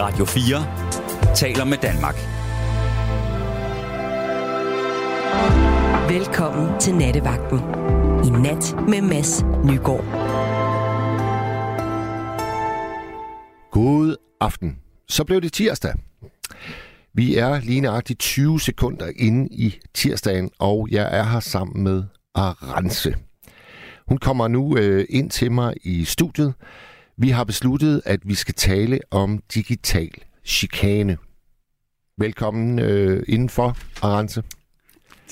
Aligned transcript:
Radio 0.00 0.24
4 0.24 1.34
taler 1.34 1.64
med 1.64 1.76
Danmark. 1.76 2.14
Velkommen 6.10 6.80
til 6.80 6.94
Nattevagten. 6.94 7.58
I 8.26 8.30
nat 8.42 8.88
med 8.88 9.02
Mads 9.02 9.42
Nygaard. 9.64 10.04
God 13.70 14.16
aften. 14.40 14.78
Så 15.08 15.24
blev 15.24 15.40
det 15.40 15.52
tirsdag. 15.52 15.94
Vi 17.14 17.36
er 17.36 17.60
lige 17.60 17.80
nøjagtigt 17.80 18.18
20 18.18 18.60
sekunder 18.60 19.10
inde 19.16 19.48
i 19.50 19.80
tirsdagen, 19.94 20.50
og 20.58 20.88
jeg 20.90 21.18
er 21.18 21.22
her 21.22 21.40
sammen 21.40 21.84
med 21.84 22.04
Arance. 22.34 23.14
Hun 24.08 24.18
kommer 24.18 24.48
nu 24.48 24.76
øh, 24.76 25.06
ind 25.08 25.30
til 25.30 25.52
mig 25.52 25.74
i 25.84 26.04
studiet. 26.04 26.54
Vi 27.20 27.28
har 27.28 27.44
besluttet, 27.44 28.02
at 28.04 28.20
vi 28.24 28.34
skal 28.34 28.54
tale 28.54 29.00
om 29.10 29.42
digital 29.54 30.10
chikane. 30.44 31.16
Velkommen 32.18 32.78
øh, 32.78 33.22
indenfor, 33.28 33.76
Arance. 34.02 34.42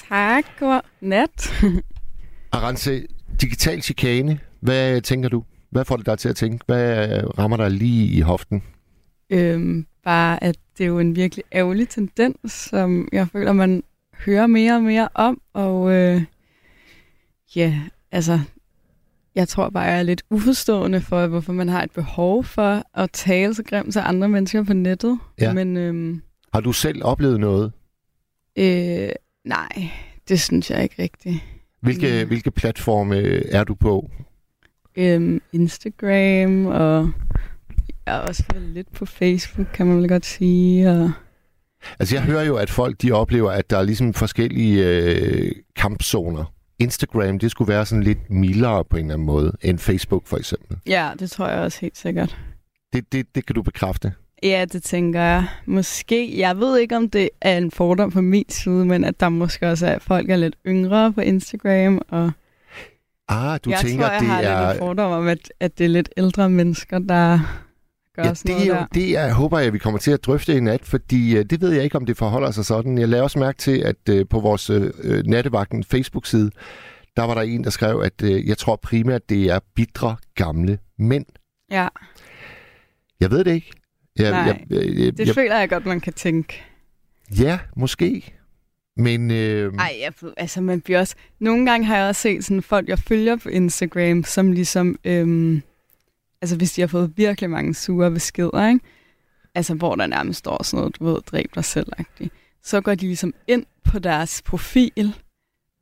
Tak, 0.09 0.45
god 0.59 0.81
nat. 1.01 1.65
Arance, 2.53 3.07
digital 3.41 3.83
chikane, 3.83 4.41
hvad 4.61 5.01
tænker 5.01 5.29
du? 5.29 5.45
Hvad 5.71 5.85
får 5.85 5.97
det 5.97 6.07
dig 6.07 6.19
til 6.19 6.29
at 6.29 6.37
tænke? 6.37 6.65
Hvad 6.67 7.09
øh, 7.09 7.25
rammer 7.25 7.57
dig 7.57 7.71
lige 7.71 8.07
i 8.07 8.21
hoften? 8.21 8.63
øhm, 9.31 9.87
bare, 10.05 10.45
at 10.45 10.57
det 10.79 10.85
er 10.85 10.89
jo 10.89 10.99
en 10.99 11.17
virkelig 11.17 11.45
ærgerlig 11.53 11.89
tendens, 11.89 12.53
som 12.53 13.09
jeg 13.13 13.29
føler, 13.29 13.53
man 13.53 13.83
hører 14.15 14.47
mere 14.47 14.75
og 14.75 14.83
mere 14.83 15.09
om. 15.15 15.41
Og 15.53 15.93
øh, 15.93 16.23
ja, 17.57 17.81
altså, 18.13 18.41
jeg 19.37 19.49
tror 19.49 19.71
bare, 19.71 19.83
jeg 19.85 19.99
er 19.99 20.03
lidt 20.03 20.23
uforstående 20.31 21.01
for, 21.01 21.27
hvorfor 21.27 21.53
man 21.53 21.69
har 21.69 21.83
et 21.83 21.91
behov 21.91 22.45
for 22.45 22.83
at 22.95 23.11
tale 23.13 23.55
så 23.55 23.63
grimt 23.63 23.93
til 23.93 24.03
andre 24.05 24.29
mennesker 24.29 24.63
på 24.65 24.73
nettet. 24.73 25.19
Ja. 25.41 25.53
Men 25.53 25.77
øhm, 25.77 26.23
Har 26.55 26.61
du 26.61 26.73
selv 26.73 27.05
oplevet 27.05 27.41
noget? 27.41 27.73
øh, 28.59 29.09
nej, 29.45 29.91
det 30.29 30.41
synes 30.41 30.71
jeg 30.71 30.83
ikke 30.83 31.03
rigtigt. 31.03 31.37
Hvilke, 31.83 32.21
Mm. 32.23 32.29
hvilke 32.29 32.51
platforme 32.51 33.17
er 33.53 33.65
du 33.65 33.75
på? 33.75 34.11
Øhm, 34.97 35.41
Instagram, 35.53 36.67
og 36.67 37.11
jeg 38.07 38.17
er 38.17 38.19
også 38.19 38.45
lidt 38.59 38.93
på 38.93 39.07
Facebook, 39.07 39.67
kan 39.75 39.87
man 39.87 39.97
vel 39.99 40.09
godt 40.09 40.27
sige. 40.27 40.91
Og, 40.91 41.11
Altså 41.99 42.15
jeg 42.17 42.23
hører 42.25 42.43
jo, 42.45 42.57
at 42.57 42.71
folk 42.71 43.03
de 43.03 43.13
oplever, 43.13 43.51
at 43.51 43.71
der 43.71 43.79
er 43.79 43.83
ligesom 43.83 44.15
forskellige 44.15 44.87
øh, 44.87 45.53
kampzoner. 45.77 46.53
Instagram, 46.79 47.39
det 47.39 47.51
skulle 47.51 47.69
være 47.73 47.87
sådan 47.87 48.03
lidt 48.03 48.31
mildere 48.31 48.85
på 48.85 48.97
en 48.97 49.05
eller 49.05 49.15
anden 49.15 49.27
måde, 49.27 49.53
end 49.63 49.79
Facebook 49.79 50.27
for 50.27 50.37
eksempel. 50.37 50.77
ja, 50.87 51.11
det 51.19 51.31
tror 51.31 51.49
jeg 51.49 51.59
også 51.61 51.79
helt 51.81 51.99
sikkert. 51.99 52.37
Det, 52.93 53.13
det, 53.13 53.27
det 53.35 53.47
kan 53.47 53.55
du 53.55 53.63
bekræfte. 53.63 54.13
Ja, 54.43 54.65
det 54.73 54.83
tænker 54.83 55.21
jeg. 55.23 55.47
Måske, 55.67 56.39
jeg 56.39 56.59
ved 56.59 56.79
ikke, 56.79 56.97
om 56.97 57.11
det 57.11 57.29
er 57.41 57.59
en 57.59 57.71
fordom 57.71 58.11
på 58.11 58.21
min 58.21 58.45
side, 58.49 58.85
men 58.87 59.05
at 59.05 59.21
der 59.21 59.29
måske 59.29 59.71
også 59.71 59.87
er, 59.87 59.93
at 59.93 60.03
folk 60.03 60.31
er 60.31 60.37
lidt 60.37 60.57
yngre 60.67 61.13
på 61.13 61.21
Instagram, 61.21 62.01
og 62.09 62.31
Ah, 63.29 63.59
du 63.65 63.71
jeg 63.71 63.79
tænker, 63.79 64.05
tror, 64.05 64.13
jeg 64.13 64.21
det 64.21 64.29
har 64.29 64.41
lidt 64.41 64.51
er... 64.51 64.71
en 64.71 64.79
fordom 64.79 65.13
om, 65.13 65.27
at, 65.29 65.53
at 65.61 65.79
det 65.79 65.85
er 65.85 65.89
lidt 65.89 66.09
ældre 66.17 66.51
mennesker, 66.51 66.99
der 66.99 67.41
gør 68.17 68.25
Ja, 68.25 68.35
sådan 68.35 68.57
det, 68.57 68.63
er 68.69 68.75
noget 68.75 68.81
der. 68.95 69.01
det 69.01 69.17
er, 69.17 69.33
håber 69.35 69.59
jeg, 69.59 69.73
vi 69.73 69.79
kommer 69.79 69.99
til 69.99 70.11
at 70.11 70.25
drøfte 70.25 70.57
i 70.57 70.61
nat, 70.61 70.85
fordi 70.85 71.37
øh, 71.37 71.45
det 71.45 71.61
ved 71.61 71.73
jeg 71.73 71.85
ikke, 71.85 71.97
om 71.97 72.07
det 72.07 72.17
forholder 72.17 72.51
sig 72.51 72.65
sådan. 72.65 72.99
Jeg 72.99 73.09
lavede 73.09 73.25
også 73.25 73.39
mærke 73.39 73.59
til, 73.59 73.79
at 73.79 74.09
øh, 74.11 74.27
på 74.31 74.41
vores 74.41 74.71
øh, 74.71 74.93
nattevagten 75.27 75.85
Facebook-side, 75.85 76.51
der 77.17 77.23
var 77.23 77.35
der 77.35 77.43
en, 77.43 77.65
der 77.65 77.71
skrev, 77.71 78.01
at 78.05 78.23
øh, 78.23 78.49
jeg 78.49 78.59
tror 78.59 78.77
primært, 78.77 79.29
det 79.29 79.45
er 79.47 79.59
bitre 79.75 80.17
gamle 80.35 80.79
mænd. 80.99 81.25
Ja, 81.71 81.89
Jeg 83.21 83.31
ved 83.31 83.45
det 83.45 83.55
ikke. 83.55 83.71
Jeg, 84.19 84.31
Nej, 84.31 84.41
jeg, 84.41 84.61
jeg, 84.71 84.99
jeg, 84.99 85.17
det 85.19 85.27
jeg, 85.27 85.35
føler 85.35 85.59
jeg 85.59 85.69
godt, 85.69 85.87
man 85.87 86.01
kan 86.01 86.13
tænke. 86.13 86.63
Ja, 87.41 87.59
måske. 87.77 88.33
Men 88.97 89.31
øh, 89.31 89.75
Ej, 89.75 89.97
jeg, 90.01 90.13
altså 90.37 90.61
man 90.61 90.81
bliver 90.81 90.99
også... 91.01 91.15
Nogle 91.41 91.71
gange 91.71 91.87
har 91.87 91.97
jeg 91.97 92.09
også 92.09 92.21
set 92.23 92.45
sådan 92.45 92.63
folk, 92.63 92.89
jeg 92.89 92.99
følger 92.99 93.37
på 93.37 93.49
Instagram, 93.49 94.25
som 94.25 94.53
ligesom... 94.53 94.99
Øhm, 95.05 95.63
altså 96.43 96.57
hvis 96.57 96.73
de 96.73 96.81
har 96.81 96.89
fået 96.89 97.13
virkelig 97.17 97.51
mange 97.51 97.75
sure 97.75 98.11
beskeder, 98.11 98.69
ikke? 98.69 98.81
Altså 99.55 99.75
hvor 99.75 99.95
der 99.95 100.07
nærmest 100.07 100.39
står 100.39 100.63
sådan 100.63 100.79
noget, 100.79 100.99
du 100.99 101.05
ved, 101.05 101.21
dræb 101.27 101.51
dig 101.55 101.65
selv 101.65 101.87
-agtigt. 102.01 102.29
Så 102.65 102.81
går 102.81 102.95
de 102.95 103.07
ligesom 103.07 103.35
ind 103.49 103.67
på 103.85 103.99
deres 103.99 104.43
profil, 104.43 105.15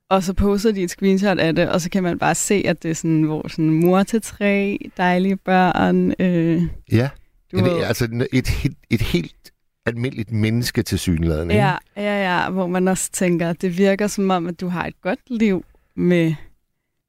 og 0.09 0.23
så 0.23 0.33
poster 0.33 0.71
de 0.71 0.83
et 0.83 0.89
screenshot 0.89 1.37
af 1.37 1.55
det, 1.55 1.69
og 1.69 1.81
så 1.81 1.89
kan 1.89 2.03
man 2.03 2.19
bare 2.19 2.35
se, 2.35 2.63
at 2.65 2.83
det 2.83 2.91
er 2.91 2.95
sådan, 2.95 3.23
hvor 3.23 3.47
sådan 3.47 3.69
mor 3.69 4.03
til 4.03 4.21
tre, 4.21 4.79
dejlige 4.97 5.35
børn, 5.35 6.13
øh, 6.19 6.63
ja, 6.91 7.09
du 7.51 7.57
det 7.57 7.83
er 7.83 7.85
altså 7.85 8.05
et, 8.33 8.47
et, 8.65 8.73
et 8.89 9.01
helt 9.01 9.51
almindeligt 9.85 10.31
menneske 10.31 10.83
til 10.83 10.99
synligheden. 10.99 11.51
Ja, 11.51 11.75
ja, 11.97 12.41
ja, 12.41 12.49
hvor 12.49 12.67
man 12.67 12.87
også 12.87 13.11
tænker, 13.11 13.49
at 13.49 13.61
det 13.61 13.77
virker 13.77 14.07
som 14.07 14.29
om, 14.29 14.47
at 14.47 14.61
du 14.61 14.67
har 14.67 14.85
et 14.85 15.01
godt 15.01 15.19
liv 15.29 15.65
med 15.95 16.35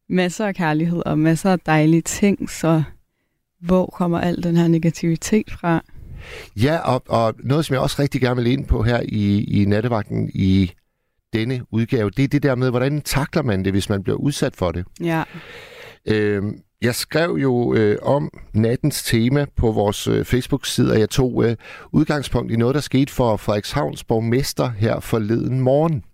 masser 0.09 0.47
af 0.47 0.55
kærlighed 0.55 1.03
og 1.07 1.19
masser 1.19 1.53
af 1.53 1.61
dejlige 1.61 2.03
ting, 2.03 2.51
så 2.51 2.83
hvor 3.61 3.87
kommer 3.87 4.21
al 4.21 4.43
den 4.43 4.57
her 4.57 4.69
negativitet 4.69 5.51
fra? 5.51 5.85
Ja, 6.57 6.79
og, 6.79 7.03
og 7.09 7.35
noget, 7.45 7.65
som 7.65 7.75
jeg 7.75 7.83
også 7.83 8.03
rigtig 8.03 8.21
gerne 8.21 8.37
vil 8.37 8.53
ind 8.53 8.67
på 8.67 8.83
her 8.83 9.01
i, 9.09 9.45
i 9.45 9.65
nattevagten 9.65 10.31
i 10.35 10.73
denne 11.33 11.61
udgave, 11.71 12.11
det 12.11 12.25
er 12.25 12.29
det 12.29 12.43
der 12.43 12.55
med, 12.55 12.71
hvordan 12.71 13.01
takler 13.01 13.43
man 13.43 13.65
det, 13.65 13.73
hvis 13.73 13.89
man 13.89 14.03
bliver 14.03 14.17
udsat 14.17 14.57
for 14.57 14.73
det. 14.73 14.85
Ja, 15.01 15.23
Øhm, 16.09 16.61
jeg 16.83 16.95
skrev 16.95 17.39
jo 17.43 17.75
øh, 17.75 17.99
om 18.03 18.31
nattens 18.53 19.03
tema 19.03 19.47
på 19.57 19.73
vores 19.73 20.09
øh, 20.09 20.25
Facebook-side, 20.25 20.93
og 20.93 21.01
jeg 21.01 21.11
tog 21.11 21.45
øh, 21.45 21.57
udgangspunkt 21.93 22.53
i 22.53 22.57
noget, 22.57 22.75
der 22.75 22.81
skete 22.81 23.13
for 23.13 23.37
Frederikshavns 23.37 24.05
borgmester 24.05 24.69
her 24.69 25.01
forleden 25.01 25.61
morgen. 25.61 26.05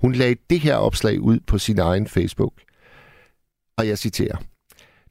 Hun 0.00 0.12
lagde 0.12 0.36
det 0.50 0.60
her 0.60 0.76
opslag 0.76 1.20
ud 1.20 1.40
på 1.46 1.58
sin 1.58 1.78
egen 1.78 2.06
Facebook. 2.06 2.52
Og 3.78 3.88
jeg 3.88 3.98
citerer. 3.98 4.36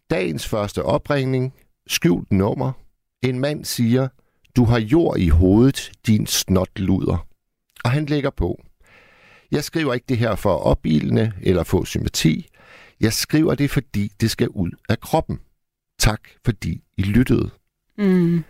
Dagens 0.10 0.48
første 0.48 0.84
opringning. 0.84 1.54
Skjult 1.88 2.32
nummer. 2.32 2.72
En 3.24 3.40
mand 3.40 3.66
siger, 3.66 4.08
du 4.56 4.64
har 4.66 4.80
jord 4.80 5.18
i 5.20 5.30
hovedet, 5.30 5.92
din 6.08 6.28
snotluder. 6.28 7.28
Og 7.84 7.92
han 7.92 8.06
lægger 8.06 8.30
på. 8.30 8.64
Jeg 9.52 9.64
skriver 9.64 9.94
ikke 9.94 10.06
det 10.10 10.18
her 10.18 10.36
for 10.36 10.56
at 10.56 10.64
opildne 10.64 11.34
eller 11.42 11.64
få 11.64 11.86
sympati. 11.86 12.48
Jeg 13.02 13.14
skriver 13.14 13.56
det, 13.56 13.70
fordi 13.72 14.12
det 14.22 14.32
skal 14.32 14.50
ud 14.50 14.72
af 14.90 15.00
kroppen. 15.00 15.40
Tak, 16.00 16.22
fordi 16.46 16.84
I 16.98 17.02
lyttede. 17.02 17.50
mm. 17.98 18.44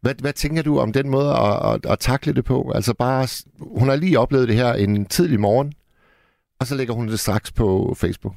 Hvad, 0.00 0.14
hvad 0.14 0.32
tænker 0.32 0.62
du 0.62 0.78
om 0.78 0.92
den 0.92 1.08
måde 1.10 1.34
at, 1.36 1.74
at, 1.74 1.86
at 1.92 1.98
takle 1.98 2.32
det 2.32 2.44
på? 2.44 2.72
Altså 2.74 2.94
bare, 2.94 3.28
hun 3.60 3.88
har 3.88 3.96
lige 3.96 4.18
oplevet 4.18 4.48
det 4.48 4.56
her 4.56 4.72
en 4.74 5.06
tidlig 5.06 5.40
morgen, 5.40 5.72
og 6.60 6.66
så 6.66 6.74
lægger 6.74 6.94
hun 6.94 7.08
det 7.08 7.20
straks 7.20 7.52
på 7.52 7.94
Facebook 7.98 8.34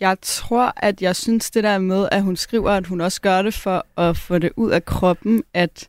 jeg 0.00 0.16
tror, 0.22 0.72
at 0.76 1.02
jeg 1.02 1.16
synes 1.16 1.50
det 1.50 1.64
der 1.64 1.78
med, 1.78 2.08
at 2.12 2.22
hun 2.22 2.36
skriver, 2.36 2.70
at 2.70 2.86
hun 2.86 3.00
også 3.00 3.20
gør 3.20 3.42
det 3.42 3.54
for 3.54 3.86
at 3.96 4.16
få 4.16 4.38
det 4.38 4.52
ud 4.56 4.70
af 4.70 4.84
kroppen, 4.84 5.42
at 5.54 5.88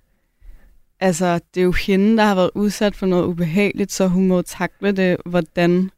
altså, 1.00 1.40
det 1.54 1.62
er 1.62 1.66
jo 1.66 1.72
hende, 1.72 2.18
der 2.18 2.24
har 2.24 2.36
været 2.36 2.52
udsat 2.56 2.96
for 2.96 3.06
noget 3.06 3.26
ubehageligt, 3.26 3.92
så 3.92 4.08
hun 4.08 4.28
må 4.28 4.42
takle 4.42 4.92
det, 4.92 5.18
hvordan 5.26 5.92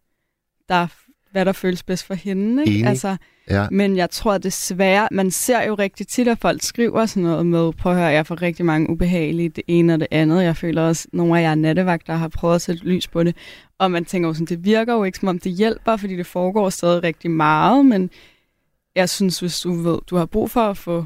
der, 0.69 0.87
hvad 1.33 1.45
der 1.45 1.51
føles 1.51 1.83
bedst 1.83 2.05
for 2.05 2.13
hende. 2.13 2.63
Ikke? 2.63 2.79
Enig. 2.79 2.89
Altså, 2.89 3.17
Ja, 3.49 3.67
Men 3.71 3.97
jeg 3.97 4.09
tror 4.09 4.37
desværre, 4.37 5.07
man 5.11 5.31
ser 5.31 5.63
jo 5.63 5.75
rigtig 5.75 6.07
tit, 6.07 6.27
at 6.27 6.37
folk 6.39 6.61
skriver 6.61 7.05
sådan 7.05 7.23
noget 7.23 7.45
med, 7.45 7.73
prøv 7.73 7.91
at 7.91 7.97
høre, 7.97 8.07
jeg 8.07 8.27
får 8.27 8.41
rigtig 8.41 8.65
mange 8.65 8.89
ubehagelige, 8.89 9.49
det 9.49 9.63
ene 9.67 9.93
og 9.93 9.99
det 9.99 10.07
andet. 10.11 10.43
Jeg 10.43 10.57
føler 10.57 10.81
også, 10.81 11.07
at 11.07 11.13
nogle 11.13 11.39
af 11.39 11.43
jer 11.43 11.55
nattevagter 11.55 12.13
har 12.13 12.27
prøvet 12.27 12.55
at 12.55 12.61
sætte 12.61 12.83
lys 12.83 13.07
på 13.07 13.23
det. 13.23 13.35
Og 13.79 13.91
man 13.91 14.05
tænker 14.05 14.29
jo 14.29 14.33
sådan, 14.33 14.45
det 14.45 14.65
virker 14.65 14.93
jo 14.93 15.03
ikke 15.03 15.17
som 15.17 15.27
om 15.27 15.39
det 15.39 15.51
hjælper, 15.51 15.97
fordi 15.97 16.17
det 16.17 16.25
foregår 16.25 16.69
stadig 16.69 17.03
rigtig 17.03 17.31
meget. 17.31 17.85
Men 17.85 18.09
jeg 18.95 19.09
synes, 19.09 19.39
hvis 19.39 19.59
du 19.59 19.73
ved, 19.73 19.99
du 20.09 20.15
har 20.15 20.25
brug 20.25 20.51
for 20.51 20.61
at 20.61 20.77
få 20.77 21.05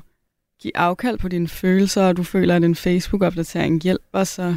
give 0.62 0.78
afkald 0.78 1.18
på 1.18 1.28
dine 1.28 1.48
følelser, 1.48 2.04
og 2.04 2.18
du 2.18 2.24
føler, 2.24 2.56
at 2.56 2.64
en 2.64 2.76
Facebook-opdatering 2.76 3.84
hjælper, 3.84 4.24
så 4.24 4.56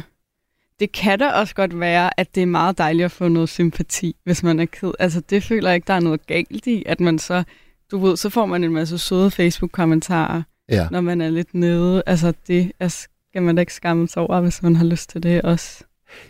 det 0.81 0.91
kan 0.91 1.19
da 1.19 1.29
også 1.29 1.55
godt 1.55 1.79
være, 1.79 2.19
at 2.19 2.35
det 2.35 2.43
er 2.43 2.47
meget 2.47 2.77
dejligt 2.77 3.05
at 3.05 3.11
få 3.11 3.27
noget 3.27 3.49
sympati, 3.49 4.15
hvis 4.23 4.43
man 4.43 4.59
er 4.59 4.65
ked. 4.65 4.91
Altså 4.99 5.21
det 5.29 5.43
føler 5.43 5.69
jeg 5.69 5.75
ikke, 5.75 5.87
der 5.87 5.93
er 5.93 5.99
noget 5.99 6.27
galt 6.27 6.67
i, 6.67 6.83
at 6.85 6.99
man 6.99 7.19
så 7.19 7.43
du 7.91 7.97
ved, 7.97 8.17
så 8.17 8.29
får 8.29 8.45
man 8.45 8.63
en 8.63 8.73
masse 8.73 8.97
søde 8.97 9.31
Facebook-kommentarer, 9.31 10.43
ja. 10.69 10.87
når 10.91 11.01
man 11.01 11.21
er 11.21 11.29
lidt 11.29 11.53
nede. 11.53 12.03
Altså, 12.05 12.33
det 12.47 12.71
er, 12.79 12.87
skal 12.87 13.41
man 13.41 13.55
da 13.55 13.59
ikke 13.59 13.73
skamme 13.73 14.07
sig 14.07 14.21
over, 14.21 14.41
hvis 14.41 14.63
man 14.63 14.75
har 14.75 14.85
lyst 14.85 15.09
til 15.09 15.23
det 15.23 15.41
også. 15.41 15.83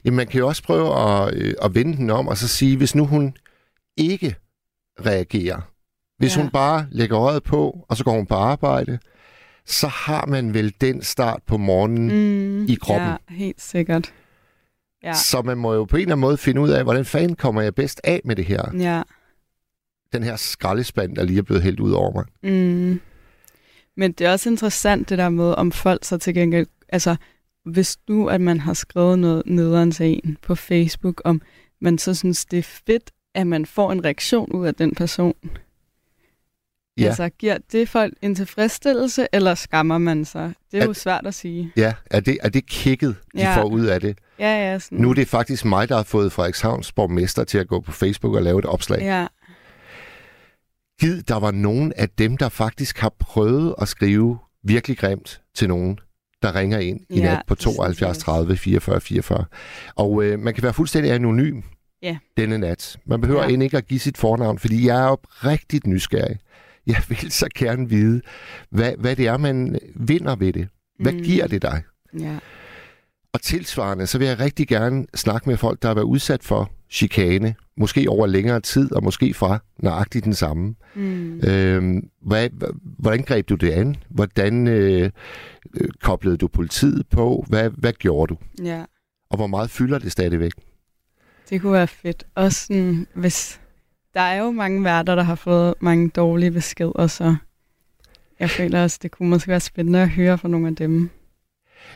Jamen, 0.05 0.17
man 0.17 0.27
kan 0.27 0.39
jo 0.39 0.47
også 0.47 0.63
prøve 0.63 0.99
at, 0.99 1.33
øh, 1.35 1.53
at 1.63 1.75
vende 1.75 1.97
den 1.97 2.09
om, 2.09 2.27
og 2.27 2.37
så 2.37 2.47
sige, 2.47 2.77
hvis 2.77 2.95
nu 2.95 3.05
hun 3.05 3.35
ikke 3.97 4.35
reagerer, 5.05 5.61
hvis 6.17 6.37
Ja. 6.37 6.41
hun 6.41 6.51
bare 6.51 6.87
lægger 6.91 7.19
øjet 7.19 7.43
på, 7.43 7.85
og 7.89 7.97
så 7.97 8.03
går 8.03 8.11
hun 8.11 8.25
på 8.25 8.35
arbejde, 8.35 8.99
så 9.65 9.87
har 9.87 10.25
man 10.25 10.53
vel 10.53 10.73
den 10.81 11.01
start 11.01 11.39
på 11.47 11.57
morgenen. 11.57 12.07
Mm, 12.07 12.65
I 12.65 12.75
kroppen. 12.75 13.07
Ja, 13.09 13.15
helt 13.35 13.61
sikkert. 13.61 14.13
Ja, 15.03 15.13
Så 15.13 15.41
man 15.41 15.57
må 15.57 15.73
jo 15.73 15.85
på 15.85 15.95
en 15.95 16.01
eller 16.01 16.11
anden 16.15 16.21
måde 16.21 16.37
finde 16.37 16.61
ud 16.61 16.69
af, 16.69 16.83
hvordan 16.83 17.05
fanden 17.05 17.35
kommer 17.35 17.61
jeg 17.61 17.75
bedst 17.75 18.01
af 18.03 18.21
med 18.25 18.35
det 18.35 18.45
her? 18.45 18.63
ja. 18.77 19.01
Den 20.13 20.23
her 20.23 20.35
skraldespand, 20.35 21.15
der 21.15 21.23
lige 21.23 21.37
er 21.39 21.43
blevet 21.43 21.63
hældt 21.63 21.79
ud 21.79 21.91
over 21.91 22.11
mig. 22.13 22.25
Mm. 22.53 23.01
Men 23.97 24.11
det 24.11 24.27
er 24.27 24.31
også 24.31 24.49
interessant 24.49 25.09
det 25.09 25.17
der 25.17 25.29
med, 25.29 25.53
om 25.57 25.71
folk 25.71 26.05
så 26.05 26.17
til 26.17 26.33
gengæld, 26.33 26.67
altså 26.89 27.15
hvis 27.65 27.97
du, 28.07 28.27
at 28.27 28.41
man 28.41 28.59
har 28.59 28.73
skrevet 28.73 29.19
noget 29.19 29.43
nederen 29.45 29.91
til 29.91 30.05
en 30.23 30.37
på 30.41 30.55
Facebook, 30.55 31.21
om 31.25 31.41
man 31.81 31.97
så 31.97 32.13
synes, 32.13 32.45
det 32.45 32.59
er 32.59 32.63
fedt, 32.63 33.11
at 33.35 33.47
man 33.47 33.65
får 33.65 33.91
en 33.91 34.05
reaktion 34.05 34.51
ud 34.51 34.67
af 34.67 34.75
den 34.75 34.95
person. 34.95 35.33
Ja. 36.99 37.05
Altså, 37.05 37.29
giver 37.29 37.57
det 37.71 37.89
folk 37.89 38.13
en 38.21 38.35
tilfredsstillelse, 38.35 39.27
eller 39.33 39.55
skammer 39.55 39.97
man 39.97 40.25
sig? 40.25 40.53
Det 40.71 40.77
er 40.77 40.81
At- 40.81 40.87
jo 40.87 40.93
svært 40.93 41.27
at 41.27 41.33
sige. 41.33 41.71
Ja, 41.77 41.93
er 42.11 42.19
det, 42.19 42.37
er 42.41 42.49
det 42.49 42.65
kigget, 42.65 43.15
de 43.33 43.39
Ja. 43.39 43.55
får 43.57 43.63
ud 43.63 43.85
af 43.85 44.01
det? 44.01 44.17
Ja, 44.39 44.71
ja. 44.71 44.79
Sådan. 44.79 44.97
Nu 44.97 45.09
er 45.09 45.13
det 45.13 45.27
faktisk 45.27 45.65
mig, 45.65 45.89
der 45.89 45.95
har 45.95 46.03
fået 46.03 46.31
Frederikshavns 46.31 46.91
borgmester 46.91 47.43
til 47.43 47.57
at 47.57 47.67
gå 47.67 47.79
på 47.79 47.91
Facebook 47.91 48.35
og 48.35 48.41
lave 48.43 48.59
et 48.59 48.65
opslag. 48.65 49.01
Ja, 49.01 49.27
Gid, 50.99 51.21
der 51.23 51.35
var 51.39 51.51
nogen 51.51 51.93
af 51.95 52.09
dem, 52.09 52.37
der 52.37 52.49
faktisk 52.49 52.97
har 52.99 53.13
prøvet 53.19 53.75
at 53.81 53.87
skrive 53.87 54.37
virkelig 54.63 54.97
grimt 54.97 55.41
til 55.55 55.67
nogen, 55.67 55.99
der 56.41 56.55
ringer 56.55 56.79
ind 56.79 56.99
i 57.09 57.17
Ja, 57.19 57.23
nat 57.23 57.41
på 57.47 57.55
det 57.55 57.61
synes 57.61 57.73
jeg 57.73 57.77
72 57.77 58.09
også. 58.17 58.21
30 58.21 58.57
44 58.57 59.01
44. 59.01 59.45
Og 59.95 60.23
øh, 60.23 60.39
man 60.39 60.53
kan 60.53 60.63
være 60.63 60.73
fuldstændig 60.73 61.11
anonym 61.11 61.61
Ja. 62.03 62.17
denne 62.37 62.57
nat. 62.57 62.97
Man 63.05 63.21
behøver 63.21 63.43
ja. 63.43 63.49
end 63.49 63.63
ikke 63.63 63.77
at 63.77 63.87
give 63.87 63.99
sit 63.99 64.17
fornavn, 64.17 64.59
fordi 64.59 64.87
jeg 64.87 65.01
er 65.01 65.07
oprigtigt 65.07 65.87
nysgerrig. 65.87 66.37
Jeg 66.87 67.03
vil 67.09 67.31
så 67.31 67.47
gerne 67.55 67.89
vide, 67.89 68.21
hvad, 68.69 68.93
hvad 68.97 69.15
det 69.15 69.27
er, 69.27 69.37
man 69.37 69.79
vinder 69.95 70.35
ved 70.35 70.53
det. 70.53 70.67
Hvad 70.99 71.13
Mm. 71.13 71.19
giver 71.21 71.47
det 71.47 71.61
dig? 71.61 71.83
ja. 72.19 72.37
Og 73.33 73.41
tilsvarende, 73.41 74.07
så 74.07 74.17
vil 74.17 74.27
jeg 74.27 74.39
rigtig 74.39 74.67
gerne 74.67 75.05
snakke 75.15 75.49
med 75.49 75.57
folk, 75.57 75.81
der 75.81 75.87
har 75.87 75.95
været 75.95 76.05
udsat 76.05 76.43
for 76.43 76.71
chikane. 76.89 77.55
Måske 77.77 78.09
over 78.09 78.27
længere 78.27 78.59
tid, 78.59 78.93
og 78.93 79.03
måske 79.03 79.33
fra 79.33 79.59
nøjagtigt 79.79 80.25
den 80.25 80.33
samme. 80.33 80.75
Mm. 80.95 81.39
Øhm, 81.39 82.09
hvad, 82.21 82.49
hva- 82.63 82.77
hvordan 82.99 83.23
greb 83.23 83.49
du 83.49 83.55
det 83.55 83.71
an? 83.71 83.95
Hvordan 84.09 84.67
øh, 84.67 85.09
øh, 85.73 85.89
koblede 86.01 86.37
du 86.37 86.47
politiet 86.47 87.07
på? 87.07 87.45
Hvad, 87.49 87.69
hvad 87.69 87.93
gjorde 87.93 88.29
du? 88.35 88.63
ja. 88.65 88.83
Og 89.29 89.37
hvor 89.37 89.47
meget 89.47 89.69
fylder 89.69 89.99
det 89.99 90.11
stadigvæk? 90.11 90.51
Det 91.49 91.61
kunne 91.61 91.73
være 91.73 91.87
fedt. 91.87 92.23
Også 92.35 92.65
sådan, 92.65 93.07
hvis... 93.13 93.60
Der 94.13 94.21
er 94.21 94.43
jo 94.43 94.51
mange 94.51 94.83
værter, 94.83 95.15
der 95.15 95.23
har 95.23 95.35
fået 95.35 95.73
mange 95.79 96.09
dårlige 96.09 96.51
beskeder, 96.51 97.07
så 97.07 97.35
jeg 98.39 98.49
føler 98.57 98.83
også, 98.83 98.99
det 99.01 99.11
kunne 99.11 99.29
måske 99.29 99.47
være 99.47 99.59
spændende 99.59 100.01
at 100.01 100.09
høre 100.09 100.37
fra 100.37 100.47
nogle 100.47 100.67
af 100.67 100.75
dem. 100.75 101.09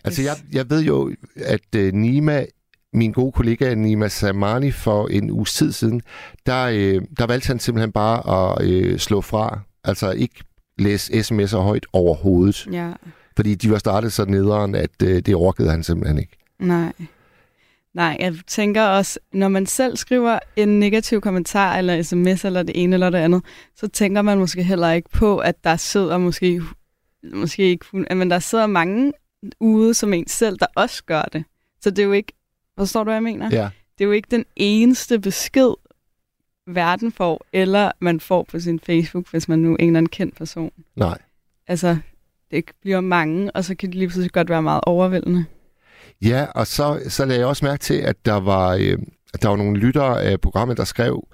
Altså, 0.04 0.22
jeg, 0.22 0.36
jeg 0.54 0.70
ved 0.70 0.84
jo, 0.84 1.12
at 1.36 1.76
øh, 1.76 1.94
Nima, 1.94 2.46
min 2.94 3.12
gode 3.12 3.32
kollega 3.32 3.74
Nima 3.74 4.08
Samani, 4.08 4.72
for 4.72 5.08
en 5.08 5.32
uges 5.32 5.54
tid 5.54 5.72
siden, 5.72 6.02
der, 6.46 6.66
øh, 6.66 7.02
der 7.18 7.26
valgte 7.28 7.48
han 7.48 7.60
simpelthen 7.60 7.92
bare 7.92 8.52
at 8.56 8.68
øh, 8.70 9.00
slå 9.00 9.22
fra. 9.22 9.60
Altså 9.84 10.12
ikke 10.12 10.44
læse 10.78 11.14
sms'er 11.14 11.58
højt 11.58 11.86
overhovedet. 11.94 12.68
Ja, 12.72 12.92
Fordi 13.36 13.56
de 13.56 13.72
var 13.72 13.78
startet 13.78 14.14
så 14.14 14.26
nederen, 14.26 14.76
at 14.76 15.02
øh, 15.04 15.22
det 15.22 15.36
orkede 15.36 15.72
han 15.72 15.84
simpelthen 15.84 16.20
ikke. 16.20 16.38
nej. 16.60 16.94
Nej, 17.96 18.18
jeg 18.20 18.36
tænker 18.48 18.84
også, 18.84 19.20
når 19.32 19.48
man 19.48 19.66
selv 19.66 19.98
skriver 19.98 20.40
en 20.56 20.80
negativ 20.80 21.22
kommentar, 21.22 21.78
eller 21.78 22.02
sms, 22.04 22.46
eller 22.46 22.64
det 22.64 22.84
ene 22.84 22.94
eller 22.94 23.10
det 23.10 23.18
andet, 23.18 23.44
så 23.76 23.88
tænker 23.88 24.22
man 24.22 24.38
måske 24.38 24.64
heller 24.64 24.92
ikke 24.92 25.10
på, 25.10 25.38
at 25.38 25.64
der 25.64 25.76
sidder 25.76 26.18
måske, 26.18 26.62
måske 27.34 27.64
ikke, 27.64 27.86
men 27.94 28.32
der 28.32 28.40
sidder 28.40 28.68
mange 28.68 29.14
ude 29.60 29.94
som 29.94 30.14
en 30.14 30.28
selv, 30.28 30.58
der 30.58 30.66
også 30.76 31.04
gør 31.04 31.22
det. 31.22 31.44
Så 31.82 31.90
det 31.90 32.00
er 32.00 32.04
jo 32.04 32.12
ikke, 32.12 32.34
forstår 32.78 33.04
du, 33.04 33.08
hvad 33.08 33.16
jeg 33.16 33.24
mener? 33.24 33.50
Ja. 33.52 33.70
det 33.98 34.04
er 34.04 34.06
jo 34.06 34.12
ikke 34.12 34.28
den 34.32 34.46
eneste 34.56 35.20
besked, 35.20 35.74
verden 36.68 37.12
får, 37.12 37.46
eller 37.54 37.92
man 38.00 38.20
får 38.20 38.44
på 38.44 38.60
sin 38.60 38.80
Facebook, 38.80 39.32
hvis 39.32 39.48
man 39.48 39.60
nu 39.60 39.72
er 39.72 39.78
en 39.80 39.88
eller 39.88 39.98
anden 39.98 40.10
kendt 40.10 40.36
person. 40.36 40.72
Nej. 40.96 41.18
Altså, 41.68 41.98
det 42.52 42.72
bliver 42.82 43.02
mange, 43.02 43.52
og 43.52 43.66
så 43.66 43.76
kan 43.76 43.90
det 43.90 43.96
lige 43.96 44.08
pludselig 44.08 44.32
godt 44.32 44.50
være 44.50 44.62
meget 44.62 44.82
overvældende. 44.84 45.46
Ja, 46.22 46.46
og 46.56 46.68
så, 46.68 47.00
så 47.08 47.26
lagde 47.26 47.40
jeg 47.40 47.48
også 47.48 47.66
mærke 47.66 47.82
til, 47.82 47.94
at 47.94 48.16
der 48.26 48.34
var, 48.40 48.74
øh, 48.82 48.98
at 49.34 49.42
der 49.42 49.50
var 49.50 49.56
nogle 49.56 49.80
lyttere 49.80 50.24
af 50.24 50.42
programmet, 50.42 50.78
der 50.78 50.84
skrev 50.84 51.28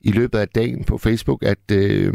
i 0.00 0.10
løbet 0.12 0.38
af 0.38 0.48
dagen 0.48 0.84
på 0.84 0.98
Facebook, 0.98 1.42
at 1.42 1.70
øh, 1.72 2.14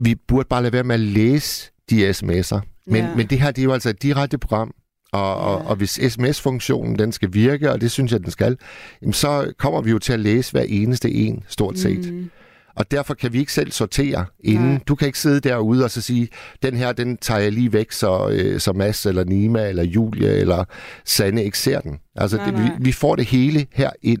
vi 0.00 0.14
burde 0.14 0.46
bare 0.50 0.62
lade 0.62 0.72
være 0.72 0.84
med 0.84 0.94
at 0.94 1.00
læse 1.00 1.70
de 1.90 2.10
sms'er. 2.10 2.60
Men, 2.86 3.04
Ja. 3.04 3.14
men 3.16 3.26
det 3.26 3.40
her, 3.40 3.50
det 3.50 3.62
er 3.62 3.64
jo 3.64 3.72
altså 3.72 3.88
et 3.90 4.02
direkte 4.02 4.38
program, 4.38 4.74
og, 5.12 5.36
og, 5.36 5.60
Ja. 5.62 5.68
og 5.68 5.76
hvis 5.76 5.90
sms-funktionen 6.08 6.98
den 6.98 7.12
skal 7.12 7.28
virke, 7.34 7.72
og 7.72 7.80
det 7.80 7.90
synes 7.90 8.12
jeg, 8.12 8.20
den 8.20 8.30
skal, 8.30 8.58
jamen 9.02 9.12
så 9.12 9.52
kommer 9.58 9.80
vi 9.80 9.90
jo 9.90 9.98
til 9.98 10.12
at 10.12 10.20
læse 10.20 10.52
hver 10.52 10.64
eneste 10.68 11.10
en, 11.10 11.44
stort 11.48 11.78
set. 11.78 12.12
Mm. 12.12 12.30
Og 12.76 12.90
derfor 12.90 13.14
kan 13.14 13.32
vi 13.32 13.38
ikke 13.38 13.52
selv 13.52 13.72
sortere 13.72 14.26
inden. 14.40 14.68
Nej. 14.70 14.80
Du 14.88 14.94
kan 14.94 15.06
ikke 15.06 15.18
sidde 15.18 15.40
derude 15.40 15.84
og 15.84 15.90
så 15.90 16.00
sige, 16.00 16.28
den 16.62 16.76
her, 16.76 16.92
den 16.92 17.16
tager 17.16 17.40
jeg 17.40 17.52
lige 17.52 17.72
væk, 17.72 17.92
så, 17.92 18.28
øh, 18.28 18.60
så 18.60 18.72
Mads 18.72 19.06
eller 19.06 19.24
Nima 19.24 19.68
eller 19.68 19.82
Julie 19.82 20.28
eller 20.28 20.64
Sanne 21.04 21.44
ikke 21.44 21.58
ser 21.58 21.80
den. 21.80 21.98
Altså, 22.14 22.36
Nej, 22.36 22.46
det, 22.50 22.58
vi, 22.58 22.70
vi 22.80 22.92
får 22.92 23.16
det 23.16 23.24
hele 23.24 23.66
her 23.72 23.90
ind. 24.02 24.20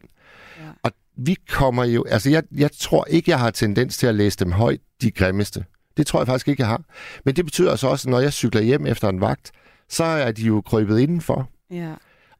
Ja. 0.60 0.64
Og 0.82 0.90
vi 1.16 1.36
kommer 1.50 1.84
jo... 1.84 2.04
Altså, 2.08 2.30
jeg, 2.30 2.42
jeg 2.56 2.70
tror 2.80 3.04
ikke, 3.10 3.30
jeg 3.30 3.38
har 3.38 3.50
tendens 3.50 3.96
til 3.96 4.06
at 4.06 4.14
læse 4.14 4.38
dem 4.38 4.52
højt, 4.52 4.80
de 5.02 5.10
grimmeste. 5.10 5.64
Det 5.96 6.06
tror 6.06 6.20
jeg 6.20 6.26
faktisk 6.26 6.48
ikke, 6.48 6.60
jeg 6.60 6.68
har. 6.68 6.82
Men 7.24 7.36
det 7.36 7.44
betyder 7.44 7.76
så 7.76 7.88
også, 7.88 8.08
at 8.08 8.10
når 8.10 8.20
jeg 8.20 8.32
cykler 8.32 8.62
hjem 8.62 8.86
efter 8.86 9.08
en 9.08 9.20
vagt, 9.20 9.50
så 9.88 10.04
er 10.04 10.32
de 10.32 10.42
jo 10.42 10.60
krybet 10.60 10.98
indenfor. 10.98 11.48
ja. 11.70 11.92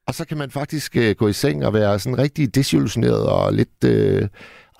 Og 0.07 0.15
så 0.15 0.25
kan 0.25 0.37
man 0.37 0.51
faktisk 0.51 0.97
øh, 0.97 1.15
gå 1.15 1.27
i 1.27 1.33
seng 1.33 1.65
og 1.65 1.73
være 1.73 1.99
sådan 1.99 2.17
rigtig 2.17 2.55
desillusioneret 2.55 3.25
og 3.25 3.53
lidt... 3.53 3.83
Øh, 3.85 4.27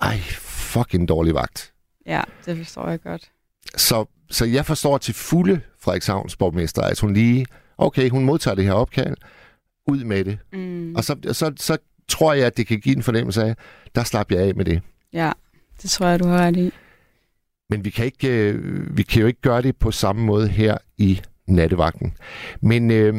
ej, 0.00 0.18
fucking 0.40 1.08
dårlig 1.08 1.34
vagt. 1.34 1.72
ja, 2.06 2.22
det 2.46 2.56
forstår 2.56 2.88
jeg 2.88 3.00
godt. 3.02 3.30
Så, 3.76 4.04
så 4.30 4.44
jeg 4.44 4.66
forstår 4.66 4.98
til 4.98 5.14
fulde 5.14 5.60
Frederikshavns 5.80 6.36
borgmester, 6.36 6.82
at 6.82 7.00
hun 7.00 7.12
lige, 7.14 7.46
okay, 7.78 8.10
hun 8.10 8.24
modtager 8.24 8.54
det 8.54 8.64
her 8.64 8.72
opkald, 8.72 9.16
ud 9.88 10.04
med 10.04 10.24
det. 10.24 10.38
Mm, 10.52 10.94
Og 10.94 11.04
så, 11.04 11.16
så, 11.32 11.52
så 11.56 11.78
tror 12.08 12.32
jeg, 12.32 12.46
at 12.46 12.56
det 12.56 12.66
kan 12.66 12.80
give 12.80 12.96
en 12.96 13.02
fornemmelse 13.02 13.42
af, 13.44 13.56
der 13.94 14.04
slap 14.04 14.30
jeg 14.32 14.40
af 14.40 14.54
med 14.54 14.64
det. 14.64 14.82
ja, 15.12 15.32
det 15.82 15.90
tror 15.90 16.06
jeg, 16.06 16.20
du 16.20 16.26
har 16.28 16.38
ret 16.38 16.56
i. 16.56 16.70
Men 17.70 17.84
vi 17.84 17.90
kan, 17.90 18.04
ikke, 18.04 18.28
øh, 18.28 18.96
vi 18.96 19.02
kan 19.02 19.20
jo 19.20 19.26
ikke 19.26 19.40
gøre 19.40 19.62
det 19.62 19.76
på 19.76 19.90
samme 19.90 20.22
måde 20.24 20.48
her 20.48 20.78
i 20.98 21.20
nattevagten. 21.46 22.16
Men 22.60 22.90
øh, 22.90 23.14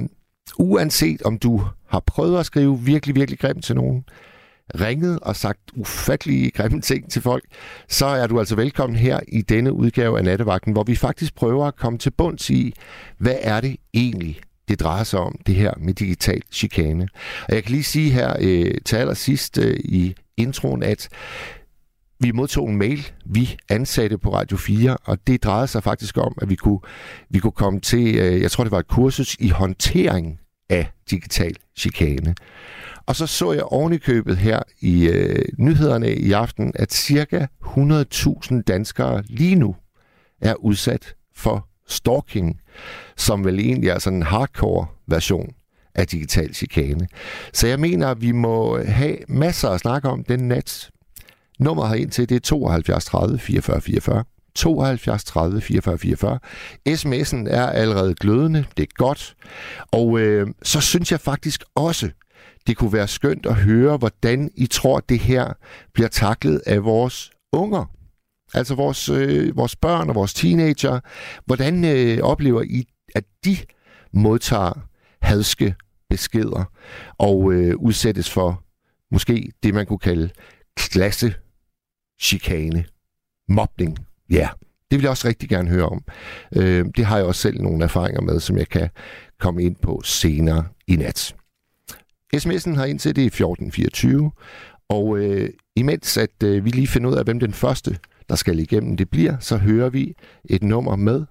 uanset 0.59 1.21
om 1.21 1.37
du 1.39 1.63
har 1.87 1.99
prøvet 1.99 2.39
at 2.39 2.45
skrive 2.45 2.79
virkelig, 2.79 3.15
virkelig 3.15 3.39
grimt 3.39 3.63
til 3.63 3.75
nogen, 3.75 4.05
ringet 4.75 5.19
og 5.19 5.35
sagt 5.35 5.59
ufattelige 5.75 6.51
grimme 6.51 6.81
ting 6.81 7.11
til 7.11 7.21
folk, 7.21 7.43
så 7.87 8.05
er 8.05 8.27
du 8.27 8.39
altså 8.39 8.55
velkommen 8.55 8.99
her 8.99 9.19
i 9.27 9.41
denne 9.41 9.73
udgave 9.73 10.17
af 10.17 10.23
Nattevagten, 10.23 10.73
hvor 10.73 10.83
vi 10.83 10.95
faktisk 10.95 11.35
prøver 11.35 11.65
at 11.65 11.75
komme 11.75 11.99
til 11.99 12.11
bunds 12.11 12.49
i, 12.49 12.73
hvad 13.17 13.35
er 13.41 13.61
det 13.61 13.77
egentlig, 13.93 14.39
det 14.67 14.79
drejer 14.79 15.03
sig 15.03 15.19
om, 15.19 15.35
det 15.47 15.55
her 15.55 15.73
med 15.77 15.93
digital 15.93 16.41
chikane. 16.51 17.07
Og 17.49 17.55
jeg 17.55 17.63
kan 17.63 17.71
lige 17.71 17.83
sige 17.83 18.11
her 18.11 18.35
øh, 18.39 18.71
til 18.85 18.95
allersidst 18.95 19.57
øh, 19.57 19.79
i 19.79 20.15
introen, 20.37 20.83
at 20.83 21.09
vi 22.19 22.31
modtog 22.31 22.69
en 22.69 22.77
mail, 22.77 23.11
vi 23.25 23.57
ansatte 23.69 24.17
på 24.17 24.33
Radio 24.33 24.57
4, 24.57 24.97
og 25.03 25.27
det 25.27 25.43
drejede 25.43 25.67
sig 25.67 25.83
faktisk 25.83 26.17
om, 26.17 26.37
at 26.41 26.49
vi 26.49 26.55
kunne, 26.55 26.79
vi 27.29 27.39
kunne 27.39 27.51
komme 27.51 27.79
til, 27.79 28.15
øh, 28.15 28.41
jeg 28.41 28.51
tror 28.51 28.63
det 28.63 28.71
var 28.71 28.79
et 28.79 28.87
kursus 28.87 29.35
i 29.39 29.49
håndtering 29.49 30.39
af 30.69 30.91
digital 31.09 31.55
chikane. 31.77 32.35
Og 33.07 33.15
så 33.15 33.27
så 33.27 33.51
jeg 33.51 33.63
ovenikøbet 33.63 34.37
her 34.37 34.59
i 34.81 35.07
øh, 35.07 35.45
nyhederne 35.57 36.15
i 36.15 36.31
aften, 36.31 36.71
at 36.75 36.93
cirka 36.93 37.45
100.000 37.65 38.61
danskere 38.61 39.23
lige 39.27 39.55
nu 39.55 39.75
er 40.41 40.53
udsat 40.53 41.15
for 41.35 41.67
stalking, 41.87 42.59
som 43.17 43.45
vel 43.45 43.59
egentlig 43.59 43.89
er 43.89 43.99
sådan 43.99 44.17
en 44.17 44.23
hardcore 44.23 44.85
version 45.07 45.53
af 45.95 46.07
digital 46.07 46.53
chikane. 46.53 47.07
Så 47.53 47.67
jeg 47.67 47.79
mener, 47.79 48.07
at 48.07 48.21
vi 48.21 48.31
må 48.31 48.83
have 48.83 49.17
masser 49.27 49.69
at 49.69 49.79
snakke 49.79 50.09
om 50.09 50.23
den 50.23 50.47
nat. 50.47 50.89
Nummeret 51.59 51.89
her 51.89 51.95
ind 51.95 52.11
til, 52.11 52.29
det 52.29 52.35
er 52.35 52.39
72 52.39 53.05
30 53.05 53.39
44 53.39 53.81
44. 53.81 54.23
72 54.55 55.23
30 55.23 55.61
44 55.61 55.97
44. 55.97 56.39
SMS'en 56.89 57.49
er 57.49 57.65
allerede 57.65 58.15
glødende. 58.15 58.65
Det 58.77 58.83
er 58.83 58.93
godt. 58.95 59.35
Og 59.91 60.19
øh, 60.19 60.47
så 60.63 60.81
synes 60.81 61.11
jeg 61.11 61.19
faktisk 61.19 61.63
også, 61.75 62.09
det 62.67 62.77
kunne 62.77 62.93
være 62.93 63.07
skønt 63.07 63.45
at 63.45 63.55
høre, 63.55 63.97
hvordan 63.97 64.51
I 64.55 64.67
tror, 64.67 64.99
det 64.99 65.19
her 65.19 65.53
bliver 65.93 66.09
taklet 66.09 66.61
af 66.65 66.83
vores 66.83 67.31
unger. 67.53 67.85
Altså 68.53 68.75
vores, 68.75 69.09
øh, 69.09 69.57
vores 69.57 69.75
børn 69.75 70.09
og 70.09 70.15
vores 70.15 70.33
teenager. 70.33 70.99
Hvordan 71.45 71.85
øh, 71.85 72.19
oplever 72.23 72.61
I, 72.61 72.87
at 73.15 73.23
de 73.45 73.57
modtager 74.13 74.87
hadske 75.21 75.75
beskeder 76.09 76.71
og 77.17 77.53
øh, 77.53 77.75
udsættes 77.75 78.29
for 78.29 78.63
måske 79.11 79.51
det, 79.63 79.73
man 79.73 79.85
kunne 79.85 79.99
kalde 79.99 80.29
klasse 80.77 81.33
chikane, 82.21 82.85
mobning. 83.49 83.97
Ja, 84.29 84.35
yeah. 84.35 84.49
det 84.91 84.97
vil 84.97 85.01
jeg 85.01 85.09
også 85.09 85.27
rigtig 85.27 85.49
gerne 85.49 85.69
høre 85.69 85.89
om. 85.89 86.03
Øh, 86.55 86.85
det 86.97 87.05
har 87.05 87.17
jeg 87.17 87.25
også 87.25 87.41
selv 87.41 87.61
nogle 87.61 87.83
erfaringer 87.83 88.21
med, 88.21 88.39
som 88.39 88.57
jeg 88.57 88.69
kan 88.69 88.89
komme 89.39 89.63
ind 89.63 89.75
på 89.75 90.01
senere 90.03 90.65
i 90.87 90.95
nat. 90.95 91.35
SMS'en 92.37 92.75
har 92.75 92.85
indtil 92.85 93.15
det 93.15 93.21
er 93.21 93.27
1424, 93.27 94.31
og 94.89 95.17
øh, 95.17 95.49
imens 95.75 96.17
at 96.17 96.43
øh, 96.43 96.65
vi 96.65 96.69
lige 96.69 96.87
finder 96.87 97.09
ud 97.09 97.15
af, 97.15 97.23
hvem 97.23 97.39
den 97.39 97.53
første, 97.53 97.97
der 98.29 98.35
skal 98.35 98.59
igennem 98.59 98.97
det 98.97 99.09
bliver, 99.09 99.39
så 99.39 99.57
hører 99.57 99.89
vi 99.89 100.15
et 100.45 100.63
nummer 100.63 100.95
med 100.95 101.25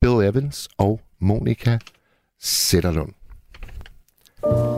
Bill 0.00 0.28
Evans 0.28 0.68
og 0.78 1.00
Monika 1.20 1.78
Sætterlund. 2.40 3.12
Once 4.42 4.69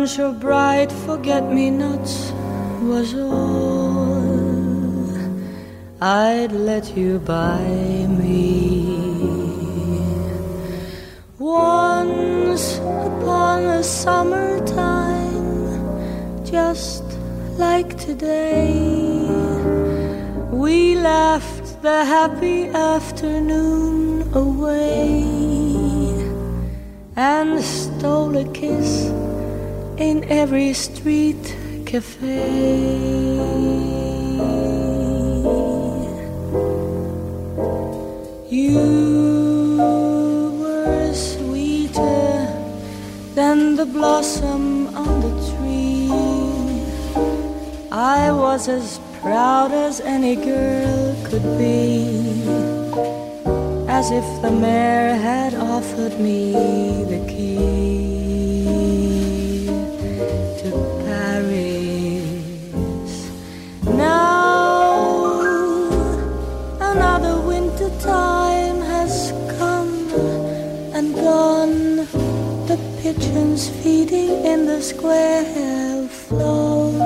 bunch 0.00 0.18
of 0.18 0.40
bright 0.40 0.90
forget 1.04 1.44
me 1.52 1.68
nots 1.68 2.32
was 2.80 3.12
all 3.14 4.24
I'd 6.00 6.52
let 6.52 6.96
you 6.96 7.18
buy 7.18 7.66
me. 8.08 8.96
Once 11.38 12.78
upon 12.78 13.64
a 13.66 13.82
summertime, 13.84 15.36
just 16.46 17.04
like 17.58 17.98
today, 17.98 18.72
we 20.50 20.96
laughed 20.96 21.82
the 21.82 22.06
happy 22.06 22.68
afternoon 22.68 24.22
away 24.32 25.24
and 27.16 27.62
stole 27.62 28.34
a 28.38 28.50
kiss 28.54 29.10
in 30.00 30.24
every 30.30 30.72
street 30.72 31.56
cafe. 31.84 32.48
You 38.48 39.76
were 40.58 41.12
sweeter 41.12 42.48
than 43.34 43.76
the 43.76 43.84
blossom 43.84 44.88
on 44.96 45.20
the 45.20 45.34
tree. 45.50 46.08
I 47.92 48.32
was 48.32 48.68
as 48.68 48.98
proud 49.20 49.72
as 49.72 50.00
any 50.00 50.34
girl 50.34 51.14
could 51.28 51.44
be, 51.58 52.42
as 53.86 54.10
if 54.10 54.26
the 54.40 54.50
mayor 54.50 55.14
had 55.14 55.52
offered 55.54 56.18
me 56.18 56.52
the 57.04 57.22
key 57.28 58.29
winter 67.80 68.00
time 68.00 68.80
has 68.80 69.32
come 69.58 70.10
and 70.94 71.14
gone. 71.14 71.96
The 72.66 72.78
pigeons 73.00 73.68
feeding 73.82 74.44
in 74.44 74.66
the 74.66 74.82
square 74.82 75.44
have 75.44 76.10
flown. 76.10 76.98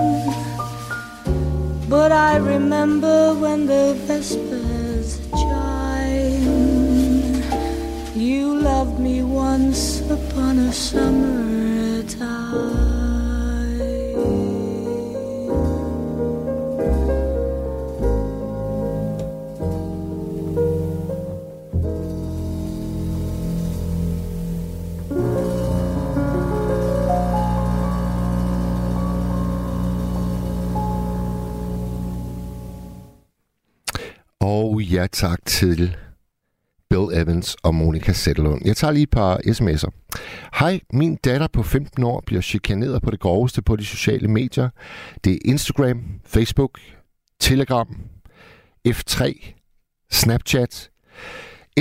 But 1.89 2.13
I 2.13 2.37
remember 2.37 3.35
when 3.35 3.67
the 3.67 3.95
vespers 4.07 5.21
chime. 5.31 6.63
You 8.15 8.59
loved 8.59 8.99
me 8.99 9.23
once 9.23 10.01
upon 10.11 10.59
a 10.59 10.73
summer 10.73 12.03
time. 12.03 12.84
Ja 34.95 35.07
tak 35.07 35.45
til 35.45 35.97
Bill 36.91 37.23
Evans 37.23 37.57
og 37.63 37.75
Monika 37.75 38.13
Sætterlund. 38.13 38.63
Jeg 38.65 38.77
tager 38.77 38.93
lige 38.93 39.03
et 39.03 39.11
par 39.11 39.37
sms'er. 39.37 40.19
Hej, 40.59 40.81
min 40.93 41.17
datter 41.17 41.47
på 41.53 41.63
15 41.63 42.05
år 42.05 42.23
bliver 42.27 42.43
chikaneret 42.43 43.03
på 43.03 43.11
det 43.11 43.21
groveste 43.21 43.63
på 43.63 43.77
de 43.77 43.85
sociale 43.85 44.29
medier. 44.29 44.69
Det 45.25 45.33
er 45.33 45.39
Instagram, 45.45 46.03
Facebook, 46.27 46.79
Telegram, 47.41 47.97
F3, 48.89 49.45
Snapchat. 50.11 50.91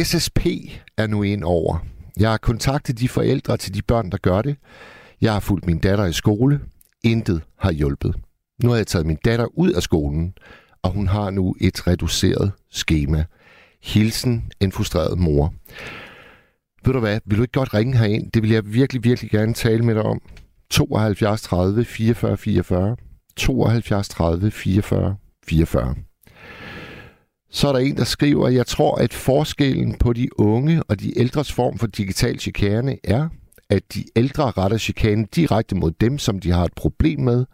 SSP 0.04 0.46
er 0.98 1.08
nu 1.08 1.24
en 1.24 1.44
over. 1.44 1.78
Jeg 2.18 2.30
har 2.30 2.38
kontaktet 2.38 3.00
de 3.00 3.10
forældre 3.10 3.58
til 3.58 3.74
de 3.74 3.82
børn, 3.82 4.12
der 4.12 4.18
gør 4.18 4.42
det. 4.42 4.56
Jeg 5.22 5.34
har 5.34 5.40
fulgt 5.40 5.66
min 5.66 5.80
datter 5.80 6.06
i 6.06 6.14
skole. 6.14 6.62
Intet 7.04 7.42
har 7.60 7.72
hjulpet. 7.72 8.16
Nu 8.64 8.70
har 8.70 8.76
jeg 8.76 8.88
taget 8.88 9.06
min 9.06 9.18
datter 9.26 9.46
ud 9.58 9.72
af 9.72 9.84
skolen, 9.84 10.34
og 10.84 10.92
hun 10.92 11.08
har 11.08 11.30
nu 11.30 11.56
et 11.62 11.88
reduceret 11.88 12.52
schema. 12.72 13.26
Hilsen, 13.84 14.52
en 14.60 14.72
frustreret 14.72 15.20
mor. 15.20 15.54
Ved 16.86 16.94
du 16.94 17.00
hvad, 17.00 17.20
vil 17.26 17.38
du 17.38 17.44
ikke 17.44 17.52
godt 17.52 17.74
ringe 17.74 17.98
herind? 17.98 18.32
Det 18.32 18.42
vil 18.42 18.52
jeg 18.52 18.74
virkelig, 18.74 19.04
virkelig 19.04 19.32
gerne 19.32 19.54
tale 19.54 19.86
med 19.86 19.96
dig 19.96 20.04
om. 20.04 20.22
72 20.70 21.42
30 21.42 21.86
44 21.86 22.38
44. 22.38 22.96
72 23.36 24.10
30 24.10 24.52
44 24.52 25.16
44. 25.46 25.96
Så 27.50 27.68
er 27.68 27.74
der 27.74 27.80
en, 27.80 27.98
der 27.98 28.04
skriver, 28.04 28.50
jeg 28.50 28.68
tror, 28.68 28.96
at 28.96 29.14
forskellen 29.14 29.96
på 29.98 30.14
de 30.14 30.40
unge 30.40 30.84
og 30.84 31.00
de 31.00 31.20
ældres 31.20 31.52
form 31.52 31.78
for 31.78 31.88
digital 31.88 32.40
chikane 32.40 32.98
er, 33.04 33.30
at 33.70 33.94
de 33.94 34.04
ældre 34.16 34.52
retter 34.52 34.78
chikane 34.78 35.28
direkte 35.36 35.76
mod 35.76 35.92
dem, 35.92 36.18
som 36.18 36.40
de 36.40 36.52
har 36.52 36.66
et 36.66 36.74
problem 36.76 37.20
med, 37.20 37.46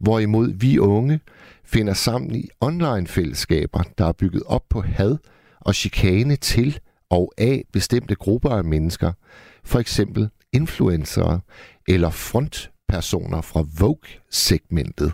hvorimod 0.00 0.52
vi 0.52 0.78
unge 0.78 1.20
finder 1.64 1.94
sammen 1.94 2.34
i 2.34 2.48
online-fællesskaber, 2.60 3.82
der 3.98 4.04
er 4.04 4.12
bygget 4.12 4.42
op 4.46 4.64
på 4.68 4.80
had 4.80 5.16
og 5.60 5.74
chikane 5.74 6.36
til 6.36 6.78
og 7.10 7.32
af 7.38 7.64
bestemte 7.72 8.14
grupper 8.14 8.50
af 8.50 8.64
mennesker, 8.64 9.12
for 9.64 9.78
eksempel 9.78 10.30
influencer 10.52 11.38
eller 11.88 12.10
frontpersoner 12.10 13.40
fra 13.40 13.64
Vogue-segmentet. 13.78 15.12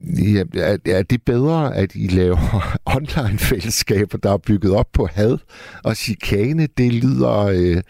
Ja, 0.00 0.44
er, 0.54 0.78
er 0.86 1.02
det 1.02 1.22
bedre, 1.22 1.76
at 1.76 1.94
I 1.94 2.06
laver 2.06 2.76
online-fællesskaber, 2.96 4.18
der 4.18 4.32
er 4.32 4.36
bygget 4.36 4.72
op 4.72 4.88
på 4.92 5.06
had 5.06 5.38
og 5.84 5.96
chikane? 5.96 6.66
Det 6.66 6.92
lyder 6.92 7.36
øh, 7.36 7.82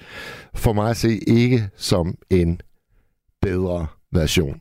for 0.55 0.73
mig 0.73 0.91
at 0.91 0.97
se 0.97 1.19
ikke 1.27 1.69
som 1.77 2.15
en 2.31 2.61
bedre 3.43 3.87
version 4.13 4.61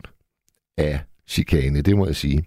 af 0.77 0.99
chikane, 1.27 1.81
det 1.81 1.97
må 1.97 2.05
jeg 2.05 2.15
sige. 2.15 2.43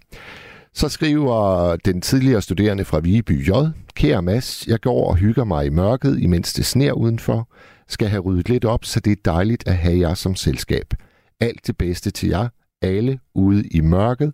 Så 0.73 0.89
skriver 0.89 1.75
den 1.75 2.01
tidligere 2.01 2.41
studerende 2.41 2.85
fra 2.85 2.99
Viby 2.99 3.47
J. 3.47 3.51
Kære 3.95 4.21
Mads, 4.21 4.67
jeg 4.67 4.81
går 4.81 5.09
og 5.09 5.15
hygger 5.15 5.43
mig 5.43 5.65
i 5.65 5.69
mørket, 5.69 6.19
imens 6.19 6.53
det 6.53 6.65
sner 6.65 6.91
udenfor. 6.91 7.49
Skal 7.87 8.07
have 8.07 8.21
ryddet 8.21 8.49
lidt 8.49 8.65
op, 8.65 8.85
så 8.85 8.99
det 8.99 9.11
er 9.11 9.21
dejligt 9.25 9.67
at 9.67 9.77
have 9.77 9.99
jer 9.99 10.13
som 10.13 10.35
selskab. 10.35 10.93
Alt 11.39 11.67
det 11.67 11.77
bedste 11.77 12.11
til 12.11 12.29
jer, 12.29 12.47
alle 12.81 13.19
ude 13.35 13.67
i 13.67 13.81
mørket. 13.81 14.33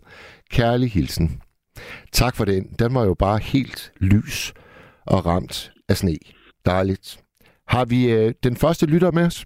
Kærlig 0.51 0.91
hilsen. 0.91 1.41
Tak 2.11 2.35
for 2.35 2.45
den. 2.45 2.63
Den 2.79 2.93
var 2.93 3.05
jo 3.05 3.13
bare 3.13 3.39
helt 3.39 3.91
lys 3.99 4.53
og 5.05 5.25
ramt 5.25 5.71
af 5.89 5.97
sne. 5.97 6.17
Dejligt. 6.65 7.19
Har 7.67 7.85
vi 7.85 8.11
øh, 8.11 8.33
den 8.43 8.55
første 8.55 8.85
lytter 8.85 9.11
med 9.11 9.25
os? 9.25 9.45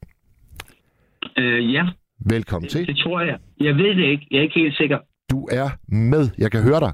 Øh, 1.38 1.74
ja, 1.74 1.84
Velkommen 2.30 2.70
til. 2.70 2.88
det 2.88 2.98
tror 2.98 3.22
jeg. 3.22 3.38
Jeg 3.60 3.76
ved 3.76 3.96
det 3.96 4.04
ikke. 4.04 4.28
Jeg 4.32 4.38
er 4.38 4.42
ikke 4.42 4.60
helt 4.60 4.78
sikker. 4.78 5.00
Du 5.32 5.48
er 5.52 5.70
med. 5.88 6.30
Jeg 6.38 6.52
kan 6.52 6.64
høre 6.64 6.80
dig. 6.80 6.94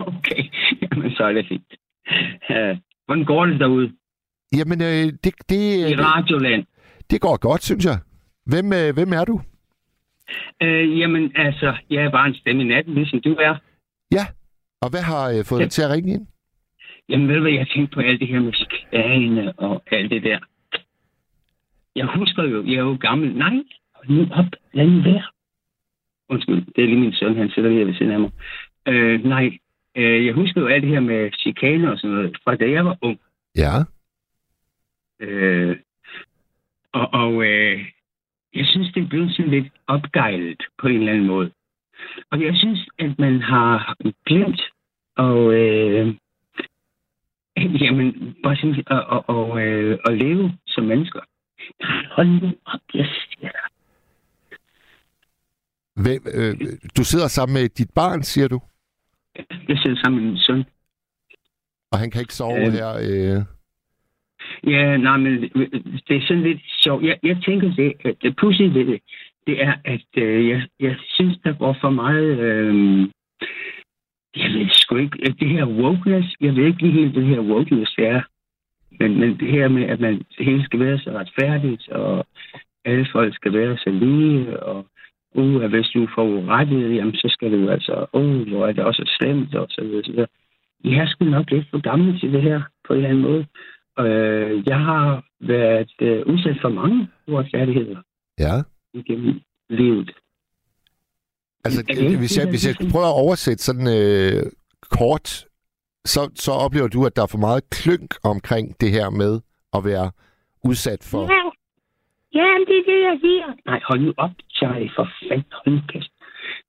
Okay, 0.00 0.42
jamen 0.82 1.10
så 1.10 1.24
er 1.24 1.32
det 1.32 1.46
fint. 1.48 1.72
Uh, 2.50 2.78
hvordan 3.06 3.24
går 3.24 3.46
det 3.46 3.60
derude 3.60 3.92
Jamen, 4.56 4.82
øh, 4.82 5.12
det, 5.24 5.32
det, 5.48 5.90
i 5.90 5.94
Radioland? 5.96 6.64
det 7.10 7.20
går 7.20 7.36
godt, 7.36 7.62
synes 7.64 7.84
jeg. 7.84 7.98
Hvem, 8.46 8.72
øh, 8.72 8.94
hvem 8.94 9.12
er 9.12 9.24
du? 9.24 9.40
Uh, 10.64 10.98
jamen 10.98 11.32
altså, 11.34 11.76
jeg 11.90 12.04
er 12.04 12.10
bare 12.10 12.28
en 12.28 12.34
stemme 12.34 12.62
i 12.62 12.66
natten, 12.66 12.94
ligesom 12.94 13.20
du 13.20 13.32
er. 13.34 13.54
Ja, 14.12 14.26
og 14.80 14.90
hvad 14.90 15.02
har 15.02 15.30
øh, 15.30 15.44
fået 15.44 15.60
dig 15.62 15.70
til 15.70 15.82
at 15.82 15.90
ringe 15.90 16.12
ind? 16.12 16.26
Jamen 17.08 17.28
ved 17.28 17.34
du 17.34 17.40
hvad, 17.40 17.52
jeg 17.52 17.68
tænkte 17.68 17.94
på 17.94 18.00
alt 18.00 18.20
det 18.20 18.28
her 18.28 18.40
med 18.40 18.52
skane 18.52 19.58
og 19.58 19.82
alt 19.90 20.10
det 20.10 20.22
der. 20.22 20.38
Jeg 21.96 22.06
husker 22.06 22.42
jo, 22.42 22.64
jeg 22.64 22.74
er 22.74 22.86
jo 22.90 22.96
gammel. 23.00 23.36
Nej, 23.36 23.56
nu 24.08 24.26
op, 24.32 24.50
lad 24.72 24.86
nu 24.86 25.02
være. 25.02 25.22
Undskyld, 26.28 26.66
det 26.76 26.84
er 26.84 26.88
lige 26.88 27.00
min 27.00 27.12
søn, 27.12 27.36
han 27.36 27.50
sidder 27.50 27.68
lige 27.68 27.86
ved 27.86 27.94
siden 27.94 28.12
af 28.12 28.20
mig. 28.20 28.30
Øh, 28.88 29.24
nej, 29.24 29.58
øh, 29.96 30.26
jeg 30.26 30.34
husker 30.34 30.60
jo 30.60 30.66
alt 30.66 30.82
det 30.82 30.90
her 30.90 31.00
med 31.00 31.30
chikane 31.32 31.92
og 31.92 31.98
sådan 31.98 32.16
noget, 32.16 32.36
fra 32.44 32.56
da 32.56 32.70
jeg 32.70 32.84
var 32.84 32.98
ung. 33.02 33.20
Ja. 33.56 33.72
Øh, 35.20 35.76
og 36.92 37.08
og 37.12 37.44
øh, 37.44 37.84
jeg 38.54 38.66
synes, 38.66 38.92
det 38.94 39.02
er 39.02 39.08
blevet 39.08 39.32
sådan 39.36 39.50
lidt 39.50 39.72
opgejlet 39.86 40.62
på 40.78 40.88
en 40.88 40.98
eller 40.98 41.12
anden 41.12 41.26
måde. 41.26 41.50
Og 42.30 42.42
jeg 42.42 42.56
synes, 42.56 42.88
at 42.98 43.18
man 43.18 43.40
har 43.40 43.96
glemt 44.26 44.62
og 45.16 45.54
øh, 45.54 46.14
jamen, 47.56 48.36
bare 48.42 48.56
sådan, 48.56 48.84
at, 48.86 49.04
at, 49.14 49.22
at, 49.28 49.66
øh, 49.66 49.98
at 50.06 50.18
leve 50.18 50.52
som 50.66 50.84
mennesker. 50.84 51.20
Hold 52.10 52.28
nu 52.28 52.52
op, 52.66 52.80
jeg 52.94 53.06
siger 53.06 53.50
dig. 53.50 53.75
Hvem, 56.02 56.22
øh, 56.34 56.54
du 56.96 57.04
sidder 57.04 57.28
sammen 57.28 57.54
med 57.54 57.68
dit 57.68 57.90
barn, 57.94 58.22
siger 58.22 58.48
du? 58.48 58.60
Jeg 59.68 59.78
sidder 59.78 59.96
sammen 60.04 60.22
med 60.22 60.30
min 60.30 60.38
søn. 60.38 60.64
Og 61.92 61.98
han 61.98 62.10
kan 62.10 62.20
ikke 62.20 62.34
sove 62.34 62.66
Øh. 62.66 62.72
her. 62.72 62.88
Øh. 63.08 63.42
Ja, 64.72 64.96
nej, 64.96 65.16
men 65.16 65.32
det 66.08 66.16
er 66.16 66.26
sådan 66.26 66.42
lidt 66.42 66.60
sjovt. 66.82 67.04
Jeg, 67.04 67.18
jeg 67.22 67.36
tænker, 67.46 67.74
det, 67.74 67.92
at 68.04 68.16
det 68.22 68.36
pudsige 68.40 68.74
ved 68.74 68.86
det, 68.86 69.00
det 69.46 69.62
er, 69.62 69.74
at 69.84 70.22
øh, 70.22 70.48
jeg, 70.48 70.62
jeg 70.80 70.96
synes, 71.08 71.38
der 71.44 71.52
går 71.52 71.76
for 71.80 71.90
meget... 71.90 72.38
Øh, 72.38 73.08
jeg 74.36 74.50
ved 74.52 74.68
sgu 74.70 74.96
ikke, 74.96 75.18
at 75.22 75.34
det 75.40 75.48
her 75.48 75.64
wokeness, 75.66 76.28
jeg 76.40 76.56
ved 76.56 76.64
ikke 76.66 76.82
lige 76.82 76.92
helt, 76.92 77.14
det 77.14 77.26
her 77.26 77.40
wokeness 77.40 77.94
er. 77.98 78.22
Men, 79.00 79.20
men 79.20 79.40
det 79.40 79.50
her 79.50 79.68
med, 79.68 79.84
at 79.84 80.00
man 80.00 80.22
hele 80.38 80.64
skal 80.64 80.80
være 80.80 80.98
så 80.98 81.10
retfærdigt, 81.10 81.88
og 81.88 82.26
alle 82.84 83.06
folk 83.12 83.34
skal 83.34 83.52
være 83.52 83.76
så 83.76 83.90
lige, 83.90 84.60
og 84.62 84.86
uh, 85.40 85.64
at 85.64 85.70
hvis 85.70 85.88
du 85.94 86.08
får 86.14 86.28
rettighed, 86.56 86.90
jamen 86.90 87.14
så 87.14 87.28
skal 87.34 87.52
du 87.52 87.70
altså, 87.70 88.06
uh, 88.12 88.48
hvor 88.48 88.66
er 88.66 88.72
det 88.72 88.84
også 88.84 89.02
slemt, 89.18 89.54
og 89.54 89.66
så 89.70 89.80
videre, 89.84 90.04
så 90.04 90.10
videre. 90.12 90.26
Jeg 90.84 90.92
er 91.04 91.06
sgu 91.08 91.24
nok 91.24 91.50
lidt 91.50 91.66
for 91.70 91.80
gammel 91.90 92.20
til 92.20 92.32
det 92.32 92.42
her, 92.42 92.60
på 92.86 92.92
en 92.92 92.96
eller 92.96 93.08
anden 93.10 93.22
måde. 93.30 93.46
Øh, 93.98 94.62
jeg 94.66 94.78
har 94.78 95.24
været 95.40 95.90
øh, 96.00 96.22
udsat 96.26 96.56
for 96.62 96.68
mange 96.68 97.08
uretfærdigheder 97.28 97.98
Ja. 98.38 98.62
igennem 98.94 99.40
livet. 99.70 100.10
Altså, 101.64 101.80
Er 101.88 101.94
det 101.94 102.02
ikke 102.02 102.18
hvis 102.18 102.38
jeg, 102.38 102.48
hvis 102.48 102.66
jeg 102.66 102.74
prøver 102.92 103.06
at 103.06 103.22
oversætte 103.24 103.62
sådan 103.64 103.86
øh, 103.98 104.42
kort, 104.98 105.44
så, 106.04 106.30
så 106.34 106.52
oplever 106.52 106.88
du, 106.88 107.06
at 107.06 107.16
der 107.16 107.22
er 107.22 107.26
for 107.26 107.38
meget 107.38 107.70
klynk 107.70 108.14
omkring 108.24 108.80
det 108.80 108.90
her 108.90 109.10
med 109.10 109.40
at 109.76 109.84
være 109.84 110.10
udsat 110.64 111.08
for... 111.10 111.22
Ja. 111.22 111.50
Ja, 112.38 112.48
det 112.68 112.76
er 112.80 112.86
det, 112.92 113.00
jeg 113.08 113.16
siger. 113.24 113.48
Nej, 113.66 113.80
hold 113.88 114.00
nu 114.00 114.12
op, 114.16 114.34
Charlie, 114.56 114.90
for 114.96 115.06
fanden, 115.28 115.52
hold 115.52 115.74
nu 115.74 115.80
kæft. 115.92 116.12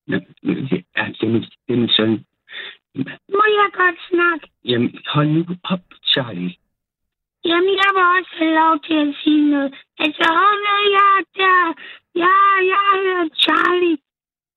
Nå, 0.07 0.17
det 0.17 0.83
er, 0.95 1.05
det 1.17 1.23
er 1.27 1.31
min, 1.33 1.41
det 1.65 1.73
er 1.75 1.81
min 1.83 1.89
søn. 1.97 2.13
Må 3.37 3.43
jeg 3.59 3.69
godt 3.81 3.99
snakke? 4.11 4.45
Jamen, 4.65 4.91
hold 5.13 5.29
nu 5.35 5.41
op, 5.73 5.85
Charlie. 6.11 6.53
Jamen, 7.49 7.73
jeg 7.81 7.89
vil 7.95 8.05
også 8.17 8.33
have 8.41 8.55
lov 8.61 8.73
til 8.87 8.97
at 9.05 9.11
sige 9.23 9.43
noget. 9.53 9.71
Altså, 10.03 10.25
hold 10.41 10.59
nu, 10.67 10.75
jeg 10.97 11.11
er 11.19 11.25
der. 11.41 11.63
Jeg, 12.23 12.39
jeg 12.73 12.85
hedder 13.03 13.27
Charlie. 13.45 13.97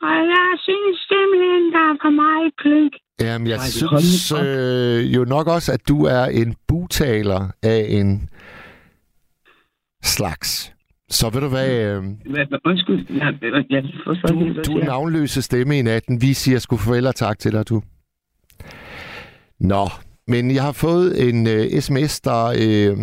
Og 0.06 0.16
jeg 0.34 0.48
synes 0.66 0.96
simpelthen, 1.12 1.64
der 1.74 1.84
er 1.90 1.96
for 2.04 2.11
meget 2.11 2.56
kløk. 2.56 2.92
Jamen, 3.20 3.46
jeg 3.48 3.58
hold 3.90 4.02
synes 4.02 4.32
øh, 4.32 5.14
jo 5.16 5.24
nok 5.24 5.46
også, 5.46 5.72
at 5.72 5.88
du 5.88 6.04
er 6.04 6.24
en 6.24 6.56
butaler 6.68 7.42
af 7.62 7.87
en 7.88 8.28
slags. 10.02 10.72
Så 11.10 11.30
ved 11.30 11.40
du 11.40 11.48
hvad, 11.48 11.70
øh, 11.70 12.04
undskyld, 12.64 13.06
jeg, 13.10 13.34
jeg, 13.70 13.84
forstår 14.04 14.42
ikke, 14.48 14.62
du, 14.62 14.78
er 14.78 14.84
navnløse 14.84 15.42
stemme 15.42 15.78
i 15.78 15.82
natten. 15.82 16.22
Vi 16.22 16.32
siger 16.32 16.58
sgu 16.58 16.76
farvel 16.76 17.06
og 17.06 17.14
tak 17.14 17.38
til 17.38 17.52
dig, 17.52 17.68
du. 17.68 17.82
Nå, 19.60 19.88
men 20.26 20.54
jeg 20.54 20.62
har 20.62 20.72
fået 20.72 21.28
en 21.28 21.46
øh, 21.46 21.80
sms, 21.80 22.20
der 22.20 22.46
øh, 22.46 22.98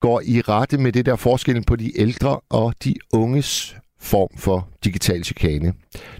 går 0.00 0.20
i 0.20 0.40
rette 0.40 0.78
med 0.78 0.92
det 0.92 1.06
der 1.06 1.16
forskellen 1.16 1.64
på 1.64 1.76
de 1.76 2.00
ældre 2.00 2.40
og 2.50 2.74
de 2.84 2.94
unges 3.12 3.76
form 4.00 4.38
for 4.38 4.68
digital 4.84 5.24
chikane. 5.24 5.74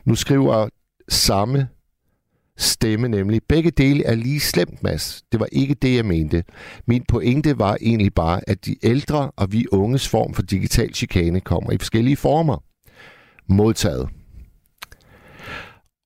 Nu 0.05 0.15
skriver 0.15 0.69
samme 1.09 1.69
stemme 2.59 3.09
nemlig, 3.09 3.41
begge 3.49 3.71
dele 3.71 4.05
er 4.05 4.15
lige 4.15 4.41
slemt, 4.41 4.83
Mads. 4.83 5.23
Det 5.33 5.41
var 5.41 5.49
ikke 5.53 5.75
det, 5.75 5.97
jeg 5.97 6.05
mente. 6.05 6.45
Min 6.87 7.03
pointe 7.09 7.59
var 7.59 7.77
egentlig 7.81 8.15
bare, 8.15 8.41
at 8.47 8.67
de 8.67 8.77
ældre 8.83 9.31
og 9.37 9.53
vi 9.53 9.67
unges 9.73 10.09
form 10.09 10.35
for 10.35 10.43
digital 10.43 10.95
chikane 10.95 11.41
kommer 11.41 11.73
i 11.73 11.79
forskellige 11.79 12.17
former. 12.17 12.63
Modtaget. 13.49 14.09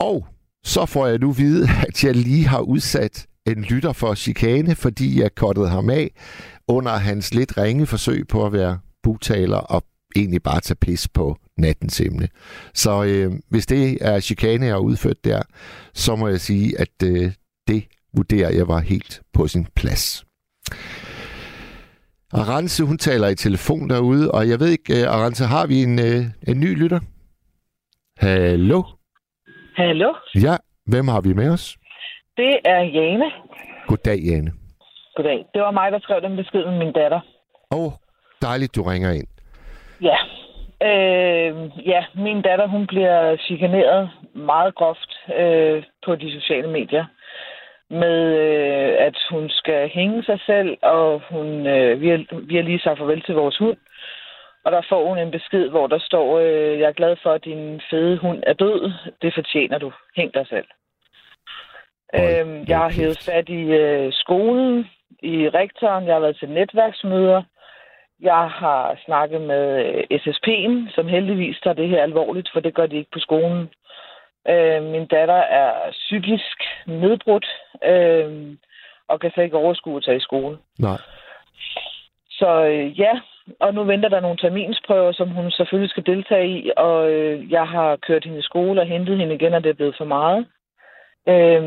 Og 0.01 0.27
så 0.65 0.87
får 0.87 1.07
jeg 1.07 1.19
nu 1.19 1.33
vide, 1.33 1.69
at 1.89 2.05
jeg 2.05 2.17
lige 2.17 2.47
har 2.47 2.61
udsat 2.61 3.27
en 3.47 3.63
lytter 3.63 3.93
for 3.93 4.15
chikane, 4.15 4.75
fordi 4.75 5.21
jeg 5.21 5.35
kottede 5.35 5.69
ham 5.69 5.91
af 5.91 6.11
under 6.69 6.93
hans 6.93 7.35
lidt 7.35 7.59
ringe 7.59 7.87
forsøg 7.87 8.29
på 8.29 8.47
at 8.47 8.53
være 8.53 8.79
butaler 9.03 9.57
og 9.57 9.85
egentlig 10.17 10.43
bare 10.43 10.61
tage 10.61 10.77
pis 10.77 11.09
på 11.09 11.37
nattens 11.61 12.01
emne. 12.01 12.29
Så 12.75 13.05
øh, 13.05 13.33
hvis 13.51 13.67
det 13.67 13.99
er 14.01 14.21
chikane, 14.21 14.67
jeg 14.67 14.75
har 14.75 14.81
udført 14.81 15.25
der, 15.25 15.43
så 15.95 16.17
må 16.17 16.29
jeg 16.29 16.41
sige, 16.41 16.81
at 16.81 16.97
øh, 17.05 17.33
det 17.69 17.85
vurderer 18.17 18.51
jeg 18.59 18.69
var 18.69 18.79
helt 18.81 19.21
på 19.33 19.47
sin 19.49 19.67
plads. 19.77 20.25
Arance, 22.33 22.85
hun 22.85 22.99
taler 22.99 23.29
i 23.29 23.35
telefon 23.35 23.91
derude, 23.91 24.31
og 24.31 24.49
jeg 24.49 24.61
ved 24.61 24.69
ikke, 24.69 24.93
uh, 24.93 25.15
Arance, 25.15 25.45
har 25.45 25.67
vi 25.67 25.83
en, 25.83 25.99
uh, 25.99 26.25
en 26.49 26.61
ny 26.61 26.79
lytter? 26.83 27.01
Hallo? 28.19 28.83
Hallo, 29.77 30.15
Ja, 30.35 30.57
hvem 30.87 31.09
har 31.09 31.21
vi 31.21 31.33
med 31.33 31.51
os? 31.51 31.77
det 32.37 32.59
er 32.65 32.81
Jane. 32.81 33.25
Goddag, 33.87 34.19
Jane. 34.19 34.53
Goddag. 35.17 35.39
Det 35.55 35.63
var 35.63 35.71
mig, 35.71 35.93
der 35.93 35.99
skrev 36.01 36.21
den 36.23 36.37
besked 36.37 36.65
med 36.65 36.79
min 36.79 36.93
datter. 36.93 37.21
Åh, 37.71 37.87
oh, 37.87 37.93
dejligt, 38.43 38.75
du 38.77 38.83
ringer 38.83 39.11
ind. 39.11 39.27
Ja. 40.03 40.17
Øh, 40.83 41.53
ja, 41.87 42.05
min 42.15 42.43
datter, 42.43 42.67
hun 42.67 42.87
bliver 42.87 43.37
chikaneret 43.37 44.11
meget 44.35 44.75
groft 44.75 45.13
øh, 45.39 45.83
på 46.05 46.17
de 46.17 46.41
sociale 46.41 46.71
medier. 46.71 47.05
Med, 47.91 48.19
øh, 48.37 49.07
at 49.07 49.17
hun 49.31 49.49
skal 49.51 49.89
hænge 49.89 50.25
sig 50.25 50.41
selv, 50.47 50.79
og 50.83 51.23
hun, 51.31 51.67
øh, 51.67 52.01
vi, 52.01 52.09
har, 52.09 52.47
vi 52.47 52.57
har 52.57 52.63
lige 52.63 52.81
sagt 52.81 52.99
farvel 52.99 53.23
til 53.23 53.35
vores 53.35 53.59
hund. 53.59 53.77
Og 54.65 54.73
der 54.73 54.83
får 54.89 55.09
hun 55.09 55.19
en 55.19 55.31
besked, 55.31 55.69
hvor 55.69 55.87
der 55.87 55.99
står, 55.99 56.39
øh, 56.39 56.79
jeg 56.81 56.89
er 56.89 57.01
glad 57.01 57.17
for, 57.23 57.31
at 57.31 57.45
din 57.45 57.81
fede 57.91 58.17
hund 58.19 58.43
er 58.47 58.53
død. 58.53 58.93
Det 59.23 59.35
fortjener 59.35 59.79
du. 59.79 59.93
Hæng 60.17 60.35
dig 60.35 60.47
selv. 60.47 60.67
Øhm, 62.15 62.65
jeg 62.69 62.79
har 62.79 62.93
hævet 62.93 63.19
fat 63.27 63.49
i 63.49 63.63
øh, 63.63 64.13
skolen, 64.13 64.87
i 65.23 65.49
rektoren, 65.49 66.07
jeg 66.07 66.15
har 66.15 66.21
været 66.21 66.37
til 66.37 66.51
netværksmøder, 66.51 67.43
jeg 68.23 68.51
har 68.51 68.99
snakket 69.05 69.41
med 69.41 69.87
øh, 69.87 70.19
SSP'en, 70.21 70.95
som 70.95 71.09
heldigvis 71.09 71.61
tager 71.63 71.75
det 71.75 71.89
her 71.89 72.03
alvorligt, 72.03 72.51
for 72.53 72.61
det 72.61 72.75
gør 72.75 72.87
de 72.87 72.97
ikke 72.97 73.11
på 73.11 73.19
skolen. 73.19 73.71
Øh, 74.49 74.83
min 74.83 75.07
datter 75.07 75.35
er 75.35 75.91
psykisk 75.91 76.57
nedbrudt, 76.87 77.47
øh, 77.85 78.57
og 79.09 79.21
kan 79.21 79.31
slet 79.31 79.45
ikke 79.45 79.57
overskue 79.57 79.97
at 79.97 80.05
tage 80.05 80.17
i 80.17 80.21
skole. 80.29 80.59
Nej. 80.79 80.99
Så 82.31 82.65
øh, 82.65 83.01
ja, 83.01 83.21
og 83.61 83.75
nu 83.75 83.85
venter 83.85 84.09
der 84.09 84.21
nogle 84.21 84.37
terminsprøver, 84.37 85.13
som 85.13 85.29
hun 85.29 85.51
selvfølgelig 85.51 85.91
skal 85.91 86.07
deltage 86.07 86.49
i, 86.49 86.71
og 86.77 87.11
øh, 87.11 87.53
jeg 87.53 87.69
har 87.69 87.97
kørt 87.97 88.25
hende 88.25 88.39
i 88.39 88.43
skole 88.43 88.81
og 88.81 88.87
hentet 88.87 89.19
hende 89.19 89.35
igen, 89.35 89.55
og 89.55 89.65
det 89.65 89.71
er 89.71 89.75
blevet 89.75 89.97
for 89.99 90.05
meget. 90.05 90.47
Øh, 91.29 91.63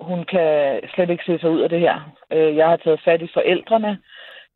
hun 0.00 0.24
kan 0.24 0.80
slet 0.94 1.10
ikke 1.10 1.24
se 1.26 1.38
sig 1.38 1.50
ud 1.50 1.60
af 1.60 1.68
det 1.68 1.80
her. 1.80 2.12
Øh, 2.32 2.56
jeg 2.56 2.68
har 2.68 2.76
taget 2.76 3.00
fat 3.04 3.22
i 3.22 3.28
forældrene 3.34 3.98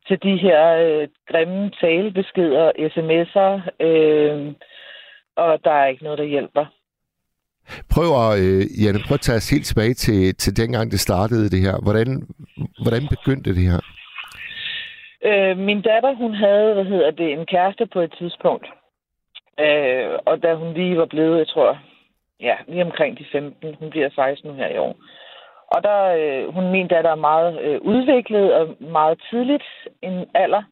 til 0.07 0.23
de 0.23 0.37
her 0.37 0.75
øh, 0.75 1.07
grimme 1.27 1.71
talebeskeder, 1.81 2.71
sms'er, 2.91 3.83
øh, 3.87 4.53
og 5.35 5.59
der 5.63 5.71
er 5.71 5.87
ikke 5.87 6.03
noget, 6.03 6.19
der 6.19 6.25
hjælper. 6.25 6.65
Prøv 7.93 8.07
at, 8.25 8.39
øh, 8.43 8.63
Janne, 8.81 8.99
prøv 9.07 9.13
at 9.13 9.21
tage 9.21 9.35
os 9.35 9.49
helt 9.49 9.65
tilbage 9.65 9.93
til, 9.93 10.35
til 10.35 10.57
dengang, 10.57 10.91
det 10.91 10.99
startede 10.99 11.49
det 11.49 11.59
her. 11.59 11.75
Hvordan, 11.85 12.09
hvordan 12.83 13.03
begyndte 13.15 13.55
det 13.55 13.65
her? 13.71 13.79
Øh, 15.29 15.57
min 15.57 15.81
datter, 15.81 16.13
hun 16.15 16.33
havde, 16.33 16.73
hvad 16.73 16.85
hedder 16.85 17.11
det, 17.11 17.31
en 17.31 17.45
kæreste 17.45 17.85
på 17.93 17.99
et 17.99 18.13
tidspunkt. 18.19 18.65
Øh, 19.59 20.09
og 20.25 20.43
da 20.43 20.55
hun 20.55 20.73
lige 20.73 20.97
var 20.97 21.05
blevet, 21.05 21.37
jeg 21.37 21.47
tror, 21.47 21.79
ja, 22.39 22.55
lige 22.67 22.85
omkring 22.85 23.19
de 23.19 23.25
15. 23.31 23.75
Hun 23.79 23.89
bliver 23.89 24.09
16 24.15 24.49
nu 24.49 24.55
her 24.55 24.67
i 24.67 24.77
år. 24.77 24.95
Og 25.73 25.83
der, 25.83 25.99
øh, 26.19 26.53
hun 26.53 26.71
mente, 26.71 26.97
at 26.97 27.03
der 27.03 27.11
er 27.11 27.25
meget 27.31 27.61
øh, 27.61 27.81
udviklet 27.81 28.53
og 28.53 28.75
meget 28.79 29.21
tidligt 29.29 29.63
en 30.01 30.25
alder. 30.33 30.63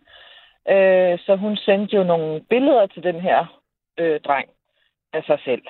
Øh, 0.70 1.20
så 1.26 1.36
hun 1.36 1.58
sendte 1.58 1.96
jo 1.96 2.04
nogle 2.04 2.42
billeder 2.50 2.86
til 2.86 3.04
den 3.04 3.22
her 3.22 3.62
øh, 4.00 4.20
dreng 4.20 4.50
af 5.14 5.24
sig 5.24 5.40
selv. 5.46 5.62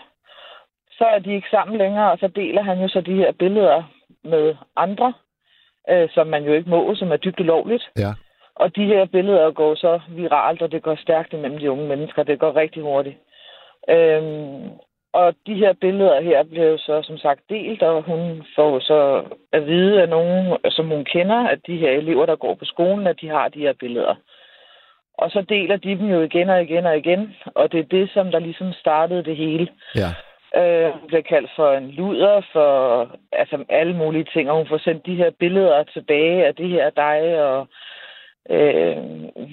Så 0.92 1.06
er 1.06 1.20
de 1.20 1.34
ikke 1.34 1.50
sammen 1.52 1.78
længere, 1.78 2.12
og 2.12 2.18
så 2.18 2.28
deler 2.28 2.62
han 2.62 2.82
jo 2.82 2.88
så 2.88 3.02
de 3.02 3.16
her 3.16 3.32
billeder 3.32 3.84
med 4.24 4.56
andre, 4.76 5.14
øh, 5.90 6.10
som 6.10 6.28
man 6.28 6.44
jo 6.44 6.54
ikke 6.54 6.70
må, 6.70 6.96
som 6.96 7.12
er 7.12 7.18
dybt 7.18 7.40
ulovligt. 7.40 7.90
Ja. 7.98 8.14
Og 8.56 8.76
de 8.76 8.86
her 8.86 9.06
billeder 9.06 9.52
går 9.52 9.76
så 9.76 10.00
viralt, 10.10 10.62
og 10.62 10.72
det 10.72 10.82
går 10.84 10.96
stærkt 10.96 11.34
imellem 11.34 11.60
de 11.60 11.72
unge 11.72 11.88
mennesker. 11.88 12.24
Det 12.24 12.40
går 12.40 12.56
rigtig 12.56 12.84
hurtigt. 12.84 13.18
Øhm, 13.90 14.70
og 15.14 15.36
de 15.48 15.56
her 15.56 15.74
billeder 15.74 16.22
her 16.22 16.44
bliver 16.44 16.66
jo 16.66 16.78
så 16.78 17.02
som 17.04 17.18
sagt 17.18 17.42
delt, 17.50 17.84
og 17.84 18.04
hun 18.04 18.44
får 18.56 18.80
så 18.80 19.24
at 19.52 19.66
vide 19.66 20.02
af 20.02 20.10
nogen, 20.10 20.58
som 20.70 20.88
hun 20.88 21.06
kender, 21.06 21.48
at 21.48 21.60
de 21.68 21.78
her 21.78 21.92
elever, 21.92 22.26
der 22.26 22.36
går 22.36 22.56
på 22.56 22.66
skolen, 22.66 23.08
at 23.08 23.22
de 23.22 23.28
har 23.28 23.48
de 23.48 23.60
her 23.60 23.74
billeder. 23.74 24.16
Og 25.18 25.32
så 25.32 25.42
deler 25.50 25.78
de 25.78 25.90
dem 25.90 26.10
jo 26.10 26.22
igen 26.22 26.50
og 26.50 26.62
igen 26.62 26.86
og 26.86 26.98
igen, 26.98 27.36
og 27.46 27.72
det 27.72 27.80
er 27.80 27.84
det, 27.98 28.10
som 28.14 28.32
der 28.32 28.40
ligesom 28.40 28.74
startede 28.74 29.24
det 29.24 29.38
hele. 29.38 29.68
Ja. 29.96 30.10
Øh, 30.56 30.92
hun 30.92 31.08
bliver 31.08 31.22
kaldt 31.22 31.52
for 31.56 31.74
en 31.74 31.92
luder, 31.92 32.42
for 32.54 32.68
altså, 33.32 33.66
alle 33.70 33.96
mulige 33.96 34.28
ting, 34.34 34.52
og 34.52 34.58
hun 34.58 34.68
får 34.68 34.78
sendt 34.78 35.06
de 35.06 35.16
her 35.16 35.32
billeder 35.40 35.84
tilbage 35.84 36.46
af 36.46 36.56
det 36.56 36.70
her 36.70 36.86
er 36.86 36.90
dig, 36.90 37.44
og 37.44 37.68
øh, 38.50 38.98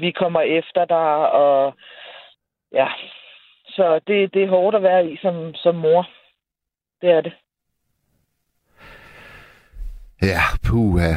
vi 0.02 0.10
kommer 0.10 0.40
efter 0.40 0.84
dig, 0.84 1.32
og 1.32 1.74
ja, 2.72 2.88
så 3.78 4.00
det, 4.06 4.34
det 4.34 4.42
er 4.42 4.48
hårdt 4.48 4.76
at 4.76 4.82
være 4.82 5.10
i 5.10 5.16
som, 5.22 5.54
som 5.54 5.74
mor. 5.74 6.08
Det 7.00 7.10
er 7.10 7.20
det. 7.20 7.32
Ja, 10.22 10.42
puha. 10.66 11.12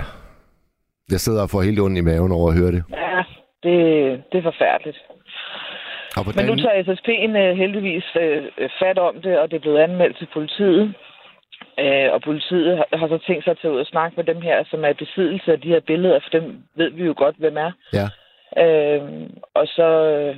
Jeg 1.13 1.19
sidder 1.19 1.41
og 1.43 1.50
får 1.50 1.62
helt 1.62 1.80
ondt 1.80 1.97
i 1.97 2.02
maven 2.02 2.32
over 2.32 2.47
at 2.52 2.58
høre 2.60 2.71
det. 2.71 2.84
Ja, 2.89 3.19
det, 3.63 3.76
det 4.32 4.38
er 4.38 4.50
forfærdeligt. 4.52 5.00
Og 6.17 6.24
Men 6.36 6.45
nu 6.45 6.56
tager 6.56 6.84
SSP'en 6.84 7.34
uh, 7.43 7.58
heldigvis 7.63 8.08
uh, 8.24 8.69
fat 8.80 8.97
om 9.00 9.15
det, 9.21 9.39
og 9.39 9.45
det 9.50 9.56
er 9.56 9.65
blevet 9.65 9.80
anmeldt 9.80 10.17
til 10.17 10.28
politiet. 10.34 10.84
Uh, 11.84 12.08
og 12.15 12.21
politiet 12.21 12.78
har, 12.78 12.88
har 13.00 13.08
så 13.08 13.19
tænkt 13.28 13.43
sig 13.43 13.52
at 13.52 13.60
tage 13.62 13.74
ud 13.74 13.80
og 13.80 13.86
snakke 13.93 14.15
med 14.15 14.26
dem 14.32 14.41
her, 14.41 14.63
som 14.69 14.86
er 14.86 14.89
i 14.89 15.02
besiddelse 15.04 15.52
af 15.52 15.62
de 15.62 15.67
her 15.67 15.80
billeder, 15.80 16.19
for 16.24 16.30
dem 16.39 16.63
ved 16.76 16.89
vi 16.89 17.04
jo 17.04 17.13
godt, 17.17 17.36
hvem 17.36 17.58
er. 17.58 17.71
Ja. 17.93 18.08
Uh, 18.58 19.30
og 19.54 19.68
så, 19.68 19.88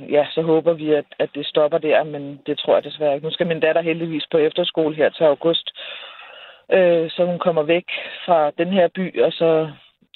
uh, 0.00 0.12
ja, 0.12 0.26
så 0.34 0.42
håber 0.42 0.72
vi, 0.72 0.92
at, 0.92 1.04
at 1.18 1.30
det 1.34 1.46
stopper 1.46 1.78
der, 1.78 2.04
men 2.04 2.40
det 2.46 2.58
tror 2.58 2.74
jeg 2.74 2.84
desværre 2.84 3.14
ikke. 3.14 3.26
Nu 3.26 3.32
skal 3.32 3.46
min 3.46 3.60
datter 3.60 3.82
heldigvis 3.82 4.26
på 4.30 4.38
efterskole 4.38 4.96
her 4.96 5.10
til 5.10 5.24
august, 5.24 5.70
uh, 6.76 7.04
så 7.14 7.24
hun 7.26 7.38
kommer 7.38 7.62
væk 7.62 7.84
fra 8.26 8.50
den 8.50 8.68
her 8.72 8.88
by, 8.94 9.22
og 9.22 9.32
så 9.32 9.70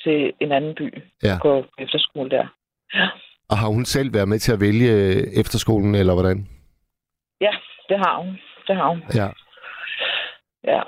til 0.04 0.32
en 0.40 0.52
anden 0.52 0.74
by 0.74 1.02
Ja. 1.22 1.38
på 1.42 1.64
efterskole 1.78 2.30
der. 2.30 2.46
Ja. 2.94 3.08
Og 3.50 3.56
har 3.58 3.68
hun 3.68 3.84
selv 3.84 4.14
været 4.14 4.28
med 4.28 4.38
til 4.38 4.52
at 4.52 4.60
vælge 4.60 4.90
øh, 4.92 5.22
efterskolen, 5.40 5.94
eller 5.94 6.14
hvordan? 6.14 6.48
Ja, 7.40 7.50
det 7.88 7.98
har 7.98 8.22
hun. 8.22 8.38
Det 8.68 8.76
har 8.76 8.88
hun. 8.88 9.02
Ja. 9.14 9.28
Ja. 10.64 10.82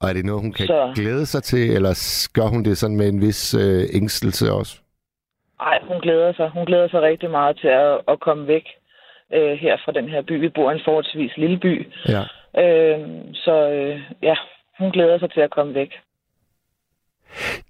Og 0.00 0.08
er 0.08 0.12
det 0.12 0.24
noget, 0.24 0.42
hun 0.42 0.52
kan 0.52 0.66
Så- 0.66 0.92
glæde 0.96 1.26
sig 1.26 1.42
til, 1.42 1.70
eller 1.76 1.92
gør 2.34 2.46
hun 2.48 2.64
det 2.64 2.78
sådan 2.78 2.96
med 2.96 3.08
en 3.08 3.20
vis 3.20 3.54
øh, 3.54 3.82
ængstelse 3.94 4.52
også? 4.52 4.80
Ej, 5.60 5.78
hun 5.88 6.00
glæder 6.00 6.32
sig. 6.32 6.50
Hun 6.54 6.66
glæder 6.66 6.88
sig 6.88 7.02
rigtig 7.02 7.30
meget 7.30 7.58
til 7.62 7.68
at, 7.68 8.00
at 8.08 8.20
komme 8.20 8.46
væk 8.46 8.66
øh, 9.34 9.52
her 9.64 9.76
fra 9.84 9.92
den 9.92 10.08
her 10.08 10.22
by. 10.22 10.40
Vi 10.40 10.48
bor 10.48 10.70
i 10.70 10.74
en 10.74 10.80
forholdsvis 10.84 11.36
lille 11.36 11.58
by. 11.58 11.92
Ja. 12.08 12.22
Øh, 12.62 12.98
så 13.34 13.70
øh, 13.70 14.00
ja, 14.22 14.34
hun 14.78 14.90
glæder 14.90 15.18
sig 15.18 15.30
til 15.32 15.40
at 15.40 15.50
komme 15.50 15.74
væk. 15.74 15.90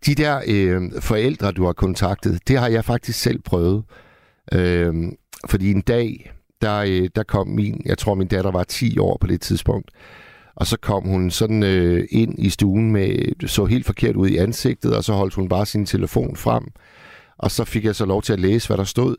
De 0.06 0.14
der 0.14 0.34
øh, 0.54 0.80
forældre, 1.02 1.52
du 1.52 1.64
har 1.64 1.72
kontaktet, 1.72 2.48
det 2.48 2.58
har 2.58 2.68
jeg 2.68 2.84
faktisk 2.84 3.22
selv 3.22 3.40
prøvet. 3.42 3.84
Øh, 4.54 4.94
fordi 5.50 5.70
en 5.70 5.80
dag, 5.80 6.32
der, 6.60 6.78
øh, 6.80 7.08
der 7.16 7.22
kom 7.22 7.48
min, 7.48 7.82
jeg 7.86 7.98
tror 7.98 8.14
min 8.14 8.28
datter 8.28 8.50
var 8.50 8.64
10 8.64 8.98
år 8.98 9.18
på 9.20 9.26
det 9.26 9.40
tidspunkt, 9.40 9.90
og 10.54 10.66
så 10.66 10.78
kom 10.78 11.08
hun 11.08 11.30
sådan 11.30 11.62
øh, 11.62 12.04
ind 12.10 12.38
i 12.38 12.50
stuen 12.50 12.90
med, 12.90 13.48
så 13.48 13.64
helt 13.64 13.86
forkert 13.86 14.16
ud 14.16 14.28
i 14.28 14.36
ansigtet, 14.36 14.96
og 14.96 15.04
så 15.04 15.12
holdt 15.12 15.34
hun 15.34 15.48
bare 15.48 15.66
sin 15.66 15.86
telefon 15.86 16.36
frem, 16.36 16.64
og 17.40 17.50
så 17.50 17.64
fik 17.64 17.84
jeg 17.84 17.96
så 17.96 18.04
lov 18.04 18.22
til 18.22 18.32
at 18.32 18.40
læse, 18.40 18.66
hvad 18.66 18.76
der 18.76 18.84
stod. 18.84 19.16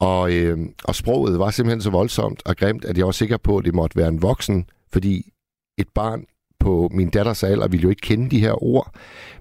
Og, 0.00 0.32
øh, 0.32 0.58
og 0.84 0.94
sproget 0.94 1.38
var 1.38 1.50
simpelthen 1.50 1.82
så 1.82 1.90
voldsomt 1.90 2.42
og 2.44 2.56
grimt, 2.56 2.84
at 2.84 2.98
jeg 2.98 3.06
var 3.06 3.12
sikker 3.12 3.36
på, 3.36 3.56
at 3.56 3.64
det 3.64 3.74
måtte 3.74 3.96
være 3.96 4.08
en 4.08 4.22
voksen, 4.22 4.66
fordi 4.92 5.32
et 5.78 5.88
barn 5.94 6.24
på 6.60 6.88
min 6.92 7.10
datters 7.10 7.42
alder 7.42 7.68
ville 7.68 7.82
jo 7.82 7.90
ikke 7.90 8.00
kende 8.00 8.30
de 8.30 8.40
her 8.40 8.62
ord. 8.64 8.94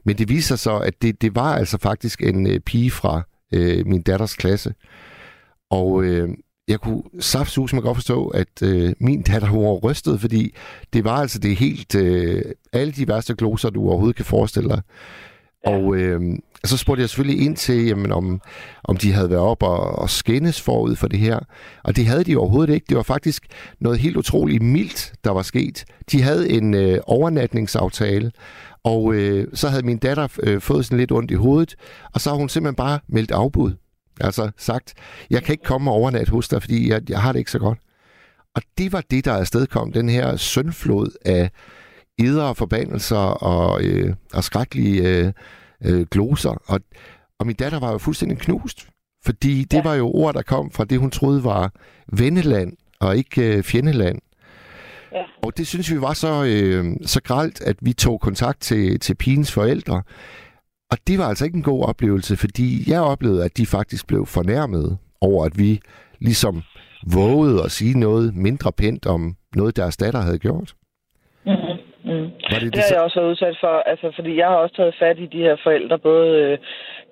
Men 0.04 0.18
det 0.18 0.30
viser 0.30 0.56
sig 0.56 0.60
så, 0.60 0.78
at 0.78 1.02
det, 1.02 1.22
det 1.22 1.36
var 1.36 1.56
altså 1.56 1.78
faktisk 1.78 2.24
en 2.24 2.48
øh, 2.48 2.60
pige 2.60 2.92
fra 2.92 3.22
øh, 3.54 3.88
min 3.88 4.02
datters 4.02 4.34
klasse. 4.36 4.74
Og 5.72 6.04
øh, 6.04 6.30
jeg 6.68 6.80
kunne 6.80 7.04
saftsus 7.20 7.74
mig 7.74 7.84
godt 7.84 7.98
forstå, 7.98 8.28
at 8.28 8.62
øh, 8.64 8.94
min 9.00 9.22
datter 9.22 9.48
hun 9.48 9.64
var 9.64 9.74
rystet, 9.74 10.22
fordi 10.22 10.56
det 10.94 11.04
var 11.04 11.18
altså 11.18 11.40
det 11.40 11.56
helt, 11.56 11.96
øh, 11.96 12.42
alle 12.74 12.94
de 12.94 13.08
værste 13.08 13.36
gloser, 13.36 13.70
du 13.70 13.90
overhovedet 13.90 14.16
kan 14.16 14.26
forestille 14.26 14.70
dig. 14.70 14.82
Ja. 15.68 15.72
Og 15.72 15.96
øh, 15.96 16.22
så 16.66 16.78
spurgte 16.78 17.02
jeg 17.02 17.10
selvfølgelig 17.10 17.46
ind 17.46 17.56
til, 17.56 17.86
jamen, 17.86 18.12
om, 18.12 18.42
om 18.84 18.98
de 18.98 19.12
havde 19.12 19.30
været 19.30 19.42
op 19.42 19.64
og, 19.64 19.80
og 19.80 20.10
skændes 20.10 20.62
forud 20.62 20.96
for 20.96 21.08
det 21.08 21.20
her. 21.20 21.40
Og 21.84 21.96
det 21.96 22.06
havde 22.06 22.24
de 22.24 22.38
overhovedet 22.38 22.74
ikke. 22.74 22.86
Det 22.90 22.98
var 22.98 23.04
faktisk 23.04 23.46
noget 23.80 24.00
helt 24.00 24.18
utroligt 24.18 24.64
mildt, 24.64 25.14
der 25.24 25.32
var 25.32 25.42
sket. 25.42 25.86
De 26.12 26.22
havde 26.22 26.50
en 26.50 26.74
øh, 26.74 27.00
overnatningsaftale, 27.08 28.32
og 28.84 29.14
øh, 29.14 29.48
så 29.54 29.70
havde 29.70 29.86
min 29.86 29.98
datter 29.98 30.28
øh, 30.44 30.62
fået 30.62 30.86
sådan 30.86 30.98
lidt 30.98 31.12
ondt 31.12 31.32
i 31.32 31.36
hovedet, 31.36 31.76
og 32.14 32.22
så 32.22 32.30
har 32.30 32.38
hun 32.38 32.50
simpelthen 32.50 32.76
bare 32.76 33.00
meldt 33.08 33.32
afbud. 33.32 33.72
Altså 34.22 34.52
sagt, 34.58 34.94
jeg 35.30 35.44
kan 35.44 35.54
ikke 35.54 35.64
komme 35.64 35.92
og 35.92 35.96
overnatte 35.96 36.32
hos 36.32 36.48
dig, 36.48 36.62
fordi 36.62 36.90
jeg, 36.90 37.10
jeg 37.10 37.22
har 37.22 37.32
det 37.32 37.40
ikke 37.40 37.52
så 37.52 37.60
godt. 37.60 37.80
Og 38.56 38.62
det 38.78 38.94
var 38.94 39.04
det, 39.12 39.26
der 39.26 39.34
afstedkom 39.34 39.92
den 39.92 40.10
her 40.10 40.36
søndflod 40.36 41.10
af 41.26 41.50
idre 42.18 42.56
forbandelser 42.56 43.18
og, 43.18 43.84
øh, 43.84 44.16
og 44.34 44.44
skrækkelige 44.44 45.02
øh, 45.04 45.32
øh, 45.86 46.06
gloser. 46.12 46.62
Og, 46.66 46.80
og 47.40 47.48
min 47.48 47.56
datter 47.56 47.80
var 47.80 47.92
jo 47.92 47.98
fuldstændig 47.98 48.38
knust, 48.38 48.88
fordi 49.26 49.64
det 49.64 49.78
ja. 49.78 49.84
var 49.84 49.96
jo 49.96 50.08
ord, 50.08 50.34
der 50.34 50.42
kom 50.42 50.72
fra 50.72 50.86
det, 50.86 51.00
hun 51.00 51.12
troede 51.12 51.44
var 51.44 51.72
venneland 52.14 52.74
og 53.00 53.18
ikke 53.18 53.58
øh, 53.58 53.64
fjendeland. 53.64 54.20
Ja. 55.12 55.24
Og 55.44 55.58
det 55.58 55.68
synes 55.68 55.92
vi 55.92 56.02
var 56.02 56.14
så, 56.14 56.44
øh, 56.44 56.96
så 57.06 57.22
gralt, 57.22 57.62
at 57.62 57.76
vi 57.82 57.94
tog 57.94 58.20
kontakt 58.22 58.62
til, 58.62 59.00
til 59.00 59.16
pigens 59.16 59.52
forældre. 59.52 60.04
Og 60.92 60.98
det 61.08 61.20
var 61.20 61.26
altså 61.26 61.46
ikke 61.46 61.58
en 61.58 61.64
god 61.64 61.84
oplevelse, 61.84 62.38
fordi 62.38 62.92
jeg 62.92 63.02
oplevede, 63.02 63.46
at 63.46 63.58
de 63.58 63.66
faktisk 63.66 64.08
blev 64.08 64.26
fornærmet 64.26 64.98
over, 65.22 65.46
at 65.46 65.58
vi 65.58 65.80
ligesom 66.20 66.62
vågede 67.08 67.64
at 67.64 67.72
sige 67.72 68.00
noget 68.00 68.36
mindre 68.36 68.72
pænt 68.72 69.06
om 69.06 69.36
noget, 69.56 69.76
deres 69.76 69.98
datter 69.98 70.22
havde 70.22 70.40
gjort. 70.40 70.76
Mm. 72.12 72.28
Var 72.52 72.60
det, 72.60 72.62
Det 72.62 72.74
det, 72.74 72.82
har 72.82 72.88
så- 72.90 72.96
jeg 72.96 73.04
også 73.04 73.20
været 73.20 73.30
udsat 73.30 73.58
for, 73.60 73.74
altså, 73.92 74.12
fordi 74.16 74.38
jeg 74.38 74.48
har 74.48 74.56
også 74.56 74.76
taget 74.76 74.96
fat 75.00 75.20
i 75.20 75.26
de 75.26 75.42
her 75.48 75.56
forældre, 75.64 75.98
både 76.00 76.30
øh, 76.42 76.58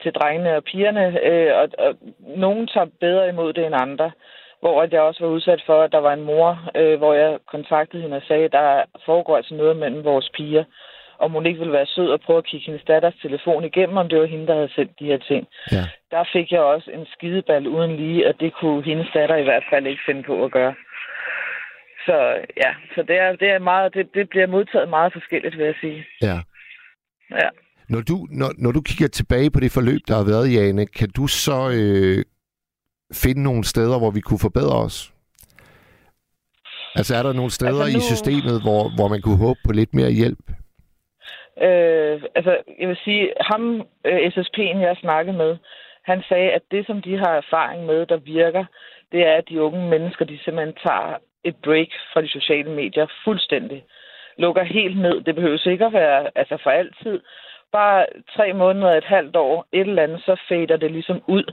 til 0.03 0.11
drengene 0.11 0.55
og 0.55 0.63
pigerne, 0.63 1.05
øh, 1.29 1.51
og, 1.61 1.67
og 1.85 1.91
nogen 2.37 2.67
tager 2.67 2.87
bedre 2.99 3.29
imod 3.29 3.53
det 3.53 3.65
end 3.65 3.75
andre. 3.75 4.11
Hvor 4.61 4.87
jeg 4.91 5.01
også 5.01 5.23
var 5.25 5.31
udsat 5.31 5.61
for, 5.65 5.81
at 5.81 5.91
der 5.91 5.97
var 6.07 6.13
en 6.13 6.21
mor, 6.31 6.49
øh, 6.75 6.97
hvor 6.97 7.13
jeg 7.13 7.37
kontaktede 7.51 8.01
hende 8.03 8.17
og 8.17 8.23
sagde, 8.27 8.45
at 8.45 8.51
der 8.51 8.81
foregår 9.05 9.37
altså 9.37 9.53
noget 9.55 9.77
mellem 9.77 10.03
vores 10.03 10.29
piger, 10.37 10.63
om 11.19 11.31
hun 11.31 11.45
ikke 11.45 11.59
ville 11.59 11.73
være 11.73 11.85
sød 11.85 12.09
og 12.09 12.21
prøve 12.21 12.37
at 12.37 12.45
kigge 12.45 12.65
hendes 12.65 12.83
datters 12.87 13.13
telefon 13.21 13.63
igennem, 13.65 13.97
om 13.97 14.09
det 14.09 14.19
var 14.19 14.25
hende, 14.25 14.47
der 14.47 14.53
havde 14.53 14.73
sendt 14.75 14.99
de 14.99 15.05
her 15.05 15.17
ting. 15.17 15.47
Ja. 15.71 15.83
Der 16.11 16.23
fik 16.33 16.51
jeg 16.51 16.59
også 16.61 16.91
en 16.93 17.05
skideball 17.13 17.67
uden 17.67 17.95
lige, 17.95 18.27
og 18.27 18.33
det 18.39 18.53
kunne 18.53 18.83
hendes 18.83 19.07
datter 19.13 19.35
i 19.35 19.43
hvert 19.43 19.63
fald 19.69 19.87
ikke 19.87 20.01
finde 20.05 20.23
på 20.23 20.43
at 20.45 20.51
gøre. 20.51 20.73
Så 22.05 22.15
ja, 22.63 22.71
så 22.95 23.03
det, 23.07 23.17
er, 23.17 23.35
det, 23.35 23.49
er 23.49 23.59
meget, 23.59 23.93
det, 23.93 24.09
det 24.13 24.29
bliver 24.29 24.47
modtaget 24.47 24.89
meget 24.89 25.13
forskelligt, 25.13 25.57
vil 25.57 25.65
jeg 25.65 25.75
sige. 25.81 26.05
Ja. 26.21 26.37
Ja. 27.31 27.49
Når 27.89 28.01
du, 28.01 28.27
når, 28.31 28.49
når 28.57 28.71
du 28.71 28.81
kigger 28.81 29.07
tilbage 29.07 29.51
på 29.51 29.59
det 29.59 29.71
forløb, 29.71 30.01
der 30.07 30.15
har 30.15 30.23
været, 30.23 30.53
Jane, 30.55 30.85
kan 30.85 31.09
du 31.09 31.27
så 31.27 31.57
øh, 31.79 32.23
finde 33.23 33.43
nogle 33.43 33.63
steder, 33.63 33.97
hvor 33.99 34.11
vi 34.11 34.19
kunne 34.21 34.39
forbedre 34.47 34.77
os? 34.87 35.13
Altså 36.95 37.15
er 37.15 37.23
der 37.23 37.33
nogle 37.33 37.51
steder 37.51 37.83
Altså, 37.83 37.97
nu- 37.97 37.97
i 37.97 38.01
systemet, 38.13 38.57
hvor, 38.65 38.81
hvor 38.97 39.07
man 39.07 39.21
kunne 39.21 39.37
håbe 39.47 39.59
på 39.65 39.71
lidt 39.71 39.93
mere 39.93 40.11
hjælp? 40.11 40.45
Øh, 41.67 42.15
altså, 42.37 42.53
jeg 42.79 42.87
vil 42.89 42.99
sige, 43.05 43.23
ham, 43.51 43.61
øh, 44.05 44.19
SSP'en, 44.33 44.79
jeg 44.83 44.91
har 44.93 44.99
snakket 45.05 45.35
med, 45.35 45.57
han 46.11 46.21
sagde, 46.29 46.49
at 46.51 46.61
det, 46.71 46.85
som 46.87 47.01
de 47.01 47.17
har 47.17 47.33
erfaring 47.43 47.85
med, 47.85 48.05
der 48.05 48.17
virker, 48.17 48.65
det 49.11 49.21
er, 49.27 49.33
at 49.37 49.49
de 49.49 49.61
unge 49.61 49.89
mennesker, 49.89 50.25
de 50.25 50.39
simpelthen 50.43 50.75
tager 50.85 51.17
et 51.45 51.55
break 51.63 51.89
fra 52.13 52.21
de 52.21 52.29
sociale 52.29 52.69
medier 52.69 53.07
fuldstændig. 53.23 53.83
Lukker 54.37 54.63
helt 54.63 54.97
ned. 54.97 55.21
Det 55.21 55.35
behøver 55.35 55.67
ikke 55.67 55.85
at 55.85 55.93
være 55.93 56.31
altså 56.35 56.57
for 56.63 56.69
altid. 56.69 57.21
Bare 57.71 58.05
tre 58.35 58.53
måneder, 58.53 58.97
et 58.97 59.03
halvt 59.03 59.35
år, 59.35 59.67
et 59.71 59.87
eller 59.87 60.03
andet, 60.03 60.21
så 60.25 60.35
fader 60.49 60.77
det 60.77 60.91
ligesom 60.91 61.23
ud. 61.27 61.43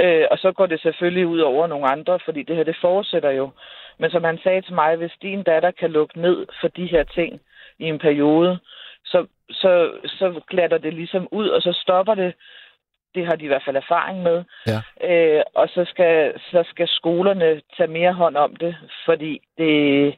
Øh, 0.00 0.26
og 0.30 0.38
så 0.38 0.52
går 0.52 0.66
det 0.66 0.80
selvfølgelig 0.80 1.26
ud 1.26 1.40
over 1.40 1.66
nogle 1.66 1.90
andre, 1.90 2.18
fordi 2.24 2.42
det 2.42 2.56
her, 2.56 2.64
det 2.64 2.76
fortsætter 2.80 3.30
jo. 3.30 3.50
Men 3.98 4.10
som 4.10 4.24
han 4.24 4.38
sagde 4.42 4.62
til 4.62 4.74
mig, 4.74 4.96
hvis 4.96 5.12
din 5.22 5.42
datter 5.42 5.70
kan 5.70 5.90
lukke 5.90 6.20
ned 6.20 6.46
for 6.60 6.68
de 6.68 6.86
her 6.86 7.04
ting 7.04 7.40
i 7.78 7.84
en 7.84 7.98
periode, 7.98 8.58
så, 9.04 9.26
så, 9.50 9.92
så 10.04 10.40
glatter 10.48 10.78
det 10.78 10.94
ligesom 10.94 11.28
ud, 11.30 11.48
og 11.48 11.62
så 11.62 11.72
stopper 11.72 12.14
det. 12.14 12.34
Det 13.14 13.26
har 13.26 13.36
de 13.36 13.44
i 13.44 13.46
hvert 13.46 13.62
fald 13.64 13.76
erfaring 13.76 14.22
med. 14.22 14.44
Ja. 14.66 14.80
Øh, 15.08 15.42
og 15.54 15.68
så 15.68 15.84
skal, 15.84 16.40
så 16.50 16.64
skal 16.70 16.88
skolerne 16.88 17.60
tage 17.76 17.90
mere 17.98 18.12
hånd 18.12 18.36
om 18.36 18.56
det, 18.56 18.76
fordi 19.04 19.40
det, 19.58 20.14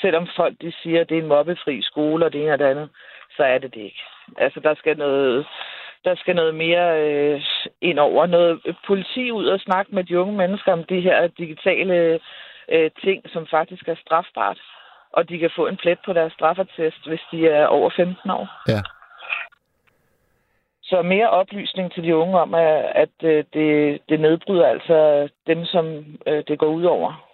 selvom 0.00 0.28
folk 0.36 0.54
de 0.60 0.72
siger, 0.82 1.00
at 1.00 1.08
det 1.08 1.18
er 1.18 1.22
en 1.22 1.28
mobbefri 1.28 1.82
skole 1.82 2.24
og 2.24 2.32
det 2.32 2.42
ene 2.42 2.52
og 2.52 2.58
det 2.58 2.64
andet, 2.64 2.88
så 3.36 3.42
er 3.42 3.58
det 3.58 3.74
det 3.74 3.80
ikke. 3.80 4.02
Altså, 4.38 4.60
der 4.60 4.74
skal 4.74 4.96
noget, 4.96 5.46
der 6.04 6.14
skal 6.16 6.34
noget 6.34 6.54
mere 6.54 7.00
øh, 7.02 7.42
ind 7.80 7.98
over. 7.98 8.26
Noget 8.26 8.76
politi 8.86 9.30
ud 9.30 9.46
og 9.46 9.60
snakke 9.60 9.94
med 9.94 10.04
de 10.04 10.20
unge 10.20 10.36
mennesker 10.36 10.72
om 10.72 10.84
de 10.84 11.00
her 11.00 11.26
digitale 11.26 12.20
øh, 12.68 12.90
ting, 13.04 13.22
som 13.32 13.46
faktisk 13.46 13.88
er 13.88 13.94
strafbart. 13.94 14.60
Og 15.12 15.28
de 15.28 15.38
kan 15.38 15.50
få 15.56 15.66
en 15.66 15.76
plet 15.76 15.98
på 16.06 16.12
deres 16.12 16.32
straffertest, 16.32 17.08
hvis 17.08 17.20
de 17.32 17.48
er 17.48 17.66
over 17.66 17.90
15 17.96 18.30
år. 18.30 18.48
Ja. 18.68 18.80
Så 20.82 21.02
mere 21.02 21.30
oplysning 21.30 21.92
til 21.92 22.02
de 22.02 22.16
unge 22.16 22.38
om, 22.40 22.54
at, 22.54 22.84
at 22.94 23.08
øh, 23.24 23.44
det, 23.54 23.98
det 24.08 24.20
nedbryder 24.20 24.66
altså 24.66 25.28
dem, 25.46 25.64
som 25.64 25.86
øh, 26.26 26.44
det 26.48 26.58
går 26.58 26.66
ud 26.66 26.84
over. 26.84 27.28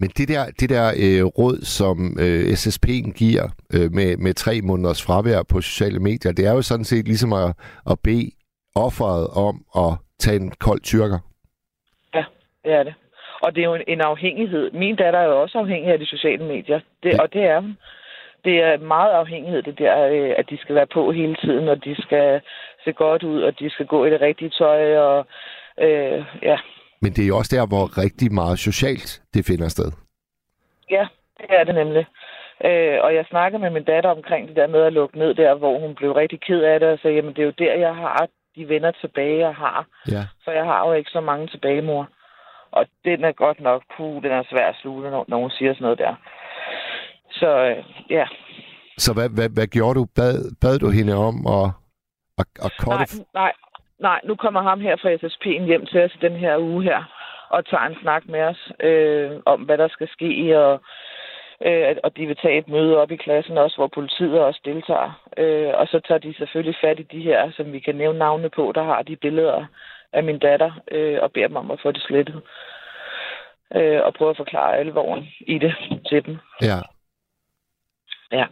Men 0.00 0.08
det 0.08 0.28
der, 0.28 0.44
det 0.60 0.70
der 0.70 0.86
øh, 1.04 1.24
råd, 1.38 1.58
som 1.64 1.96
øh, 2.20 2.42
SSP'en 2.60 3.12
giver 3.18 3.44
øh, 3.74 3.88
med, 3.92 4.16
med 4.16 4.34
tre 4.34 4.60
måneders 4.62 5.02
fravær 5.06 5.42
på 5.52 5.60
sociale 5.60 5.98
medier, 6.00 6.32
det 6.32 6.46
er 6.46 6.52
jo 6.52 6.62
sådan 6.62 6.84
set 6.84 7.04
ligesom 7.04 7.32
at, 7.32 7.50
at 7.90 7.98
bede 8.04 8.30
offeret 8.76 9.26
om 9.48 9.56
at 9.84 9.92
tage 10.18 10.36
en 10.36 10.52
kold 10.60 10.80
tyrker. 10.80 11.18
Ja, 12.14 12.24
det 12.64 12.72
er 12.72 12.82
det. 12.82 12.94
Og 13.42 13.54
det 13.54 13.60
er 13.60 13.64
jo 13.64 13.74
en, 13.74 13.82
en 13.88 14.00
afhængighed. 14.00 14.70
Min 14.72 14.96
datter 14.96 15.18
er 15.20 15.24
jo 15.24 15.40
også 15.42 15.58
afhængig 15.58 15.92
af 15.92 15.98
de 15.98 16.06
sociale 16.06 16.44
medier, 16.44 16.80
det, 17.02 17.12
Ja. 17.12 17.22
og 17.22 17.32
det 17.32 17.42
er 17.44 17.60
hun. 17.60 17.76
Det 18.44 18.56
er 18.62 18.78
meget 18.78 19.12
afhængighed, 19.12 19.62
det 19.62 19.78
der, 19.78 20.06
øh, 20.06 20.34
at 20.38 20.50
de 20.50 20.58
skal 20.58 20.74
være 20.74 20.86
på 20.94 21.12
hele 21.12 21.36
tiden, 21.44 21.68
og 21.68 21.84
de 21.84 22.02
skal 22.02 22.40
se 22.84 22.92
godt 22.92 23.22
ud, 23.22 23.42
og 23.42 23.58
de 23.58 23.70
skal 23.70 23.86
gå 23.86 24.04
i 24.04 24.10
det 24.10 24.20
rigtige 24.20 24.50
tøj, 24.50 24.96
og 24.96 25.26
øh, 25.80 26.24
ja, 26.42 26.58
Men 27.02 27.12
det 27.12 27.22
er 27.24 27.28
jo 27.28 27.36
også 27.36 27.56
der, 27.56 27.66
hvor 27.66 27.98
rigtig 28.04 28.32
meget 28.32 28.58
socialt 28.58 29.22
det 29.34 29.46
finder 29.46 29.68
sted. 29.68 29.92
Ja, 30.90 31.06
det 31.38 31.46
er 31.48 31.64
det 31.64 31.74
nemlig. 31.74 32.06
Øh, 32.64 32.98
og 33.04 33.14
jeg 33.14 33.24
snakkede 33.30 33.62
med 33.62 33.70
min 33.70 33.84
datter 33.84 34.10
omkring 34.10 34.48
det 34.48 34.56
der 34.56 34.66
med 34.66 34.82
at 34.82 34.92
lukke 34.92 35.18
ned 35.18 35.34
der, 35.34 35.54
hvor 35.54 35.78
hun 35.78 35.94
blev 35.94 36.12
rigtig 36.12 36.40
ked 36.40 36.60
af 36.60 36.80
det, 36.80 36.88
og 36.88 36.98
sagde, 36.98 37.16
jamen 37.16 37.34
det 37.34 37.42
er 37.42 37.46
jo 37.46 37.58
der, 37.58 37.74
jeg 37.74 37.94
har 37.94 38.28
de 38.56 38.68
venner 38.68 38.92
tilbage, 39.00 39.38
jeg 39.38 39.54
har. 39.54 39.86
Ja. 40.08 40.22
For 40.44 40.50
jeg 40.50 40.64
har 40.64 40.86
jo 40.86 40.92
ikke 40.92 41.10
så 41.10 41.20
mange 41.20 41.46
tilbage, 41.46 41.82
mor. 41.82 42.08
Og 42.70 42.86
den 43.04 43.24
er 43.24 43.32
godt 43.32 43.60
nok, 43.60 43.82
puh, 43.96 44.22
den 44.22 44.32
er 44.32 44.42
svær 44.50 44.68
at 44.68 44.76
sluge, 44.82 45.10
når, 45.10 45.36
hun 45.36 45.50
siger 45.50 45.72
sådan 45.72 45.82
noget 45.82 45.98
der. 45.98 46.14
Så 47.30 47.50
øh, 47.68 47.84
ja, 48.10 48.26
Så 48.98 49.12
hvad, 49.12 49.28
hvad, 49.28 49.48
hvad 49.54 49.66
gjorde 49.66 49.98
du? 49.98 50.06
Bad, 50.16 50.36
bad 50.60 50.78
du 50.78 50.90
hende 50.90 51.14
om 51.14 51.46
at, 51.46 51.70
at, 52.38 52.46
at 52.64 52.86
nej, 52.86 53.06
nej, 53.34 53.52
nej, 53.98 54.20
nu 54.24 54.34
kommer 54.34 54.62
ham 54.62 54.80
her 54.80 54.96
fra 54.96 55.14
SSP'en 55.14 55.64
hjem 55.64 55.86
til 55.86 56.00
os 56.04 56.14
i 56.14 56.18
den 56.20 56.36
her 56.36 56.58
uge 56.58 56.82
her, 56.82 57.04
og 57.48 57.66
tager 57.66 57.86
en 57.86 57.96
snak 58.02 58.22
med 58.26 58.40
os 58.40 58.72
øh, 58.80 59.30
om, 59.46 59.60
hvad 59.60 59.78
der 59.78 59.88
skal 59.88 60.08
ske, 60.08 60.58
og, 60.58 60.80
øh, 61.66 61.96
og 62.04 62.16
de 62.16 62.26
vil 62.26 62.36
tage 62.36 62.58
et 62.58 62.68
møde 62.68 62.96
op 62.98 63.10
i 63.10 63.16
klassen 63.16 63.58
også, 63.58 63.76
hvor 63.76 63.86
politiet 63.86 64.40
også 64.40 64.60
deltager. 64.64 65.22
Øh, 65.36 65.72
og 65.74 65.86
så 65.88 66.00
tager 66.08 66.18
de 66.18 66.34
selvfølgelig 66.34 66.76
fat 66.80 66.98
i 67.00 67.02
de 67.02 67.22
her, 67.22 67.50
som 67.56 67.72
vi 67.72 67.80
kan 67.80 67.94
nævne 67.94 68.18
navne 68.18 68.50
på, 68.50 68.72
der 68.74 68.82
har 68.82 69.02
de 69.02 69.16
billeder 69.16 69.66
af 70.12 70.24
min 70.24 70.38
datter, 70.38 70.72
øh, 70.90 71.18
og 71.22 71.32
beder 71.32 71.48
dem 71.48 71.56
om 71.56 71.70
at 71.70 71.80
få 71.82 71.92
det 71.92 72.02
slettet. 72.02 72.42
Øh, 73.74 74.00
og 74.04 74.14
prøve 74.14 74.30
at 74.30 74.36
forklare 74.36 74.76
alvoren 74.76 75.28
i 75.40 75.58
det 75.58 75.74
til 76.08 76.26
dem. 76.26 76.38
Ja. 76.62 76.78
Ja. 78.32 78.46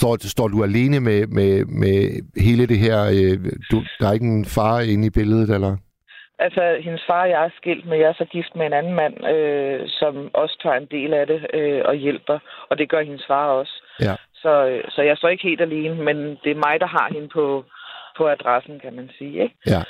Står, 0.00 0.12
står 0.34 0.48
du 0.48 0.58
alene 0.68 0.98
med, 1.00 1.20
med, 1.38 1.52
med 1.82 1.96
hele 2.46 2.66
det 2.66 2.78
her? 2.86 2.98
Øh, 3.16 3.36
du, 3.70 3.76
der 3.98 4.08
er 4.08 4.12
ikke 4.12 4.32
en 4.38 4.44
far 4.56 4.80
inde 4.92 5.06
i 5.06 5.16
billedet, 5.18 5.50
eller? 5.56 5.76
Altså, 6.38 6.62
hendes 6.84 7.04
far 7.06 7.22
og 7.22 7.30
jeg 7.30 7.44
er 7.44 7.50
skilt, 7.56 7.86
men 7.86 8.00
jeg 8.00 8.08
er 8.08 8.18
så 8.18 8.24
gift 8.24 8.56
med 8.56 8.66
en 8.66 8.72
anden 8.72 8.94
mand, 8.94 9.26
øh, 9.34 9.80
som 9.88 10.30
også 10.34 10.58
tager 10.62 10.76
en 10.76 10.88
del 10.90 11.14
af 11.14 11.26
det 11.26 11.46
øh, 11.54 11.82
og 11.84 11.94
hjælper. 11.94 12.38
Og 12.70 12.78
det 12.78 12.88
gør 12.88 13.02
hendes 13.02 13.24
far 13.26 13.46
også. 13.46 13.72
Ja. 14.00 14.14
Så, 14.34 14.66
øh, 14.66 14.84
så 14.90 15.02
jeg 15.02 15.16
står 15.16 15.28
ikke 15.28 15.48
helt 15.48 15.60
alene, 15.60 15.94
men 15.94 16.16
det 16.44 16.50
er 16.50 16.64
mig, 16.66 16.80
der 16.80 16.86
har 16.86 17.08
hende 17.12 17.28
på, 17.28 17.64
på 18.16 18.28
adressen, 18.28 18.80
kan 18.80 18.94
man 18.96 19.10
sige. 19.18 19.42
Ikke? 19.42 19.54
Ja. 19.66 19.82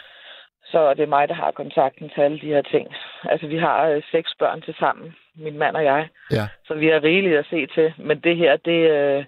Så 0.73 0.95
det 0.95 1.03
er 1.03 1.15
mig, 1.17 1.29
der 1.29 1.35
har 1.35 1.51
kontakten 1.51 2.11
til 2.15 2.21
alle 2.21 2.41
de 2.41 2.53
her 2.55 2.63
ting. 2.63 2.87
Altså, 3.25 3.47
vi 3.47 3.59
har 3.59 3.89
øh, 3.89 4.03
seks 4.13 4.31
børn 4.39 4.61
til 4.63 4.75
sammen, 4.79 5.15
min 5.37 5.59
mand 5.59 5.77
og 5.77 5.85
jeg. 5.85 6.09
Ja. 6.31 6.47
Så 6.67 6.75
vi 6.75 6.87
har 6.87 7.03
rigeligt 7.03 7.39
at 7.39 7.47
se 7.51 7.67
til. 7.67 7.93
Men 7.99 8.21
det 8.21 8.37
her, 8.37 8.57
det, 8.57 8.81
øh, 8.91 9.25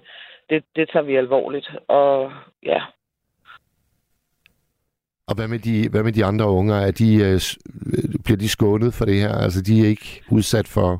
det, 0.50 0.64
det 0.76 0.90
tager 0.92 1.02
vi 1.02 1.16
alvorligt. 1.16 1.68
Og 1.88 2.32
ja, 2.62 2.80
Og 5.28 5.34
hvad 5.38 5.48
med 5.48 5.60
de, 5.68 5.76
hvad 5.92 6.02
med 6.02 6.12
de 6.12 6.24
andre 6.24 6.46
unger? 6.58 6.76
Er 6.88 6.92
de, 7.02 7.08
øh, 7.26 7.38
øh, 7.94 8.04
bliver 8.24 8.40
de 8.44 8.48
skånet 8.48 8.94
for 8.98 9.04
det 9.04 9.18
her? 9.24 9.34
Altså, 9.44 9.60
de 9.68 9.74
er 9.82 9.88
ikke 9.94 10.10
udsat 10.36 10.68
for... 10.76 10.90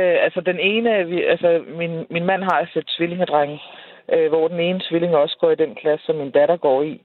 Øh, 0.00 0.16
altså 0.26 0.40
den 0.50 0.58
ene, 0.60 0.90
vi, 1.12 1.18
altså 1.32 1.48
min, 1.80 1.92
min 2.10 2.24
mand 2.30 2.42
har 2.42 2.58
et 2.60 2.68
sæt 2.74 2.86
tvillingedrenge, 2.96 3.58
øh, 4.12 4.28
hvor 4.28 4.48
den 4.48 4.60
ene 4.60 4.80
tvilling 4.88 5.14
også 5.16 5.36
går 5.40 5.50
i 5.50 5.62
den 5.64 5.74
klasse, 5.74 6.06
som 6.06 6.16
min 6.16 6.30
datter 6.30 6.56
går 6.56 6.82
i. 6.82 7.02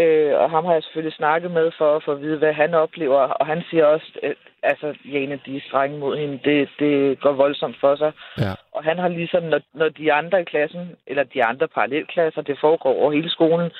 Øh, 0.00 0.32
og 0.40 0.50
ham 0.50 0.64
har 0.64 0.72
jeg 0.72 0.82
selvfølgelig 0.82 1.16
snakket 1.16 1.50
med 1.50 1.70
for 1.78 1.96
at 1.96 2.02
få 2.04 2.12
at 2.12 2.20
vide, 2.20 2.38
hvad 2.38 2.52
han 2.52 2.74
oplever. 2.74 3.20
Og 3.20 3.46
han 3.46 3.62
siger 3.70 3.84
også, 3.84 4.06
øh, 4.22 4.34
altså 4.62 4.94
Jane, 5.04 5.40
de 5.46 5.56
er 5.56 5.60
strenge 5.68 5.98
mod 5.98 6.16
hende. 6.16 6.40
Det, 6.44 6.68
det 6.78 7.20
går 7.20 7.32
voldsomt 7.32 7.76
for 7.80 7.96
sig. 7.96 8.12
Ja. 8.38 8.52
Og 8.72 8.84
han 8.84 8.98
har 8.98 9.08
ligesom, 9.08 9.42
når, 9.42 9.60
når 9.74 9.88
de 9.88 10.12
andre 10.12 10.40
i 10.40 10.44
klassen, 10.44 10.96
eller 11.06 11.22
de 11.22 11.44
andre 11.44 11.68
parallelklasser, 11.68 12.42
det 12.42 12.58
foregår 12.60 12.94
over 12.94 13.12
hele 13.12 13.30
skolen, 13.30 13.70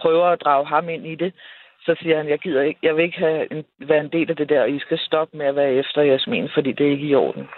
prøver 0.00 0.26
at 0.26 0.40
drage 0.40 0.66
ham 0.66 0.88
ind 0.88 1.06
i 1.06 1.14
det, 1.14 1.32
så 1.86 1.96
siger 2.02 2.16
han, 2.16 2.28
jeg 2.28 2.38
gider 2.38 2.62
ikke, 2.62 2.80
jeg 2.82 2.96
vil 2.96 3.04
ikke 3.04 3.18
have 3.18 3.52
en, 3.52 3.64
være 3.78 4.00
en 4.00 4.12
del 4.12 4.30
af 4.30 4.36
det 4.36 4.48
der, 4.48 4.62
og 4.62 4.70
I 4.70 4.78
skal 4.78 4.98
stoppe 4.98 5.36
med 5.36 5.46
at 5.46 5.56
være 5.56 5.72
efter 5.72 6.02
Jasmin, 6.02 6.48
fordi 6.54 6.72
det 6.72 6.86
er 6.86 6.90
ikke 6.90 7.06
i 7.06 7.14
orden. 7.14 7.48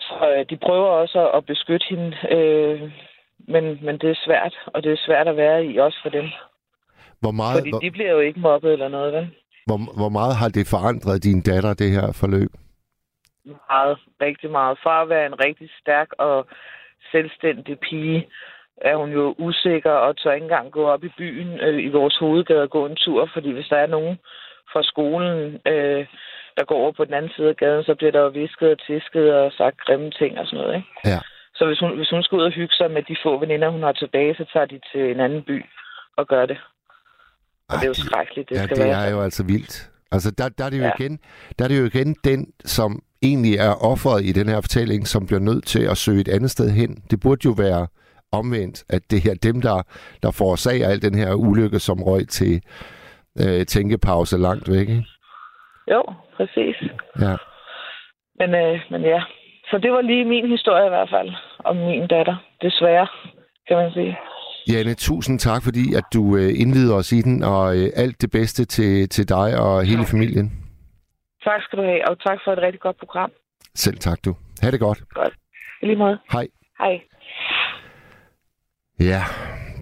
Så 0.00 0.34
øh, 0.36 0.44
de 0.50 0.56
prøver 0.56 0.88
også 0.88 1.30
at 1.30 1.46
beskytte 1.46 1.86
hende, 1.88 2.16
øh, 2.30 2.90
men, 3.48 3.78
men 3.84 3.98
det 3.98 4.10
er 4.10 4.20
svært, 4.24 4.54
og 4.66 4.82
det 4.82 4.92
er 4.92 4.96
svært 5.06 5.28
at 5.28 5.36
være 5.36 5.64
i, 5.64 5.78
også 5.78 5.98
for 6.02 6.08
dem. 6.10 6.24
Hvor 7.20 7.30
meget, 7.30 7.58
Fordi 7.58 7.70
hvor, 7.70 7.78
de 7.78 7.90
bliver 7.90 8.10
jo 8.10 8.18
ikke 8.18 8.40
mobbet 8.40 8.72
eller 8.72 8.88
noget, 8.88 9.12
vel? 9.12 9.30
hvor, 9.66 9.78
hvor 10.00 10.08
meget 10.08 10.34
har 10.36 10.48
det 10.48 10.66
forandret 10.74 11.24
din 11.24 11.40
datter, 11.42 11.74
det 11.74 11.90
her 11.90 12.12
forløb? 12.20 12.50
Meget, 13.44 13.98
rigtig 14.20 14.50
meget. 14.50 14.78
For 14.82 14.90
at 14.90 15.08
være 15.08 15.26
en 15.26 15.40
rigtig 15.44 15.68
stærk 15.80 16.08
og 16.18 16.46
selvstændig 17.12 17.78
pige, 17.78 18.28
er 18.76 18.96
hun 18.96 19.10
jo 19.12 19.34
usikker 19.38 19.90
og 19.90 20.16
tør 20.16 20.32
ikke 20.32 20.44
engang 20.44 20.72
gå 20.72 20.84
op 20.84 21.04
i 21.04 21.12
byen 21.18 21.60
øh, 21.60 21.84
i 21.84 21.88
vores 21.88 22.16
hovedgade 22.16 22.62
og 22.62 22.70
gå 22.70 22.86
en 22.86 22.96
tur, 22.96 23.28
fordi 23.32 23.52
hvis 23.52 23.68
der 23.68 23.76
er 23.76 23.86
nogen 23.86 24.18
fra 24.72 24.82
skolen, 24.82 25.60
øh, 25.66 26.06
der 26.56 26.64
går 26.64 26.74
over 26.74 26.92
på 26.92 27.04
den 27.04 27.14
anden 27.14 27.32
side 27.36 27.48
af 27.48 27.56
gaden, 27.56 27.84
så 27.84 27.94
bliver 27.94 28.12
der 28.12 28.20
jo 28.20 28.28
visket 28.28 28.70
og 28.70 28.78
tisket 28.78 29.34
og 29.34 29.52
sagt 29.52 29.78
grimme 29.78 30.10
ting 30.10 30.38
og 30.38 30.46
sådan 30.46 30.58
noget, 30.64 30.76
ikke? 30.76 30.88
Ja. 31.04 31.18
Så 31.54 31.66
hvis 31.66 31.78
hun, 31.80 31.96
hvis 31.96 32.10
hun 32.10 32.22
skal 32.22 32.36
ud 32.38 32.42
og 32.42 32.52
hygge 32.52 32.74
sig 32.74 32.90
med 32.90 33.02
de 33.02 33.16
få 33.22 33.38
veninder, 33.40 33.68
hun 33.68 33.82
har 33.82 33.92
tilbage, 33.92 34.34
så 34.34 34.44
tager 34.52 34.66
de 34.66 34.80
til 34.92 35.10
en 35.10 35.20
anden 35.20 35.42
by 35.42 35.64
og 36.16 36.26
gør 36.26 36.46
det. 36.46 36.58
Og 37.68 37.74
det 37.76 37.82
er 37.82 37.88
jo 37.88 37.94
skrækkeligt, 37.94 38.48
det 38.48 38.56
ja, 38.56 38.64
skal 38.64 38.76
det 38.76 38.84
være 38.84 38.94
er 38.94 39.00
sådan. 39.00 39.14
jo 39.14 39.22
altså 39.22 39.44
vildt. 39.46 39.90
Altså, 40.12 40.30
der, 40.38 40.48
der, 40.48 40.64
er 40.64 40.70
det 40.70 40.78
jo 40.78 40.84
Ja. 40.84 40.92
igen, 40.98 41.18
der 41.58 41.64
er 41.64 41.68
det 41.68 41.80
jo 41.80 41.84
igen 41.84 42.16
den, 42.24 42.46
som 42.64 43.02
egentlig 43.22 43.54
er 43.56 43.74
offeret 43.90 44.24
i 44.24 44.32
den 44.32 44.48
her 44.48 44.60
fortælling, 44.60 45.06
som 45.06 45.26
bliver 45.26 45.40
nødt 45.40 45.64
til 45.66 45.82
at 45.90 45.96
søge 45.96 46.20
et 46.20 46.28
andet 46.28 46.50
sted 46.50 46.70
hen. 46.70 46.90
Det 47.10 47.20
burde 47.22 47.40
jo 47.44 47.54
være 47.58 47.86
omvendt, 48.32 48.84
at 48.88 49.02
det 49.10 49.20
her 49.22 49.34
dem, 49.42 49.60
der, 49.60 49.82
der 50.22 50.30
forårsager 50.30 50.88
al 50.88 51.02
den 51.02 51.14
her 51.14 51.34
ulykke, 51.34 51.78
som 51.78 52.02
røg 52.02 52.28
til 52.28 52.62
øh, 53.42 53.66
tænkepause 53.66 54.38
langt 54.38 54.68
væk. 54.72 54.88
Ikke? 54.88 55.04
Jo, 55.90 56.02
præcis. 56.36 56.76
Ja. 57.20 57.36
Men, 58.38 58.54
øh, 58.54 58.80
men 58.90 59.02
ja, 59.02 59.22
så 59.70 59.78
det 59.78 59.92
var 59.92 60.00
lige 60.00 60.24
min 60.24 60.50
historie 60.50 60.86
i 60.86 60.88
hvert 60.88 61.10
fald, 61.10 61.30
om 61.64 61.76
min 61.76 62.06
datter. 62.06 62.36
Desværre, 62.62 63.06
kan 63.68 63.76
man 63.76 63.92
sige. 63.92 64.18
Janne, 64.68 64.94
tusind 64.94 65.38
tak, 65.38 65.62
fordi 65.62 65.94
at 65.94 66.04
du 66.14 66.36
øh, 66.36 66.50
indvider 66.62 66.94
os 66.94 67.12
i 67.12 67.20
den, 67.20 67.42
og 67.42 67.76
øh, 67.78 67.88
alt 67.96 68.22
det 68.22 68.30
bedste 68.30 68.64
til, 68.64 69.08
til 69.08 69.28
dig 69.28 69.58
og 69.60 69.84
hele 69.84 70.04
familien. 70.06 70.52
Tak 71.44 71.62
skal 71.62 71.78
du 71.78 71.84
have, 71.84 72.08
og 72.08 72.20
tak 72.20 72.38
for 72.44 72.52
et 72.52 72.58
rigtig 72.58 72.80
godt 72.80 72.98
program. 72.98 73.30
Selv 73.74 73.98
tak, 73.98 74.18
du. 74.24 74.34
Ha' 74.62 74.70
det 74.70 74.80
godt. 74.80 75.02
Godt. 75.14 75.34
I 75.82 75.86
lige 75.86 75.96
måde. 75.96 76.18
Hej. 76.32 76.48
Hej. 76.78 77.00
Ja, 79.00 79.22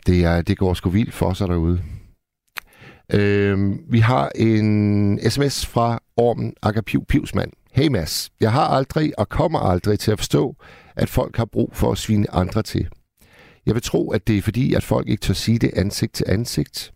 det, 0.07 0.25
er, 0.25 0.43
det 0.43 0.59
går 0.59 0.75
sgu 0.75 0.91
vildt 0.91 1.15
for 1.15 1.33
sig 1.33 1.49
derude. 1.49 1.79
Øhm, 3.15 3.93
vi 3.93 3.99
har 3.99 4.31
en 4.35 5.31
sms 5.31 5.67
fra 5.67 5.99
Ormen 6.17 6.55
Akapiv 6.63 7.05
Pivsmand. 7.09 7.53
Hey 7.73 7.89
Mads, 7.89 8.31
jeg 8.41 8.53
har 8.53 8.65
aldrig 8.65 9.19
og 9.19 9.29
kommer 9.29 9.59
aldrig 9.59 9.99
til 9.99 10.13
at 10.13 10.19
forstå, 10.19 10.57
at 10.97 11.09
folk 11.09 11.37
har 11.37 11.45
brug 11.45 11.71
for 11.73 11.93
at 11.93 11.99
svine 11.99 12.31
andre 12.31 12.63
til. 12.63 12.89
Jeg 13.67 13.75
vil 13.75 13.83
tro, 13.83 14.11
at 14.11 14.27
det 14.27 14.39
er 14.39 14.43
fordi, 14.43 14.75
at 14.75 14.85
folk 14.85 15.09
ikke 15.09 15.21
tør 15.21 15.35
sige 15.35 15.59
det 15.59 15.71
ansigt 15.77 16.13
til 16.13 16.27
ansigt. 16.29 16.93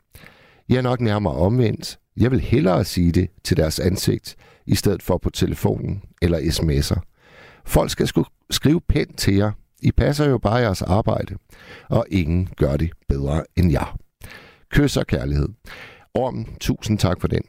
Jeg 0.68 0.76
er 0.76 0.82
nok 0.82 1.00
nærmere 1.00 1.34
omvendt. 1.34 1.98
Jeg 2.16 2.30
vil 2.30 2.40
hellere 2.40 2.84
sige 2.84 3.12
det 3.12 3.28
til 3.44 3.56
deres 3.56 3.78
ansigt, 3.78 4.37
i 4.66 4.74
stedet 4.74 5.02
for 5.02 5.18
på 5.18 5.30
telefonen 5.30 6.02
eller 6.22 6.38
sms'er. 6.38 7.00
Folk 7.66 7.90
skal 7.90 8.06
sku 8.06 8.24
skrive 8.50 8.80
pænt 8.88 9.18
til 9.18 9.34
jer. 9.34 9.52
I 9.82 9.92
passer 9.92 10.28
jo 10.28 10.38
bare 10.38 10.56
jeres 10.56 10.82
arbejde, 10.82 11.34
og 11.88 12.06
ingen 12.10 12.48
gør 12.56 12.76
det 12.76 12.90
bedre 13.08 13.44
end 13.56 13.70
jeg. 13.70 13.87
Kys 14.70 14.96
og 14.96 15.06
kærlighed. 15.06 15.48
Orm, 16.14 16.46
tusind 16.60 16.98
tak 16.98 17.20
for 17.20 17.28
den. 17.28 17.42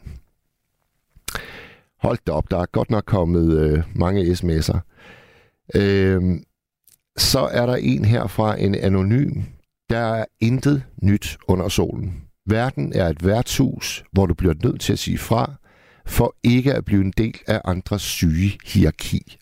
Hold 1.99 2.17
da 2.27 2.31
op, 2.31 2.51
der 2.51 2.57
er 2.57 2.65
godt 2.65 2.89
nok 2.89 3.03
kommet 3.05 3.59
øh, 3.59 3.83
mange 3.95 4.21
sms'er. 4.23 4.79
Øh, 5.75 6.21
så 7.17 7.39
er 7.39 7.65
der 7.65 7.75
en 7.75 8.05
her 8.05 8.27
fra 8.27 8.59
en 8.59 8.75
anonym. 8.75 9.41
Der 9.89 9.97
er 9.97 10.25
intet 10.39 10.83
nyt 11.01 11.37
under 11.47 11.67
solen. 11.67 12.21
Verden 12.45 12.93
er 12.93 13.09
et 13.09 13.25
værtshus, 13.25 14.03
hvor 14.11 14.25
du 14.25 14.33
bliver 14.33 14.53
nødt 14.63 14.81
til 14.81 14.93
at 14.93 14.99
sige 14.99 15.17
fra, 15.17 15.53
for 16.05 16.35
ikke 16.43 16.73
at 16.73 16.85
blive 16.85 17.01
en 17.01 17.13
del 17.17 17.39
af 17.47 17.61
andres 17.65 18.01
syge 18.01 18.57
hierarki. 18.65 19.37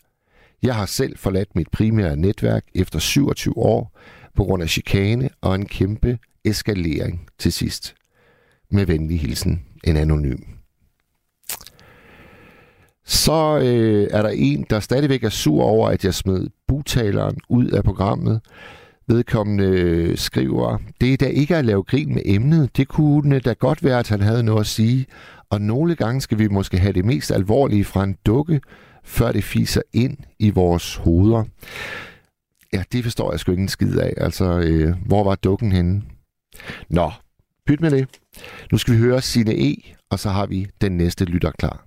Jeg 0.62 0.74
har 0.74 0.86
selv 0.86 1.18
forladt 1.18 1.56
mit 1.56 1.70
primære 1.70 2.16
netværk 2.16 2.64
efter 2.74 2.98
27 2.98 3.58
år 3.58 3.98
på 4.34 4.44
grund 4.44 4.62
af 4.62 4.68
chikane 4.68 5.30
og 5.40 5.54
en 5.54 5.66
kæmpe 5.66 6.18
eskalering 6.44 7.28
til 7.38 7.52
sidst. 7.52 7.94
Med 8.70 8.86
venlig 8.86 9.20
hilsen, 9.20 9.64
en 9.84 9.96
anonym. 9.96 10.53
Så 13.06 13.58
øh, 13.62 14.08
er 14.10 14.22
der 14.22 14.28
en, 14.28 14.66
der 14.70 14.80
stadigvæk 14.80 15.24
er 15.24 15.28
sur 15.28 15.62
over, 15.62 15.88
at 15.88 16.04
jeg 16.04 16.14
smed 16.14 16.46
butaleren 16.68 17.36
ud 17.48 17.66
af 17.66 17.84
programmet. 17.84 18.40
Vedkommende 19.08 19.64
øh, 19.64 20.18
skriver, 20.18 20.78
det 21.00 21.12
er 21.12 21.16
da 21.16 21.26
ikke 21.26 21.56
at 21.56 21.64
lave 21.64 21.82
grin 21.82 22.14
med 22.14 22.22
emnet. 22.24 22.76
Det 22.76 22.88
kunne 22.88 23.38
da 23.40 23.52
godt 23.52 23.84
være, 23.84 23.98
at 23.98 24.08
han 24.08 24.20
havde 24.20 24.42
noget 24.42 24.60
at 24.60 24.66
sige. 24.66 25.06
Og 25.50 25.60
nogle 25.60 25.94
gange 25.94 26.20
skal 26.20 26.38
vi 26.38 26.48
måske 26.48 26.78
have 26.78 26.92
det 26.92 27.04
mest 27.04 27.30
alvorlige 27.30 27.84
fra 27.84 28.04
en 28.04 28.16
dukke, 28.26 28.60
før 29.04 29.32
det 29.32 29.44
fiser 29.44 29.82
ind 29.92 30.16
i 30.38 30.50
vores 30.50 30.96
hoveder. 30.96 31.44
Ja, 32.72 32.82
det 32.92 33.04
forstår 33.04 33.32
jeg 33.32 33.40
sgu 33.40 33.52
ikke 33.52 33.62
en 33.62 33.68
skid 33.68 33.96
af. 33.96 34.14
Altså, 34.16 34.58
øh, 34.58 34.94
hvor 35.06 35.24
var 35.24 35.34
dukken 35.34 35.72
henne? 35.72 36.02
Nå, 36.88 37.12
pyt 37.66 37.80
med 37.80 37.90
det. 37.90 38.08
Nu 38.72 38.78
skal 38.78 38.94
vi 38.94 38.98
høre 38.98 39.22
Sine 39.22 39.54
E, 39.54 39.76
og 40.10 40.18
så 40.18 40.30
har 40.30 40.46
vi 40.46 40.66
den 40.80 40.96
næste 40.96 41.24
lytter 41.24 41.50
klar. 41.50 41.86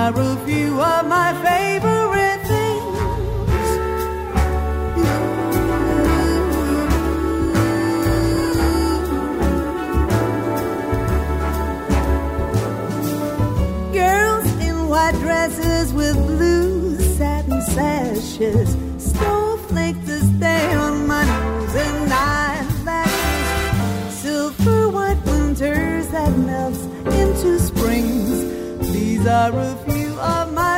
are 0.00 0.18
a 0.18 0.36
few 0.46 0.80
of 0.80 1.06
my 1.06 1.30
favorite 1.46 2.40
things. 2.52 2.98
Girls 13.92 14.46
in 14.68 14.88
white 14.88 15.16
dresses 15.24 15.92
with 15.92 16.16
blue 16.16 16.98
satin 17.16 17.60
sashes, 17.60 18.70
snowflakes 18.96 20.06
that 20.06 20.22
stay 20.36 20.74
on 20.76 21.06
my 21.06 21.24
nose 21.26 21.74
and 21.74 22.10
eyelashes, 22.10 24.14
silver 24.22 24.88
white 24.88 25.22
winters 25.26 26.08
that 26.08 26.32
into 27.20 27.58
springs. 27.58 28.30
These 28.94 29.26
are 29.26 29.52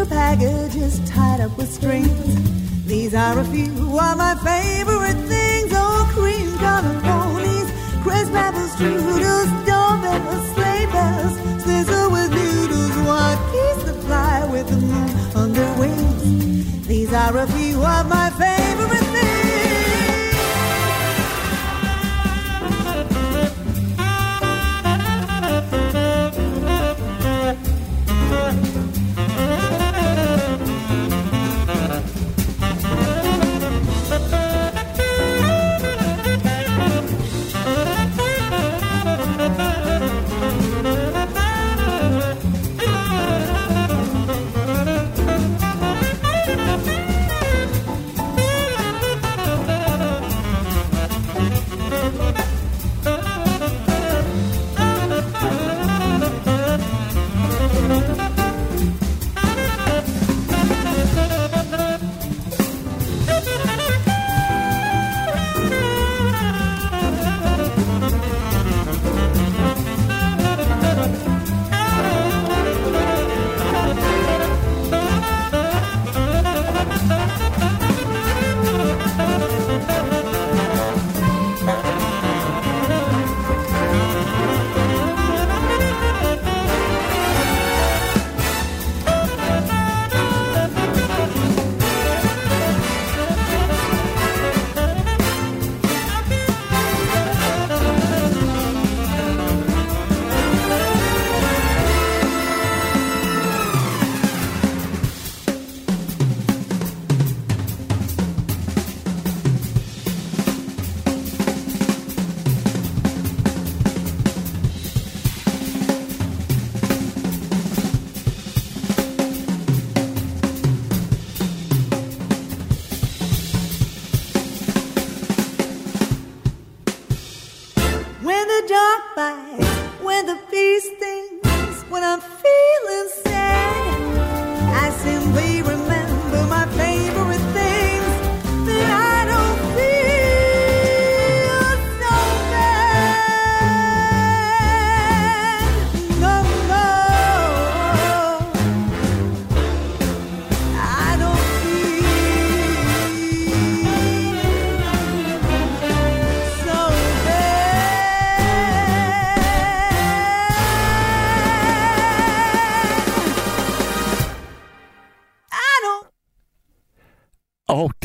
paper 0.00 0.14
packages 0.14 1.00
tied 1.08 1.40
up 1.40 1.56
with 1.56 1.70
strings. 1.70 2.86
These 2.86 3.14
are 3.14 3.38
a 3.38 3.44
few 3.44 3.72
of 3.98 4.16
my 4.16 4.34
favorite 4.42 5.20
things. 5.28 5.72
Oh, 5.74 6.08
cream 6.12 6.56
colored 6.58 7.02
ponies, 7.02 7.70
crisp 8.02 8.32
apple 8.32 8.68
strudels, 8.68 9.50
doorbells, 9.66 10.54
sleigh 10.54 10.86
bells, 10.86 11.62
sizzle 11.64 12.10
with 12.10 12.30
noodles, 12.30 12.96
white 13.06 13.40
geese 13.52 13.84
that 13.84 14.02
fly 14.04 14.48
with 14.50 14.68
the 14.68 14.76
moon 14.76 15.36
on 15.36 15.52
their 15.52 15.78
wings. 15.78 16.86
These 16.86 17.12
are 17.12 17.36
a 17.36 17.46
few 17.46 17.82
of 17.82 18.08
my 18.08 18.30
favorite 18.30 19.06
things. 19.14 19.39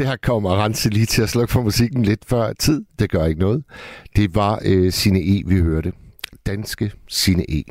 Og 0.05 0.11
der 0.11 0.17
kommer 0.17 0.63
Rense 0.63 0.89
lige 0.89 1.05
til 1.05 1.21
at 1.21 1.29
slukke 1.29 1.51
for 1.51 1.61
musikken 1.61 2.03
lidt 2.03 2.25
før 2.25 2.53
tid. 2.53 2.85
Det 2.99 3.09
gør 3.09 3.25
ikke 3.25 3.41
noget. 3.41 3.63
Det 4.15 4.35
var 4.35 4.61
øh, 4.65 4.91
Sine 4.91 5.19
E, 5.19 5.43
vi 5.45 5.59
hørte. 5.59 5.93
Danske 6.45 6.91
Sine 7.07 7.51
E. 7.51 7.63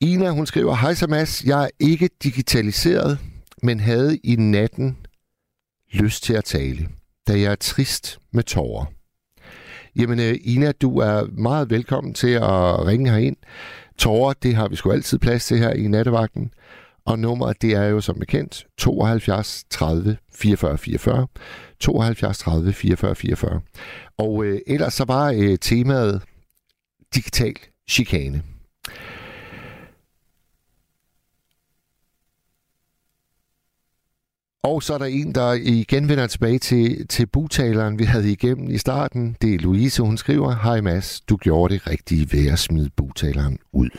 Ina, 0.00 0.30
hun 0.30 0.46
skriver, 0.46 0.74
Hej 0.74 0.94
så 0.94 1.06
Mads, 1.06 1.44
jeg 1.44 1.64
er 1.64 1.68
ikke 1.80 2.10
digitaliseret, 2.22 3.18
men 3.62 3.80
havde 3.80 4.16
i 4.16 4.36
natten 4.36 4.96
lyst 5.92 6.22
til 6.22 6.34
at 6.34 6.44
tale, 6.44 6.88
da 7.28 7.32
jeg 7.32 7.52
er 7.52 7.56
trist 7.56 8.18
med 8.32 8.42
tårer. 8.42 8.84
Jamen, 9.96 10.20
øh, 10.20 10.38
Ina, 10.44 10.72
du 10.72 10.98
er 10.98 11.26
meget 11.40 11.70
velkommen 11.70 12.14
til 12.14 12.30
at 12.30 12.86
ringe 12.86 13.10
herind. 13.10 13.36
Tårer, 13.98 14.32
det 14.42 14.54
har 14.54 14.68
vi 14.68 14.76
sgu 14.76 14.92
altid 14.92 15.18
plads 15.18 15.46
til 15.46 15.58
her 15.58 15.70
i 15.70 15.88
nattevagten. 15.88 16.52
Og 17.04 17.18
nummeret, 17.18 17.62
det 17.62 17.72
er 17.72 17.84
jo 17.84 18.00
som 18.00 18.18
bekendt 18.18 18.66
72 18.78 19.64
30 19.70 20.16
44 20.32 20.78
44. 20.78 21.26
72 21.80 22.38
30 22.38 22.72
44 22.72 23.14
44. 23.14 23.60
Og 24.18 24.44
øh, 24.44 24.60
ellers 24.66 24.94
så 24.94 25.04
var 25.04 25.32
øh, 25.36 25.58
temaet 25.58 26.22
digital 27.14 27.54
chikane. 27.88 28.42
Og 34.62 34.82
så 34.82 34.94
er 34.94 34.98
der 34.98 35.06
en, 35.06 35.34
der 35.34 35.52
igen 35.52 36.08
vender 36.08 36.26
tilbage 36.26 36.58
til, 36.58 37.06
til 37.08 37.26
butaleren, 37.26 37.98
vi 37.98 38.04
havde 38.04 38.32
igennem 38.32 38.70
i 38.70 38.78
starten. 38.78 39.36
Det 39.42 39.54
er 39.54 39.58
Louise, 39.58 40.02
hun 40.02 40.16
skriver, 40.16 40.54
Hej 40.54 40.80
Mads, 40.80 41.20
du 41.20 41.36
gjorde 41.36 41.74
det 41.74 41.86
rigtige 41.86 42.32
ved 42.32 42.52
at 42.52 42.58
smide 42.58 42.90
butaleren 42.96 43.58
ud. 43.72 43.90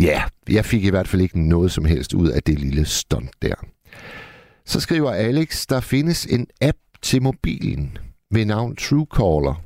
Ja, 0.00 0.22
jeg 0.48 0.64
fik 0.64 0.84
i 0.84 0.90
hvert 0.90 1.08
fald 1.08 1.22
ikke 1.22 1.48
noget 1.48 1.72
som 1.72 1.84
helst 1.84 2.14
ud 2.14 2.28
af 2.28 2.42
det 2.42 2.58
lille 2.58 2.84
stunt 2.84 3.30
der. 3.42 3.54
Så 4.66 4.80
skriver 4.80 5.10
Alex, 5.10 5.66
der 5.66 5.80
findes 5.80 6.26
en 6.26 6.46
app 6.60 6.78
til 7.02 7.22
mobilen 7.22 7.98
ved 8.30 8.44
navn 8.44 8.76
Truecaller. 8.76 9.62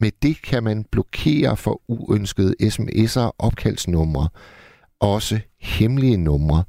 Med 0.00 0.10
det 0.22 0.42
kan 0.42 0.62
man 0.62 0.84
blokere 0.92 1.56
for 1.56 1.82
uønskede 1.88 2.54
sms'er 2.62 3.30
opkaldsnumre. 3.38 4.28
Også 5.00 5.40
hemmelige 5.60 6.16
numre. 6.16 6.64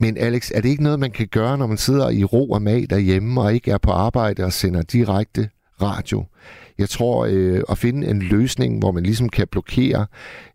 Men 0.00 0.16
Alex, 0.16 0.50
er 0.54 0.60
det 0.60 0.68
ikke 0.68 0.82
noget, 0.82 1.00
man 1.00 1.10
kan 1.10 1.28
gøre, 1.28 1.58
når 1.58 1.66
man 1.66 1.76
sidder 1.76 2.08
i 2.10 2.24
ro 2.24 2.50
og 2.50 2.62
mag 2.62 2.86
derhjemme 2.90 3.40
og 3.40 3.54
ikke 3.54 3.70
er 3.70 3.78
på 3.78 3.90
arbejde 3.90 4.44
og 4.44 4.52
sender 4.52 4.82
direkte 4.82 5.50
radio? 5.82 6.24
Jeg 6.78 6.88
tror, 6.88 7.26
øh, 7.30 7.62
at 7.70 7.78
finde 7.78 8.06
en 8.06 8.22
løsning, 8.22 8.78
hvor 8.78 8.92
man 8.92 9.02
ligesom 9.02 9.28
kan 9.28 9.48
blokere 9.48 10.06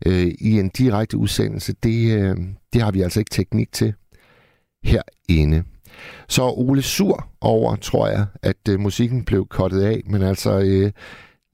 øh, 0.06 0.26
i 0.40 0.58
en 0.58 0.68
direkte 0.68 1.16
udsendelse, 1.16 1.72
det, 1.82 2.18
øh, 2.18 2.36
det 2.72 2.82
har 2.82 2.90
vi 2.90 3.02
altså 3.02 3.20
ikke 3.20 3.30
teknik 3.30 3.72
til 3.72 3.94
herinde. 4.84 5.64
Så 6.28 6.42
Ole 6.42 6.82
Sur 6.82 7.28
over, 7.40 7.76
tror 7.76 8.08
jeg, 8.08 8.26
at 8.42 8.68
øh, 8.70 8.80
musikken 8.80 9.24
blev 9.24 9.46
kottet 9.46 9.82
af, 9.82 10.00
men 10.06 10.22
altså 10.22 10.58
øh, 10.58 10.92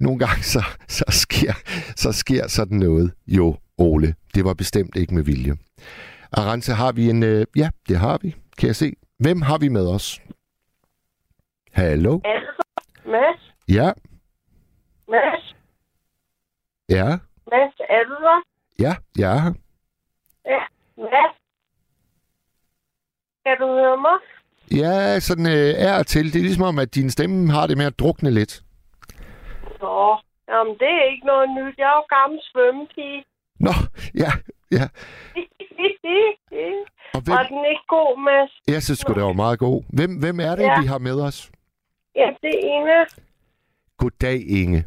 nogle 0.00 0.18
gange 0.18 0.42
så, 0.42 0.64
så, 0.88 1.04
sker, 1.08 1.52
så 1.96 2.12
sker 2.12 2.48
sådan 2.48 2.78
noget 2.78 3.12
jo, 3.26 3.56
Ole. 3.78 4.14
Det 4.34 4.44
var 4.44 4.54
bestemt 4.54 4.96
ikke 4.96 5.14
med 5.14 5.22
vilje. 5.22 5.56
Arance, 6.32 6.72
har 6.72 6.92
vi 6.92 7.10
en... 7.10 7.22
Øh, 7.22 7.46
ja, 7.56 7.68
det 7.88 7.98
har 7.98 8.18
vi, 8.22 8.34
kan 8.58 8.66
jeg 8.66 8.76
se. 8.76 8.92
Hvem 9.18 9.42
har 9.42 9.58
vi 9.58 9.68
med 9.68 9.86
os? 9.86 10.20
Hallo? 11.72 12.20
Mads, 13.06 13.54
Ja, 13.68 13.92
Mads, 15.08 15.54
ja, 16.88 17.06
Mads, 17.50 17.74
er 17.88 18.04
du 18.08 18.14
der? 18.26 18.42
ja, 18.78 18.94
jeg 19.18 19.36
er 19.36 19.40
her. 19.40 19.52
Ja, 20.46 20.62
Mads. 20.96 21.36
Kan 23.46 23.56
du 23.60 23.66
høre 23.66 23.96
mig? 23.96 24.18
Ja, 24.80 25.20
sådan 25.20 25.46
øh, 25.46 25.74
er 25.88 26.02
til. 26.02 26.24
Det 26.32 26.38
er 26.38 26.42
ligesom 26.42 26.64
om, 26.64 26.78
at 26.78 26.94
din 26.94 27.10
stemme 27.10 27.50
har 27.52 27.66
det 27.66 27.76
med 27.78 27.86
at 27.86 27.98
drukne 27.98 28.30
lidt. 28.30 28.62
Nå, 29.80 30.16
jamen 30.48 30.74
det 30.80 30.88
er 31.00 31.12
ikke 31.12 31.26
noget 31.26 31.48
nyt. 31.58 31.74
Jeg 31.78 31.84
er 31.84 31.96
jo 32.00 32.06
gammel 32.18 32.40
svømmepige. 32.52 33.24
Nå, 33.60 33.70
ja, 34.14 34.30
ja. 34.70 34.84
Og 37.14 37.20
hvem, 37.20 37.34
Var 37.36 37.42
den 37.42 37.64
ikke 37.70 37.86
god, 37.88 38.24
Mads? 38.24 38.52
jeg 38.68 38.82
synes 38.82 38.98
sgu, 38.98 39.12
det 39.14 39.22
var 39.22 39.32
meget 39.32 39.58
god. 39.58 39.82
Hvem, 39.92 40.18
hvem 40.18 40.40
er 40.40 40.54
det, 40.56 40.62
Ja. 40.62 40.80
vi 40.80 40.86
har 40.86 40.98
med 40.98 41.20
os? 41.20 41.50
Ja, 42.16 42.28
det 42.42 42.50
er 42.54 42.80
Ina. 42.80 43.04
Goddag, 43.98 44.42
Inge. 44.48 44.84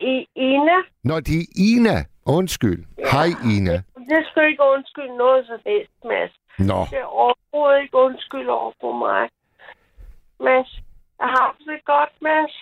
I, 0.00 0.26
Ina. 0.36 0.78
Nå, 1.04 1.20
det 1.20 1.36
er 1.40 1.46
Ina. 1.70 2.04
Undskyld. 2.26 2.84
Hej, 3.12 3.28
Ina. 3.56 3.76
Det 4.12 4.20
skal 4.30 4.42
ikke 4.50 4.62
undskylde 4.74 5.16
noget 5.16 5.46
så 5.46 5.58
helst, 5.66 5.92
Mads. 6.04 6.32
Nå, 6.58 6.80
Det 6.90 6.98
er 6.98 7.04
overhovedet 7.04 7.82
ikke 7.82 7.96
undskyld 7.96 8.48
over 8.48 8.72
for 8.80 8.92
mig. 9.06 9.28
Mads, 10.40 10.70
jeg 11.20 11.28
har 11.36 11.56
det 11.58 11.84
godt, 11.84 12.12
Mads. 12.22 12.54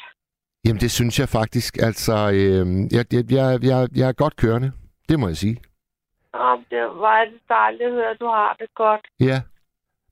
jamen 0.64 0.80
det 0.80 0.90
synes 0.90 1.18
jeg 1.18 1.28
faktisk. 1.28 1.76
Altså, 1.82 2.12
øh, 2.12 2.66
jeg, 2.96 3.04
jeg, 3.12 3.24
jeg, 3.32 3.64
jeg, 3.70 3.88
jeg 3.96 4.08
er 4.08 4.12
godt 4.12 4.36
kørende. 4.36 4.72
Det 5.08 5.20
må 5.20 5.26
jeg 5.28 5.36
sige. 5.36 5.56
Jamen, 6.34 6.64
det 6.70 6.82
var 7.04 7.24
det 7.24 7.40
dejligt 7.48 7.82
at 7.82 7.92
høre, 7.92 8.10
at 8.10 8.16
du 8.20 8.26
har 8.26 8.56
det 8.60 8.68
godt. 8.74 9.00
Ja. 9.20 9.40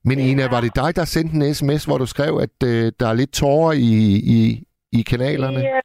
Men 0.03 0.19
Ina, 0.19 0.49
var 0.49 0.61
det 0.61 0.75
dig, 0.75 0.95
der 0.95 1.05
sendte 1.05 1.35
en 1.35 1.53
sms, 1.53 1.85
hvor 1.85 1.97
du 1.97 2.05
skrev, 2.05 2.37
at 2.37 2.67
øh, 2.69 2.91
der 2.99 3.07
er 3.07 3.13
lidt 3.13 3.33
tårer 3.33 3.71
i, 3.73 3.93
i, 4.37 4.63
i 4.99 5.01
kanalerne? 5.11 5.59
Ja, 5.59 5.81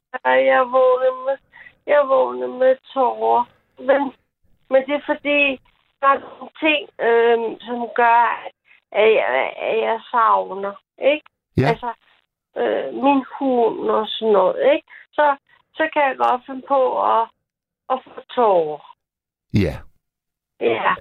jeg 0.51 0.61
vågnede 0.75 1.17
med, 1.25 1.37
jeg 1.87 2.01
vågnede 2.07 2.53
med 2.61 2.75
tårer. 2.93 3.43
Men, 3.79 4.01
men 4.71 4.79
det 4.87 4.95
er 4.95 5.05
fordi, 5.05 5.41
der 6.01 6.07
er 6.15 6.19
nogle 6.19 6.49
ting, 6.65 6.81
øhm, 7.07 7.59
som 7.59 7.77
gør, 7.95 8.21
at 8.91 9.07
jeg, 9.19 9.53
at 9.69 9.77
jeg 9.87 9.99
savner. 10.11 10.73
Ikke? 11.11 11.25
Ja. 11.57 11.67
Altså, 11.69 11.93
øh, 12.57 12.93
min 12.93 13.25
hund 13.39 13.89
og 13.89 14.07
sådan 14.07 14.33
noget. 14.33 14.73
Ikke? 14.73 14.87
Så, 15.11 15.35
så 15.73 15.89
kan 15.93 16.01
jeg 16.07 16.15
godt 16.17 16.41
finde 16.45 16.63
på 16.67 16.81
at, 17.11 17.23
at 17.89 17.99
få 18.03 18.21
tårer. 18.35 18.95
Ja. 19.53 19.75
Ja. 20.59 20.93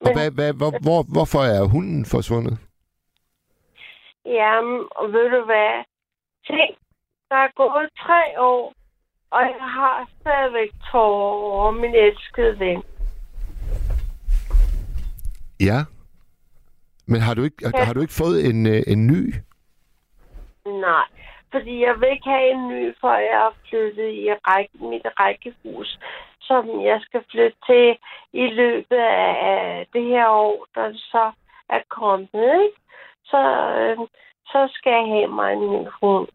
Og 0.00 0.12
hvad, 0.16 0.30
hvad, 0.30 0.52
hvor, 0.60 0.70
hvor, 0.84 1.00
hvorfor 1.14 1.42
er 1.54 1.72
hunden 1.74 2.04
forsvundet? 2.04 2.58
Jamen, 4.24 4.86
og 4.90 5.12
ved 5.12 5.30
du 5.30 5.44
hvad? 5.44 5.84
Tænk, 6.46 6.76
der 7.30 7.36
er 7.36 7.48
gået 7.56 7.88
tre 7.98 8.40
år, 8.40 8.74
og 9.30 9.40
jeg 9.40 9.66
har 9.78 10.08
stadigvæk 10.20 10.70
tårer 10.90 11.32
over 11.52 11.70
min 11.70 11.94
elskede 11.94 12.58
ven. 12.58 12.82
Ja. 15.60 15.78
Men 17.06 17.20
har 17.20 17.34
du 17.34 17.42
ikke, 17.42 17.56
Ja. 17.74 17.84
har 17.84 17.92
du 17.94 18.00
ikke 18.00 18.20
fået 18.22 18.46
en, 18.50 18.66
øh, 18.66 18.82
en 18.86 19.06
ny? 19.06 19.34
Nej, 20.66 21.06
fordi 21.52 21.80
jeg 21.86 22.00
vil 22.00 22.08
ikke 22.12 22.28
have 22.28 22.50
en 22.50 22.68
ny, 22.68 22.94
før 23.00 23.16
jeg 23.16 23.38
har 23.38 23.54
flyttet 23.68 24.08
i 24.12 24.32
række, 24.48 24.70
mit 24.80 25.06
rækkehus, 25.20 25.98
som 26.40 26.82
jeg 26.84 27.00
skal 27.02 27.22
flytte 27.30 27.56
til 27.66 27.96
i 28.32 28.46
løbet 28.46 28.96
af 28.96 29.86
det 29.92 30.04
her 30.04 30.28
år, 30.28 30.66
der 30.74 30.92
så 30.94 31.32
er 31.68 31.80
kommet. 31.88 32.28
Ikke? 32.64 32.80
Så, 33.24 33.40
øh, 33.78 33.98
så 34.46 34.68
skal 34.72 34.92
jeg 34.92 35.06
have 35.14 35.28
mig 35.28 35.52
en 35.52 35.70
ny 35.72 35.86
hund. 36.00 36.28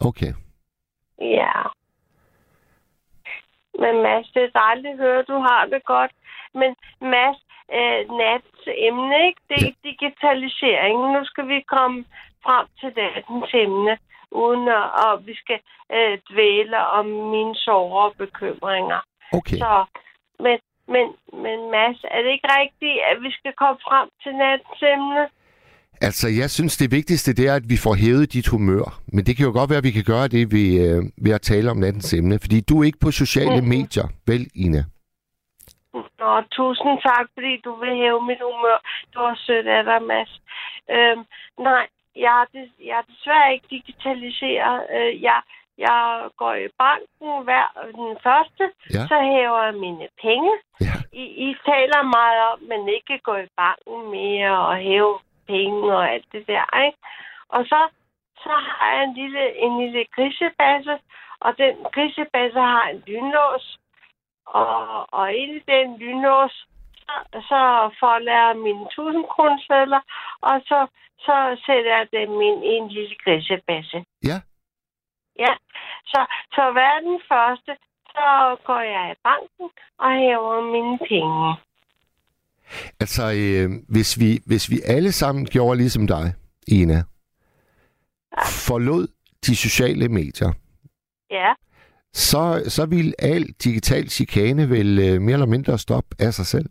Okay. 0.00 0.32
Ja. 1.20 1.62
Men 3.78 4.02
Mads, 4.02 4.28
det 4.34 4.42
er 4.42 4.58
dejligt 4.60 4.92
at 4.92 4.98
høre, 4.98 5.22
du 5.22 5.38
har 5.38 5.66
det 5.66 5.84
godt. 5.84 6.10
Men 6.54 6.76
Mads, 7.00 7.38
øh, 7.72 8.00
nats 8.18 8.62
emne, 8.66 9.26
ikke? 9.26 9.40
det 9.48 9.56
er 9.56 9.66
Ja. 9.66 9.88
digitalisering. 9.90 11.12
Nu 11.12 11.24
skal 11.24 11.48
vi 11.48 11.60
komme 11.60 12.04
frem 12.44 12.66
til 12.80 12.92
nattens 12.96 13.54
emne, 13.54 13.98
uden 14.30 14.68
at, 14.68 14.86
at 15.06 15.26
vi 15.26 15.34
skal 15.34 15.60
øh, 15.92 16.18
dvæle 16.30 16.78
om 16.98 17.06
mine 17.06 17.54
sorger 17.54 18.02
og 18.08 18.14
bekymringer. 18.18 19.00
Okay. 19.32 19.56
Så, 19.56 19.84
men, 20.40 20.58
men, 20.88 21.06
men 21.32 21.70
Mads, 21.70 22.04
er 22.10 22.22
det 22.22 22.30
ikke 22.30 22.48
rigtigt, 22.60 22.98
at 23.10 23.22
vi 23.22 23.30
skal 23.32 23.52
komme 23.52 23.78
frem 23.88 24.08
til 24.22 24.34
nattens 24.34 24.82
emne? 24.82 25.28
Altså, 26.00 26.28
jeg 26.28 26.50
synes, 26.50 26.76
det 26.76 26.90
vigtigste 26.90 27.32
det 27.34 27.48
er, 27.48 27.54
at 27.54 27.68
vi 27.68 27.76
får 27.76 27.94
hævet 27.94 28.32
dit 28.32 28.46
humør. 28.48 29.00
Men 29.12 29.24
det 29.26 29.36
kan 29.36 29.46
jo 29.46 29.52
godt 29.52 29.70
være, 29.70 29.78
at 29.78 29.84
vi 29.84 29.90
kan 29.98 30.04
gøre 30.04 30.28
det 30.28 30.52
ved, 30.52 30.68
øh, 30.86 31.02
ved 31.24 31.32
at 31.34 31.40
tale 31.42 31.70
om 31.70 31.76
nattens 31.76 32.12
emne. 32.14 32.38
Fordi 32.38 32.60
du 32.60 32.80
er 32.80 32.84
ikke 32.84 32.98
på 33.06 33.10
sociale 33.10 33.60
Mhm. 33.60 33.68
medier, 33.68 34.06
vel, 34.26 34.46
Ina? 34.54 34.82
Nå, 36.20 36.32
tusind 36.58 36.94
tak, 37.08 37.26
fordi 37.34 37.52
du 37.66 37.72
vil 37.82 37.92
hæve 38.02 38.20
mit 38.30 38.42
humør. 38.50 38.78
Det 39.10 39.18
var 39.26 39.34
sødt 39.46 39.66
af 39.66 39.82
dig, 39.84 40.00
Mads. 40.10 40.32
Øhm, 40.94 41.22
nej, 41.68 41.84
jeg 42.24 42.34
er, 42.42 42.46
des, 42.54 42.68
jeg 42.88 42.96
er 43.02 43.06
desværre 43.12 43.52
ikke 43.54 43.68
digitaliseret. 43.76 44.78
Øh, 44.96 45.22
jeg, 45.28 45.38
jeg 45.86 45.98
går 46.40 46.54
i 46.66 46.68
banken 46.84 47.30
hver 47.48 47.66
den 48.00 48.10
første, 48.26 48.64
Ja. 48.96 49.02
så 49.10 49.16
hæver 49.32 49.62
jeg 49.68 49.74
mine 49.86 50.06
penge. 50.26 50.52
Ja. 50.86 50.94
I, 51.22 51.24
I 51.46 51.48
taler 51.70 52.00
meget 52.18 52.38
om, 52.50 52.58
at 52.62 52.68
man 52.72 52.82
ikke 52.94 53.06
kan 53.12 53.22
gå 53.30 53.34
i 53.46 53.48
banken 53.62 53.98
mere 54.16 54.54
og 54.70 54.76
hæve 54.88 55.14
penge 55.46 55.96
og 55.96 56.12
alt 56.12 56.26
det 56.32 56.46
der, 56.46 56.84
ikke? 56.84 56.98
Og 57.48 57.64
så, 57.64 57.88
så 58.42 58.48
har 58.48 58.94
jeg 58.94 59.04
en 59.04 59.14
lille, 59.14 59.56
en 59.64 59.80
lille 59.82 60.04
grisebasse, 60.14 60.98
og 61.40 61.58
den 61.58 61.74
grisebasse 61.94 62.60
har 62.60 62.88
en 62.88 63.02
lynlås. 63.06 63.78
Og, 64.46 65.06
og 65.12 65.34
ind 65.34 65.52
i 65.56 65.62
den 65.72 65.98
lynlås, 65.98 66.66
så, 67.06 67.40
så 67.48 67.60
folder 68.00 68.32
jeg 68.32 68.56
mine 68.56 68.82
1000 68.82 69.24
kronesedler, 69.24 70.00
og 70.40 70.60
så, 70.68 70.86
så 71.18 71.62
sætter 71.66 71.96
jeg 71.96 72.06
dem 72.12 72.40
ind 72.40 72.64
i 72.64 72.68
en 72.68 72.88
lille 72.88 73.16
grisebasse. 73.24 74.04
Ja. 74.24 74.38
Ja, 75.38 75.54
så, 76.06 76.20
så 76.54 76.72
hver 76.72 77.00
den 77.00 77.20
første, 77.28 77.76
så 78.10 78.56
går 78.64 78.80
jeg 78.80 79.12
i 79.12 79.20
banken 79.22 79.68
og 79.98 80.10
hæver 80.12 80.60
mine 80.60 80.98
penge. 80.98 81.65
Altså, 83.00 83.22
øh, 83.36 83.70
hvis, 83.88 84.20
vi, 84.20 84.38
hvis 84.46 84.70
vi 84.70 84.80
alle 84.86 85.12
sammen 85.12 85.46
gjorde 85.46 85.76
ligesom 85.78 86.06
dig, 86.06 86.34
Ina, 86.68 87.02
forlod 88.68 89.06
de 89.46 89.56
sociale 89.56 90.08
medier, 90.08 90.52
Ja, 91.30 91.52
så, 92.12 92.62
så 92.68 92.86
vil 92.86 93.14
al 93.18 93.42
digital 93.64 94.08
chikane 94.10 94.70
vel 94.70 94.98
øh, 94.98 95.20
mere 95.20 95.32
eller 95.32 95.46
mindre 95.46 95.78
stoppe 95.78 96.16
af 96.18 96.34
sig 96.34 96.46
selv. 96.46 96.66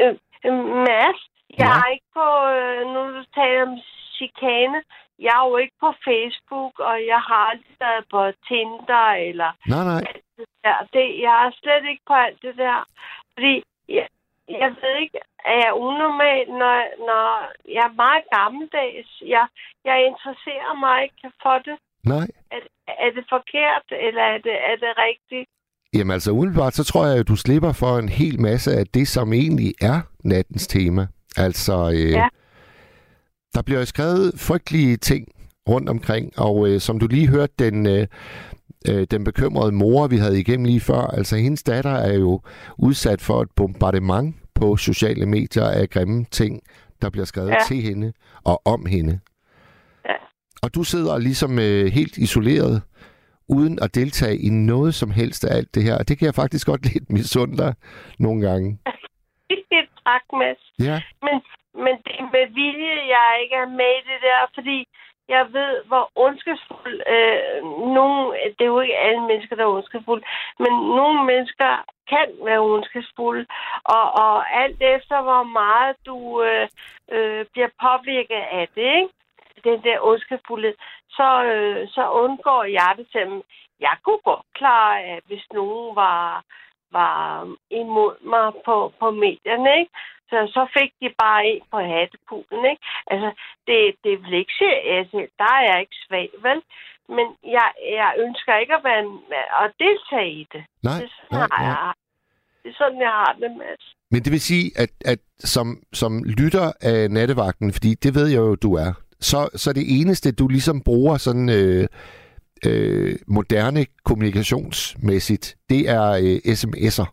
øh, 0.00 0.14
øh, 0.46 0.64
Mads, 0.86 1.20
jeg 1.58 1.68
Ja. 1.68 1.78
er 1.80 1.86
ikke 1.94 2.10
på, 2.20 2.28
øh, 2.56 2.80
nu 2.92 3.00
du 3.18 3.22
taler 3.38 3.62
om 3.68 3.74
chikane, 4.16 4.80
jeg 5.26 5.34
er 5.40 5.48
jo 5.50 5.56
ikke 5.56 5.76
på 5.84 5.90
Facebook, 6.08 6.74
og 6.90 6.96
jeg 7.12 7.20
har 7.28 7.42
aldrig 7.52 7.76
været 7.84 8.04
på 8.14 8.20
Tinder, 8.48 9.06
eller 9.28 9.50
Nej, 9.74 9.84
nej. 9.92 10.00
det 10.38 10.46
der. 10.64 10.78
Det, 10.94 11.04
jeg 11.26 11.34
er 11.46 11.50
slet 11.60 11.84
ikke 11.90 12.04
på 12.10 12.14
alt 12.24 12.38
det 12.46 12.54
der. 12.64 12.78
Fordi 13.34 13.54
jeg, 13.88 14.06
jeg 14.48 14.70
ved 14.82 14.94
ikke, 15.04 15.18
er 15.44 15.56
jeg 15.64 15.72
unormal, 15.74 16.46
når, 16.60 16.76
når 17.08 17.26
jeg 17.76 17.84
er 17.90 17.94
meget 18.04 18.24
gammeldags. 18.36 19.08
Jeg, 19.34 19.46
jeg 19.84 20.06
interesserer 20.10 20.74
mig 20.84 20.96
ikke 21.02 21.28
for 21.42 21.58
det. 21.66 21.76
Nej. 22.12 22.26
Er, 22.50 22.60
er 23.04 23.10
det 23.16 23.24
forkert, 23.28 23.86
eller 24.06 24.22
er 24.22 24.38
det, 24.38 24.54
er 24.70 24.76
det 24.84 24.92
rigtigt? 25.06 25.48
Jamen 25.94 26.10
altså, 26.14 26.30
umiddelbart, 26.32 26.74
så 26.74 26.84
tror 26.84 27.06
jeg, 27.06 27.18
at 27.18 27.28
du 27.28 27.36
slipper 27.36 27.72
for 27.72 27.98
en 27.98 28.08
hel 28.08 28.40
masse 28.40 28.70
af 28.72 28.86
det, 28.86 29.08
som 29.08 29.32
egentlig 29.32 29.74
er 29.80 30.00
nattens 30.24 30.66
tema. 30.66 31.06
Altså, 31.36 31.90
øh, 31.94 32.10
Ja. 32.12 32.28
der 33.54 33.62
bliver 33.62 33.78
jo 33.80 33.86
skrevet 33.86 34.34
frygtelige 34.48 34.96
ting 34.96 35.28
rundt 35.68 35.88
omkring, 35.88 36.38
og 36.38 36.68
øh, 36.68 36.80
som 36.80 36.98
du 36.98 37.06
lige 37.06 37.28
hørte, 37.28 37.52
den, 37.58 37.86
øh, 37.86 38.06
øh, 38.90 39.06
den 39.10 39.24
bekymrede 39.24 39.72
mor, 39.72 40.06
vi 40.06 40.16
havde 40.16 40.40
igennem 40.40 40.64
lige 40.66 40.80
før, 40.80 41.00
altså 41.18 41.36
hendes 41.36 41.62
datter 41.62 41.90
er 41.90 42.14
jo 42.14 42.40
udsat 42.78 43.20
for 43.20 43.42
et 43.42 43.48
bombardement 43.56 44.36
på 44.54 44.76
sociale 44.76 45.26
medier 45.26 45.64
af 45.64 45.90
grimme 45.90 46.24
ting, 46.24 46.62
der 47.02 47.10
bliver 47.10 47.24
skrevet 47.24 47.50
Ja. 47.50 47.56
til 47.68 47.76
hende 47.82 48.12
og 48.44 48.62
om 48.66 48.86
hende. 48.86 49.20
Ja. 50.08 50.14
Og 50.62 50.74
du 50.74 50.82
sidder 50.82 51.18
ligesom 51.18 51.58
øh, 51.58 51.86
helt 51.86 52.16
isoleret, 52.16 52.82
uden 53.48 53.78
at 53.82 53.94
deltage 53.94 54.38
i 54.38 54.48
noget 54.48 54.94
som 54.94 55.10
helst 55.10 55.44
af 55.44 55.56
alt 55.56 55.74
det 55.74 55.82
her. 55.82 55.98
Og 55.98 56.08
det 56.08 56.18
kan 56.18 56.26
jeg 56.26 56.34
faktisk 56.34 56.66
godt 56.66 56.84
lidt 56.92 57.10
misunde 57.10 57.56
dig 57.56 57.74
nogle 58.18 58.48
gange. 58.48 58.78
tak, 60.08 60.22
Mads. 60.40 60.62
Ja, 60.88 60.96
Men, 61.26 61.36
men 61.84 61.94
det 62.04 62.14
er 62.22 62.28
med 62.36 62.46
vilje, 62.60 62.96
jeg 63.16 63.28
ikke 63.42 63.56
er 63.64 63.70
med 63.80 63.92
i 64.00 64.02
det 64.10 64.20
der, 64.28 64.40
fordi 64.54 64.78
jeg 65.28 65.52
ved, 65.52 65.84
hvor 65.84 66.10
ondskabsfuld 66.14 67.00
øh, 67.14 67.62
nogle, 67.96 68.38
det 68.58 68.64
er 68.64 68.74
jo 68.74 68.80
ikke 68.80 68.98
alle 68.98 69.20
mennesker, 69.20 69.56
der 69.56 69.64
er 69.64 69.76
ondskabsfulde, 69.76 70.24
men 70.58 70.72
nogle 70.98 71.24
mennesker 71.24 71.70
kan 72.08 72.28
være 72.44 72.60
ondskabsfulde, 72.60 73.46
og, 73.84 74.06
og 74.24 74.60
alt 74.62 74.82
efter, 74.82 75.22
hvor 75.22 75.42
meget 75.42 75.96
du 76.06 76.42
øh, 76.42 76.68
øh, 77.14 77.46
bliver 77.52 77.68
påvirket 77.82 78.42
af 78.60 78.68
det, 78.74 78.90
ikke? 79.00 79.12
den 79.64 79.82
der 79.82 79.98
ondskabsfuldhed, 80.00 80.74
så, 81.10 81.44
øh, 81.44 81.88
så 81.88 82.10
undgår 82.10 82.64
jeg 82.64 82.94
det 82.96 83.06
til, 83.12 83.42
jeg 83.80 83.96
kunne 84.04 84.22
godt 84.24 84.46
klare, 84.54 85.02
at 85.02 85.20
hvis 85.26 85.46
nogen 85.52 85.96
var, 85.96 86.42
var 86.92 87.48
imod 87.70 88.14
mig 88.20 88.52
på, 88.64 88.92
på 89.00 89.10
medierne, 89.10 89.78
ikke? 89.80 89.92
Så, 90.30 90.38
så 90.54 90.62
fik 90.76 90.90
de 91.00 91.08
bare 91.24 91.40
en 91.50 91.62
på 91.72 91.78
hattepulen, 91.92 92.62
ikke? 92.72 92.84
Altså, 93.12 93.30
det, 93.66 93.78
det 94.04 94.14
vil 94.22 94.34
ikke 94.42 94.56
se, 94.62 94.70
altså, 94.98 95.18
der 95.40 95.50
er 95.58 95.62
jeg 95.70 95.78
ikke 95.84 95.98
svag, 96.06 96.28
vel? 96.46 96.60
Men 97.16 97.26
jeg, 97.56 97.68
jeg 97.98 98.10
ønsker 98.24 98.52
ikke 98.62 98.74
at, 98.78 98.84
være, 98.84 99.02
at 99.62 99.68
deltage 99.84 100.30
i 100.42 100.44
det. 100.52 100.62
nej, 100.82 100.98
Det 100.98 101.04
er 101.04 101.14
sådan, 101.16 101.38
nej, 101.38 101.48
nej. 101.50 101.66
jeg, 101.66 101.92
det 102.62 102.70
er 102.72 102.76
sådan, 102.82 103.00
jeg 103.00 103.14
har 103.20 103.32
det, 103.40 103.50
Mads. 103.60 103.84
Men 104.10 104.22
det 104.24 104.32
vil 104.32 104.40
sige, 104.40 104.66
at, 104.82 104.90
at 105.04 105.18
som, 105.38 105.66
som 105.92 106.24
lytter 106.24 106.72
af 106.80 107.10
nattevagten, 107.10 107.72
fordi 107.72 107.94
det 107.94 108.14
ved 108.14 108.26
jeg 108.28 108.38
jo, 108.38 108.54
du 108.54 108.74
er, 108.74 108.92
så, 109.20 109.48
så 109.54 109.72
det 109.72 110.00
eneste, 110.00 110.32
du 110.32 110.48
ligesom 110.48 110.82
bruger 110.82 111.16
sådan 111.16 111.48
øh, 111.48 111.88
øh, 112.66 113.14
moderne 113.26 113.86
kommunikationsmæssigt, 114.04 115.56
det 115.70 115.88
er 115.88 116.10
øh, 116.10 116.36
sms'er. 116.58 117.06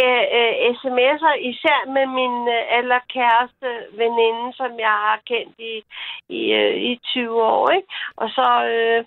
Øh, 0.00 0.24
øh, 0.38 0.52
sms'er, 0.78 1.34
især 1.50 1.78
med 1.96 2.06
min 2.18 2.36
øh, 2.56 2.78
allerkæreste 2.78 3.68
veninde, 4.00 4.52
som 4.52 4.70
jeg 4.78 4.96
har 5.06 5.20
kendt 5.26 5.56
i, 5.58 5.74
i, 6.28 6.52
øh, 6.52 6.76
i 6.90 7.00
20 7.04 7.42
år. 7.42 7.70
Ikke? 7.70 7.88
Og 8.16 8.28
så, 8.28 8.48
øh, 8.74 9.04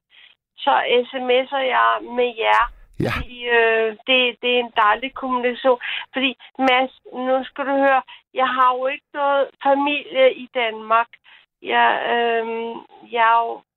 så 0.57 0.73
sms'er 1.09 1.63
jeg 1.75 1.89
med 2.01 2.31
jer. 2.37 2.63
Ja. 2.99 3.11
Fordi, 3.15 3.37
øh, 3.59 3.89
det, 4.07 4.19
det 4.41 4.51
er 4.55 4.59
en 4.59 4.73
dejlig 4.75 5.13
kommunikation. 5.13 5.79
Fordi, 6.13 6.37
Mads, 6.59 6.93
nu 7.13 7.43
skal 7.43 7.65
du 7.65 7.71
høre, 7.85 8.01
jeg 8.33 8.47
har 8.47 8.75
jo 8.77 8.87
ikke 8.87 9.09
noget 9.13 9.47
familie 9.63 10.33
i 10.33 10.49
Danmark. 10.53 11.07
Jeg, 11.61 11.89
øh, 12.13 12.45
jeg 13.11 13.29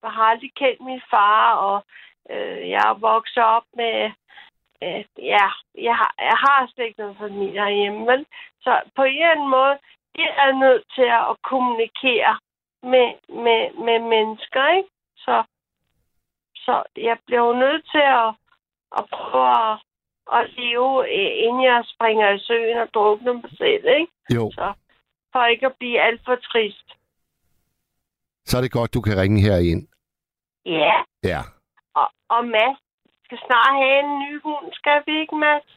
har 0.05 0.25
aldrig 0.31 0.53
kendt 0.57 0.81
min 0.81 1.03
far, 1.11 1.55
og 1.55 1.85
øh, 2.31 2.71
jeg 2.71 2.83
er 2.91 3.01
vokset 3.01 3.43
op 3.43 3.67
med 3.77 4.11
øh, 4.83 5.05
ja, 5.35 5.47
jeg 5.89 5.97
har, 6.01 6.15
jeg 6.19 6.39
har 6.47 6.71
slet 6.75 6.85
ikke 6.87 7.01
noget 7.01 7.17
familie 7.21 7.61
herhjemme, 7.65 8.07
vel? 8.13 8.27
Så 8.61 8.73
på 8.97 9.03
en 9.03 9.15
eller 9.15 9.31
anden 9.31 9.51
måde, 9.51 9.79
jeg 10.15 10.31
er 10.47 10.53
nødt 10.65 10.85
til 10.95 11.09
at 11.31 11.37
kommunikere 11.51 12.39
med, 12.83 13.09
med, 13.45 13.61
med 13.87 13.99
mennesker, 14.15 14.63
ikke? 14.77 14.89
Så, 15.17 15.37
så 16.55 16.83
jeg 16.97 17.17
bliver 17.27 17.43
jo 17.47 17.53
nødt 17.53 17.85
til 17.95 18.05
at, 18.21 18.29
at 18.99 19.05
prøve 19.17 19.51
at, 19.73 19.79
at 20.37 20.51
leve, 20.59 20.91
øh, 21.19 21.33
inden 21.45 21.63
jeg 21.65 21.85
springer 21.95 22.29
i 22.31 22.39
søen 22.39 22.79
og 22.79 22.89
drukner 22.95 23.33
mig 23.33 23.51
selv, 23.59 23.85
ikke? 24.01 24.13
Jo, 24.35 24.51
Så 24.55 24.73
for 25.33 25.45
ikke 25.45 25.67
at 25.67 25.77
blive 25.79 26.01
alt 26.01 26.21
for 26.25 26.37
trist. 26.37 26.89
så 28.45 28.57
er 28.59 28.63
det 28.63 28.73
godt, 28.73 28.95
du 28.95 29.01
kan 29.01 29.17
ringe 29.21 29.41
herind. 29.41 29.89
Ja, 30.67 31.03
Ja. 31.25 31.41
og, 31.95 32.09
og 32.29 32.45
Mads, 32.45 32.79
skal 33.29 33.39
snart 33.47 33.75
have 33.83 33.99
en 34.05 34.13
ny 34.25 34.33
hund, 34.47 34.67
skal 34.81 34.99
vi 35.07 35.13
ikke, 35.23 35.37
Mads? 35.45 35.69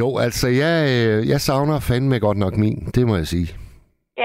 Jo, 0.00 0.08
altså, 0.26 0.46
jeg, 0.62 0.76
øh, 0.94 1.18
jeg 1.32 1.40
savner 1.40 1.86
fandme 1.88 2.18
godt 2.26 2.38
nok 2.44 2.54
min, 2.64 2.78
det 2.96 3.06
må 3.08 3.14
jeg 3.16 3.26
sige. 3.34 3.48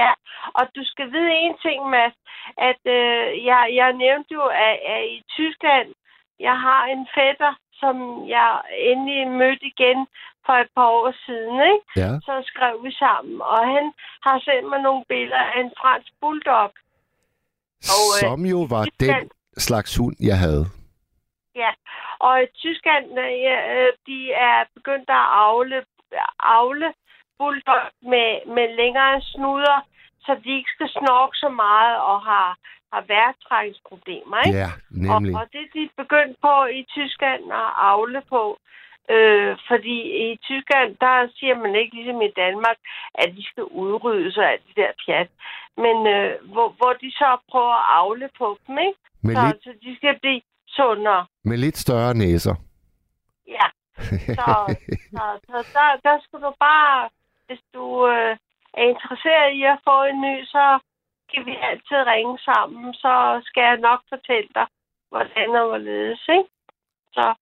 Ja, 0.00 0.10
og 0.58 0.64
du 0.76 0.82
skal 0.92 1.06
vide 1.14 1.32
en 1.44 1.54
ting, 1.66 1.80
Mads, 1.94 2.16
at 2.70 2.82
øh, 2.98 3.24
jeg, 3.50 3.62
jeg 3.80 3.90
nævnte 4.04 4.30
jo, 4.38 4.44
at, 4.66 4.76
at 4.94 5.02
i 5.16 5.18
Tyskland, 5.36 5.88
jeg 6.46 6.56
har 6.66 6.82
en 6.94 7.04
fætter, 7.16 7.52
som 7.80 7.94
jeg 8.36 8.50
endelig 8.90 9.20
mødte 9.40 9.64
igen 9.72 9.98
for 10.46 10.54
et 10.64 10.70
par 10.76 10.88
år 10.98 11.08
siden, 11.26 11.56
ikke? 11.72 11.84
Ja. 12.02 12.12
Så 12.26 12.34
skrev 12.50 12.74
vi 12.84 12.92
sammen, 13.04 13.36
og 13.52 13.60
han 13.74 13.84
har 14.26 14.36
sendt 14.46 14.66
mig 14.72 14.80
nogle 14.86 15.04
billeder 15.08 15.44
af 15.52 15.60
en 15.64 15.72
fransk 15.80 16.10
bulldog. 16.20 16.70
Og, 17.96 18.04
øh, 18.14 18.20
Som 18.24 18.40
jo 18.54 18.60
var 18.74 18.84
den 19.00 19.30
slags 19.68 19.96
hund, 19.96 20.16
jeg 20.30 20.38
havde. 20.38 20.64
Ja, 21.62 21.70
og 22.26 22.42
i 22.42 22.46
Tyskland, 22.62 23.04
ja, 23.46 23.56
øh, 23.76 23.92
de 24.06 24.32
er 24.32 24.64
begyndt 24.76 25.10
at 25.20 25.26
avle, 25.46 25.84
avle 26.40 26.88
bulldog 27.38 27.84
med, 28.02 28.30
med 28.56 28.66
længere 28.76 29.20
snuder, 29.22 29.78
så 30.24 30.30
de 30.44 30.50
ikke 30.58 30.70
skal 30.74 30.88
snorke 30.88 31.36
så 31.36 31.48
meget 31.48 31.96
og 32.10 32.18
har, 32.22 32.48
har 32.92 33.02
værtrækningsproblemer, 33.12 34.38
ikke? 34.46 34.58
Ja, 34.58 34.70
nemlig. 34.90 35.34
Og, 35.34 35.40
og 35.40 35.46
det 35.52 35.62
de 35.74 35.82
er 35.84 36.02
begyndt 36.02 36.36
på 36.46 36.54
i 36.78 36.82
Tyskland 36.96 37.42
at 37.52 37.70
avle 37.90 38.22
på, 38.28 38.58
Øh, 39.16 39.56
fordi 39.68 39.96
i 40.26 40.38
Tyskland, 40.48 40.96
der 41.00 41.28
siger 41.36 41.54
man 41.64 41.74
ikke 41.74 41.94
ligesom 41.96 42.22
i 42.22 42.32
Danmark, 42.36 42.78
at 43.14 43.28
de 43.36 43.44
skal 43.50 43.64
udrydde 43.64 44.32
sig 44.32 44.46
af 44.52 44.58
det 44.66 44.76
der 44.76 44.92
pjat. 45.04 45.30
Men 45.84 45.96
øh, 46.14 46.32
hvor, 46.52 46.68
hvor 46.78 46.92
de 47.02 47.10
så 47.10 47.30
prøver 47.50 47.76
at 47.82 47.88
afle 48.00 48.28
på 48.38 48.58
dem, 48.66 48.78
ikke? 48.78 48.98
Med, 49.22 49.34
Så, 49.34 49.46
lidt, 49.46 49.62
så 49.64 49.72
de 49.84 49.96
skal 49.96 50.18
blive 50.22 50.40
sundere. 50.76 51.26
med 51.44 51.56
lidt 51.56 51.76
større 51.76 52.14
næser. 52.14 52.54
Ja. 53.48 53.66
Så, 54.38 54.76
så, 55.16 55.22
så 55.48 55.56
der, 55.76 55.88
der 56.06 56.16
skal 56.24 56.38
du 56.46 56.52
bare, 56.60 57.08
hvis 57.46 57.60
du 57.74 58.06
øh, 58.08 58.36
er 58.74 58.84
interesseret 58.92 59.48
i 59.58 59.62
at 59.72 59.78
få 59.88 59.96
en 60.10 60.20
ny, 60.26 60.44
så 60.44 60.78
kan 61.34 61.46
vi 61.46 61.54
altid 61.70 61.98
ringe 62.12 62.38
sammen. 62.38 62.94
Så 62.94 63.40
skal 63.44 63.62
jeg 63.62 63.76
nok 63.76 64.00
fortælle 64.08 64.48
dig, 64.54 64.66
hvordan 65.08 65.48
og 65.60 65.66
hvorledes, 65.68 66.22
ikke? 66.28 66.50
Så 67.12 67.34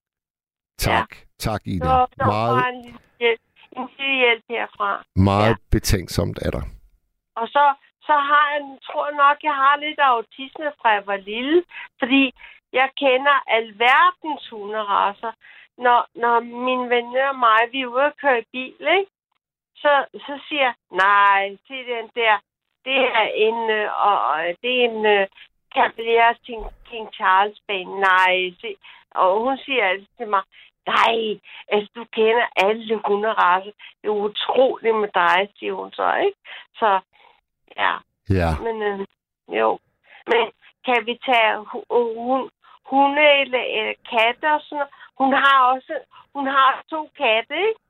tak. 0.79 1.11
Tak, 1.39 1.61
Ida. 1.67 1.85
det 1.85 1.91
var, 1.95 2.07
det 2.07 2.27
var 2.27 2.53
Meget, 2.53 2.75
en 2.75 2.83
lille 2.85 2.99
hjælp, 3.21 3.41
en 3.77 3.89
lille 3.99 4.17
hjælp 4.25 4.45
herfra. 4.51 5.05
meget 5.17 5.57
betænksomt 5.71 6.39
af 6.39 6.53
dig. 6.53 6.63
Og 7.37 7.49
så, 7.49 7.65
så 8.03 8.13
har 8.29 8.45
jeg, 8.55 8.61
tror 8.87 9.07
jeg 9.09 9.17
nok, 9.17 9.37
jeg 9.43 9.55
har 9.63 9.77
lidt 9.77 9.99
autisme 9.99 10.69
fra 10.81 10.89
jeg 10.89 11.07
var 11.07 11.17
lille, 11.17 11.65
fordi 11.99 12.23
jeg 12.73 12.89
kender 12.97 13.43
alverdens 13.47 14.49
hunderaser. 14.49 15.33
Når, 15.79 16.07
når 16.15 16.41
mine 16.41 16.91
venner 16.91 17.29
og 17.29 17.39
mig, 17.39 17.61
vi 17.73 17.81
er 17.81 17.87
ude 17.87 18.05
at 18.05 18.17
køre 18.17 18.41
i 18.41 18.45
bil, 18.53 18.89
ikke? 18.99 19.11
Så, 19.77 20.05
så 20.15 20.41
siger 20.49 20.63
jeg, 20.63 20.75
nej, 20.91 21.57
se 21.67 21.75
den 21.75 22.11
der, 22.15 22.39
det 22.85 22.99
er 22.99 23.29
en, 23.35 23.71
øh, 23.71 24.07
og, 24.07 24.25
og 24.31 24.39
det 24.63 24.73
er 24.81 24.85
en 24.91 25.21
uh, 25.21 25.27
Cavalier 25.75 26.33
King, 26.47 26.65
King 26.91 27.15
Charles 27.15 27.59
bane. 27.69 28.01
Nej, 28.01 28.53
se. 28.61 28.77
Og 29.11 29.41
hun 29.41 29.59
siger 29.59 29.85
altid 29.85 30.07
til 30.17 30.29
mig, 30.29 30.43
nej, 30.87 31.41
altså 31.69 31.91
du 31.97 32.05
kender 32.05 32.47
alle 32.57 33.01
hunderaser. 33.07 33.73
Det 34.03 34.09
er 34.09 34.23
utroligt 34.29 34.97
med 34.97 35.09
dig, 35.15 35.49
siger 35.59 35.73
hun 35.73 35.93
så, 35.93 36.15
ikke? 36.15 36.39
Så, 36.75 37.01
ja. 37.77 37.93
Ja. 38.31 38.51
Men 38.63 38.83
øh, 38.83 39.07
jo. 39.49 39.79
Men 40.27 40.51
kan 40.85 41.07
vi 41.07 41.19
tage 41.27 41.57
hu- 41.71 41.85
hun, 42.27 42.51
hunde 42.91 43.27
eller, 43.43 43.63
eller 43.79 43.95
katte 44.13 44.47
og 44.57 44.61
sådan 44.65 44.77
noget? 44.79 44.93
Hun 45.21 45.31
har 45.43 45.57
også 45.73 45.95
hun 46.35 46.47
har 46.47 46.85
to 46.91 47.01
katte, 47.23 47.55
ikke? 47.69 47.81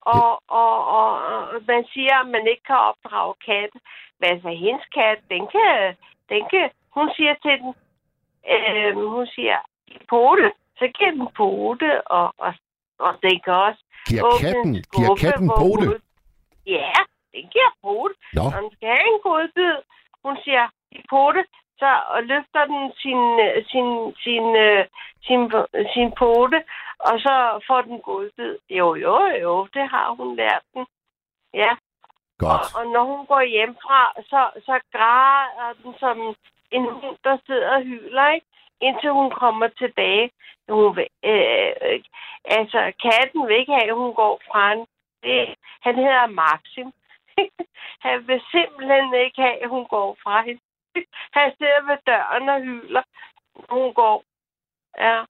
Og, 0.00 0.30
og, 0.48 0.74
og, 0.98 1.08
og 1.52 1.60
man 1.68 1.84
siger, 1.92 2.14
at 2.22 2.26
man 2.34 2.44
ikke 2.52 2.62
kan 2.70 2.76
opdrage 2.90 3.34
katte. 3.46 3.78
Men 4.20 4.30
altså, 4.34 4.48
hendes 4.64 4.86
kat, 4.98 5.18
den 5.30 5.42
kan, 5.54 5.96
den 6.28 6.42
kan, 6.52 6.70
hun 6.96 7.10
siger 7.16 7.34
til 7.44 7.54
den, 7.62 7.74
øh, 8.52 8.94
hun 9.14 9.26
siger, 9.26 9.58
pote, 10.08 10.52
så 10.78 10.84
giver 10.96 11.10
den 11.10 11.28
pote, 11.36 11.90
og, 12.08 12.34
og, 12.38 12.52
og 12.98 13.12
den 13.22 13.40
kan 13.44 13.52
også 13.52 13.82
Giver 14.08 14.22
katten, 14.44 14.68
en 14.68 14.84
giver 14.94 15.06
skuffe, 15.06 15.26
katten 15.26 15.48
pote? 15.60 15.86
hun- 15.86 16.02
Ja, 16.66 16.92
den 17.34 17.44
giver 17.54 17.72
pote. 17.82 18.14
Nå, 18.36 18.42
Når 18.52 18.60
den 18.60 18.70
skal 18.76 18.88
have 18.88 19.08
en 19.14 19.20
godbid, 19.28 19.74
hun 20.24 20.34
siger, 20.44 20.64
i 20.98 21.00
pote, 21.10 21.44
så 21.80 21.90
og 22.14 22.20
løfter 22.22 22.64
den 22.72 22.82
sin, 23.02 23.22
øh, 23.46 23.56
sin, 23.70 23.88
sin, 24.24 24.46
øh, 24.66 24.84
sin, 25.26 25.40
sin 25.94 26.10
pote, 26.20 26.58
og 27.08 27.14
så 27.24 27.34
får 27.66 27.80
den 27.80 27.98
godbid. 28.00 28.58
Jo, 28.70 28.94
jo, 28.94 29.16
jo, 29.44 29.68
det 29.74 29.84
har 29.94 30.08
hun 30.18 30.36
lært 30.36 30.64
den. 30.74 30.86
Ja, 31.54 31.72
godt. 32.38 32.74
og, 32.74 32.78
og 32.78 32.84
når 32.94 33.04
hun 33.12 33.26
går 33.26 33.42
hjemmefra, 33.54 34.12
så, 34.30 34.40
så 34.66 34.80
græder 34.92 35.72
den 35.82 35.94
som 35.98 36.16
en 36.70 36.84
hund, 36.84 37.16
der 37.24 37.36
sidder 37.46 37.70
og 37.76 37.82
hyler, 37.82 38.28
ikke? 38.28 38.46
Indtil 38.80 39.10
hun 39.10 39.30
kommer 39.30 39.68
tilbage. 39.68 40.30
Hun 40.68 40.96
vil, 40.96 41.08
øh, 41.24 41.72
øh, 41.86 42.00
altså, 42.44 42.92
katten 43.02 43.48
vil 43.48 43.56
ikke 43.56 43.72
have, 43.72 43.90
at 43.90 44.00
hun 44.02 44.14
går 44.14 44.40
fra 44.48 44.68
hende. 44.70 44.86
Det, 45.22 45.54
han 45.80 45.94
hedder 45.94 46.26
Maxim. 46.26 46.92
han 48.06 48.28
vil 48.28 48.40
simpelthen 48.50 49.14
ikke 49.14 49.42
have, 49.42 49.62
at 49.62 49.68
hun 49.68 49.84
går 49.86 50.16
fra 50.22 50.42
hende. 50.42 50.60
han 51.36 51.52
sidder 51.58 51.80
ved 51.88 51.98
døren 52.06 52.48
og 52.48 52.60
hyler, 52.60 53.02
hun 53.70 53.94
går. 53.94 54.24
Ja. 54.98 55.24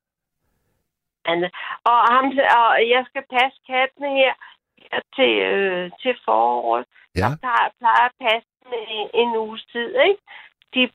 Og, 1.85 1.99
ham, 2.13 2.25
og 2.59 2.89
jeg 2.95 3.05
skal 3.09 3.25
passe 3.31 3.61
kattene 3.67 4.11
her, 4.19 4.35
her 4.83 5.01
til, 5.17 5.33
øh, 5.39 5.91
til 6.03 6.15
foråret. 6.25 6.87
Ja, 7.17 7.21
Jeg 7.21 7.39
plejer, 7.41 7.69
plejer 7.79 8.07
at 8.11 8.17
passe 8.21 8.49
dem 8.65 8.73
en, 8.89 9.11
en 9.15 9.37
uges 9.37 9.65
tid, 9.73 9.95
ikke? 10.09 10.23
De, 10.75 10.91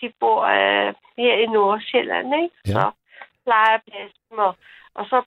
de 0.00 0.12
bor 0.20 0.42
øh, 0.42 0.94
her 1.16 1.34
i 1.34 1.46
Nordsjælland, 1.46 2.34
ikke? 2.42 2.56
Ja. 2.66 2.72
Så 2.72 2.90
plejer 3.44 3.70
jeg 3.70 3.74
at 3.74 3.92
passe 3.92 4.16
dem, 4.30 4.38
og, 4.38 4.56
og 4.94 5.06
så 5.06 5.22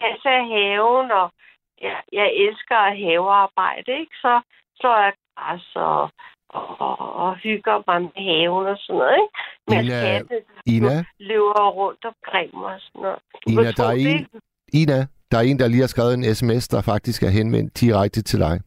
passer 0.00 0.30
jeg 0.30 0.44
haven, 0.54 1.10
og 1.10 1.32
jeg, 1.80 2.02
jeg 2.12 2.28
elsker 2.32 2.76
at 2.76 2.96
havearbejde, 2.98 3.92
ikke? 4.00 4.16
Så 4.16 4.40
slår 4.80 4.96
jeg 4.96 5.12
græs 5.36 5.76
og, 5.76 6.10
og, 6.54 6.98
og, 7.24 7.36
hygger 7.36 7.76
mig 7.86 8.00
med 8.02 8.12
haven 8.28 8.66
og 8.66 8.76
sådan 8.78 8.98
noget, 8.98 9.16
ikke? 9.22 9.34
Mens 9.70 9.88
Ina- 9.88 10.04
kattene 10.06 10.38
Ina, 10.66 11.04
løber 11.20 11.70
rundt 11.70 12.04
omkring 12.12 12.50
mig 12.54 12.74
og 12.74 12.80
sådan 12.80 13.02
noget. 13.02 13.18
Ina, 13.46 13.70
der 13.70 13.84
er 13.84 13.92
en? 13.92 14.26
Ina, 14.72 15.06
der 15.30 15.38
er 15.38 15.42
en, 15.42 15.58
der 15.58 15.68
lige 15.68 15.80
har 15.80 15.86
skrevet 15.86 16.14
en 16.14 16.34
sms, 16.34 16.68
der 16.68 16.80
faktisk 16.80 17.22
er 17.22 17.28
henvendt 17.28 17.80
direkte 17.80 18.22
til 18.22 18.38
dig. 18.38 18.60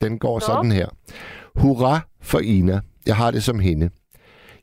Den 0.00 0.18
går 0.18 0.34
Nå. 0.34 0.40
sådan 0.40 0.72
her. 0.72 0.88
Hurra 1.56 2.00
for 2.22 2.38
Ina. 2.38 2.80
Jeg 3.06 3.16
har 3.16 3.30
det 3.30 3.44
som 3.44 3.58
hende. 3.58 3.90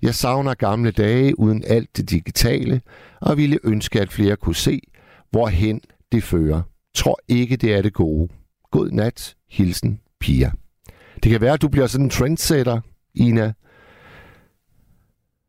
Jeg 0.01 0.13
savner 0.15 0.53
gamle 0.53 0.91
dage 0.91 1.39
uden 1.39 1.63
alt 1.67 1.97
det 1.97 2.09
digitale, 2.09 2.81
og 3.21 3.37
ville 3.37 3.59
ønske, 3.63 4.01
at 4.01 4.11
flere 4.11 4.35
kunne 4.35 4.55
se, 4.55 4.79
hvorhen 5.31 5.81
det 6.11 6.23
fører. 6.23 6.61
Tror 6.95 7.19
ikke, 7.27 7.57
det 7.57 7.73
er 7.73 7.81
det 7.81 7.93
gode. 7.93 8.29
God 8.71 8.89
nat. 8.91 9.35
Hilsen, 9.49 10.01
Pia. 10.19 10.51
Det 11.21 11.31
kan 11.31 11.41
være, 11.41 11.53
at 11.53 11.61
du 11.61 11.69
bliver 11.69 11.87
sådan 11.87 12.05
en 12.05 12.15
trendsetter, 12.17 12.77
Ina. 13.15 13.47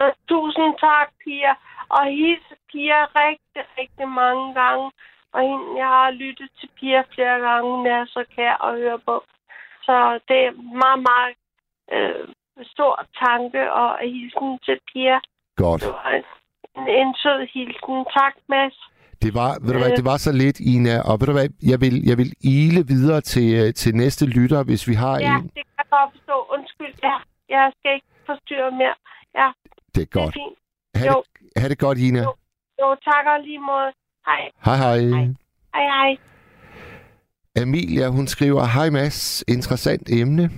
Og 0.02 0.10
Tusind 0.28 0.74
tak, 0.80 1.08
Pia. 1.24 1.52
Og 1.88 2.04
hils 2.18 2.46
Pia 2.70 3.00
rigtig, 3.22 3.64
rigtig 3.78 4.08
mange 4.08 4.54
gange. 4.60 4.90
Og 5.32 5.40
hende, 5.48 5.66
jeg 5.82 5.88
har 5.98 6.10
lyttet 6.10 6.48
til 6.60 6.68
Pia 6.78 7.00
flere 7.14 7.38
gange. 7.46 7.76
Hun 7.76 7.86
er 7.86 8.04
så 8.06 8.24
kær 8.36 8.54
at 8.66 8.78
høre 8.80 8.98
på. 8.98 9.24
Så 9.86 10.20
det 10.28 10.38
er 10.46 10.52
meget, 10.82 11.00
meget 11.10 11.34
øh, 11.94 12.28
stor 12.64 13.06
tanke 13.24 13.72
og 13.72 13.98
hilsen 13.98 14.58
til 14.64 14.78
Pia. 14.92 15.18
Godt. 15.56 15.84
En, 16.76 16.88
en 16.88 17.14
sød 17.22 17.40
hilsen. 17.54 18.04
Tak, 18.18 18.34
Mads. 18.48 18.78
Det 19.22 19.34
var, 19.34 19.50
ved 19.62 19.72
du 19.72 19.78
hvad, 19.78 19.96
det 19.96 20.04
var 20.04 20.16
så 20.16 20.32
lidt, 20.32 20.60
Ina, 20.60 21.00
og 21.00 21.20
ved 21.20 21.26
du 21.26 21.32
hvad, 21.32 21.48
jeg 21.62 21.80
vil, 21.80 22.02
jeg 22.10 22.18
vil 22.18 22.32
ile 22.40 22.86
videre 22.86 23.20
til, 23.20 23.48
øh, 23.60 23.74
til 23.74 23.94
næste 23.94 24.26
lytter, 24.26 24.62
hvis 24.62 24.88
vi 24.88 24.94
har 24.94 25.18
Ja, 25.18 25.36
en. 25.38 25.42
det 25.42 25.52
kan 25.54 25.64
jeg 25.78 25.86
godt 25.90 26.10
forstå. 26.16 26.36
Undskyld, 26.56 26.94
ja. 27.02 27.16
Jeg 27.56 27.72
skal 27.78 27.90
ikke 27.94 28.06
forstyrre 28.26 28.70
mere. 28.80 28.94
Ja, 29.40 29.48
Det 29.74 29.84
er 29.84 29.90
det 29.94 30.02
er 30.02 30.20
godt. 30.20 30.34
fint. 30.34 30.56
Ha' 31.00 31.06
Jo. 31.06 31.22
det, 31.54 31.62
ha' 31.62 31.68
det 31.68 31.78
godt, 31.78 31.98
Ina. 31.98 32.22
Jo. 32.22 32.32
Jo, 32.82 32.88
tak 33.08 33.24
og 33.34 33.38
lige 33.46 33.58
måde. 33.72 33.90
Hej. 34.28 34.42
Hej, 34.66 34.76
hej. 34.76 34.98
Hej. 34.98 35.26
Hej, 35.74 35.84
hej. 35.94 36.16
Amelia, 37.62 38.08
hun 38.08 38.26
skriver, 38.26 38.64
Hej 38.64 38.90
Mads, 38.90 39.44
interessant 39.48 40.08
emne. 40.12 40.50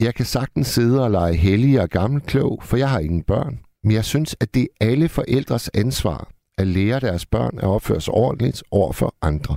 Jeg 0.00 0.14
kan 0.14 0.24
sagtens 0.24 0.66
sidde 0.66 1.04
og 1.04 1.10
lege 1.10 1.34
hellig 1.36 1.80
og 1.80 1.88
gammelklog, 1.88 2.62
for 2.62 2.76
jeg 2.76 2.90
har 2.90 2.98
ingen 2.98 3.22
børn. 3.22 3.60
Men 3.84 3.92
jeg 3.92 4.04
synes, 4.04 4.36
at 4.40 4.54
det 4.54 4.62
er 4.62 4.86
alle 4.90 5.08
forældres 5.08 5.68
ansvar 5.74 6.28
at 6.58 6.66
lære 6.66 7.00
deres 7.00 7.26
børn 7.26 7.58
at 7.58 7.64
opføre 7.64 8.00
sig 8.00 8.14
ordentligt 8.14 8.62
over 8.70 8.92
for 8.92 9.14
andre. 9.22 9.56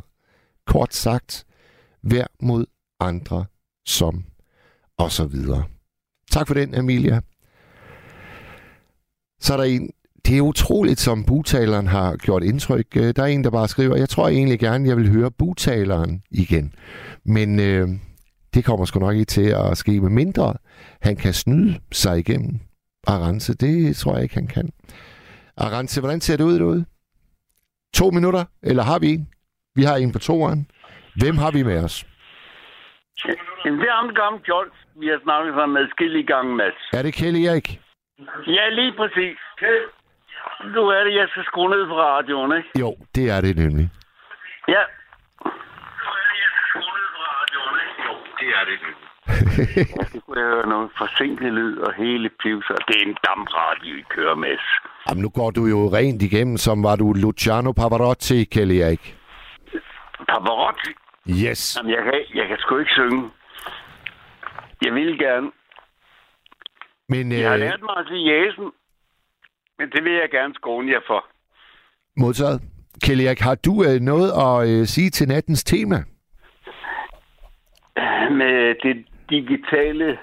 Kort 0.68 0.94
sagt, 0.94 1.46
vær 2.04 2.26
mod 2.42 2.66
andre 3.00 3.46
som 3.86 4.26
og 4.98 5.12
så 5.12 5.26
videre. 5.26 5.64
Tak 6.32 6.48
for 6.48 6.54
den, 6.54 6.76
Amelia. 6.76 7.22
Så 9.40 9.54
er 9.54 9.58
der 9.58 9.64
en, 9.64 9.90
det 10.26 10.38
er 10.38 10.42
utroligt, 10.42 11.00
som 11.00 11.24
butaleren 11.24 11.88
har 11.88 12.16
gjort 12.16 12.44
indtryk. 12.44 12.88
Øh, 12.96 13.16
der 13.16 13.24
er 13.24 13.28
en, 13.28 13.44
der 13.44 13.50
bare 13.50 13.68
skriver, 13.68 13.96
jeg 13.96 14.10
tror 14.10 14.28
egentlig 14.28 14.60
gerne, 14.60 14.90
jeg 14.90 14.98
vil 14.98 15.10
høre 15.10 15.32
butaleren 15.32 16.24
igen. 16.32 16.74
Men 17.24 17.60
øh, 17.60 17.90
det 18.54 18.66
kommer 18.66 18.86
sgu 18.86 19.00
nok 19.00 19.14
ikke 19.14 19.26
til 19.26 19.48
at 19.50 19.78
ske 19.78 20.02
med 20.02 20.10
mindre. 20.10 20.54
Han 21.02 21.16
kan 21.16 21.34
snyde 21.34 21.80
sig 21.92 22.20
igennem 22.20 22.60
Arance. 23.08 23.54
Det 23.54 23.96
tror 23.96 24.14
jeg 24.14 24.24
ikke, 24.24 24.36
han 24.36 24.48
kan. 24.48 24.70
Arance, 25.58 26.02
hvordan 26.02 26.22
ser 26.22 26.38
det 26.38 26.44
ud 26.44 26.60
derude? 26.60 26.86
To 27.94 28.10
minutter, 28.10 28.46
eller 28.64 28.84
har 28.84 29.00
vi 29.00 29.08
en? 29.08 29.30
Vi 29.76 29.84
har 29.84 29.96
en 29.96 30.12
på 30.12 30.20
toeren. 30.20 30.68
Hvem 31.22 31.38
har 31.38 31.52
vi 31.52 31.64
med 31.64 31.84
os? 31.84 32.06
Jamen, 33.66 33.80
det 33.80 33.88
er 33.90 33.96
ham 34.24 34.40
John, 34.50 34.70
vi 35.02 35.08
har 35.08 35.20
snakket 35.24 35.54
sammen 35.54 35.74
med 35.74 35.90
skille 35.90 36.24
gang, 36.24 36.56
Mads. 36.56 36.80
Er 36.94 37.02
det 37.02 37.14
Kjell 37.14 37.46
Erik? 37.46 37.68
Ja, 38.48 38.70
lige 38.70 38.94
præcis. 38.98 39.38
Du 40.76 40.82
er 40.88 41.04
det, 41.04 41.14
jeg 41.16 41.28
skal 41.30 41.44
skrue 41.46 41.70
ned 41.70 41.88
på 41.88 41.96
radioen, 42.02 42.58
ikke? 42.58 42.70
Jo, 42.80 42.96
det 43.16 43.30
er 43.30 43.42
det 43.42 43.58
nemlig. 43.58 43.90
Ja. 44.68 44.84
Det 48.40 48.50
er 48.60 48.64
det. 48.70 48.78
Det 50.14 50.24
kunne 50.26 50.40
jeg 50.42 50.50
høre 50.56 50.68
noget 50.68 50.90
forsinket 50.98 51.54
lyd 51.54 51.78
og 51.78 51.94
hele 51.94 52.30
pivser. 52.30 52.76
Det 52.88 52.96
er 53.02 53.06
en 53.08 53.18
dampradio, 53.28 53.96
I 53.96 54.04
kører, 54.10 54.36
Mads. 54.36 54.68
Jamen, 55.10 55.22
nu 55.22 55.30
går 55.30 55.52
du 55.52 55.66
jo 55.66 55.90
rent 55.94 56.22
igennem, 56.22 56.58
som 56.58 56.84
var 56.84 56.96
du 56.96 57.14
Luciano 57.14 57.72
Pavarotti, 57.72 58.44
Kjell 58.44 58.72
Erik. 58.72 59.18
Pavarotti. 60.30 60.92
Yes. 61.30 61.78
Jamen, 61.78 61.92
jeg 61.92 62.04
kan, 62.04 62.14
jeg 62.40 62.48
kan 62.48 62.58
sgu 62.60 62.78
ikke 62.78 62.92
synge. 62.92 63.30
Jeg 64.86 64.94
vil 64.94 65.20
gerne. 65.20 65.52
Men 67.10 67.32
Jeg 67.32 67.48
har 67.48 67.54
øh, 67.54 67.60
lært 67.60 67.82
mig 67.82 67.98
at 67.98 68.06
sige 68.08 68.24
jæsen, 68.34 68.72
men 69.80 69.90
det 69.90 70.04
vil 70.04 70.14
jeg 70.14 70.30
gerne 70.32 70.54
skåne 70.56 70.92
jer 70.92 71.00
for. 71.08 71.26
modtaget. 72.18 72.62
Erik, 73.04 73.40
har 73.40 73.56
du 73.56 73.84
øh, 73.84 74.00
noget 74.02 74.30
at 74.46 74.70
øh, 74.70 74.86
sige 74.86 75.10
til 75.10 75.28
nattens 75.28 75.64
tema? 75.64 75.96
Med 78.32 78.76
det 78.84 79.06
digitale 79.30 80.18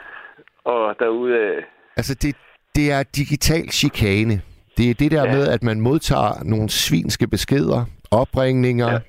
og 0.64 0.94
derude 0.98 1.62
Altså, 1.96 2.14
det, 2.14 2.36
det 2.74 2.92
er 2.92 3.02
digital 3.02 3.68
chikane. 3.70 4.42
Det 4.76 4.90
er 4.90 4.94
det 4.94 5.10
der 5.10 5.24
ja. 5.24 5.32
med, 5.32 5.48
at 5.48 5.62
man 5.62 5.80
modtager 5.80 6.44
nogle 6.44 6.68
svinske 6.68 7.28
beskeder, 7.28 7.84
opringninger, 8.10 9.00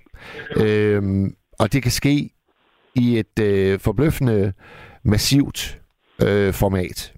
ja. 0.55 0.65
øhm, 0.65 1.35
og 1.59 1.73
det 1.73 1.83
kan 1.83 1.91
ske 1.91 2.29
i 2.95 3.19
et 3.19 3.39
øh, 3.41 3.79
forbløffende 3.79 4.53
massivt 5.03 5.79
øh, 6.25 6.53
format. 6.53 7.13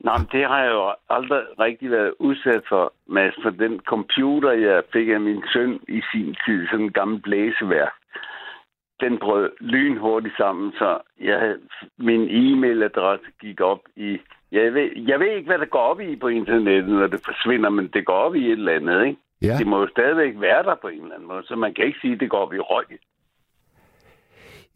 Nå, 0.00 0.12
men 0.18 0.28
det 0.32 0.48
har 0.48 0.60
jeg 0.62 0.72
jo 0.72 0.94
aldrig 1.08 1.42
rigtig 1.58 1.90
været 1.90 2.14
udsat 2.18 2.62
for, 2.68 2.92
Mads, 3.06 3.34
for 3.42 3.50
den 3.50 3.80
computer, 3.80 4.52
jeg 4.52 4.82
fik 4.92 5.08
af 5.08 5.20
min 5.20 5.42
søn 5.52 5.80
i 5.88 6.00
sin 6.12 6.36
tid, 6.46 6.66
sådan 6.66 6.84
en 6.84 6.92
gammel 6.92 7.22
blæseværk, 7.22 7.92
den 9.00 9.18
brød 9.18 9.50
lynhurtigt 9.60 10.36
sammen, 10.36 10.72
så 10.72 10.98
jeg 11.20 11.38
havde, 11.38 11.58
min 11.98 12.22
e-mailadresse 12.42 13.30
gik 13.40 13.60
op 13.60 13.82
i... 13.96 14.18
Jeg 14.52 14.74
ved, 14.74 14.90
jeg 14.96 15.20
ved 15.20 15.30
ikke, 15.36 15.46
hvad 15.46 15.58
det 15.58 15.70
går 15.70 15.78
op 15.78 16.00
i 16.00 16.16
på 16.16 16.28
internettet, 16.28 16.88
når 16.88 17.06
det 17.06 17.20
forsvinder, 17.24 17.70
men 17.70 17.88
det 17.94 18.06
går 18.06 18.14
op 18.14 18.34
i 18.34 18.46
et 18.46 18.52
eller 18.52 18.72
andet, 18.72 19.06
ikke? 19.06 19.20
Ja. 19.42 19.56
Det 19.58 19.66
må 19.66 19.80
jo 19.80 19.88
stadigvæk 19.88 20.34
være 20.40 20.62
der 20.62 20.74
på 20.82 20.88
en 20.88 21.02
eller 21.02 21.14
anden 21.14 21.28
måde, 21.28 21.42
så 21.46 21.56
man 21.56 21.74
kan 21.74 21.84
ikke 21.84 21.98
sige, 22.00 22.12
at 22.12 22.20
det 22.20 22.30
går 22.30 22.38
op 22.38 22.54
i 22.54 22.58
røg. 22.58 22.84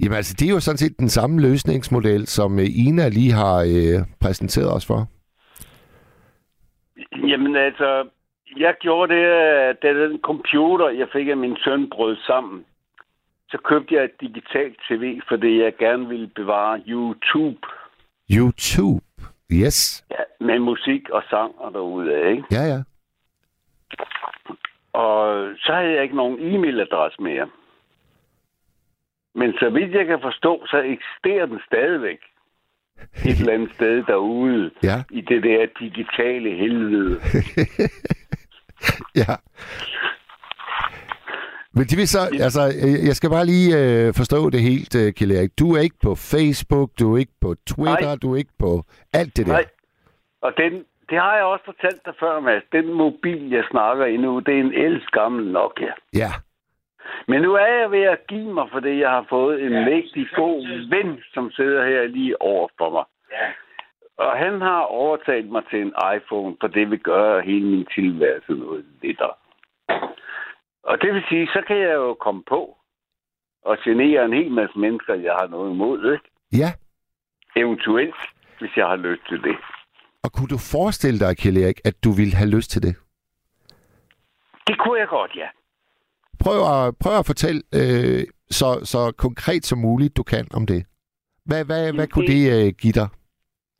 Jamen 0.00 0.16
altså, 0.16 0.36
det 0.38 0.48
er 0.48 0.54
jo 0.54 0.60
sådan 0.60 0.78
set 0.78 0.98
den 0.98 1.08
samme 1.08 1.40
løsningsmodel, 1.40 2.26
som 2.26 2.58
øh, 2.58 2.66
Ina 2.86 3.08
lige 3.08 3.32
har 3.32 3.56
øh, 3.60 4.06
præsenteret 4.20 4.74
os 4.74 4.86
for. 4.86 5.06
Jamen 7.28 7.56
altså, 7.56 8.08
jeg 8.56 8.74
gjorde 8.80 9.14
det, 9.14 9.24
da 9.82 9.88
den 10.08 10.18
computer, 10.22 10.88
jeg 10.88 11.08
fik 11.12 11.28
af 11.28 11.36
min 11.36 11.56
søn, 11.64 11.90
brød 11.90 12.16
sammen, 12.26 12.64
så 13.50 13.58
købte 13.64 13.94
jeg 13.94 14.04
et 14.04 14.20
digitalt 14.20 14.76
tv, 14.88 15.20
fordi 15.28 15.62
jeg 15.62 15.76
gerne 15.76 16.08
ville 16.08 16.30
bevare 16.36 16.82
YouTube 16.88 17.66
YouTube. 18.30 19.04
Yes. 19.52 20.04
ja, 20.10 20.44
med 20.46 20.58
musik 20.58 21.08
og 21.10 21.22
sang 21.30 21.54
og 21.58 21.72
derude 21.72 22.30
ikke? 22.30 22.44
Ja, 22.50 22.62
ja. 22.62 22.80
Og 24.92 25.50
så 25.58 25.72
havde 25.72 25.92
jeg 25.94 26.02
ikke 26.02 26.16
nogen 26.16 26.38
e-mailadresse 26.38 27.22
mere. 27.22 27.48
Men 29.34 29.52
så 29.52 29.70
vidt 29.70 29.94
jeg 29.94 30.06
kan 30.06 30.18
forstå, 30.22 30.66
så 30.66 30.76
eksisterer 30.78 31.46
den 31.46 31.60
stadigvæk 31.66 32.18
et 33.26 33.36
eller 33.40 33.52
andet 33.52 33.70
sted 33.74 34.02
derude 34.02 34.70
Ja. 34.82 35.02
i 35.10 35.20
det 35.20 35.42
der 35.42 35.66
digitale 35.80 36.56
helvede. 36.56 37.20
ja. 39.22 39.34
Men 41.76 41.84
det 41.88 41.96
vil 41.98 42.08
så, 42.08 42.22
altså, 42.46 42.62
øh, 42.84 43.06
jeg 43.08 43.16
skal 43.16 43.30
bare 43.30 43.46
lige 43.52 43.68
øh, 43.80 44.14
forstå 44.20 44.50
det 44.50 44.60
helt, 44.70 44.94
øh, 45.00 45.12
Kjell 45.16 45.36
Erik. 45.36 45.52
Du 45.58 45.66
er 45.76 45.80
ikke 45.80 46.00
på 46.02 46.14
Facebook, 46.14 46.90
du 47.00 47.14
er 47.14 47.18
ikke 47.18 47.36
på 47.40 47.54
Twitter, 47.72 48.12
Nej. 48.12 48.22
du 48.22 48.32
er 48.34 48.38
ikke 48.38 48.56
på 48.58 48.82
alt 49.12 49.36
det 49.36 49.46
der. 49.46 49.52
Nej. 49.52 49.66
Og 50.42 50.52
den, 50.56 50.72
det 51.10 51.18
har 51.18 51.34
jeg 51.36 51.44
også 51.44 51.64
fortalt 51.64 52.02
dig 52.06 52.14
før, 52.20 52.40
Mads. 52.40 52.62
Den 52.72 52.92
mobil, 52.92 53.50
jeg 53.50 53.64
snakker 53.70 54.04
i 54.06 54.16
nu, 54.16 54.38
det 54.38 54.54
er 54.54 54.60
en 54.60 54.74
elskammel 54.74 55.52
Nokia. 55.52 55.94
Ja. 56.14 56.32
Men 57.28 57.42
nu 57.42 57.54
er 57.54 57.72
jeg 57.80 57.90
ved 57.90 58.02
at 58.02 58.26
give 58.28 58.54
mig, 58.54 58.66
fordi 58.72 59.00
jeg 59.00 59.10
har 59.10 59.26
fået 59.28 59.62
en 59.66 59.72
mægtig 59.72 60.26
god 60.36 60.88
ven, 60.94 61.18
som 61.34 61.50
sidder 61.50 61.84
her 61.84 62.02
lige 62.06 62.42
over 62.42 62.68
for 62.78 62.90
mig. 62.90 63.04
Ja. 63.32 63.46
Og 64.24 64.38
han 64.38 64.60
har 64.60 64.80
overtalt 64.80 65.50
mig 65.50 65.62
til 65.70 65.80
en 65.80 65.94
iPhone, 66.16 66.56
for 66.60 66.68
det 66.68 66.90
vil 66.90 66.98
gøre 66.98 67.42
hele 67.42 67.66
min 67.66 67.86
tilværelse 67.94 68.52
noget 68.52 68.84
lettere. 69.02 69.34
Og 70.90 70.96
det 71.02 71.14
vil 71.14 71.24
sige, 71.28 71.46
så 71.46 71.60
kan 71.66 71.78
jeg 71.78 71.94
jo 71.94 72.14
komme 72.14 72.42
på 72.48 72.76
og 73.64 73.78
genere 73.84 74.24
en 74.24 74.32
hel 74.32 74.50
masse 74.50 74.78
mennesker, 74.78 75.14
jeg 75.14 75.34
har 75.40 75.46
noget 75.46 75.70
imod, 75.70 76.12
ikke? 76.12 76.28
Ja. 76.62 76.70
Eventuelt, 77.56 78.14
hvis 78.58 78.76
jeg 78.76 78.86
har 78.86 78.96
lyst 78.96 79.22
til 79.28 79.42
det. 79.42 79.56
Og 80.24 80.32
kunne 80.32 80.48
du 80.48 80.58
forestille 80.58 81.18
dig, 81.20 81.36
Kjell 81.36 81.62
Erik, 81.62 81.80
at 81.84 82.04
du 82.04 82.10
ville 82.10 82.34
have 82.34 82.50
lyst 82.56 82.70
til 82.70 82.82
det? 82.82 82.94
Det 84.66 84.78
kunne 84.78 84.98
jeg 85.00 85.08
godt, 85.08 85.32
ja. 85.36 85.48
Prøv 86.44 86.58
at, 86.74 86.94
prøv 87.02 87.18
at 87.18 87.26
fortælle 87.26 87.62
øh, 87.74 88.22
så, 88.50 88.68
så 88.92 89.00
konkret 89.18 89.64
som 89.64 89.78
muligt, 89.78 90.16
du 90.16 90.22
kan 90.22 90.46
om 90.54 90.66
det. 90.66 90.86
Hvad, 91.46 91.64
hvad, 91.64 91.92
hvad 91.92 92.06
kunne 92.06 92.26
det 92.26 92.42
øh, 92.56 92.72
give 92.82 92.92
dig? 93.00 93.08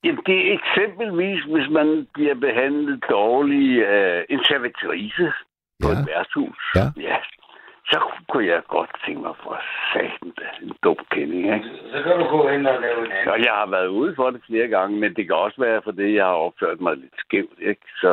Jamen, 0.05 0.23
det 0.27 0.39
er 0.47 0.59
eksempelvis, 0.59 1.41
hvis 1.53 1.69
man 1.71 2.07
bliver 2.15 2.35
behandlet 2.35 3.05
dårligt 3.11 3.85
af 3.85 4.27
en 4.29 4.41
servitrice 4.45 5.33
på 5.83 5.89
Ja. 5.91 5.99
et 6.01 6.07
værtshus. 6.13 6.61
Ja. 6.79 6.87
ja. 7.09 7.17
Så 7.91 7.99
kunne 8.31 8.47
jeg 8.53 8.61
godt 8.77 8.91
tænke 9.07 9.21
mig 9.27 9.35
for 9.45 9.55
satan 9.93 10.33
en 10.63 10.73
dum 10.85 10.97
kending, 11.11 11.45
ikke? 11.55 11.69
Så 11.93 11.99
kan 12.05 12.15
du 12.21 12.25
gå 12.37 12.41
hen 12.53 12.67
og 12.67 12.81
lave 12.87 13.01
en 13.07 13.13
anden. 13.13 13.29
Og 13.35 13.39
jeg 13.47 13.53
har 13.61 13.69
været 13.77 13.87
ude 14.01 14.13
for 14.19 14.31
det 14.31 14.41
flere 14.47 14.69
gange, 14.69 14.93
men 15.03 15.11
det 15.17 15.27
kan 15.27 15.37
også 15.47 15.59
være, 15.67 15.81
fordi 15.85 16.15
jeg 16.17 16.25
har 16.25 16.39
opført 16.47 16.81
mig 16.81 16.97
lidt 16.97 17.17
skævt, 17.25 17.59
ikke? 17.73 17.83
Så 18.03 18.11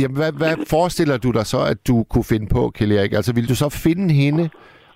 Jamen, 0.00 0.16
hvad, 0.16 0.32
hvad 0.42 0.54
forestiller 0.76 1.16
du 1.18 1.30
dig 1.38 1.46
så, 1.54 1.60
at 1.72 1.78
du 1.88 1.96
kunne 2.10 2.28
finde 2.32 2.48
på, 2.56 2.62
Kjell 2.76 2.92
Erik? 2.92 3.12
Altså, 3.12 3.32
vil 3.34 3.48
du 3.48 3.56
så 3.64 3.68
finde 3.86 4.08
hende, 4.22 4.44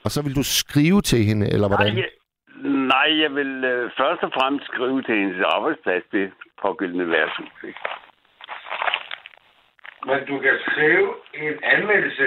og 0.05 0.11
så 0.15 0.23
vil 0.25 0.35
du 0.41 0.43
skrive 0.61 1.01
til 1.11 1.21
hende, 1.29 1.47
eller 1.55 1.69
hvordan? 1.69 1.95
Nej, 1.95 2.03
jeg, 2.03 2.11
nej, 2.95 3.09
jeg 3.23 3.31
vil 3.39 3.53
øh, 3.73 3.91
først 4.01 4.23
og 4.27 4.31
fremmest 4.39 4.65
skrive 4.67 5.03
til 5.03 5.15
hendes 5.21 5.41
arbejdsplads, 5.57 6.05
det 6.13 6.25
pågældende 6.63 7.07
værtshus, 7.15 7.57
ikke? 7.71 7.81
Men 10.07 10.19
du 10.29 10.39
kan 10.45 10.57
skrive 10.69 11.09
en 11.35 11.55
anmeldelse. 11.75 12.27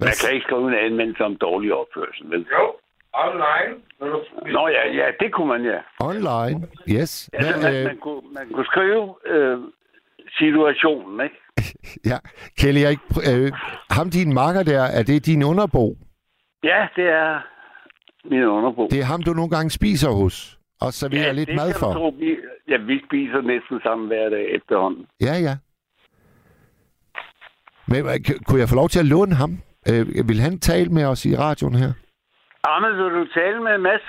Man 0.00 0.12
kan 0.20 0.34
ikke 0.34 0.44
skrive 0.48 0.68
en 0.68 0.78
anmeldelse 0.86 1.24
om 1.24 1.36
dårlig 1.36 1.74
opførsel, 1.74 2.30
vel? 2.30 2.46
Jo, 2.58 2.64
online. 3.12 3.72
Når 4.00 4.06
du, 4.08 4.18
Nå 4.46 4.68
ja, 4.68 4.88
ja, 5.00 5.06
det 5.20 5.32
kunne 5.32 5.48
man, 5.48 5.64
ja. 5.64 5.78
Online, 6.00 6.68
yes. 6.88 7.30
Altså, 7.32 7.52
Hvad, 7.52 7.62
man, 7.62 7.74
øh, 7.80 7.84
man, 7.86 7.96
kunne, 7.96 8.22
man 8.32 8.48
kunne 8.54 8.66
skrive 8.66 9.14
øh, 9.26 9.58
situationen, 10.38 11.20
ikke? 11.26 11.36
ja. 12.10 12.18
Kjell 12.58 12.76
Erik, 12.76 12.98
pr- 12.98 13.30
øh, 13.32 13.52
ham 13.90 14.10
din 14.10 14.34
makker 14.34 14.62
der, 14.62 14.82
er 14.82 15.02
det 15.02 15.26
din 15.26 15.42
underbo? 15.42 15.96
Ja, 16.64 16.86
det 16.96 17.08
er 17.08 17.40
min 18.24 18.44
underbo. 18.44 18.88
Det 18.90 19.00
er 19.00 19.04
ham, 19.04 19.22
du 19.22 19.32
nogle 19.32 19.50
gange 19.50 19.70
spiser 19.70 20.10
hos, 20.10 20.58
og 20.80 20.92
serverer 20.92 21.26
ja, 21.26 21.32
lidt 21.32 21.48
det 21.48 21.56
mad 21.56 21.72
for? 21.80 21.92
tro, 21.92 22.08
vi, 22.18 22.38
ja, 22.68 22.76
vi 22.76 23.02
spiser 23.06 23.40
næsten 23.40 23.80
sammen 23.82 24.06
hver 24.06 24.28
dag 24.28 24.44
efterhånden. 24.50 25.06
Ja, 25.20 25.34
ja. 25.46 25.54
Men 27.90 28.00
øh, 28.06 28.18
kunne 28.46 28.60
jeg 28.60 28.68
få 28.68 28.74
lov 28.82 28.88
til 28.88 29.00
at 29.04 29.10
låne 29.14 29.34
ham? 29.42 29.52
Øh, 29.90 30.28
vil 30.28 30.40
han 30.46 30.58
tale 30.58 30.90
med 30.96 31.04
os 31.12 31.24
i 31.24 31.36
radioen 31.36 31.74
her? 31.74 31.92
Ahmed, 32.64 32.92
vil 32.92 33.12
du 33.20 33.24
tale 33.40 33.60
med 33.62 33.78
Mads? 33.78 34.06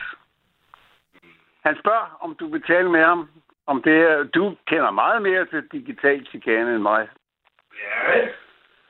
Han 1.66 1.76
spørger, 1.82 2.18
om 2.22 2.36
du 2.40 2.46
vil 2.52 2.64
tale 2.68 2.90
med 2.92 3.04
ham. 3.10 3.30
Om 3.68 3.82
det 3.86 3.98
er, 4.10 4.24
du 4.24 4.56
kender 4.68 4.92
meget 4.92 5.22
mere 5.22 5.46
til 5.46 5.62
digital 5.72 6.26
chikane 6.30 6.70
end 6.76 6.84
mig. 6.92 7.08
Ja, 7.84 7.98
vel. 8.12 8.30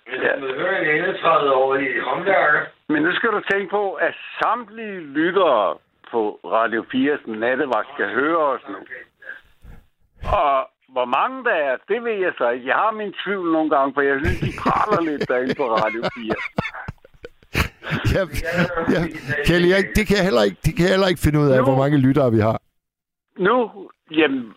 Hvis 0.07 0.19
du 0.39 0.45
vil 0.45 0.55
høre 0.55 0.75
en 0.81 0.97
indetræde 0.97 1.53
over 1.53 1.75
i 1.75 1.99
håndværker. 1.99 2.61
Men 2.89 3.03
nu 3.03 3.11
skal 3.15 3.29
du 3.29 3.41
tænke 3.51 3.69
på, 3.69 3.93
at 3.93 4.13
samtlige 4.41 4.99
lyttere 4.99 5.77
på 6.11 6.39
Radio 6.57 6.81
4's 6.93 7.31
nattevagt 7.39 7.87
skal 7.93 8.09
høre 8.19 8.37
os 8.53 8.61
nu. 8.69 8.77
Og 10.41 10.69
hvor 10.95 11.05
mange 11.05 11.43
der 11.43 11.55
er, 11.69 11.77
det 11.87 12.03
ved 12.03 12.17
jeg 12.25 12.33
så 12.37 12.49
ikke. 12.49 12.67
Jeg 12.67 12.75
har 12.75 12.91
min 12.91 13.13
tvivl 13.23 13.51
nogle 13.51 13.69
gange, 13.75 13.93
for 13.93 14.01
jeg 14.01 14.15
synes, 14.23 14.39
de 14.39 14.51
praler 14.63 15.01
lidt 15.11 15.29
derinde 15.29 15.55
på 15.55 15.65
Radio 15.75 16.01
4. 16.15 16.35
Ja, 18.15 18.21
ja. 18.93 19.01
Kjell 19.45 19.71
Erik, 19.71 19.85
det 19.95 20.07
kan, 20.07 20.17
jeg 20.17 20.23
heller 20.23 20.43
ikke, 20.43 20.57
det 20.65 20.75
kan 20.75 20.83
jeg 20.85 20.93
heller 20.95 21.07
ikke 21.07 21.21
finde 21.25 21.39
ud 21.39 21.49
af, 21.51 21.57
Jo. 21.57 21.63
hvor 21.63 21.77
mange 21.77 21.97
lyttere 21.97 22.31
vi 22.31 22.39
har. 22.39 22.57
Nu, 23.37 23.55
jamen, 24.11 24.53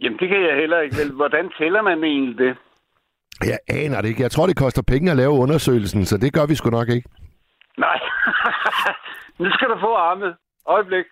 jamen 0.00 0.18
det 0.18 0.28
kan 0.28 0.42
jeg 0.48 0.56
heller 0.56 0.80
ikke. 0.80 0.96
Vel, 0.96 1.12
hvordan 1.12 1.50
tæller 1.58 1.82
man 1.82 2.04
egentlig 2.04 2.38
det? 2.38 2.56
Jeg 3.50 3.58
aner 3.68 4.00
det 4.00 4.08
ikke. 4.08 4.22
Jeg 4.22 4.30
tror, 4.30 4.46
det 4.46 4.56
koster 4.56 4.82
penge 4.82 5.10
at 5.10 5.16
lave 5.16 5.30
undersøgelsen, 5.30 6.04
så 6.04 6.16
det 6.18 6.32
gør 6.34 6.46
vi 6.46 6.54
sgu 6.54 6.70
nok 6.70 6.88
ikke. 6.88 7.08
Nej. 7.78 7.98
nu 9.42 9.50
skal 9.50 9.68
du 9.68 9.76
få 9.80 9.94
armet. 9.94 10.36
Øjeblik. 10.66 11.06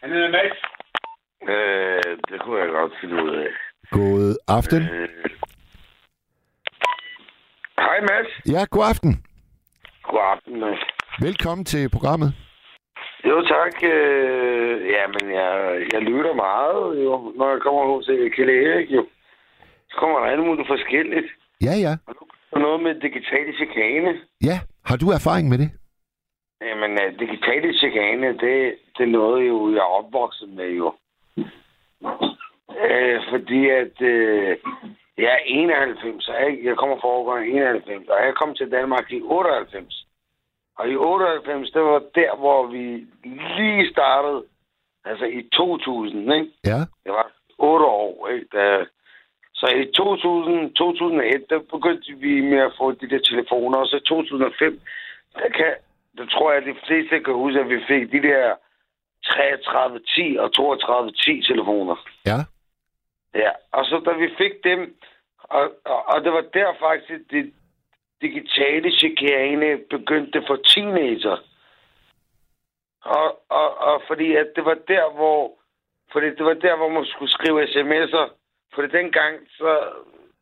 Han 0.00 0.10
hedder 0.10 0.30
Max. 0.30 0.50
Øh, 1.52 2.16
det 2.28 2.40
kunne 2.42 2.60
jeg 2.60 2.68
godt 2.68 2.92
finde 3.00 3.22
ud 3.24 3.30
af. 3.30 3.50
God 3.90 4.36
aften. 4.48 4.82
Øh. 4.82 5.08
Hej 7.78 8.00
Mads. 8.00 8.30
Ja, 8.54 8.64
god 8.70 8.84
aften. 8.92 9.12
God 10.02 10.20
aften, 10.32 10.60
Mads. 10.60 10.78
Velkommen 11.20 11.64
til 11.64 11.90
programmet. 11.90 12.34
Jo, 13.24 13.42
tak. 13.42 13.74
Øh, 13.82 14.90
ja, 14.94 15.06
men 15.06 15.34
jeg, 15.34 15.52
jeg 15.92 16.00
lytter 16.02 16.34
meget, 16.34 17.04
jo, 17.04 17.32
når 17.36 17.50
jeg 17.50 17.60
kommer 17.60 17.84
hos 17.86 18.06
Kjell 18.34 18.50
Erik, 18.50 18.90
jo. 18.90 19.06
kommer 19.98 20.18
der 20.18 20.26
alt 20.26 20.44
muligt 20.46 20.68
forskelligt. 20.68 21.26
Ja, 21.60 21.74
ja. 21.86 21.92
Og 22.06 22.14
noget 22.56 22.82
med 22.82 22.94
digitale 22.94 23.52
chikane. 23.58 24.20
Ja, 24.44 24.56
har 24.84 24.96
du 24.96 25.06
erfaring 25.10 25.48
med 25.48 25.58
det? 25.58 25.70
Jamen, 26.60 26.92
uh, 26.92 27.18
digitale 27.18 27.74
chikane, 27.74 28.26
det, 28.26 28.74
det 28.96 29.02
er 29.08 29.16
noget, 29.20 29.48
jo, 29.48 29.70
jeg 29.72 29.78
er 29.78 29.96
opvokset 30.00 30.48
med, 30.48 30.70
jo. 30.70 30.88
Uh, 32.84 33.18
fordi 33.30 33.68
at 33.68 33.96
uh, 34.00 34.50
jeg 35.18 35.30
er 35.38 35.42
91, 35.44 36.28
og 36.28 36.34
jeg, 36.34 36.58
jeg 36.64 36.76
kommer 36.76 36.96
fra 37.00 37.08
årgang 37.08 37.48
91, 37.48 38.08
og 38.08 38.26
jeg 38.26 38.34
kom 38.34 38.54
til 38.54 38.70
Danmark 38.70 39.12
i 39.12 39.20
98. 39.22 40.06
Og 40.78 40.88
i 40.88 40.96
98, 40.96 41.70
det 41.70 41.82
var 41.82 42.02
der, 42.14 42.36
hvor 42.36 42.66
vi 42.66 43.06
lige 43.58 43.90
startede, 43.92 44.44
altså 45.04 45.24
i 45.24 45.48
2000, 45.52 46.32
ikke? 46.34 46.50
Ja. 46.64 46.80
Det 47.04 47.12
var 47.18 47.32
8 47.58 47.84
år, 47.86 48.28
ikke? 48.28 48.46
Da, 48.52 48.84
så 49.58 49.66
i 49.66 49.84
2000, 49.92 50.74
2001, 50.74 51.50
der 51.50 51.58
begyndte 51.58 52.12
vi 52.12 52.40
med 52.40 52.58
at 52.58 52.72
få 52.78 52.92
de 52.92 53.10
der 53.10 53.18
telefoner, 53.18 53.78
og 53.78 53.86
så 53.86 53.96
i 53.96 54.08
2005, 54.08 54.80
der, 55.34 55.48
kan, 55.48 55.74
der 56.16 56.26
tror 56.26 56.52
jeg, 56.52 56.60
at 56.60 56.66
de 56.66 56.80
fleste 56.86 57.20
kan 57.20 57.34
huske, 57.34 57.60
at 57.60 57.68
vi 57.68 57.78
fik 57.88 58.12
de 58.12 58.22
der 58.28 58.54
3310 59.24 60.36
og 60.38 60.54
3210 60.54 61.42
telefoner. 61.42 61.96
Ja. 62.26 62.38
Ja, 63.34 63.50
og 63.72 63.84
så 63.84 64.02
da 64.06 64.12
vi 64.12 64.28
fik 64.38 64.54
dem, 64.64 64.80
og, 65.38 65.64
og, 65.84 66.00
og 66.08 66.24
det 66.24 66.32
var 66.32 66.44
der 66.54 66.70
faktisk, 66.80 67.30
det 67.30 67.52
digitale 68.22 68.90
chikane 68.90 69.78
begyndte 69.90 70.42
for 70.46 70.56
teenager. 70.56 71.36
Og, 73.04 73.28
og, 73.48 73.78
og 73.78 74.02
fordi 74.06 74.36
at 74.36 74.48
det 74.56 74.64
var 74.64 74.78
der, 74.88 75.12
hvor 75.12 75.52
fordi 76.12 76.26
det 76.26 76.44
var 76.44 76.54
der, 76.54 76.76
hvor 76.76 76.88
man 76.88 77.06
skulle 77.06 77.32
skrive 77.32 77.64
sms'er. 77.64 78.28
Fordi 78.74 78.96
dengang, 78.96 79.34
så, 79.50 79.88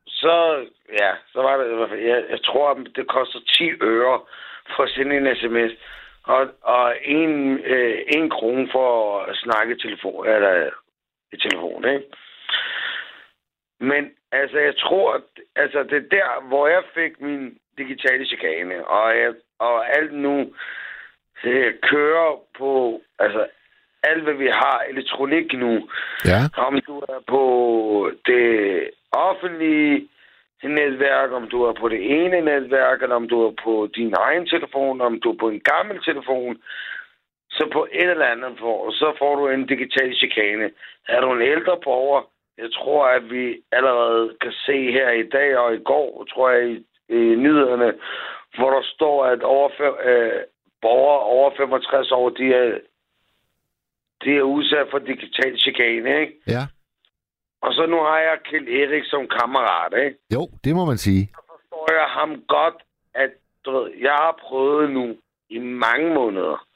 så, 0.06 0.66
ja, 1.00 1.12
så 1.32 1.42
var 1.42 1.56
det, 1.56 1.90
jeg, 2.04 2.24
jeg 2.30 2.42
tror, 2.44 2.74
det 2.74 3.08
koster 3.08 3.40
10 3.48 3.70
øre 3.82 4.20
for 4.76 4.82
at 4.82 4.90
sende 4.90 5.16
en 5.16 5.36
sms. 5.36 5.72
Og, 6.22 6.48
og 6.62 6.94
en, 7.04 7.58
øh, 7.58 7.98
en 8.08 8.30
krone 8.30 8.68
for 8.72 9.20
at 9.20 9.36
snakke 9.36 9.74
i 9.74 9.78
telefon, 9.78 10.26
eller 10.26 10.70
i 11.32 11.36
telefon, 11.36 11.88
ikke? 11.88 12.06
Men 13.80 14.10
altså, 14.32 14.58
jeg 14.58 14.76
tror, 14.76 15.14
at, 15.14 15.22
altså, 15.56 15.82
det 15.82 15.92
er 15.92 16.08
der, 16.18 16.48
hvor 16.48 16.68
jeg 16.68 16.82
fik 16.94 17.20
min 17.20 17.58
digitale 17.78 18.26
chikane, 18.26 18.86
og, 18.86 19.18
jeg, 19.18 19.34
og 19.58 19.96
alt 19.98 20.12
nu 20.12 20.54
øh, 21.44 21.74
kører 21.82 22.40
på, 22.58 23.00
altså, 23.18 23.46
alt 24.10 24.22
hvad 24.22 24.34
vi 24.34 24.46
har 24.46 24.78
elektronik 24.90 25.52
nu. 25.52 25.88
Ja. 26.24 26.40
Om 26.56 26.80
du 26.86 26.98
er 26.98 27.20
på 27.28 27.42
det 28.26 28.90
offentlige 29.12 30.08
netværk, 30.62 31.30
om 31.30 31.48
du 31.48 31.62
er 31.62 31.72
på 31.72 31.88
det 31.88 32.00
ene 32.16 32.40
netværk, 32.40 33.02
eller 33.02 33.16
om 33.16 33.28
du 33.28 33.42
er 33.46 33.52
på 33.64 33.88
din 33.96 34.14
egen 34.18 34.46
telefon, 34.46 35.00
om 35.00 35.20
du 35.20 35.32
er 35.32 35.36
på 35.40 35.48
en 35.48 35.60
gammel 35.60 36.02
telefon, 36.04 36.56
så 37.50 37.68
på 37.72 37.86
et 37.92 38.10
eller 38.10 38.26
andet 38.26 38.52
for, 38.58 38.90
så 38.90 39.12
får 39.18 39.36
du 39.36 39.48
en 39.48 39.66
digital 39.66 40.14
chikane. 40.14 40.70
Er 41.08 41.20
du 41.20 41.32
en 41.32 41.42
ældre 41.42 41.76
borger, 41.84 42.22
jeg 42.58 42.70
tror, 42.72 43.06
at 43.06 43.30
vi 43.30 43.62
allerede 43.72 44.36
kan 44.40 44.52
se 44.52 44.92
her 44.92 45.10
i 45.10 45.28
dag 45.28 45.58
og 45.58 45.74
i 45.74 45.82
går, 45.84 46.26
tror 46.32 46.50
jeg, 46.50 46.70
i, 46.70 46.76
i 47.08 47.34
nyhederne, 47.44 47.94
hvor 48.56 48.70
der 48.70 48.82
står, 48.82 49.24
at 49.24 49.42
over, 49.42 49.68
øh, 50.04 50.40
borgere 50.82 51.20
over 51.20 51.50
65 51.56 52.12
år, 52.12 52.28
de 52.28 52.54
er, 52.54 52.78
de 54.24 54.36
er 54.36 54.42
udsat 54.42 54.86
for 54.90 54.98
digital 54.98 55.58
chikane, 55.58 56.20
ikke? 56.20 56.32
Ja. 56.46 56.62
Og 57.62 57.72
så 57.72 57.86
nu 57.86 57.96
har 57.96 58.18
jeg 58.18 58.38
Kjeld 58.44 58.68
Erik 58.68 59.04
som 59.06 59.28
kammerat, 59.28 59.92
ikke? 60.04 60.18
Jo, 60.34 60.48
det 60.64 60.74
må 60.74 60.84
man 60.84 60.96
sige. 60.98 61.28
forstår 61.50 61.92
jeg 61.92 62.06
ham 62.08 62.42
godt, 62.48 62.74
at 63.14 63.30
du 63.64 63.70
ved, 63.70 63.90
jeg 64.00 64.12
har 64.12 64.38
prøvet 64.42 64.90
nu 64.90 65.16
i 65.48 65.58
mange 65.58 66.14
måneder 66.14 66.66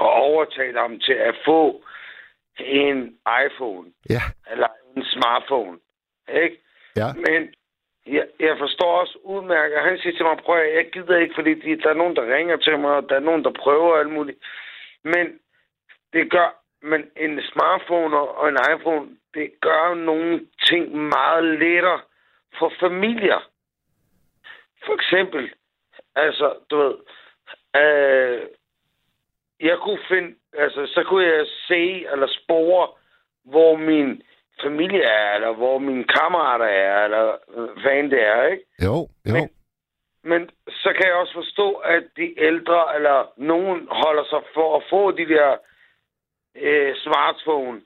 at 0.00 0.06
overtale 0.28 0.78
ham 0.80 1.00
til 1.00 1.12
at 1.12 1.34
få 1.44 1.82
en 2.58 2.98
iPhone 3.46 3.88
Ja. 4.10 4.22
eller 4.50 4.68
en 4.96 5.04
smartphone. 5.04 5.78
Ikke? 6.42 6.56
Ja. 6.96 7.08
Men 7.26 7.54
jeg, 8.06 8.26
jeg 8.40 8.56
forstår 8.58 9.00
også 9.00 9.18
udmærket. 9.24 9.78
Han 9.82 9.98
siger 9.98 10.16
til 10.16 10.24
mig, 10.24 10.36
prøv 10.44 10.56
at, 10.58 10.74
jeg 10.76 10.86
gider 10.92 11.16
ikke, 11.18 11.34
fordi 11.34 11.54
de, 11.54 11.82
der 11.82 11.90
er 11.90 11.94
nogen, 12.02 12.16
der 12.16 12.36
ringer 12.36 12.56
til 12.56 12.78
mig, 12.78 12.90
og 12.90 13.08
der 13.08 13.14
er 13.16 13.20
nogen, 13.28 13.44
der 13.44 13.52
prøver 13.62 13.96
alt 13.96 14.12
muligt. 14.12 14.38
Men 15.04 15.26
det 16.12 16.30
gør, 16.30 16.48
men 16.82 17.10
en 17.16 17.42
smartphone 17.52 18.16
og 18.16 18.48
en 18.48 18.58
iPhone, 18.74 19.08
det 19.34 19.50
gør 19.60 19.94
nogle 19.94 20.46
ting 20.66 20.96
meget 20.96 21.44
lettere 21.44 22.00
for 22.58 22.72
familier. 22.80 23.50
For 24.86 24.94
eksempel, 24.94 25.50
altså, 26.16 26.54
du 26.70 26.76
ved, 26.76 26.94
øh, 27.80 28.42
jeg 29.60 29.78
kunne 29.78 29.98
finde, 30.08 30.34
altså, 30.58 30.86
så 30.86 31.04
kunne 31.08 31.26
jeg 31.26 31.46
se 31.68 32.06
eller 32.12 32.26
spore, 32.26 32.88
hvor 33.44 33.76
min 33.76 34.22
familie 34.62 35.02
er, 35.02 35.34
eller 35.34 35.52
hvor 35.54 35.78
mine 35.78 36.04
kammerater 36.04 36.64
er, 36.64 37.04
eller 37.04 37.36
hvad 37.82 37.92
end 37.92 38.10
det 38.10 38.22
er, 38.22 38.46
ikke? 38.46 38.64
Jo, 38.84 39.08
jo. 39.28 39.34
Men, 39.34 39.48
men 40.22 40.50
så 40.68 40.92
kan 40.96 41.06
jeg 41.06 41.14
også 41.14 41.32
forstå, 41.32 41.72
at 41.72 42.02
de 42.16 42.40
ældre, 42.40 42.96
eller 42.96 43.32
nogen 43.36 43.88
holder 43.90 44.24
sig 44.24 44.42
for 44.54 44.76
at 44.76 44.82
få 44.90 45.10
de 45.10 45.28
der 45.28 45.56
øh, 46.60 46.96
smartphone, 46.96 47.80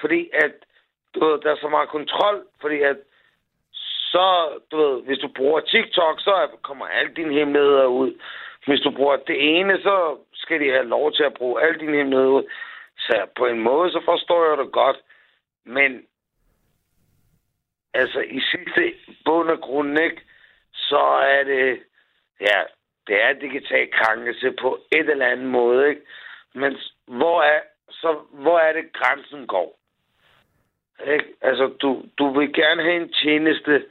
fordi 0.00 0.30
at 0.32 0.52
du 1.14 1.24
ved, 1.24 1.40
der 1.40 1.50
er 1.52 1.56
så 1.60 1.68
meget 1.68 1.88
kontrol, 1.88 2.46
fordi 2.60 2.80
at 2.82 2.96
så, 4.12 4.58
du 4.70 4.76
ved, 4.76 5.02
hvis 5.02 5.18
du 5.18 5.28
bruger 5.28 5.60
TikTok, 5.60 6.20
så 6.20 6.48
kommer 6.62 6.86
alle 6.86 7.14
dine 7.14 7.34
hemmeligheder 7.34 7.86
ud. 7.86 8.20
Hvis 8.66 8.80
du 8.80 8.90
bruger 8.90 9.16
det 9.16 9.58
ene, 9.58 9.82
så 9.82 10.16
skal 10.32 10.60
de 10.60 10.70
have 10.70 10.88
lov 10.88 11.12
til 11.12 11.22
at 11.22 11.34
bruge 11.34 11.62
alle 11.62 11.78
dine 11.78 11.96
hemmeligheder 11.96 12.30
ud. 12.30 12.44
Så 12.98 13.26
på 13.36 13.46
en 13.46 13.58
måde, 13.60 13.92
så 13.92 14.00
forstår 14.04 14.48
jeg 14.48 14.58
det 14.58 14.72
godt. 14.72 14.96
Men 15.64 16.02
altså 17.94 18.20
i 18.20 18.40
sidste 18.40 18.94
bund 19.24 19.48
og 19.50 19.60
grund, 19.60 20.00
ikke, 20.00 20.22
så 20.72 21.02
er 21.38 21.44
det, 21.44 21.80
ja, 22.40 22.62
det 23.06 23.22
er 23.22 23.32
digital 23.32 23.88
krænkelse 23.92 24.52
på 24.60 24.78
et 24.92 25.10
eller 25.10 25.26
andet 25.26 25.46
måde, 25.46 25.88
ikke? 25.88 26.02
Men 26.54 26.78
hvor 27.06 27.42
er, 27.42 27.60
så 27.90 28.18
hvor 28.32 28.58
er 28.58 28.72
det 28.72 28.92
grænsen 28.92 29.46
går? 29.46 29.78
Ikke? 31.12 31.24
Altså, 31.42 31.66
du, 31.82 32.02
du 32.18 32.38
vil 32.38 32.52
gerne 32.52 32.82
have 32.82 33.02
en 33.02 33.12
tjeneste. 33.22 33.84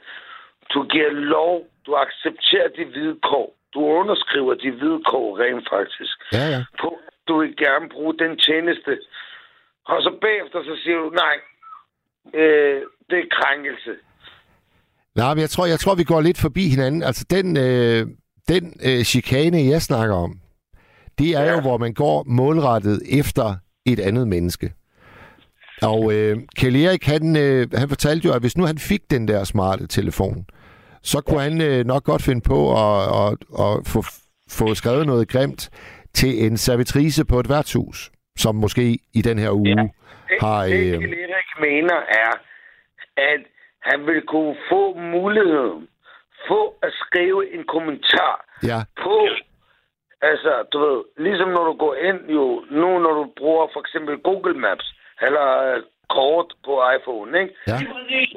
Du 0.74 0.82
giver 0.82 1.10
lov. 1.10 1.66
Du 1.86 1.94
accepterer 1.94 2.68
de 2.68 2.84
vilkår. 2.84 3.54
Du 3.74 3.80
underskriver 3.80 4.54
de 4.54 4.70
vilkår 4.70 5.38
rent 5.40 5.68
faktisk. 5.72 6.16
Ja, 6.32 6.46
ja. 6.54 6.64
På, 6.80 6.98
du 7.28 7.40
vil 7.40 7.56
gerne 7.56 7.88
bruge 7.88 8.14
den 8.18 8.38
tjeneste. 8.38 8.98
Og 9.84 10.02
så 10.02 10.10
bagefter, 10.20 10.62
så 10.62 10.80
siger 10.82 10.96
du, 10.96 11.10
nej, 11.10 11.36
øh, 12.34 12.82
det 13.10 13.18
er 13.18 13.28
krænkelse. 13.40 13.92
Nej, 15.14 15.34
men 15.34 15.40
jeg 15.40 15.50
tror, 15.50 15.66
jeg 15.66 15.80
tror, 15.80 15.94
vi 15.94 16.04
går 16.04 16.20
lidt 16.20 16.40
forbi 16.40 16.68
hinanden. 16.68 17.02
Altså, 17.02 17.26
den, 17.30 17.56
øh, 17.56 18.06
den 18.48 18.64
øh, 18.88 19.04
chikane, 19.04 19.70
jeg 19.72 19.82
snakker 19.82 20.16
om, 20.16 20.40
det 21.18 21.30
er 21.30 21.44
ja. 21.44 21.52
jo, 21.52 21.60
hvor 21.60 21.78
man 21.78 21.94
går 21.94 22.24
målrettet 22.26 23.02
efter 23.20 23.56
et 23.92 24.00
andet 24.00 24.28
menneske. 24.28 24.72
Og 25.82 26.12
øh, 26.14 26.36
Kjell 26.56 26.76
Erik, 26.76 27.06
han, 27.06 27.36
øh, 27.36 27.66
han 27.74 27.88
fortalte 27.88 28.28
jo, 28.28 28.34
at 28.34 28.40
hvis 28.40 28.56
nu 28.56 28.64
han 28.64 28.78
fik 28.78 29.10
den 29.10 29.28
der 29.28 29.44
smarte 29.44 29.86
telefon, 29.86 30.46
så 31.02 31.20
kunne 31.20 31.40
han 31.40 31.60
øh, 31.60 31.86
nok 31.86 32.04
godt 32.04 32.22
finde 32.22 32.40
på 32.40 32.58
at, 32.84 33.00
at, 33.20 33.32
at 33.64 33.72
få, 33.86 34.00
få 34.50 34.74
skrevet 34.74 35.06
noget 35.06 35.28
grimt 35.28 35.70
til 36.14 36.46
en 36.46 36.56
servitrice 36.56 37.24
på 37.24 37.40
et 37.40 37.48
værtshus, 37.48 38.10
som 38.36 38.54
måske 38.54 38.98
i 39.14 39.22
den 39.22 39.38
her 39.38 39.50
uge 39.50 39.68
ja. 39.68 39.86
har... 40.40 40.64
Øh, 40.64 40.70
det 40.70 40.98
Kjell 40.98 41.14
Erik 41.14 41.50
mener 41.60 41.98
er, 42.24 42.32
at 43.16 43.40
han 43.80 44.06
vil 44.06 44.22
kunne 44.26 44.56
få 44.70 44.82
muligheden 44.98 45.88
få 46.50 46.60
at 46.82 46.92
skrive 47.04 47.54
en 47.54 47.64
kommentar 47.74 48.34
ja, 48.70 48.80
på, 49.04 49.14
altså, 50.22 50.64
du 50.72 50.78
ved, 50.78 51.04
ligesom 51.16 51.48
når 51.48 51.64
du 51.64 51.72
går 51.72 51.94
ind 51.94 52.20
jo, 52.30 52.64
nu 52.70 52.98
når 52.98 53.12
du 53.12 53.32
bruger 53.36 53.66
for 53.72 53.80
eksempel 53.80 54.18
Google 54.18 54.54
Maps, 54.54 54.94
eller 55.22 55.46
øh, 55.74 55.82
kort 56.08 56.54
på 56.64 56.72
iPhone, 56.96 57.40
ikke? 57.40 57.54
Ja. 57.66 57.78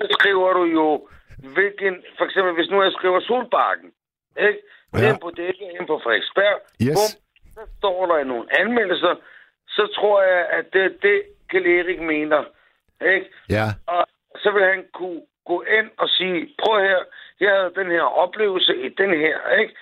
Så 0.01 0.07
skriver 0.19 0.53
du 0.53 0.63
jo, 0.63 1.07
hvilken, 1.53 2.03
for 2.17 2.25
eksempel 2.25 2.53
hvis 2.53 2.69
nu 2.69 2.84
jeg 2.84 2.91
skriver 2.91 3.19
Solbakken, 3.19 3.91
ikke? 4.39 4.59
Ja. 4.93 4.99
Ja. 5.07 5.17
på 5.21 5.32
det, 5.38 5.55
ind 5.79 5.88
på 5.88 5.99
Frederiksberg, 6.03 6.57
Yes. 6.88 6.95
bum, 6.97 7.11
så 7.55 7.61
står 7.77 8.05
der 8.05 8.23
nogle 8.23 8.59
anmeldelser, 8.59 9.15
så 9.67 9.88
tror 9.95 10.21
jeg, 10.23 10.45
at 10.57 10.65
det 10.73 10.82
er 10.86 10.93
det, 11.01 11.21
Kjell 11.49 11.67
Erik 11.67 12.01
mener, 12.01 12.43
ikke? 13.13 13.27
ja, 13.49 13.65
Og 13.88 14.05
så 14.36 14.51
vil 14.51 14.63
han 14.63 14.86
kunne 14.93 15.21
gå 15.45 15.61
ind 15.77 15.89
og 15.97 16.09
sige, 16.09 16.55
prøv 16.63 16.79
her, 16.84 16.99
jeg 17.39 17.49
havde 17.55 17.73
den 17.75 17.91
her 17.91 18.01
oplevelse 18.01 18.73
i 18.86 18.89
den 18.89 19.09
her, 19.09 19.38
ikke? 19.59 19.73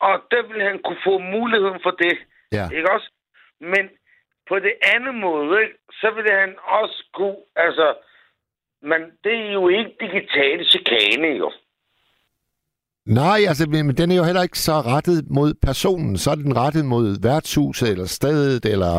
Og 0.00 0.14
der 0.30 0.42
vil 0.48 0.62
han 0.62 0.78
kunne 0.84 1.02
få 1.04 1.18
muligheden 1.18 1.80
for 1.82 1.90
det, 1.90 2.14
ja, 2.52 2.68
ikke 2.76 2.90
også? 2.90 3.10
Men 3.60 3.84
på 4.48 4.58
det 4.58 4.74
andet 4.94 5.14
måde, 5.14 5.62
ikke, 5.62 5.74
så 5.92 6.10
vil 6.16 6.26
han 6.30 6.54
også 6.66 7.04
kunne, 7.14 7.36
altså, 7.56 7.94
men 8.82 9.00
det 9.24 9.34
er 9.46 9.52
jo 9.52 9.68
ikke 9.68 9.96
digital 10.00 10.66
chikane, 10.72 11.28
jo. 11.42 11.52
Nej, 13.06 13.38
altså, 13.48 13.66
men 13.68 13.96
den 13.96 14.10
er 14.10 14.16
jo 14.16 14.24
heller 14.24 14.42
ikke 14.42 14.58
så 14.58 14.72
rettet 14.72 15.30
mod 15.30 15.54
personen. 15.68 16.16
Så 16.18 16.30
er 16.30 16.34
den 16.34 16.56
rettet 16.56 16.84
mod 16.84 17.06
værtshuset, 17.22 17.88
eller 17.92 18.06
stedet, 18.06 18.64
eller 18.64 18.94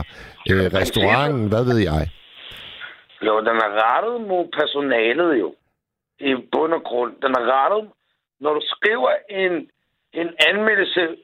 øh, 0.51 0.65
restauranten, 0.79 1.47
hvad 1.49 1.63
ved 1.65 1.79
jeg. 1.91 2.03
Jo, 3.27 3.39
den 3.39 3.57
er 3.65 3.71
rettet 3.83 4.27
mod 4.27 4.45
personalet 4.59 5.39
jo. 5.39 5.55
I 6.19 6.35
bund 6.51 6.73
og 6.73 6.83
grund. 6.83 7.13
Den 7.21 7.31
er 7.39 7.43
rettet, 7.55 7.91
når 8.39 8.53
du 8.53 8.61
skriver 8.63 9.11
en, 9.29 9.69
en 10.14 10.30
anmeldelse 10.49 11.16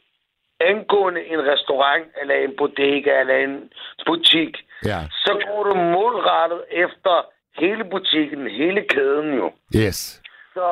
angående 0.60 1.26
en 1.26 1.42
restaurant, 1.52 2.06
eller 2.22 2.36
en 2.36 2.56
bodega, 2.58 3.20
eller 3.20 3.36
en 3.38 3.72
butik, 4.06 4.54
Ja. 4.86 5.00
så 5.26 5.44
går 5.48 5.64
du 5.64 5.74
målrettet 5.76 6.62
efter 6.72 7.26
hele 7.60 7.84
butikken, 7.84 8.48
hele 8.50 8.82
kæden 8.90 9.34
jo. 9.34 9.52
Yes. 9.76 10.22
Så, 10.54 10.66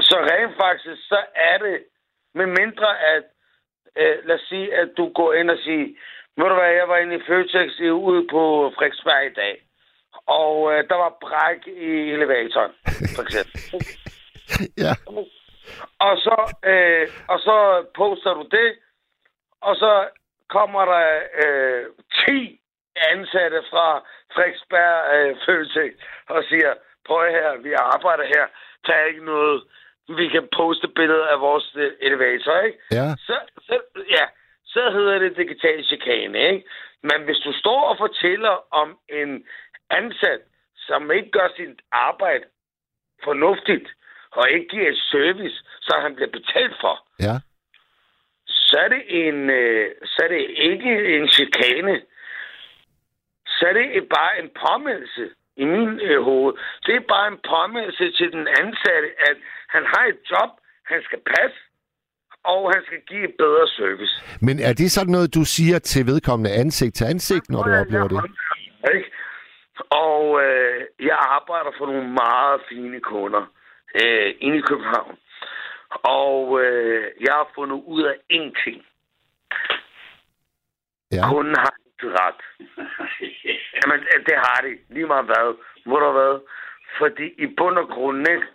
så 0.00 0.16
rent 0.30 0.54
faktisk, 0.64 1.08
så 1.08 1.18
er 1.34 1.58
det, 1.58 1.78
med 2.34 2.46
mindre 2.46 2.88
at, 3.14 3.24
øh, 3.96 4.16
lad 4.26 4.34
os 4.34 4.40
sige, 4.48 4.74
at 4.74 4.88
du 4.96 5.12
går 5.12 5.32
ind 5.32 5.50
og 5.50 5.58
siger, 5.64 5.86
ved 6.36 6.48
du 6.48 6.54
hvad, 6.54 6.72
jeg 6.80 6.88
var 6.88 6.96
inde 6.96 7.16
i 7.16 7.22
Føtex 7.26 7.80
ude 7.80 8.26
på 8.30 8.72
Frederiksberg 8.76 9.26
i 9.26 9.34
dag, 9.34 9.54
og 10.26 10.72
øh, 10.72 10.88
der 10.88 10.94
var 10.94 11.16
bræk 11.20 11.66
i 11.66 11.90
elevatoren, 12.14 12.72
for 13.16 13.22
eksempel. 13.22 13.60
ja. 14.84 14.94
Og 15.98 16.14
så, 16.26 16.36
øh, 16.64 17.08
og 17.28 17.38
så 17.40 17.86
poster 17.94 18.34
du 18.34 18.44
det, 18.50 18.68
og 19.60 19.76
så 19.76 20.08
kommer 20.48 20.84
der 20.84 21.06
øh, 21.44 21.84
10 22.26 22.60
ansatte 23.10 23.62
fra 23.70 23.86
Frederiksberg 24.34 24.96
øh, 25.14 25.36
Føtex 25.46 25.92
og 26.28 26.44
siger, 26.48 26.74
prøv 27.06 27.30
her, 27.30 27.56
vi 27.56 27.72
arbejder 27.72 28.24
her, 28.34 28.44
der 28.86 28.94
er 28.94 29.06
ikke 29.06 29.24
noget, 29.24 29.62
vi 30.08 30.28
kan 30.28 30.48
poste 30.56 30.88
billeder 30.88 31.26
af 31.26 31.40
vores 31.40 31.72
øh, 31.76 31.92
elevator, 32.00 32.58
ikke? 32.58 32.78
Ja. 32.90 33.06
Så, 33.26 33.36
så, 33.66 33.80
ja, 34.10 34.24
så 34.64 34.90
hedder 34.90 35.18
det 35.18 35.36
digital 35.36 35.84
chikane, 35.84 36.38
ikke? 36.38 36.68
Men 37.02 37.18
hvis 37.24 37.38
du 37.46 37.52
står 37.52 37.82
og 37.90 37.96
fortæller 37.98 38.54
om 38.70 38.98
en 39.08 39.46
ansat, 39.90 40.40
som 40.76 41.10
ikke 41.10 41.30
gør 41.30 41.48
sit 41.56 41.80
arbejde 41.92 42.44
fornuftigt, 43.24 43.88
og 44.38 44.50
ikke 44.50 44.68
giver 44.68 44.88
et 44.90 45.02
service, 45.14 45.56
så 45.86 45.92
han 46.04 46.14
bliver 46.16 46.30
betalt 46.38 46.74
for, 46.80 46.94
Ja. 47.26 47.36
så 48.46 48.76
er 48.84 48.88
det 48.88 49.02
en, 49.26 49.50
øh, 49.50 49.90
så 50.04 50.18
er 50.24 50.28
det 50.28 50.42
ikke 50.70 50.92
en 51.16 51.28
chikane. 51.28 52.00
Så 53.46 53.62
er 53.68 53.72
det 53.72 54.08
bare 54.18 54.32
en 54.42 54.50
påmeldelse 54.66 55.24
i 55.56 55.64
min 55.64 56.00
øh, 56.00 56.22
hoved. 56.22 56.54
Det 56.86 56.94
er 56.96 57.00
bare 57.14 57.28
en 57.34 57.40
påmeldelse 57.54 58.04
til 58.18 58.32
den 58.32 58.48
ansatte, 58.60 59.08
at 59.28 59.36
han 59.68 59.82
har 59.92 60.04
et 60.12 60.18
job, 60.30 60.50
han 60.92 61.00
skal 61.02 61.20
passe, 61.34 61.58
og 62.44 62.72
han 62.74 62.82
skal 62.86 63.00
give 63.10 63.24
et 63.28 63.34
bedre 63.38 63.66
service. 63.68 64.14
Men 64.46 64.56
er 64.68 64.72
det 64.72 64.90
sådan 64.90 65.12
noget, 65.12 65.34
du 65.34 65.44
siger 65.44 65.78
til 65.78 66.06
vedkommende 66.06 66.52
ansigt 66.62 66.94
til 66.96 67.04
ansigt, 67.04 67.50
når 67.50 67.62
du 67.62 67.70
oplever 67.82 68.08
det? 68.08 68.20
Ikke? 68.94 69.10
Og 69.90 70.42
øh, 70.44 70.80
jeg 71.00 71.18
arbejder 71.38 71.70
for 71.78 71.86
nogle 71.86 72.08
meget 72.22 72.60
fine 72.68 73.00
kunder 73.00 73.44
øh, 74.00 74.34
inde 74.40 74.58
i 74.58 74.66
København. 74.70 75.18
Og 76.02 76.60
øh, 76.64 77.04
jeg 77.20 77.32
har 77.34 77.48
fundet 77.54 77.82
ud 77.86 78.02
af 78.02 78.14
én 78.32 78.64
ting. 78.64 78.86
Ja. 81.12 81.28
Kunden 81.30 81.54
har 81.56 81.74
ikke 81.86 82.16
ret. 82.22 82.40
Jamen, 83.78 84.00
det 84.26 84.36
har 84.36 84.58
de. 84.66 84.94
Lige 84.94 85.06
meget 85.06 85.24
hvad. 85.24 85.54
Hvor 85.86 86.00
der 86.00 86.12
hvad? 86.12 86.40
Fordi 86.98 87.26
i 87.38 87.46
bund 87.46 87.78
og 87.78 87.88
grund, 87.88 88.28
ikke? 88.30 88.46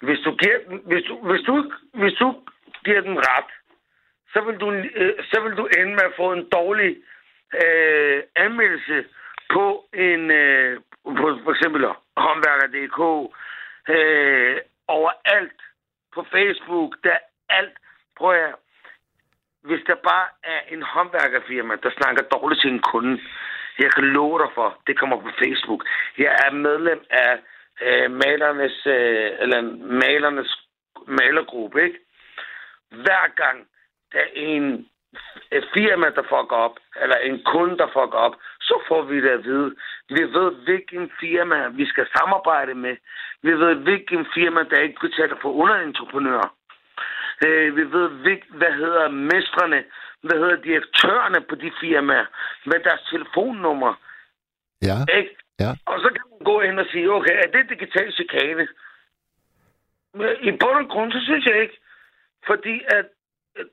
Hvis 0.00 0.18
du, 0.24 0.30
giver, 0.34 0.58
den- 0.68 0.82
hvis, 0.86 1.04
du, 1.04 1.14
hvis, 1.28 1.42
du, 1.42 1.72
hvis 1.94 2.12
du 2.12 2.34
giver 2.84 3.00
den 3.00 3.18
ret, 3.18 3.50
så 4.32 4.40
vil 4.40 4.56
du, 4.56 4.72
øh, 4.72 5.24
så 5.24 5.40
vil 5.40 5.56
du 5.56 5.68
ende 5.78 5.92
med 5.92 6.04
at 6.10 6.16
få 6.16 6.32
en 6.32 6.48
dårlig 6.48 6.96
øh, 7.64 8.22
anmeldelse 8.36 9.04
på 9.52 9.88
en 9.94 10.30
øh, 10.30 10.80
på 11.04 11.38
for 11.44 11.50
eksempel 11.50 11.84
håndværker.dk 12.16 13.00
øh, 13.88 14.56
overalt 14.88 15.60
på 16.14 16.26
Facebook, 16.32 16.96
der 17.04 17.10
er 17.10 17.24
alt. 17.48 17.76
Prøv 18.16 18.34
at 18.34 18.54
hvis 19.64 19.82
der 19.86 19.94
bare 19.94 20.28
er 20.42 20.60
en 20.74 20.82
håndværkerfirma, 20.82 21.74
der 21.82 21.90
snakker 21.98 22.22
dårligt 22.22 22.60
til 22.60 22.70
en 22.70 22.82
kunde, 22.92 23.20
jeg 23.78 23.92
kan 23.92 24.04
love 24.04 24.38
dig 24.38 24.50
for, 24.54 24.80
det 24.86 24.98
kommer 24.98 25.16
på 25.20 25.30
Facebook. 25.38 25.84
Jeg 26.18 26.36
er 26.46 26.50
medlem 26.52 27.04
af 27.10 27.38
øh, 27.82 28.10
malernes, 28.10 28.86
øh, 28.86 29.30
eller 29.38 29.62
malernes 30.02 30.50
malergruppe, 31.06 31.82
ikke? 31.82 31.98
Hver 32.90 33.34
gang 33.42 33.66
der 34.12 34.18
er 34.18 34.32
en 34.34 34.88
et 35.52 35.64
firma, 35.74 36.06
der 36.16 36.22
fucker 36.22 36.56
op, 36.66 36.76
eller 37.02 37.16
en 37.16 37.42
kunde, 37.52 37.78
der 37.78 37.86
fucker 37.86 38.18
op, 38.26 38.34
så 38.60 38.74
får 38.88 39.02
vi 39.02 39.16
det 39.24 39.30
at 39.30 39.44
vide. 39.44 39.74
Vi 40.08 40.22
ved, 40.36 40.50
hvilken 40.66 41.10
firma 41.20 41.68
vi 41.68 41.86
skal 41.86 42.06
samarbejde 42.16 42.74
med. 42.74 42.96
Vi 43.42 43.52
ved, 43.52 43.74
hvilken 43.74 44.26
firma, 44.34 44.60
der 44.70 44.86
ikke 44.86 45.00
betaler 45.00 45.36
for 45.42 45.52
underentreprenører. 45.52 46.50
Øh, 47.46 47.76
vi 47.76 47.84
ved, 47.96 48.08
hvad 48.48 48.72
hedder 48.72 49.08
mestrene, 49.08 49.84
hvad 50.26 50.38
hedder 50.42 50.56
direktørerne 50.68 51.40
på 51.48 51.54
de 51.54 51.72
firmaer, 51.80 52.26
hvad 52.64 52.80
deres 52.84 53.02
telefonnummer. 53.10 53.94
Ja. 54.82 54.98
Ikke? 55.18 55.36
Ja. 55.60 55.70
Og 55.86 56.00
så 56.00 56.08
kan 56.16 56.24
man 56.30 56.44
gå 56.44 56.60
ind 56.60 56.78
og 56.80 56.86
sige, 56.92 57.12
okay, 57.12 57.36
er 57.44 57.50
det 57.54 57.70
digital 57.70 58.12
chikane? 58.12 58.68
I 60.48 60.50
bund 60.60 60.78
og 60.82 60.88
grund, 60.88 61.12
så 61.12 61.20
synes 61.24 61.46
jeg 61.46 61.62
ikke. 61.62 61.78
Fordi 62.46 62.80
at 62.88 63.06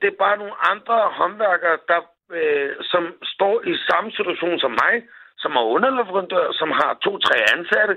det 0.00 0.08
er 0.08 0.22
bare 0.24 0.36
nogle 0.38 0.56
andre 0.70 0.98
håndværkere, 1.18 1.78
der, 1.88 2.00
øh, 2.30 2.76
som 2.82 3.02
står 3.34 3.54
i 3.70 3.72
samme 3.90 4.10
situation 4.12 4.58
som 4.58 4.70
mig, 4.70 4.94
som 5.38 5.56
er 5.56 5.64
underleverandør, 5.74 6.52
som 6.52 6.70
har 6.70 6.98
to-tre 7.04 7.36
ansatte, 7.56 7.94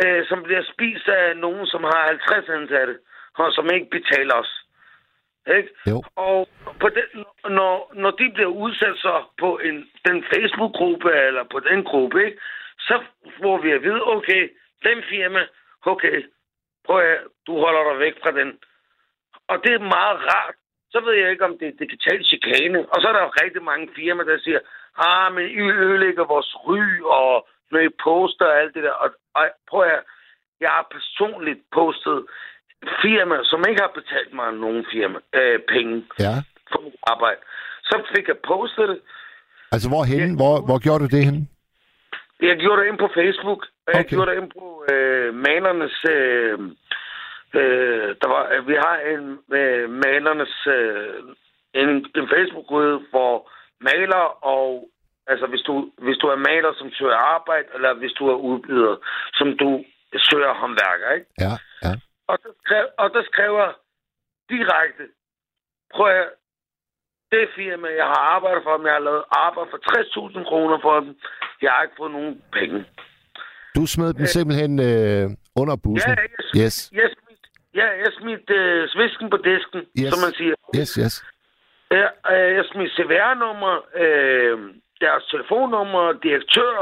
øh, 0.00 0.26
som 0.28 0.42
bliver 0.42 0.62
spist 0.72 1.08
af 1.08 1.36
nogen, 1.36 1.66
som 1.66 1.82
har 1.84 2.02
50 2.06 2.48
ansatte, 2.48 2.98
og 3.34 3.52
som 3.52 3.66
ikke 3.74 3.90
betaler 3.90 4.34
os. 4.34 4.52
Ikke? 5.56 5.68
Jo. 5.90 6.02
Og 6.16 6.48
på 6.80 6.88
den, 6.88 7.24
når, 7.58 7.92
når 7.94 8.10
de 8.10 8.30
bliver 8.34 8.52
udsat 8.64 8.96
så 8.96 9.24
på 9.38 9.58
en, 9.58 9.76
den 10.08 10.24
Facebook-gruppe, 10.32 11.10
eller 11.26 11.44
på 11.44 11.60
den 11.60 11.84
gruppe, 11.84 12.26
ikke? 12.26 12.38
så 12.78 13.02
får 13.42 13.58
vi 13.62 13.70
at 13.70 13.82
vide, 13.82 14.02
okay, 14.06 14.42
den 14.84 15.02
firma, 15.10 15.46
okay, 15.86 16.24
prøv 16.86 17.00
at, 17.00 17.18
du 17.46 17.52
holder 17.58 17.90
dig 17.90 17.98
væk 17.98 18.14
fra 18.22 18.30
den. 18.30 18.58
Og 19.52 19.56
det 19.64 19.72
er 19.74 19.90
meget 19.96 20.16
rart. 20.32 20.54
Så 20.92 20.98
ved 21.04 21.14
jeg 21.14 21.30
ikke, 21.30 21.44
om 21.44 21.58
det 21.60 21.68
er 21.68 21.80
digital 21.84 22.24
chikane. 22.30 22.80
Og 22.92 22.96
så 23.00 23.08
er 23.08 23.12
der 23.12 23.22
jo 23.26 23.32
rigtig 23.42 23.62
mange 23.62 23.88
firmaer, 23.96 24.26
der 24.26 24.38
siger, 24.46 24.60
ah, 25.06 25.34
men 25.34 25.44
I 25.58 25.60
ødelægger 25.84 26.24
vores 26.34 26.50
ry, 26.66 26.82
og 27.20 27.48
når 27.70 27.80
I 27.88 27.88
poster 28.04 28.46
og 28.46 28.58
alt 28.60 28.74
det 28.74 28.82
der. 28.82 28.90
Og, 29.04 29.08
og 29.34 29.44
prøv 29.70 29.82
at 29.82 30.02
jeg 30.60 30.70
har 30.76 30.86
personligt 30.96 31.60
postet 31.78 32.18
firmaer, 33.02 33.44
som 33.44 33.64
ikke 33.68 33.80
har 33.86 33.92
betalt 34.00 34.32
mig 34.34 34.52
nogen 34.52 34.86
firma, 34.92 35.18
øh, 35.40 35.58
penge 35.74 35.94
Ja. 36.26 36.34
for 36.72 36.80
mit 36.84 36.96
arbejde. 37.12 37.40
Så 37.84 37.96
fik 38.16 38.28
jeg 38.28 38.38
postet 38.52 38.88
det. 38.88 39.00
Altså, 39.72 39.88
hvorhen? 39.88 40.36
Hvor, 40.40 40.54
hvor 40.66 40.78
gjorde 40.84 41.02
du 41.04 41.08
det 41.16 41.24
henne? 41.28 41.42
Jeg 42.40 42.56
gjorde 42.56 42.80
det 42.82 42.88
ind 42.88 42.98
på 42.98 43.08
Facebook, 43.18 43.60
og 43.86 43.90
jeg 43.94 44.00
Okay. 44.04 44.08
gjorde 44.16 44.30
det 44.30 44.36
ind 44.42 44.50
på 44.58 44.84
øh, 44.92 45.34
malernes... 45.34 45.96
Øh, 46.10 46.58
øh, 47.54 48.08
der 48.20 48.28
var, 48.28 48.62
vi 48.70 48.74
har 48.74 48.96
en 49.12 49.38
øh, 49.58 49.90
malernes... 49.90 50.66
Øh, 50.66 51.22
en, 51.74 51.88
en 52.18 52.26
Facebook-gruppe 52.34 53.06
for 53.10 53.50
maler 53.80 54.24
og... 54.54 54.88
Altså, 55.32 55.46
hvis 55.46 55.60
du, 55.60 55.90
hvis 55.98 56.18
du 56.22 56.26
er 56.26 56.36
maler, 56.36 56.72
som 56.78 56.90
søger 56.98 57.16
arbejde, 57.36 57.68
eller 57.74 57.94
hvis 57.94 58.12
du 58.12 58.24
er 58.28 58.34
udbyder, 58.48 58.96
som 59.34 59.48
du 59.62 59.84
søger 60.28 60.54
håndværker, 60.54 61.10
ikke? 61.18 61.26
Ja, 61.40 61.52
ja. 61.84 61.92
Og 62.30 62.38
der, 62.42 62.50
skrev, 62.64 62.84
og 62.98 63.10
der 63.14 63.22
skriver 63.30 63.66
direkte, 64.54 65.04
prøv 65.94 66.10
at 66.22 66.28
det 67.32 67.48
firma, 67.56 67.88
jeg 68.00 68.06
har 68.12 68.20
arbejdet 68.34 68.62
for 68.64 68.76
dem, 68.76 68.86
jeg 68.86 68.92
har 68.98 69.04
lavet 69.08 69.24
arbejde 69.30 69.70
for 69.72 69.80
60.000 70.38 70.48
kroner 70.48 70.78
for 70.82 71.00
dem, 71.00 71.16
jeg 71.62 71.70
har 71.72 71.82
ikke 71.82 71.98
fået 71.98 72.12
nogen 72.12 72.42
penge. 72.52 72.78
Du 73.76 73.86
smed 73.86 74.14
dem 74.14 74.26
simpelthen 74.26 74.72
øh, 74.88 75.24
under 75.60 75.76
bussen? 75.84 76.10
Ja, 76.10 76.22
jeg, 76.22 76.64
Yes. 76.64 76.76
jeg 76.92 77.10
ja, 77.78 77.86
jeg 78.02 78.10
smidt 78.20 78.50
øh, 78.60 78.88
svisken 78.94 79.30
på 79.30 79.38
disken, 79.50 79.80
Yes. 80.00 80.08
som 80.12 80.18
man 80.26 80.32
siger. 80.40 80.54
Yes, 80.80 80.90
yes. 81.02 81.14
Ja, 81.90 82.06
øh, 82.32 82.48
jeg 82.56 82.64
smidt 82.72 82.90
CVR-nummer, 82.96 83.74
øh, 84.02 84.56
deres 85.04 85.24
telefonnummer, 85.32 86.04
direktør, 86.26 86.72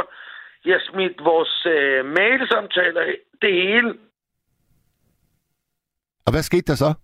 jeg 0.64 0.78
smidt 0.90 1.16
vores 1.30 1.66
øh, 1.76 2.04
mailsamtaler, 2.18 3.02
det 3.42 3.52
hele. 3.62 3.90
Og 6.26 6.30
hvad 6.32 6.42
skete 6.42 6.66
der 6.72 6.74
så? 6.74 6.94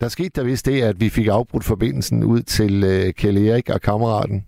Der 0.00 0.08
skete 0.08 0.28
der 0.40 0.44
vist 0.44 0.66
det, 0.66 0.82
at 0.82 1.00
vi 1.00 1.10
fik 1.10 1.26
afbrudt 1.26 1.64
forbindelsen 1.64 2.24
ud 2.24 2.42
til 2.42 2.84
øh, 2.84 3.12
Kjell 3.14 3.48
Erik 3.48 3.68
og 3.70 3.80
kammeraten. 3.80 4.46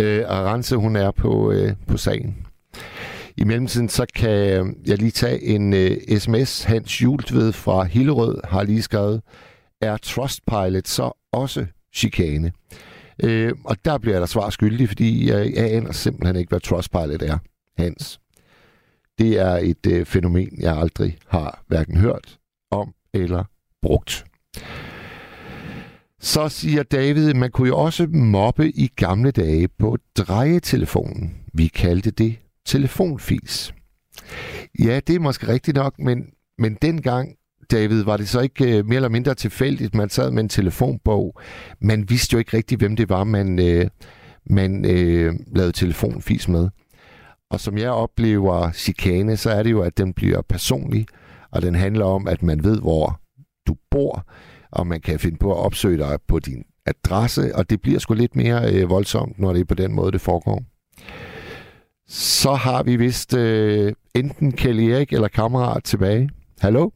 Øh, 0.00 0.22
og 0.28 0.36
Rense, 0.46 0.76
hun 0.76 0.96
er 0.96 1.10
på, 1.10 1.52
øh, 1.52 1.70
på 1.90 1.96
sagen. 1.96 2.46
I 3.36 3.44
mellemtiden 3.44 3.88
så 3.88 4.06
kan 4.14 4.76
jeg 4.86 4.98
lige 4.98 5.10
tage 5.10 5.42
en 5.42 5.72
øh, 5.72 5.96
uh, 6.12 6.18
sms. 6.18 6.64
Hans 6.64 7.02
Jultved 7.02 7.52
fra 7.52 7.84
Hillerød 7.84 8.40
har 8.44 8.62
lige 8.62 8.82
skrevet, 8.82 9.22
er 9.80 9.96
Trustpilot 9.96 10.88
så 10.88 11.12
også 11.32 11.66
chikane? 11.94 12.52
Uh, 13.24 13.50
og 13.64 13.76
der 13.84 13.98
bliver 13.98 14.18
der 14.18 14.26
svar 14.26 14.50
skyldig, 14.50 14.88
fordi 14.88 15.30
jeg, 15.30 15.52
jeg 15.54 15.72
aner 15.72 15.92
simpelthen 15.92 16.36
ikke, 16.36 16.48
hvad 16.48 16.60
Trustpilot 16.60 17.22
er, 17.22 17.38
Hans. 17.78 18.20
Det 19.18 19.40
er 19.40 19.56
et 19.56 19.86
uh, 19.86 20.06
fænomen, 20.06 20.48
jeg 20.60 20.76
aldrig 20.76 21.18
har 21.28 21.64
hverken 21.66 21.96
hørt 21.96 22.38
om 22.70 22.94
eller 23.14 23.44
brugt. 23.82 24.24
Så 26.20 26.48
siger 26.48 26.82
David, 26.82 27.34
man 27.34 27.50
kunne 27.50 27.68
jo 27.68 27.78
også 27.78 28.06
mobbe 28.06 28.70
i 28.70 28.90
gamle 28.96 29.30
dage 29.30 29.68
på 29.68 29.98
drejetelefonen. 30.16 31.34
Vi 31.52 31.66
kaldte 31.66 32.10
det 32.10 32.36
telefonfis. 32.66 33.74
Ja, 34.78 35.00
det 35.06 35.16
er 35.16 35.20
måske 35.20 35.48
rigtigt 35.48 35.76
nok, 35.76 35.98
men, 35.98 36.26
men 36.58 36.78
dengang, 36.82 37.34
David, 37.70 38.02
var 38.02 38.16
det 38.16 38.28
så 38.28 38.40
ikke 38.40 38.78
øh, 38.78 38.86
mere 38.86 38.96
eller 38.96 39.08
mindre 39.08 39.34
tilfældigt, 39.34 39.94
man 39.94 40.08
sad 40.08 40.30
med 40.30 40.42
en 40.42 40.48
telefonbog. 40.48 41.40
Man 41.80 42.10
vidste 42.10 42.34
jo 42.34 42.38
ikke 42.38 42.56
rigtigt, 42.56 42.80
hvem 42.80 42.96
det 42.96 43.08
var, 43.08 43.24
man, 43.24 43.58
øh, 43.58 43.86
man 44.50 44.84
øh, 44.84 45.34
lavede 45.56 45.72
telefonfis 45.72 46.48
med. 46.48 46.68
Og 47.50 47.60
som 47.60 47.78
jeg 47.78 47.90
oplever 47.90 48.72
chikane, 48.72 49.36
så 49.36 49.50
er 49.50 49.62
det 49.62 49.70
jo, 49.70 49.80
at 49.80 49.98
den 49.98 50.12
bliver 50.12 50.42
personlig, 50.42 51.06
og 51.50 51.62
den 51.62 51.74
handler 51.74 52.04
om, 52.04 52.28
at 52.28 52.42
man 52.42 52.64
ved, 52.64 52.80
hvor 52.80 53.20
du 53.66 53.76
bor, 53.90 54.26
og 54.70 54.86
man 54.86 55.00
kan 55.00 55.18
finde 55.18 55.36
på 55.36 55.52
at 55.52 55.58
opsøge 55.58 55.98
dig 55.98 56.18
på 56.28 56.38
din 56.38 56.64
adresse, 56.86 57.56
og 57.56 57.70
det 57.70 57.80
bliver 57.80 57.98
sgu 57.98 58.14
lidt 58.14 58.36
mere 58.36 58.74
øh, 58.74 58.90
voldsomt, 58.90 59.38
når 59.38 59.52
det 59.52 59.60
er 59.60 59.64
på 59.64 59.74
den 59.74 59.92
måde, 59.92 60.12
det 60.12 60.20
foregår. 60.20 60.62
Så 62.08 62.52
har 62.52 62.82
vi 62.82 62.96
vist 62.96 63.36
øh, 63.36 63.92
enten 64.14 64.52
Kelly 64.56 64.82
Erik 64.90 65.12
eller 65.12 65.28
kammerat 65.28 65.84
tilbage. 65.84 66.30
Hallo? 66.60 66.90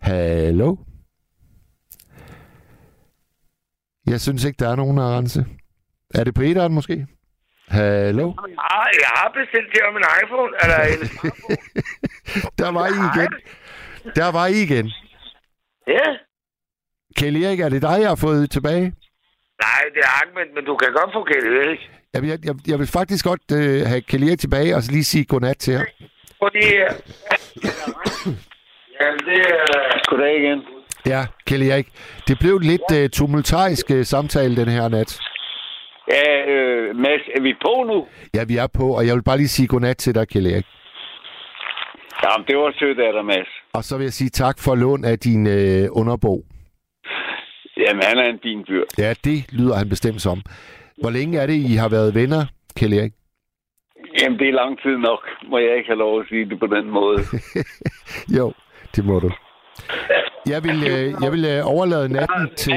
Hallo? 0.00 0.76
Jeg 4.06 4.20
synes 4.20 4.44
ikke, 4.44 4.56
der 4.58 4.68
er 4.68 4.76
nogen 4.76 4.98
at 4.98 5.04
rense. 5.04 5.46
Er 6.14 6.24
det 6.24 6.34
på 6.34 6.42
eteren 6.42 6.74
måske? 6.74 7.06
Hallo? 7.68 8.28
Ah, 8.58 8.88
jeg 9.02 9.10
har 9.16 9.32
bestilt 9.34 9.68
det 9.74 9.82
om 9.88 9.96
en 9.96 10.04
iPhone, 10.22 10.52
eller 10.62 10.78
en 10.92 11.00
Der 12.58 12.70
var 12.70 12.86
I 12.86 12.98
igen. 13.10 13.32
Der 14.16 14.32
var 14.32 14.46
I 14.46 14.62
igen. 14.62 14.86
Ja. 15.86 16.06
Kelly 17.16 17.40
Erik, 17.42 17.60
er 17.60 17.68
det 17.68 17.82
dig, 17.82 17.96
jeg 18.00 18.08
har 18.08 18.16
fået 18.16 18.50
tilbage? 18.50 18.86
Nej, 19.64 19.82
det 19.94 20.02
er 20.08 20.12
Ahmed, 20.22 20.54
men 20.54 20.64
du 20.64 20.76
kan 20.76 20.92
godt 20.92 21.10
få 21.12 21.24
Kelly 21.24 21.52
Erik. 21.66 21.90
Jeg, 22.14 22.22
jeg, 22.24 22.38
jeg, 22.44 22.54
jeg 22.66 22.78
vil 22.78 22.86
faktisk 22.86 23.24
godt 23.24 23.46
øh, 23.52 23.86
have 23.86 24.00
Erik 24.00 24.36
tilbage, 24.36 24.76
og 24.76 24.82
så 24.82 24.92
lige 24.92 25.04
sige 25.04 25.24
godnat 25.24 25.58
til 25.58 25.74
ham. 25.74 25.86
Fordi... 26.42 26.64
øh, 26.84 26.90
Jamen, 29.00 29.20
det 29.28 29.38
er... 29.38 30.08
Goddag 30.10 30.36
igen. 30.42 30.60
Ja, 31.06 31.26
Kelly 31.46 31.64
Erik. 31.64 31.88
Det 32.28 32.38
blev 32.38 32.54
en 32.56 32.62
lidt 32.62 32.90
øh, 32.98 33.10
tumultarisk 33.10 33.90
øh, 33.90 34.04
samtale 34.04 34.56
den 34.56 34.68
her 34.68 34.88
nat. 34.88 35.20
Ja, 36.10 36.50
øh, 36.52 36.96
Mads, 36.96 37.24
er 37.36 37.42
vi 37.42 37.54
på 37.66 37.84
nu? 37.90 38.06
Ja, 38.34 38.44
vi 38.44 38.56
er 38.56 38.66
på, 38.66 38.96
og 38.96 39.06
jeg 39.06 39.14
vil 39.14 39.22
bare 39.22 39.36
lige 39.36 39.48
sige 39.48 39.68
godnat 39.68 39.96
til 39.96 40.14
dig, 40.14 40.28
Kelly 40.28 40.50
Erik. 40.50 40.66
Jamen, 42.24 42.46
det 42.48 42.56
var 42.56 42.72
sødt 42.78 43.00
af 43.00 43.12
dig, 43.12 43.24
Mads. 43.24 43.48
Og 43.72 43.84
så 43.84 43.96
vil 43.96 44.04
jeg 44.04 44.12
sige 44.12 44.30
tak 44.30 44.56
for 44.58 44.74
lån 44.74 45.04
af 45.04 45.18
din 45.18 45.46
øh, 45.46 45.88
underbog. 45.90 46.44
Jamen, 47.76 48.02
han 48.02 48.18
er 48.18 48.28
en 48.34 48.38
fin 48.42 48.64
fyr. 48.68 48.84
Ja, 48.98 49.14
det 49.24 49.44
lyder 49.52 49.74
han 49.74 49.88
bestemt 49.88 50.22
som. 50.22 50.42
Hvor 51.04 51.10
længe 51.18 51.38
er 51.38 51.46
det, 51.46 51.58
I 51.72 51.74
har 51.82 51.90
været 51.96 52.14
venner, 52.20 52.42
Kelly 52.76 52.96
Erik? 53.00 53.14
Jamen, 54.20 54.38
det 54.38 54.48
er 54.48 54.60
lang 54.62 54.72
tid 54.82 54.96
nok. 55.08 55.22
Må 55.50 55.58
jeg 55.58 55.76
ikke 55.76 55.88
have 55.92 56.02
lov 56.06 56.20
at 56.20 56.26
sige 56.28 56.44
det 56.50 56.58
på 56.64 56.66
den 56.66 56.86
måde. 56.98 57.18
Jo, 58.38 58.52
det 58.94 59.04
må 59.04 59.16
du. 59.24 59.30
Jeg 60.52 60.60
vil, 60.66 60.78
øh, 60.92 61.06
jeg 61.24 61.30
vil 61.34 61.44
øh, 61.54 61.60
overlade 61.74 62.08
natten 62.18 62.44
til... 62.62 62.72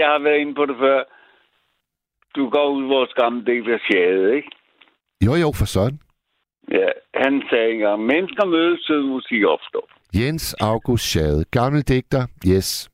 Jeg 0.00 0.06
har 0.12 0.20
været 0.26 0.38
inde 0.38 0.54
på 0.54 0.66
det 0.66 0.76
før. 0.84 0.98
Du 2.36 2.42
går 2.48 2.68
ud 2.76 2.84
vores 2.94 3.12
gamle 3.22 3.44
del 3.50 3.72
af 3.72 3.80
sjæde, 3.86 4.36
ikke? 4.36 4.50
Jo, 5.26 5.32
jo, 5.42 5.48
for 5.60 5.66
sådan. 5.76 5.98
Ja, 6.78 6.88
han 7.14 7.42
sagde 7.50 7.72
engang, 7.72 8.06
mennesker 8.12 8.44
mødes, 8.44 8.80
sød 8.86 9.02
musik 9.02 9.44
opstår. 9.44 9.86
Jens 10.14 10.54
August 10.54 11.04
Schade, 11.10 11.44
gammel 11.50 11.82
digter, 11.82 12.22
yes. 12.52 12.90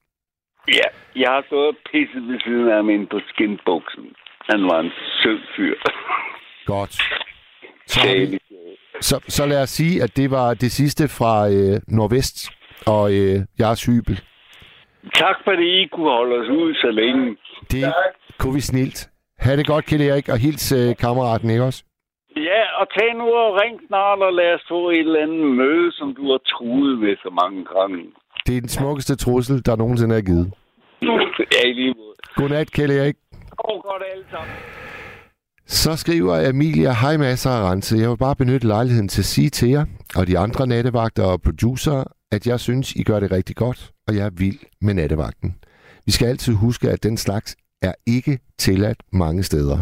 Ja, 0.68 0.88
jeg 1.16 1.30
har 1.34 1.42
stået 1.46 1.68
og 1.68 1.76
pisset 1.92 2.22
ved 2.28 2.40
siden 2.44 2.68
af 2.68 2.76
ham 2.76 2.90
inde 2.90 3.07
på 3.07 3.20
skinbuksen. 3.28 4.07
Han 4.51 4.62
var 4.70 4.80
en 4.80 4.92
sød 5.22 5.38
fyr. 5.57 5.74
Godt. 6.66 6.94
Så, 7.86 8.01
så, 9.01 9.20
så 9.28 9.46
lad 9.46 9.62
os 9.62 9.70
sige, 9.70 10.03
at 10.03 10.16
det 10.16 10.30
var 10.30 10.55
det 10.55 10.72
sidste 10.72 11.09
fra 11.09 11.48
øh, 11.48 11.80
Nordvest 11.88 12.51
og 12.86 13.05
øh, 13.12 13.36
jeres 13.61 13.84
hybel. 13.86 14.20
Tak 15.14 15.36
fordi 15.44 15.82
I 15.82 15.86
kunne 15.92 16.11
holde 16.18 16.36
os 16.40 16.48
ud 16.48 16.74
så 16.74 16.90
længe. 16.90 17.36
Det 17.70 17.94
kunne 18.38 18.55
vi 18.55 18.61
snilt. 18.61 19.09
Ha' 19.38 19.57
det 19.57 19.66
godt, 19.66 19.86
Kjell 19.86 20.03
Erik, 20.09 20.28
og 20.28 20.38
hils 20.38 20.72
øh, 20.72 20.96
kammeraten, 20.96 21.51
ikke 21.51 21.64
også? 21.64 21.84
Ja, 22.36 22.62
og 22.80 22.86
tag 22.98 23.14
nu 23.14 23.26
og 23.42 23.61
ring 23.62 23.80
snart, 23.88 24.18
og 24.18 24.32
lad 24.32 24.55
os 24.55 24.64
få 24.68 24.90
et 24.90 24.98
eller 24.98 25.22
andet 25.22 25.46
møde, 25.62 25.92
som 25.92 26.14
du 26.14 26.30
har 26.30 26.40
truet 26.53 27.01
ved 27.01 27.16
så 27.22 27.30
mange 27.42 27.64
gange. 27.74 27.98
Det 28.46 28.57
er 28.57 28.61
den 28.61 28.68
smukkeste 28.68 29.16
trussel, 29.16 29.66
der 29.66 29.76
nogensinde 29.76 30.16
er 30.16 30.20
givet. 30.30 30.53
Ja, 31.55 31.68
i 31.68 31.72
lige 31.72 31.94
måde. 31.98 32.14
Godnat, 32.36 32.70
Kjell 32.72 32.92
Erik. 32.98 33.16
Gå 33.66 33.80
godt 33.88 34.02
alle 34.12 34.24
sammen. 34.30 34.54
Så 35.66 35.96
skriver 35.96 36.48
Emilia, 36.48 36.93
hej 36.93 37.16
masser 37.16 37.51
af 37.51 37.70
rense. 37.70 37.97
Jeg 37.97 38.10
vil 38.10 38.16
bare 38.16 38.36
benytte 38.36 38.66
lejligheden 38.66 39.09
til 39.09 39.20
at 39.20 39.24
sige 39.24 39.51
til 39.51 39.68
jer, 39.68 39.85
og 40.16 40.26
de 40.26 40.39
andre 40.39 40.66
nattevagter 40.66 41.22
og 41.22 41.43
producer, 41.43 42.05
at 42.32 42.47
jeg 42.47 42.60
synes, 42.60 42.93
I 42.93 43.02
gør 43.02 43.20
det 43.20 43.32
rigtig 43.32 43.56
godt, 43.56 43.93
og 44.09 44.16
jeg 44.16 44.26
er 44.26 44.30
vild 44.30 44.59
med 44.80 44.94
nattevagten. 44.94 45.56
Vi 46.06 46.12
skal 46.12 46.26
altid 46.26 46.55
huske, 46.55 46.90
at 46.90 47.02
den 47.02 47.16
slags 47.16 47.56
er 47.82 47.93
ikke 48.06 48.39
tilladt 48.59 49.02
mange 49.12 49.43
steder. 49.43 49.78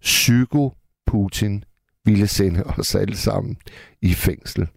Psyko 0.00 0.72
Putin 1.06 1.64
ville 2.04 2.26
sende 2.26 2.64
os 2.78 2.94
alle 2.94 3.16
sammen 3.16 3.56
i 4.02 4.14
fængsel. 4.14 4.68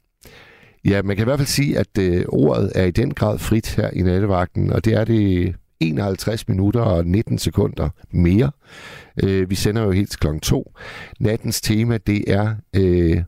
Ja, 0.85 1.01
man 1.01 1.15
kan 1.15 1.23
i 1.23 1.25
hvert 1.29 1.39
fald 1.39 1.47
sige, 1.47 1.77
at 1.77 1.97
øh, 1.99 2.25
ordet 2.27 2.71
er 2.75 2.85
i 2.85 2.91
den 2.91 3.13
grad 3.13 3.39
frit 3.39 3.75
her 3.75 3.89
i 3.89 4.01
nattevagten, 4.01 4.73
og 4.73 4.85
det 4.85 4.93
er 4.93 5.05
det 5.05 5.55
51 5.81 6.47
minutter 6.47 6.81
og 6.81 7.05
19 7.05 7.37
sekunder 7.37 7.89
mere. 8.11 8.51
Øh, 9.23 9.49
vi 9.49 9.55
sender 9.55 9.83
jo 9.83 9.91
helt 9.91 10.09
kl. 10.09 10.17
klokken 10.17 10.41
2. 10.41 10.73
Nattens 11.19 11.61
tema, 11.61 11.97
det 11.97 12.31
er 12.31 12.55
øh, 12.75 13.23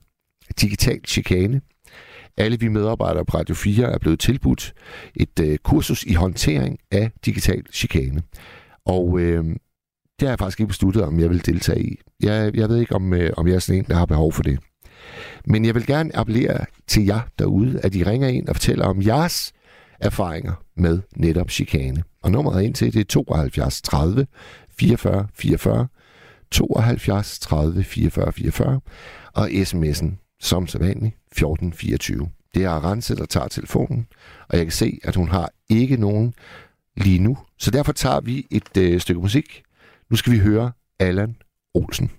digital 0.62 1.00
chikane. 1.08 1.62
Alle 2.38 2.60
vi 2.60 2.68
medarbejdere 2.68 3.26
på 3.26 3.38
Radio 3.38 3.56
4 3.56 3.94
er 3.94 3.98
blevet 3.98 4.20
tilbudt 4.20 4.74
et 5.16 5.40
øh, 5.40 5.58
kursus 5.58 6.04
i 6.04 6.14
håndtering 6.14 6.78
af 6.92 7.12
digital 7.26 7.64
chikane. 7.72 8.22
Og 8.86 9.20
øh, 9.20 9.46
det 10.20 10.28
har 10.28 10.30
jeg 10.30 10.40
faktisk 10.40 10.60
ikke 10.60 10.68
besluttet, 10.68 11.04
om 11.04 11.20
jeg 11.20 11.30
vil 11.30 11.46
deltage 11.46 11.84
i. 11.84 11.96
Jeg, 12.24 12.56
jeg 12.56 12.70
ved 12.70 12.78
ikke, 12.78 12.96
om, 12.96 13.14
øh, 13.14 13.32
om 13.38 13.48
jeg 13.48 13.56
er 13.56 13.60
sådan 13.60 13.80
en, 13.80 13.86
der 13.86 13.96
har 13.96 14.06
behov 14.06 14.34
for 14.34 14.44
det. 14.44 14.60
Men 15.46 15.66
jeg 15.66 15.76
vil 15.76 15.86
gerne 15.86 16.16
appellere 16.16 16.66
til 16.88 17.06
jer 17.06 17.20
derude, 17.40 17.80
at 17.84 17.96
I 17.96 18.04
ringer 18.04 18.28
ind 18.28 18.48
og 18.48 18.56
fortæller 18.56 18.86
om 18.86 19.02
jeres 19.02 19.54
erfaringer 20.00 20.54
med 20.76 21.00
netop 21.16 21.50
chikane. 21.50 22.04
Og 22.24 22.32
nummeret 22.32 22.64
ind 22.64 22.76
til 22.76 22.94
det 22.94 23.00
er 23.00 23.04
72 23.04 23.82
30 23.82 24.28
44 24.78 25.28
44, 25.34 25.88
72 26.52 27.40
30 27.40 27.84
44 27.84 28.32
44, 28.32 28.80
og 29.34 29.48
sms'en 29.48 30.38
som 30.40 30.68
sædvanligt 30.68 31.16
1424. 31.32 32.30
Det 32.54 32.64
er 32.64 32.70
Arance, 32.70 33.16
der 33.16 33.26
tager 33.26 33.48
telefonen, 33.48 34.08
og 34.50 34.58
jeg 34.58 34.66
kan 34.66 34.72
se, 34.72 35.00
at 35.04 35.16
hun 35.16 35.30
har 35.30 35.50
ikke 35.70 35.98
nogen 35.98 36.34
lige 36.98 37.20
nu. 37.20 37.38
Så 37.58 37.72
derfor 37.72 37.92
tager 37.92 38.22
vi 38.22 38.48
et 38.52 38.78
øh, 38.78 39.00
stykke 39.00 39.22
musik. 39.22 39.64
Nu 40.10 40.16
skal 40.16 40.34
vi 40.34 40.38
høre 40.40 40.72
Allan 41.00 41.36
Olsen. 41.74 42.12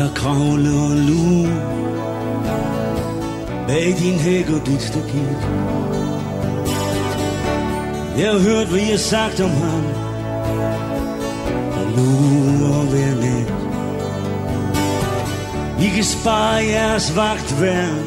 Er 0.00 0.14
kravle 0.14 0.70
og 0.70 0.96
lue 1.08 1.80
bag 3.68 3.94
din 3.98 4.18
hæk 4.18 4.48
og 4.50 4.66
dit 4.66 4.82
stakit. 4.82 5.40
Jeg 8.18 8.30
har 8.32 8.38
hørt, 8.38 8.66
hvad 8.66 8.80
I 8.80 8.90
har 8.90 8.98
sagt 8.98 9.40
om 9.40 9.50
ham. 9.50 9.84
Og 11.78 11.86
lurer 11.96 12.84
hver 12.90 13.14
nat. 13.22 13.50
I 15.84 15.88
kan 15.94 16.04
spare 16.04 16.64
jeres 16.64 17.16
vagtværn 17.16 18.04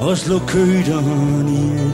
og 0.00 0.18
slå 0.18 0.38
køderen 0.38 1.48
ihjel. 1.48 1.92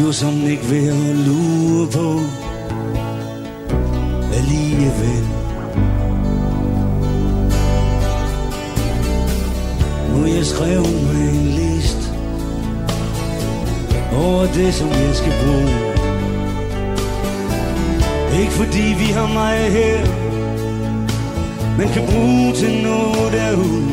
Jo, 0.00 0.12
som 0.12 0.46
ikke 0.46 0.64
vil 0.64 0.88
at 0.88 1.16
lure 1.16 1.86
på, 1.90 2.20
alligevel 4.36 5.41
Og 10.22 10.28
jeg 10.28 10.46
skrev 10.46 10.80
mig 10.80 11.30
en 11.34 11.46
list 11.46 12.12
Over 14.12 14.46
det 14.54 14.74
som 14.74 14.88
jeg 14.88 15.14
skal 15.14 15.32
bruge. 15.44 15.74
Ikke 18.40 18.52
fordi 18.52 18.84
vi 18.98 19.08
har 19.12 19.28
mig 19.32 19.58
her 19.78 20.00
Men 21.78 21.88
kan 21.88 22.02
bruge 22.12 22.52
til 22.52 22.82
noget 22.82 23.32
derude. 23.32 23.92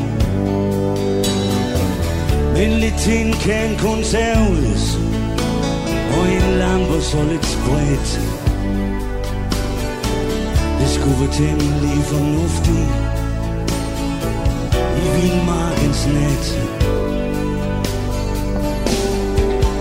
Men 2.53 2.79
lidt 2.79 2.97
ting 2.97 3.33
kan 3.33 3.77
kun 3.79 4.03
serves 4.03 4.99
Og 6.17 6.23
en 6.35 6.57
lampe 6.57 7.01
så 7.01 7.23
lidt 7.23 7.45
spredt 7.45 8.11
Det 10.79 10.89
skulle 10.89 11.19
være 11.19 11.33
temmelig 11.33 12.03
fornuftigt 12.03 13.08
vildmarkens 15.15 16.07
nat. 16.15 16.45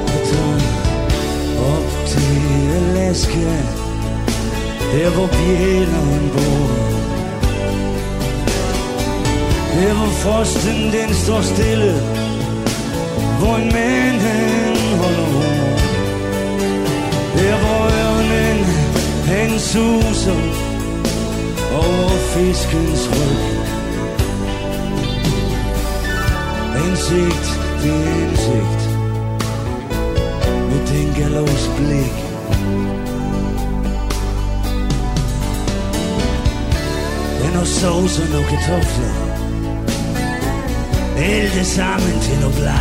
Jeg 0.09 0.21
tager 0.31 0.61
op 1.73 2.07
til 2.07 2.33
Alaska 2.79 3.57
Der 4.93 5.11
hvor 5.11 5.27
bjælleren 5.27 6.31
bor. 6.35 6.89
Der 9.75 9.95
hvor 9.95 10.07
frosten 10.07 10.93
den 10.93 11.15
står 11.15 11.43
stille 11.43 11.93
Hvor 13.39 13.57
en 13.57 13.73
mand 13.73 14.21
han 14.21 14.77
holder 15.01 15.29
ord 15.37 15.79
Der 17.39 17.57
hvor 17.63 17.85
ørnen 18.03 18.65
han 19.27 19.59
suser 19.59 20.41
Over 21.73 22.09
fiskens 22.09 23.11
ryg. 23.11 23.68
Ansigt 26.99 27.49
til 27.81 27.91
ansigt. 27.91 28.83
Med 30.70 30.81
den 30.91 31.15
galovs 31.19 31.70
blik. 31.77 32.16
Den 37.43 37.53
har 37.59 37.65
sovsen 37.65 38.35
og 38.35 38.45
kartofler 38.51 39.15
Alt 41.16 41.55
det 41.55 41.66
sammen 41.66 42.20
til 42.20 42.41
noget 42.41 42.57
bla 42.57 42.81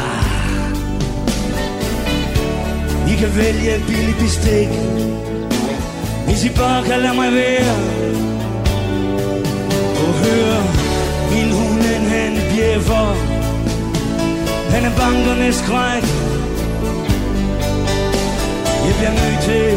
I 3.11 3.15
kan 3.19 3.35
vælge 3.37 3.75
en 3.75 3.81
billig 3.87 4.15
bestik. 4.19 4.69
Hvis 6.25 6.45
I 6.45 6.49
bare 6.57 6.83
kan 6.83 6.99
lade 6.99 7.15
mig 7.15 7.31
være. 7.33 7.75
Og 10.03 10.13
høre 10.23 10.63
min 11.31 11.51
hunden 11.51 12.05
han 12.11 12.33
bjeffer. 12.51 13.26
Han 14.77 14.85
er 14.85 14.95
bankernes 14.97 15.55
skræk 15.55 16.03
Jeg 18.85 18.93
bliver 18.97 19.13
nødt 19.21 19.39
til 19.49 19.67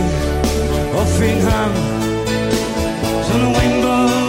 at 1.01 1.07
finde 1.19 1.43
ham 1.51 1.73
Så 3.27 3.39
nu 3.39 3.49
rimper 3.61 4.20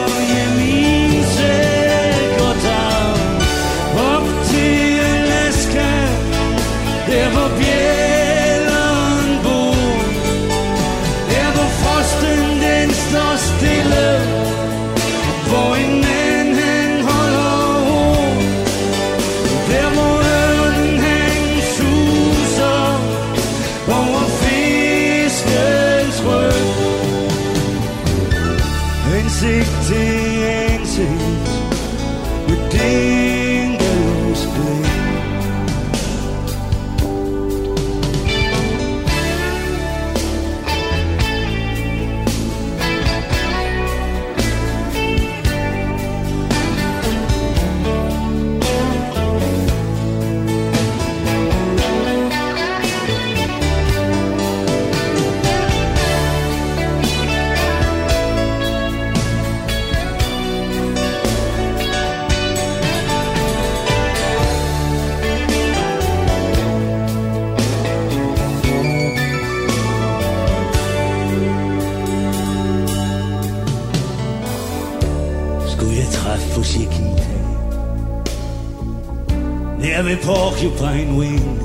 Porcupine 80.61 81.17
Wing 81.17 81.59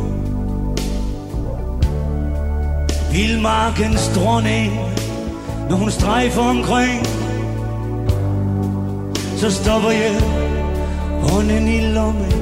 Vildmarkens 3.12 4.08
dronning. 4.14 4.72
Når 5.68 5.76
hun 5.76 5.90
strejfer 5.90 6.42
omkring 6.42 7.06
Så 9.36 9.50
stopper 9.50 9.90
jeg 9.90 10.20
hånden 11.22 11.68
i 11.68 11.80
lommen 11.80 12.32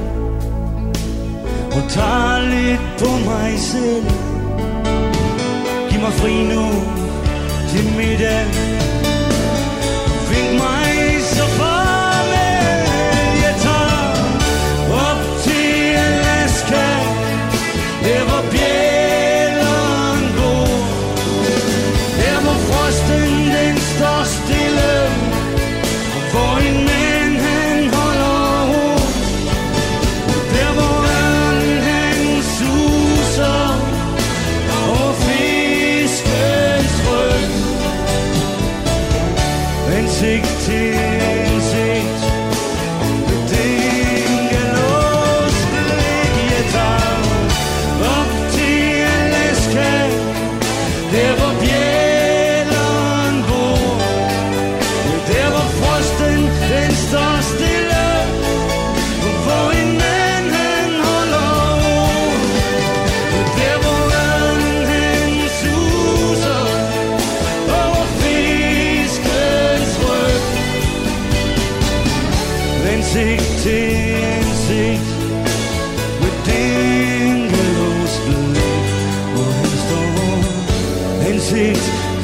Og 1.71 1.89
tager 1.89 2.39
lidt 2.49 2.81
på 2.99 3.29
mig 3.29 3.59
selv. 3.59 4.05
Giv 5.89 5.99
mig 6.01 6.13
fri 6.13 6.43
nu 6.43 6.63
til 7.69 7.85
middag. 7.97 8.64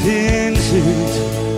Ansigt 0.03 1.11
til 1.13 1.50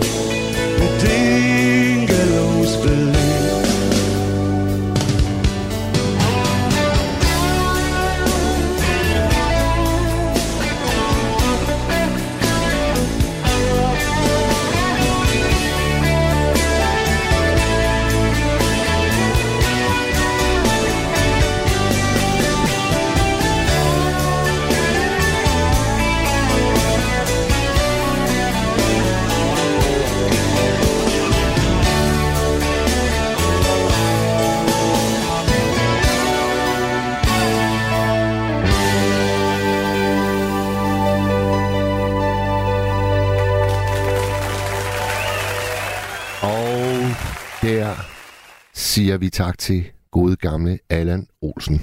siger 48.94 49.18
vi 49.18 49.28
tak 49.30 49.58
til 49.58 49.80
gode 50.10 50.36
gamle 50.36 50.78
Allan 50.90 51.26
Olsen. 51.42 51.78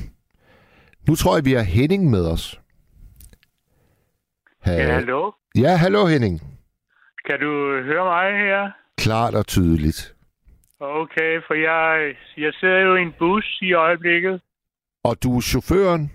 Nu 1.07 1.15
tror 1.15 1.35
jeg, 1.35 1.45
vi 1.45 1.53
har 1.53 1.63
Henning 1.63 2.09
med 2.09 2.25
os. 2.31 2.59
Ha- 4.61 4.73
Ja, 4.73 4.93
hallo? 4.93 5.31
Ja, 5.55 5.75
hallo 5.75 6.05
Henning. 6.05 6.41
Kan 7.27 7.39
du 7.39 7.51
høre 7.89 8.05
mig 8.05 8.27
her? 8.47 8.71
Klart 8.97 9.33
og 9.35 9.47
tydeligt. 9.47 10.15
Okay, 10.79 11.33
for 11.47 11.53
jeg, 11.53 12.15
jeg 12.38 12.53
sidder 12.59 12.79
jo 12.79 12.95
i 12.95 13.01
en 13.01 13.13
bus 13.19 13.45
i 13.61 13.73
øjeblikket. 13.73 14.41
Og 15.03 15.23
du 15.23 15.38
er 15.38 15.41
chaufføren. 15.41 16.11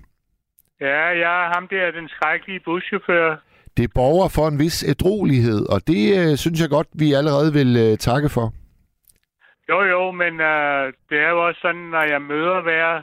Ja, 0.80 1.00
jeg 1.24 1.44
er 1.44 1.48
ham 1.54 1.68
der, 1.68 1.90
den 2.00 2.08
skrækkelige 2.08 2.60
buschauffør. 2.64 3.36
Det 3.76 3.90
borger 3.94 4.28
for 4.28 4.48
en 4.48 4.58
vis 4.58 4.82
ædrolighed, 4.88 5.66
og 5.74 5.86
det 5.86 6.02
øh, 6.30 6.36
synes 6.36 6.60
jeg 6.60 6.68
godt, 6.68 6.88
vi 6.92 7.12
allerede 7.12 7.52
vil 7.52 7.76
øh, 7.76 7.98
takke 7.98 8.28
for. 8.28 8.52
Jo, 9.68 9.82
jo, 9.82 10.10
men 10.10 10.40
øh, 10.40 10.92
det 11.10 11.18
er 11.18 11.30
jo 11.30 11.46
også 11.46 11.60
sådan, 11.60 11.86
når 11.94 12.02
jeg 12.02 12.22
møder 12.22 12.60
hver 12.60 13.02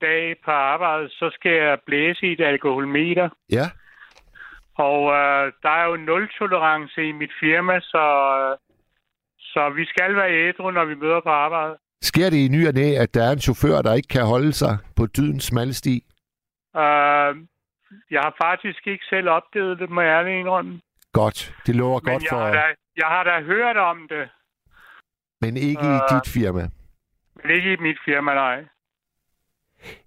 dag 0.00 0.36
på 0.44 0.50
arbejde, 0.50 1.08
så 1.08 1.30
skal 1.34 1.52
jeg 1.52 1.78
blæse 1.86 2.26
i 2.26 2.32
et 2.32 2.40
alkoholmeter. 2.40 3.28
Ja. 3.50 3.66
Og 4.74 5.00
øh, 5.12 5.52
der 5.62 5.70
er 5.80 5.84
jo 5.90 5.96
nul 5.96 6.28
tolerance 6.38 7.08
i 7.08 7.12
mit 7.12 7.32
firma, 7.40 7.80
så, 7.80 8.04
øh, 8.40 8.56
så 9.38 9.70
vi 9.76 9.84
skal 9.84 10.16
være 10.16 10.32
ædru, 10.32 10.70
når 10.70 10.84
vi 10.84 10.94
møder 10.94 11.20
på 11.20 11.28
arbejde. 11.28 11.76
Sker 12.02 12.30
det 12.30 12.36
i 12.36 12.48
ny 12.48 12.68
og 12.68 12.74
næ, 12.74 12.94
at 13.02 13.14
der 13.14 13.24
er 13.24 13.32
en 13.32 13.40
chauffør, 13.40 13.82
der 13.82 13.94
ikke 13.94 14.08
kan 14.08 14.26
holde 14.26 14.52
sig 14.52 14.78
på 14.96 15.06
dydens 15.06 15.44
smalle 15.44 15.74
sti? 15.74 15.96
Øh, 16.76 17.32
jeg 18.10 18.20
har 18.26 18.34
faktisk 18.46 18.86
ikke 18.86 19.04
selv 19.04 19.28
oplevet 19.28 19.78
det, 19.78 19.90
må 19.90 20.00
jeg 20.00 20.18
ærligt 20.18 20.40
indrømme. 20.40 20.80
Godt. 21.12 21.54
Det 21.66 21.76
lover 21.76 22.00
Men 22.04 22.12
godt 22.12 22.22
jeg, 22.22 22.30
for... 22.30 22.38
har 22.38 22.52
da, 22.52 22.64
jeg 22.96 23.06
har 23.06 23.24
da 23.24 23.40
hørt 23.40 23.76
om 23.76 24.08
det, 24.08 24.28
Men 25.44 25.56
ikke 25.56 25.86
i 25.94 25.98
Øh. 26.02 26.08
dit 26.14 26.28
firma. 26.36 26.64
men 27.42 27.50
ikke 27.56 27.72
i 27.72 27.76
mit 27.76 27.98
firma, 28.04 28.34
nej. 28.34 28.64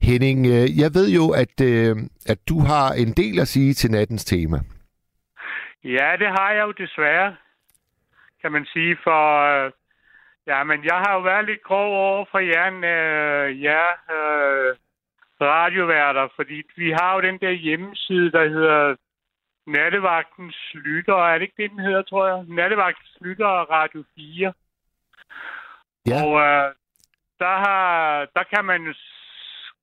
Henning, 0.01 0.39
øh, 0.47 0.68
jeg 0.81 0.89
ved 0.97 1.07
jo, 1.19 1.26
at, 1.43 1.55
øh, 1.72 1.95
at 2.31 2.39
du 2.49 2.57
har 2.59 2.88
en 3.03 3.11
del 3.22 3.39
at 3.39 3.47
sige 3.47 3.73
til 3.73 3.91
nattens 3.91 4.26
tema. 4.26 4.57
Ja, 5.84 6.09
det 6.19 6.27
har 6.38 6.51
jeg 6.51 6.64
jo 6.68 6.72
desværre, 6.72 7.35
kan 8.41 8.51
man 8.51 8.65
sige, 8.73 8.97
for 9.03 9.22
øh, 9.65 9.72
ja, 10.47 10.64
men 10.64 10.84
jeg 10.85 10.95
har 11.05 11.14
jo 11.14 11.19
været 11.22 11.45
lidt 11.45 11.64
grov 11.64 11.89
over 12.07 12.26
for 12.31 12.39
jer, 12.39 12.68
øh, 12.93 13.61
ja, 13.64 13.85
øh, 14.15 14.76
radioværter, 15.41 16.27
fordi 16.35 16.61
vi 16.76 16.91
har 16.91 17.15
jo 17.15 17.22
den 17.22 17.38
der 17.39 17.51
hjemmeside, 17.51 18.31
der 18.31 18.49
hedder 18.49 18.95
Nattevagtens 19.68 20.57
Lytter, 20.73 21.15
er 21.30 21.34
det 21.34 21.41
ikke 21.41 21.61
det, 21.64 21.72
den 21.72 21.80
hedder, 21.80 22.01
tror 22.01 22.27
jeg? 22.27 22.45
Nattevagtens 22.47 23.18
Lytter 23.22 23.45
og 23.45 23.69
Radio 23.69 24.03
4. 24.15 24.53
Ja. 26.07 26.23
Og 26.25 26.39
øh, 26.39 26.73
der, 27.39 27.55
har, 27.65 28.25
der 28.35 28.43
kan 28.43 28.65
man 28.65 28.81
jo 28.84 28.93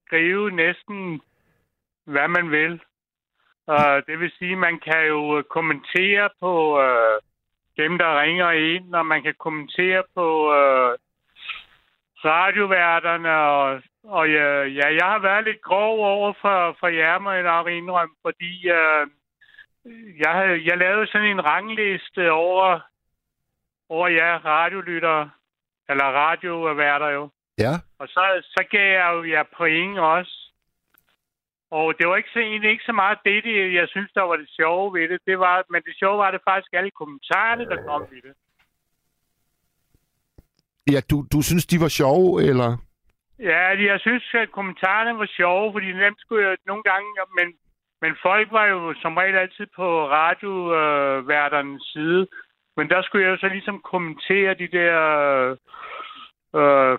skrive 0.06 0.50
næsten, 0.50 1.20
hvad 2.04 2.28
man 2.28 2.50
vil. 2.50 2.80
Uh, 3.66 3.98
det 4.06 4.20
vil 4.20 4.32
sige, 4.38 4.56
man 4.56 4.80
kan 4.80 5.06
jo 5.06 5.38
øh, 5.38 5.44
kommentere 5.44 6.28
på 6.40 6.78
uh, 6.78 7.16
dem, 7.76 7.98
der 7.98 8.20
ringer 8.20 8.50
ind, 8.50 8.94
og 8.94 9.06
man 9.06 9.22
kan 9.22 9.34
kommentere 9.38 10.02
på 10.14 10.26
uh, 10.48 10.94
radioværterne. 12.24 13.30
Og, 13.36 13.82
og 14.04 14.30
ja, 14.30 14.62
ja, 14.62 14.94
jeg 14.94 15.06
har 15.06 15.18
været 15.18 15.44
lidt 15.44 15.62
grov 15.62 16.04
over 16.04 16.32
for, 16.40 16.76
for 16.80 16.88
jer, 16.88 17.18
må 17.18 17.30
jeg 17.30 17.42
nok 17.42 17.68
indrømme, 17.68 18.14
fordi 18.22 18.70
uh, 18.70 19.06
jeg, 20.18 20.60
jeg 20.64 20.78
lavede 20.78 21.06
sådan 21.06 21.28
en 21.28 21.44
rangliste 21.44 22.32
over, 22.32 22.80
over 23.88 24.08
jer 24.08 24.44
radiolyttere, 24.44 25.30
eller 25.88 26.04
radioværter 26.04 27.08
jo. 27.08 27.30
Ja. 27.58 27.74
Og 27.98 28.08
så, 28.08 28.42
så 28.54 28.64
gav 28.70 28.92
jeg 28.92 29.10
jo 29.14 29.24
jer 29.24 29.44
point 29.56 29.98
også. 29.98 30.44
Og 31.70 31.94
det 31.98 32.08
var 32.08 32.16
ikke 32.16 32.34
så, 32.34 32.38
egentlig 32.38 32.70
ikke 32.70 32.84
så 32.86 32.92
meget 32.92 33.18
det, 33.24 33.44
det, 33.44 33.74
jeg 33.74 33.88
synes, 33.88 34.10
der 34.14 34.22
var 34.22 34.36
det 34.36 34.48
sjove 34.58 34.94
ved 34.94 35.08
det. 35.08 35.18
det 35.26 35.38
var, 35.38 35.64
men 35.70 35.82
det 35.82 35.94
sjove 35.98 36.18
var 36.18 36.30
det 36.30 36.40
faktisk 36.48 36.72
alle 36.72 36.90
kommentarerne, 36.90 37.64
der 37.64 37.78
kom 37.88 38.02
i 38.12 38.20
det. 38.26 38.34
Ja, 40.92 41.00
du, 41.10 41.16
du 41.32 41.42
synes, 41.42 41.66
de 41.66 41.80
var 41.80 41.88
sjove, 41.88 42.42
eller? 42.50 42.70
Ja, 43.38 43.62
jeg 43.92 44.00
synes, 44.00 44.24
at 44.34 44.52
kommentarerne 44.52 45.18
var 45.18 45.28
sjove, 45.36 45.72
fordi 45.72 45.86
dem 45.86 46.14
skulle 46.18 46.48
jeg 46.48 46.56
nogle 46.66 46.82
gange... 46.82 47.08
Men, 47.38 47.48
men 48.02 48.12
folk 48.22 48.52
var 48.52 48.66
jo 48.66 48.94
som 49.02 49.16
regel 49.16 49.36
altid 49.36 49.66
på 49.76 50.08
radioværternes 50.08 51.82
side. 51.92 52.26
Men 52.76 52.88
der 52.88 53.02
skulle 53.02 53.24
jeg 53.24 53.32
jo 53.32 53.36
så 53.36 53.48
ligesom 53.48 53.80
kommentere 53.80 54.54
de 54.54 54.68
der 54.68 54.96
øh, 56.58 56.98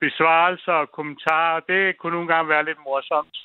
besvarelser 0.00 0.72
og 0.72 0.90
kommentarer. 0.90 1.60
Det 1.60 1.98
kunne 1.98 2.12
nogle 2.12 2.28
gange 2.34 2.48
være 2.48 2.64
lidt 2.64 2.78
morsomt. 2.84 3.36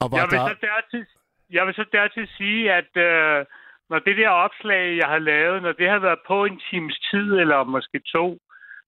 Og 0.00 0.08
Jeg 0.12 0.26
vil, 0.30 0.38
der... 0.38 0.48
så 0.48 0.56
dertil, 0.60 1.06
jeg 1.50 1.66
vil 1.66 1.74
så 1.74 1.84
dertil 1.92 2.28
sige, 2.36 2.72
at 2.72 2.96
øh, 2.96 3.46
når 3.90 3.98
det 3.98 4.16
der 4.16 4.28
opslag, 4.28 4.96
jeg 4.96 5.08
har 5.08 5.18
lavet, 5.18 5.62
når 5.62 5.72
det 5.72 5.88
har 5.90 5.98
været 5.98 6.18
på 6.26 6.44
en 6.44 6.60
times 6.70 6.98
tid, 7.10 7.32
eller 7.42 7.64
måske 7.64 8.00
to, 8.16 8.38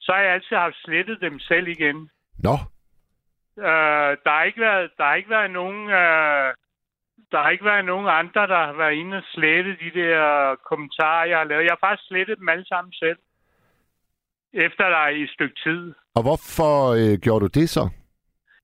så 0.00 0.12
har 0.12 0.20
jeg 0.20 0.32
altid 0.32 0.56
haft 0.56 0.76
slettet 0.84 1.20
dem 1.20 1.38
selv 1.38 1.68
igen. 1.68 2.10
Nå, 2.38 2.54
Øh, 3.58 4.12
der 4.24 4.30
har 4.30 4.42
ikke 4.42 4.60
været, 4.60 4.90
der 4.96 5.04
har 5.04 5.14
ikke 5.14 5.30
været 5.30 5.50
nogen, 5.50 5.90
øh, 5.90 6.54
der 7.32 7.38
har 7.42 7.50
ikke 7.50 7.64
været 7.64 7.84
nogen 7.84 8.08
andre, 8.08 8.46
der 8.46 8.66
har 8.66 8.72
været 8.72 8.94
inde 8.94 9.16
og 9.16 9.22
slette 9.34 9.76
de 9.82 9.90
der 10.00 10.56
kommentarer, 10.68 11.24
jeg 11.24 11.38
har 11.38 11.44
lavet. 11.44 11.64
Jeg 11.64 11.76
har 11.80 11.88
faktisk 11.88 12.08
slettet 12.08 12.38
dem 12.38 12.48
alle 12.48 12.66
sammen 12.66 12.92
selv. 12.92 13.18
Efter 14.52 14.84
der 14.88 15.08
i 15.08 15.22
et 15.22 15.30
stykke 15.30 15.56
tid. 15.64 15.94
og 16.14 16.22
hvorfor 16.22 16.74
øh, 17.00 17.18
gjorde 17.24 17.40
du 17.40 17.60
det 17.60 17.68
så? 17.70 17.88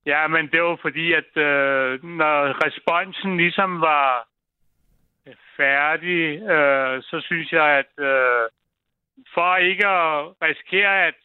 Ja, 0.05 0.27
men 0.27 0.49
det 0.51 0.61
var 0.61 0.77
fordi, 0.81 1.13
at 1.13 1.31
øh, 1.37 2.03
når 2.03 2.65
responsen 2.65 3.37
ligesom 3.37 3.81
var 3.81 4.27
færdig, 5.57 6.41
øh, 6.41 7.03
så 7.03 7.21
synes 7.25 7.51
jeg, 7.51 7.67
at 7.81 7.91
øh, 8.05 8.49
for 9.33 9.55
ikke 9.55 9.87
at 9.87 10.33
risikere, 10.41 11.07
at 11.07 11.15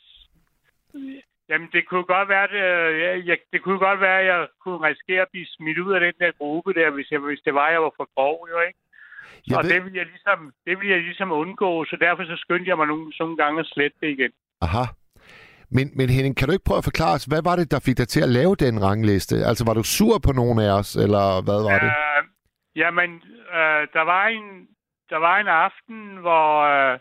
jamen 1.52 1.68
det 1.72 1.82
kunne 1.88 2.04
godt 2.14 2.28
være, 2.34 2.46
det, 2.54 2.60
jeg, 3.04 3.12
jeg, 3.28 3.38
det 3.52 3.62
kunne 3.62 3.78
godt 3.88 4.00
være, 4.00 4.18
at 4.20 4.26
jeg 4.26 4.40
kunne 4.62 4.80
risikere 4.88 5.22
at 5.22 5.32
blive 5.32 5.46
smidt 5.56 5.78
ud 5.78 5.92
af 5.96 6.00
den 6.00 6.14
der 6.20 6.32
gruppe 6.38 6.70
der, 6.74 6.90
hvis, 6.90 7.10
jeg, 7.10 7.20
hvis 7.20 7.40
det 7.46 7.54
var, 7.54 7.68
jeg 7.68 7.82
var 7.82 7.92
for 7.96 8.08
grov, 8.16 8.48
jo 8.52 8.58
ikke? 8.68 8.78
Jeg 9.48 9.56
og 9.58 9.64
ved- 9.64 9.70
det 9.70 9.84
vil 9.84 9.92
jeg 10.00 10.06
ligesom, 10.06 10.38
det 10.66 10.74
vil 10.80 10.88
jeg 10.88 11.00
ligesom 11.08 11.32
undgå, 11.32 11.84
så 11.84 11.96
derfor 12.00 12.24
så 12.24 12.36
skyndte 12.36 12.68
jeg 12.68 12.76
mig 12.76 12.86
nogle, 12.86 13.12
nogle 13.20 13.36
gange 13.36 13.60
at 13.60 13.66
slette 13.66 13.96
det 14.00 14.08
igen. 14.16 14.32
Aha. 14.60 14.84
Men, 15.76 15.86
men 15.98 16.08
Henning, 16.10 16.36
kan 16.36 16.46
du 16.48 16.52
ikke 16.52 16.64
prøve 16.68 16.78
at 16.82 16.84
forklare 16.90 17.14
os, 17.14 17.24
hvad 17.24 17.42
var 17.48 17.56
det, 17.56 17.70
der 17.70 17.80
fik 17.86 17.96
dig 17.98 18.08
til 18.08 18.22
at 18.22 18.28
lave 18.38 18.54
den 18.56 18.82
rangliste? 18.86 19.36
Altså, 19.48 19.64
var 19.68 19.74
du 19.74 19.82
sur 19.82 20.18
på 20.26 20.32
nogen 20.32 20.58
af 20.66 20.70
os, 20.80 20.90
eller 21.04 21.26
hvad 21.46 21.60
var 21.70 21.78
det? 21.84 21.90
Øh, 21.92 22.22
jamen, 22.82 23.10
øh, 23.58 23.82
der, 23.96 24.04
var 24.12 24.24
en, 24.26 24.46
der 25.10 25.16
var 25.16 25.36
en 25.38 25.48
aften, 25.66 26.16
hvor 26.24 26.48
øh, 26.74 26.98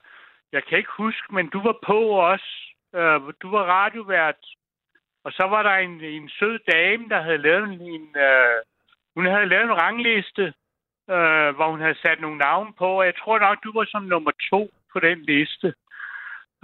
jeg 0.55 0.61
kan 0.69 0.77
ikke 0.77 0.93
huske, 0.97 1.27
men 1.35 1.49
du 1.49 1.59
var 1.67 1.75
på 1.85 1.99
også. 2.31 2.51
Øh, 2.95 3.21
du 3.41 3.49
var 3.51 3.63
radiovært. 3.63 4.41
Og 5.23 5.31
så 5.31 5.43
var 5.43 5.63
der 5.63 5.75
en, 5.75 6.03
en 6.03 6.29
sød 6.29 6.59
dame, 6.71 7.09
der 7.09 7.21
havde 7.21 7.37
lavet 7.37 7.63
en... 7.63 7.81
en 7.81 8.15
øh, 8.17 8.63
hun 9.15 9.25
havde 9.25 9.45
lavet 9.45 9.63
en 9.63 9.81
rangliste, 9.81 10.53
øh, 11.09 11.49
hvor 11.55 11.71
hun 11.71 11.81
havde 11.81 12.01
sat 12.01 12.21
nogle 12.21 12.37
navne 12.37 12.73
på. 12.77 12.87
Og 12.99 13.05
jeg 13.05 13.15
tror 13.15 13.39
nok, 13.39 13.63
du 13.63 13.71
var 13.73 13.85
som 13.85 14.03
nummer 14.03 14.31
to 14.49 14.71
på 14.93 14.99
den 14.99 15.21
liste. 15.21 15.73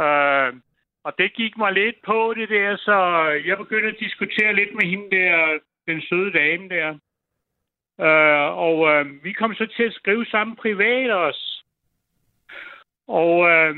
Øh, 0.02 0.54
og 1.04 1.14
det 1.18 1.34
gik 1.34 1.58
mig 1.58 1.74
lidt 1.74 1.96
på 2.06 2.34
det 2.38 2.50
der, 2.50 2.78
så 2.78 2.96
jeg 3.46 3.58
begyndte 3.58 3.88
at 3.88 4.00
diskutere 4.00 4.54
lidt 4.54 4.74
med 4.76 4.86
hende 4.86 5.16
der, 5.16 5.60
den 5.88 6.02
søde 6.02 6.32
dame 6.32 6.70
der. 6.70 6.90
Øh, 8.06 8.58
og 8.58 8.78
øh, 8.92 9.24
vi 9.24 9.34
kom 9.34 9.56
så 9.56 9.66
til 9.66 9.84
at 9.84 9.94
skrive 9.94 10.26
sammen 10.26 10.56
privat 10.56 11.12
også. 11.12 11.64
Og, 13.08 13.50
øh, 13.50 13.76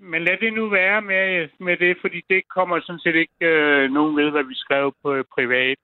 men 0.00 0.24
lad 0.24 0.36
det 0.40 0.52
nu 0.52 0.68
være 0.68 1.02
med, 1.02 1.48
med 1.58 1.76
det, 1.76 1.96
fordi 2.00 2.20
det 2.30 2.48
kommer 2.56 2.80
sådan 2.80 3.00
set 3.00 3.14
ikke 3.14 3.46
øh, 3.46 3.90
nogen 3.90 4.16
ved, 4.16 4.30
hvad 4.30 4.44
vi 4.44 4.54
skrev 4.54 4.94
på 5.02 5.14
øh, 5.14 5.24
privat. 5.34 5.78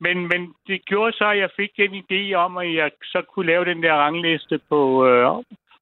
Men, 0.00 0.16
men 0.28 0.54
det 0.66 0.84
gjorde 0.84 1.12
så, 1.12 1.24
at 1.30 1.38
jeg 1.38 1.50
fik 1.56 1.70
den 1.76 1.92
idé 2.02 2.34
om, 2.34 2.56
at 2.56 2.74
jeg 2.74 2.90
så 3.02 3.22
kunne 3.34 3.46
lave 3.46 3.64
den 3.64 3.82
der 3.82 3.92
rangliste 3.94 4.60
på 4.68 5.06
øh, 5.06 5.26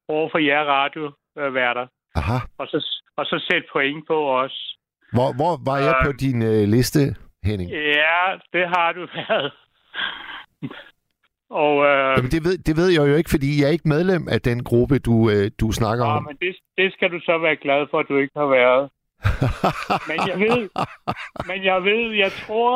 over 0.07 0.29
for 0.31 0.37
jer 0.37 0.63
radioværter. 0.63 1.87
Aha. 2.15 2.37
Og 2.57 2.67
så, 2.67 3.01
og 3.17 3.25
så 3.25 3.45
sætte 3.51 3.67
point 3.73 4.07
på 4.07 4.17
os. 4.41 4.75
Hvor, 5.13 5.29
hvor 5.39 5.53
var 5.65 5.77
jeg 5.77 5.95
Øh. 5.99 6.05
på 6.05 6.11
din 6.11 6.41
øh, 6.41 6.63
liste, 6.75 6.99
Henning? 7.43 7.69
Ja, 7.71 8.21
det 8.53 8.67
har 8.67 8.91
du 8.91 9.07
været. 9.19 9.51
Og 11.49 11.85
øh, 11.85 12.13
Jamen, 12.17 12.31
det 12.31 12.43
ved, 12.43 12.57
det 12.57 12.77
ved 12.77 12.87
jeg 12.89 13.09
jo 13.11 13.15
ikke, 13.15 13.29
fordi 13.29 13.49
jeg 13.61 13.67
er 13.67 13.71
ikke 13.77 13.87
medlem 13.95 14.27
af 14.31 14.41
den 14.41 14.63
gruppe, 14.63 14.99
du, 14.99 15.29
øh, 15.29 15.51
du 15.61 15.71
snakker 15.71 16.05
Ja, 16.05 16.17
om. 16.17 16.23
men 16.23 16.35
det, 16.41 16.55
det 16.77 16.93
skal 16.93 17.09
du 17.11 17.19
så 17.19 17.37
være 17.37 17.55
glad 17.55 17.87
for, 17.91 17.99
at 17.99 18.05
du 18.09 18.17
ikke 18.17 18.39
har 18.39 18.45
været. 18.59 18.89
men 20.09 20.17
jeg 20.29 20.37
ved, 20.45 20.69
men 21.47 21.63
jeg 21.63 21.83
ved, 21.83 22.11
jeg 22.23 22.31
tror, 22.31 22.75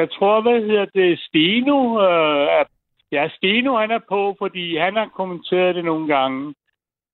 jeg 0.00 0.08
tror, 0.10 0.40
hvad 0.42 0.60
hedder 0.68 0.84
det, 0.94 1.18
Steno, 1.20 1.78
øh, 2.08 2.42
er, 2.58 2.64
ja, 3.12 3.28
Steno 3.36 3.76
han 3.76 3.90
er 3.90 4.00
på, 4.08 4.34
fordi 4.38 4.76
han 4.76 4.96
har 4.96 5.08
kommenteret 5.16 5.74
det 5.74 5.84
nogle 5.84 6.06
gange. 6.16 6.54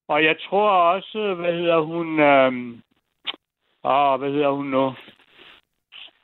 Og 0.08 0.24
jeg 0.24 0.36
tror 0.48 0.70
også, 0.94 1.34
hvad 1.34 1.52
hedder 1.52 1.80
hun, 1.80 2.20
øh, 2.20 2.52
Åh, 3.84 4.18
hvad 4.20 4.30
hedder 4.30 4.50
hun 4.50 4.66
nu? 4.66 4.92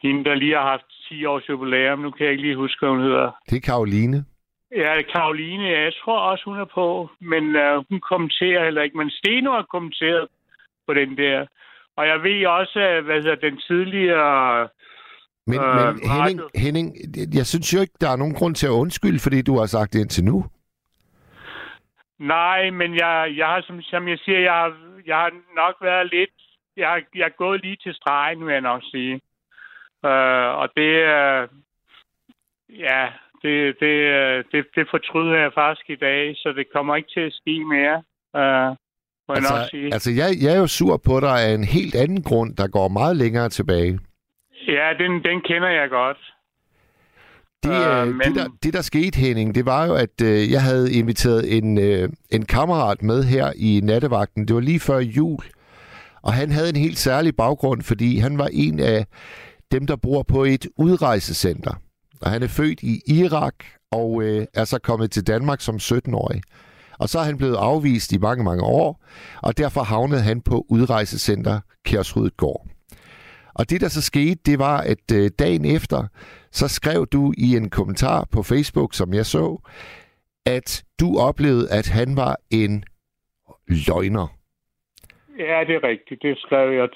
Hende, 0.03 0.25
der 0.25 0.35
lige 0.35 0.55
har 0.55 0.63
haft 0.71 0.85
10 1.09 1.25
års 1.25 1.49
jubilæum. 1.49 1.99
Nu 1.99 2.11
kan 2.11 2.25
jeg 2.25 2.33
ikke 2.33 2.43
lige 2.43 2.57
huske, 2.57 2.79
hvad 2.81 2.91
hun 2.91 3.01
hedder. 3.03 3.31
Det 3.51 3.57
er 3.57 3.61
Karoline. 3.61 4.25
Ja, 4.73 5.03
Karoline. 5.03 5.65
Jeg 5.69 5.93
tror 6.05 6.19
også, 6.19 6.45
hun 6.45 6.61
er 6.61 6.65
på. 6.65 7.11
Men 7.21 7.57
uh, 7.57 7.85
hun 7.91 8.01
kommenterer 8.01 8.65
heller 8.65 8.83
ikke. 8.83 8.99
Men 8.99 9.11
Steno 9.11 9.51
har 9.53 9.63
kommenteret 9.63 10.29
på 10.87 10.95
den 10.95 11.17
der. 11.17 11.47
Og 11.97 12.07
jeg 12.07 12.23
ved 12.23 12.47
også, 12.47 12.81
at, 12.81 13.05
hvad 13.05 13.23
hedder 13.23 13.35
den 13.37 13.59
tidligere... 13.59 14.69
Men, 15.47 15.61
Øh, 15.61 15.75
men 15.77 16.11
Henning, 16.11 16.41
radio- 16.41 16.51
Henning, 16.55 16.97
jeg 17.35 17.47
synes 17.47 17.75
jo 17.75 17.81
ikke, 17.81 17.95
der 18.01 18.11
er 18.11 18.17
nogen 18.17 18.35
grund 18.35 18.55
til 18.55 18.67
at 18.67 18.71
undskylde, 18.83 19.19
fordi 19.23 19.43
du 19.43 19.59
har 19.59 19.67
sagt 19.67 19.93
det 19.93 20.01
indtil 20.01 20.25
nu. 20.25 20.45
Nej, 22.19 22.71
men 22.71 22.95
jeg, 22.95 23.35
jeg 23.37 23.47
har, 23.47 23.61
som, 23.61 23.83
som 23.83 24.09
jeg 24.09 24.19
siger, 24.19 24.39
jeg 24.39 24.53
har, 24.53 24.77
jeg 25.07 25.17
har 25.17 25.31
nok 25.57 25.75
været 25.83 26.11
lidt... 26.13 26.31
Jeg 26.77 26.89
har, 26.89 27.03
jeg 27.15 27.25
er 27.25 27.37
gået 27.37 27.61
lige 27.63 27.77
til 27.77 27.95
stregen, 27.95 28.47
vil 28.47 28.53
jeg 28.53 28.61
nok 28.61 28.83
sige. 28.85 29.15
Uh, 30.03 30.51
og 30.61 30.69
det... 30.77 30.93
Uh, 31.17 31.49
ja, 32.79 33.09
det, 33.47 33.57
det, 33.85 33.97
øh, 34.19 34.37
det, 34.53 34.61
det 34.77 34.85
fortryder 34.95 35.37
jeg 35.45 35.51
faktisk 35.55 35.87
i 35.91 35.97
dag, 36.09 36.23
så 36.43 36.49
det 36.59 36.67
kommer 36.75 36.97
ikke 36.97 37.11
til 37.17 37.21
at 37.31 37.33
ske 37.41 37.57
mere. 37.75 37.97
Uh, 38.41 38.41
jeg 38.41 38.77
nok 39.29 39.37
Altså, 39.37 39.69
sige. 39.71 39.89
altså 39.97 40.11
jeg, 40.21 40.29
jeg 40.43 40.51
er 40.57 40.61
jo 40.61 40.67
sur 40.67 40.97
på 40.97 41.21
dig 41.21 41.37
af 41.47 41.55
en 41.55 41.65
helt 41.65 41.95
anden 41.95 42.23
grund, 42.23 42.57
der 42.57 42.69
går 42.69 42.89
meget 42.89 43.17
længere 43.17 43.49
tilbage. 43.49 43.99
Ja, 44.69 44.87
den, 44.99 45.13
den 45.29 45.41
kender 45.41 45.69
jeg 45.81 45.89
godt. 45.91 46.17
Det, 47.63 47.71
Øh, 47.71 48.01
øh, 48.03 48.07
men- 48.09 48.21
det, 48.21 48.35
der, 48.35 48.47
det, 48.63 48.73
der 48.75 48.83
skete, 48.83 49.19
Henning, 49.19 49.55
det 49.55 49.67
var 49.67 49.87
jo, 49.87 49.95
at 49.95 50.17
øh, 50.23 50.53
jeg 50.53 50.63
havde 50.63 50.93
inviteret 50.93 51.57
en, 51.59 51.79
øh, 51.79 52.09
en 52.33 52.45
kammerat 52.45 53.03
med 53.03 53.25
her 53.25 53.53
i 53.57 53.81
nattevagten. 53.85 54.49
Det 54.49 54.55
var 54.55 54.61
lige 54.61 54.81
før 54.81 54.99
jul. 54.99 55.39
Og 56.23 56.33
han 56.33 56.51
havde 56.51 56.69
en 56.69 56.77
helt 56.77 56.99
særlig 56.99 57.37
baggrund, 57.37 57.83
fordi 57.83 58.19
han 58.19 58.39
var 58.39 58.49
en 58.53 58.81
af 58.81 59.07
dem, 59.73 59.87
der 59.87 59.97
bor 59.97 60.23
på 60.23 60.45
et 60.45 60.67
udrejsecenter. 60.79 61.75
Og 62.27 62.33
han 62.33 62.43
er 62.43 62.57
født 62.61 62.81
i 62.83 62.95
Irak 63.21 63.59
og 63.93 64.23
øh, 64.23 64.47
er 64.55 64.65
så 64.65 64.79
kommet 64.89 65.11
til 65.11 65.27
Danmark 65.27 65.61
som 65.61 65.77
17-årig. 65.77 66.41
Og 67.01 67.09
så 67.09 67.19
er 67.19 67.23
han 67.23 67.39
blevet 67.39 67.57
afvist 67.57 68.13
i 68.13 68.19
mange, 68.19 68.45
mange 68.45 68.65
år, 68.65 69.05
og 69.43 69.59
derfor 69.59 69.81
havnede 69.81 70.23
han 70.23 70.41
på 70.51 70.57
udrejsecenter 70.71 71.61
Kærsrydgård. 71.85 72.67
Og 73.59 73.71
det, 73.71 73.81
der 73.81 73.89
så 73.89 74.03
skete, 74.03 74.41
det 74.47 74.59
var, 74.59 74.79
at 74.93 75.05
øh, 75.19 75.31
dagen 75.39 75.65
efter, 75.77 76.01
så 76.51 76.69
skrev 76.69 77.07
du 77.07 77.33
i 77.39 77.57
en 77.57 77.71
kommentar 77.71 78.29
på 78.35 78.43
Facebook, 78.43 78.95
som 78.95 79.15
jeg 79.15 79.27
så, 79.27 79.47
at 80.47 80.85
du 81.01 81.09
oplevede, 81.29 81.67
at 81.79 81.87
han 81.99 82.17
var 82.17 82.37
en 82.51 82.85
løgner. 83.87 84.27
Ja, 85.39 85.59
det 85.67 85.75
er 85.79 85.85
rigtigt. 85.93 86.23
Det 86.23 86.39
skrev 86.39 86.69
jeg. 86.79 86.89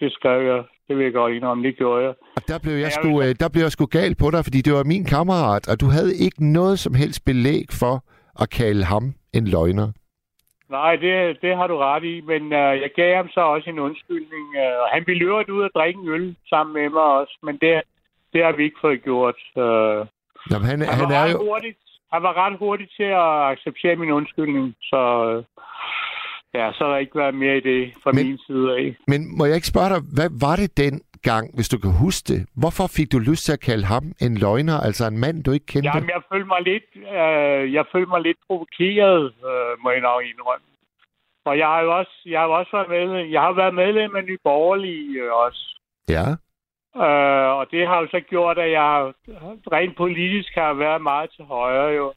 Det 0.00 0.12
skrev 0.12 0.40
jeg. 0.50 0.62
Det 0.88 0.96
vil 0.96 1.04
jeg 1.04 1.12
godt 1.12 1.32
indrømme. 1.34 1.64
Det 1.68 1.76
gjorde 1.76 2.04
jeg. 2.04 2.14
Og 2.50 2.54
der 2.54 2.68
blev 2.68 2.76
jeg, 2.84 2.92
sgu, 2.92 3.22
øh, 3.22 3.34
der 3.40 3.48
blev 3.52 3.62
jeg 3.62 3.72
sgu 3.72 3.86
gal 3.86 4.14
på 4.14 4.30
dig, 4.30 4.44
fordi 4.44 4.60
det 4.66 4.72
var 4.72 4.84
min 4.84 5.04
kammerat, 5.04 5.68
og 5.68 5.80
du 5.80 5.86
havde 5.86 6.16
ikke 6.16 6.52
noget 6.52 6.78
som 6.78 6.94
helst 6.94 7.24
belæg 7.24 7.64
for 7.80 7.94
at 8.42 8.50
kalde 8.50 8.84
ham 8.84 9.04
en 9.32 9.44
løgner. 9.54 9.88
Nej, 10.70 10.96
det, 10.96 11.38
det 11.42 11.56
har 11.56 11.66
du 11.66 11.76
ret 11.76 12.04
i, 12.04 12.20
men 12.20 12.42
uh, 12.42 12.72
jeg 12.84 12.90
gav 12.96 13.16
ham 13.16 13.28
så 13.28 13.40
også 13.40 13.70
en 13.70 13.78
undskyldning. 13.78 14.46
Uh, 14.64 14.82
han 14.94 15.02
ville 15.06 15.18
løbe 15.24 15.52
ud 15.52 15.62
og 15.62 15.70
drikke 15.74 16.00
en 16.00 16.08
øl 16.08 16.36
sammen 16.48 16.72
med 16.74 16.90
mig 16.90 17.02
også, 17.20 17.38
men 17.42 17.54
det, 17.62 17.82
det 18.32 18.44
har 18.44 18.52
vi 18.56 18.62
ikke 18.64 18.80
fået 18.80 19.02
gjort. 19.02 19.38
Uh, 19.56 20.00
Jamen, 20.50 20.66
han, 20.70 20.78
han, 20.80 20.88
han 21.00 21.08
var 21.08 21.14
er 21.14 21.24
ret 21.24 21.32
jo... 21.32 21.38
hurtigt, 21.38 21.78
han 22.12 22.22
var 22.22 22.34
ret 22.42 22.58
hurtig 22.58 22.88
til 22.96 23.08
at 23.24 23.30
acceptere 23.52 23.96
min 23.96 24.10
undskyldning, 24.18 24.74
så 24.82 25.00
uh, 25.28 25.44
ja, 26.54 26.72
så 26.72 26.80
har 26.84 26.90
der 26.92 26.98
ikke 27.04 27.18
været 27.22 27.34
mere 27.34 27.56
i 27.56 27.64
det 27.70 27.82
fra 28.02 28.12
Men- 28.12 28.26
min 28.26 28.38
side 28.46 28.66
af. 28.76 28.96
Men 29.06 29.20
må 29.38 29.44
jeg 29.44 29.54
ikke 29.54 29.72
spørge 29.74 29.90
dig, 29.94 30.00
hvad 30.16 30.30
var 30.46 30.56
det 30.56 30.76
den 30.76 31.02
gang, 31.22 31.54
hvis 31.54 31.68
du 31.68 31.78
kan 31.78 31.92
huske 32.04 32.24
det? 32.32 32.40
Hvorfor 32.60 32.86
fik 32.96 33.12
du 33.12 33.18
lyst 33.18 33.44
til 33.44 33.52
at 33.52 33.60
kalde 33.60 33.84
ham 33.84 34.04
en 34.20 34.34
løgner, 34.38 34.80
altså 34.80 35.04
en 35.06 35.18
mand, 35.18 35.44
du 35.44 35.50
ikke 35.52 35.66
kendte? 35.66 35.90
Jamen, 35.94 36.10
jeg 36.16 36.22
følte 36.32 36.46
mig 36.46 36.62
lidt, 36.62 36.88
øh, 36.96 37.72
jeg 37.76 37.84
følte 37.92 38.10
mig 38.14 38.20
lidt 38.20 38.38
provokeret, 38.46 39.24
øh, 39.48 39.72
må 39.82 39.90
jeg 39.90 40.00
nok 40.00 40.22
indrømme. 40.32 40.66
Og 41.44 41.58
jeg 41.58 41.66
har 41.66 41.80
jo 41.80 41.98
også, 41.98 42.16
jeg 42.26 42.40
har 42.40 42.46
også 42.46 42.70
været 42.76 42.90
medlem, 42.90 43.32
jeg 43.32 43.40
har 43.40 43.52
været 43.52 43.74
medlem 43.74 44.16
af 44.16 44.24
Nye 44.24 44.38
Borgerlige 44.44 45.20
øh, 45.22 45.32
også. 45.32 45.62
Ja. 46.08 46.26
Øh, 47.04 47.50
og 47.58 47.66
det 47.70 47.86
har 47.86 48.00
jo 48.00 48.06
så 48.10 48.20
gjort, 48.20 48.58
at 48.58 48.70
jeg 48.70 49.12
rent 49.72 49.96
politisk 49.96 50.54
har 50.54 50.74
været 50.74 51.02
meget 51.02 51.30
til 51.36 51.44
højre 51.44 51.90
jo. 51.94 52.12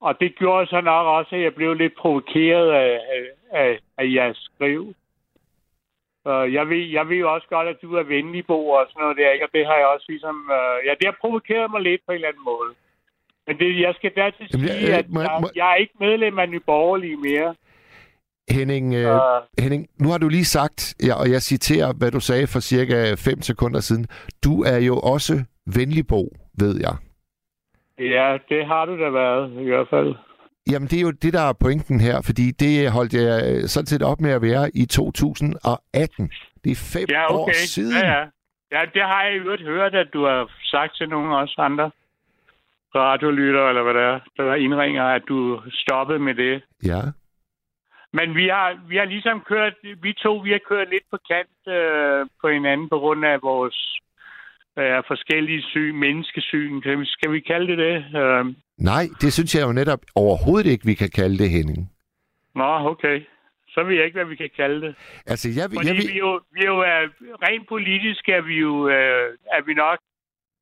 Og 0.00 0.20
det 0.20 0.36
gjorde 0.36 0.66
så 0.66 0.80
nok 0.80 1.06
også, 1.06 1.36
at 1.36 1.42
jeg 1.42 1.54
blev 1.54 1.74
lidt 1.74 1.94
provokeret 1.94 2.70
af, 2.70 3.00
af, 3.14 3.22
af, 3.60 3.78
af 3.98 4.04
jeres 4.14 4.36
skriv. 4.36 4.94
Uh, 6.30 6.46
jeg, 6.56 6.64
ved, 6.68 6.82
jeg 6.98 7.04
ved 7.08 7.16
jo 7.24 7.28
også 7.34 7.46
godt, 7.54 7.68
at 7.68 7.76
du 7.82 7.88
er 8.00 8.02
venlig, 8.02 8.46
Bo, 8.46 8.58
og 8.68 8.86
sådan 8.88 9.00
noget 9.02 9.16
der, 9.16 9.30
ikke? 9.30 9.44
og 9.46 9.50
det 9.56 9.66
har 9.66 9.76
jeg 9.82 9.86
også 9.94 10.06
ligesom... 10.08 10.36
Uh, 10.58 10.76
ja, 10.86 10.92
det 10.98 11.06
har 11.10 11.16
provokeret 11.20 11.70
mig 11.70 11.80
lidt 11.88 12.00
på 12.06 12.10
en 12.12 12.14
eller 12.16 12.28
anden 12.28 12.44
måde. 12.52 12.70
Men 13.46 13.54
det, 13.58 13.80
jeg 13.86 13.92
skal 13.98 14.12
dertil 14.20 14.46
Jamen, 14.52 14.68
sige, 14.68 14.88
jeg- 14.90 14.98
at 14.98 15.08
må 15.14 15.20
jeg- 15.20 15.38
må- 15.40 15.50
jeg 15.60 15.66
er 15.72 15.74
ikke 15.74 15.94
medlem 16.00 16.38
af 16.38 16.48
Nye 16.48 16.60
Borgerlige 16.72 17.16
mere. 17.16 17.54
Henning, 18.50 18.94
øh, 18.94 19.20
Henning, 19.58 19.86
nu 20.02 20.08
har 20.08 20.18
du 20.18 20.28
lige 20.28 20.44
sagt, 20.44 20.94
ja, 21.06 21.14
og 21.22 21.30
jeg 21.30 21.42
citerer, 21.42 21.92
hvad 21.98 22.10
du 22.10 22.20
sagde 22.20 22.46
for 22.46 22.60
cirka 22.60 23.14
5 23.14 23.42
sekunder 23.42 23.80
siden. 23.80 24.06
Du 24.44 24.62
er 24.62 24.78
jo 24.78 24.96
også 24.98 25.34
venlig, 25.76 26.06
Bo, 26.06 26.22
ved 26.60 26.74
jeg. 26.80 26.94
Ja, 27.98 28.38
det 28.48 28.66
har 28.66 28.84
du 28.84 28.98
da 28.98 29.08
været, 29.10 29.52
i 29.60 29.64
hvert 29.64 29.88
fald. 29.90 30.14
Jamen, 30.70 30.88
det 30.88 30.96
er 30.98 31.02
jo 31.02 31.10
det, 31.10 31.32
der 31.32 31.40
er 31.48 31.52
pointen 31.52 32.00
her, 32.00 32.22
fordi 32.24 32.50
det 32.50 32.90
holdt 32.92 33.14
jeg 33.14 33.42
øh, 33.50 33.62
sådan 33.68 33.86
set 33.86 34.02
op 34.02 34.20
med 34.20 34.30
at 34.30 34.42
være 34.42 34.70
i 34.74 34.86
2018. 34.86 36.30
Det 36.64 36.70
er 36.72 36.90
fem 36.94 37.06
Ja, 37.08 37.32
år 37.34 37.42
okay. 37.42 37.52
siden. 37.52 38.02
Ja, 38.02 38.12
ja. 38.12 38.24
ja, 38.72 38.80
det 38.94 39.02
har 39.02 39.22
jeg 39.24 39.34
i 39.34 39.38
øvrigt 39.38 39.62
hørt, 39.62 39.94
at 39.94 40.08
du 40.12 40.24
har 40.24 40.50
sagt 40.64 40.96
til 40.96 41.08
nogle 41.08 41.36
også 41.36 41.54
andre 41.58 41.90
radiolytter, 42.94 43.68
eller 43.68 43.82
hvad 43.82 43.94
det 43.94 44.02
er, 44.02 44.20
der 44.36 44.54
indringer, 44.54 45.04
at 45.04 45.22
du 45.28 45.60
stoppede 45.70 46.18
med 46.18 46.34
det. 46.34 46.62
Ja. 46.84 47.00
Men 48.12 48.34
vi 48.34 48.48
har, 48.48 48.78
vi 48.88 48.96
har 48.96 49.04
ligesom 49.04 49.40
kørt, 49.40 49.74
vi 50.02 50.12
to, 50.12 50.36
vi 50.36 50.50
har 50.50 50.60
kørt 50.68 50.88
lidt 50.90 51.04
på 51.10 51.18
kant 51.30 51.74
øh, 51.76 52.26
på 52.40 52.48
hinanden 52.48 52.88
på 52.88 52.98
grund 52.98 53.24
af 53.24 53.42
vores 53.42 53.98
øh, 54.78 55.02
forskellige 55.06 55.62
syn, 55.62 55.94
menneskesyn. 55.96 56.80
Kan 56.80 57.00
vi, 57.00 57.04
skal 57.06 57.32
vi 57.32 57.40
kalde 57.40 57.66
det 57.72 57.78
det? 57.78 58.20
Øh, 58.22 58.44
Nej, 58.78 59.04
det 59.20 59.32
synes 59.32 59.54
jeg 59.54 59.62
jo 59.66 59.72
netop 59.72 60.00
overhovedet 60.14 60.70
ikke, 60.70 60.86
vi 60.86 60.94
kan 60.94 61.10
kalde 61.10 61.38
det, 61.38 61.50
Henning. 61.50 61.90
nå, 62.54 62.70
okay. 62.92 63.20
Så 63.68 63.84
ved 63.84 63.94
jeg 63.94 64.04
ikke, 64.04 64.18
hvad 64.18 64.24
vi 64.24 64.36
kan 64.36 64.50
kalde 64.56 64.80
det. 64.86 64.94
Altså, 65.26 65.48
jeg, 65.56 65.64
Fordi 65.74 65.88
jeg, 65.88 65.96
vi 65.96 66.06
vil, 66.06 66.16
jo, 66.16 66.40
vi 66.54 66.60
er 66.60 66.66
jo 66.66 66.78
er, 66.80 67.02
rent 67.46 67.68
politisk 67.68 68.28
er 68.28 68.42
vi 68.42 68.54
jo 68.54 68.88
øh, 68.88 69.26
er 69.56 69.62
vi 69.66 69.74
nok 69.74 69.98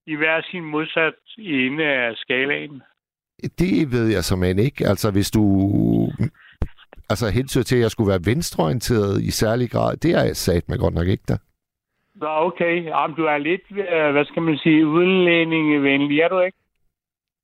i 0.07 0.15
hver 0.17 0.41
sin 0.51 0.65
modsat 0.65 1.15
ende 1.39 1.85
af 1.85 2.13
skalaen. 2.17 2.83
det 3.59 3.93
ved 3.93 4.07
jeg 4.09 4.25
som 4.25 4.43
end 4.43 4.61
ikke. 4.61 4.87
Altså, 4.89 5.11
hvis 5.11 5.31
du 5.31 5.43
altså 7.11 7.29
hensyn 7.29 7.63
til, 7.63 7.77
at 7.77 7.83
jeg 7.83 7.91
skulle 7.91 8.11
være 8.11 8.25
venstreorienteret 8.25 9.23
i 9.23 9.31
særlig 9.31 9.71
grad, 9.71 9.97
det 9.97 10.11
er 10.15 10.25
jeg 10.25 10.37
sat 10.37 10.69
mig 10.69 10.79
godt 10.79 10.95
nok 10.95 11.07
ikke 11.07 11.25
der. 11.29 11.37
Nå, 12.23 12.29
okay. 12.29 12.85
Jamen, 12.85 13.17
du 13.17 13.25
er 13.25 13.39
lidt, 13.39 13.61
øh, 13.71 14.13
hvad 14.13 14.25
skal 14.25 14.43
man 14.43 14.57
sige, 14.59 14.87
udenlændingevenlig, 14.87 16.21
er 16.21 16.29
du 16.29 16.41
ikke? 16.41 16.59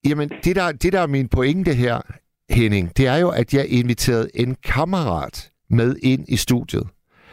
Jamen, 0.09 0.29
det 0.45 0.57
der, 0.57 0.73
det 0.73 0.93
der 0.93 1.01
er 1.01 1.07
min 1.07 1.29
pointe 1.29 1.75
her, 1.75 2.01
Henning, 2.51 2.97
det 2.97 3.07
er 3.07 3.17
jo, 3.17 3.29
at 3.31 3.55
jeg 3.55 3.67
inviterede 3.69 4.29
en 4.35 4.57
kammerat 4.65 5.51
med 5.71 5.97
ind 6.03 6.25
i 6.29 6.37
studiet, 6.37 6.89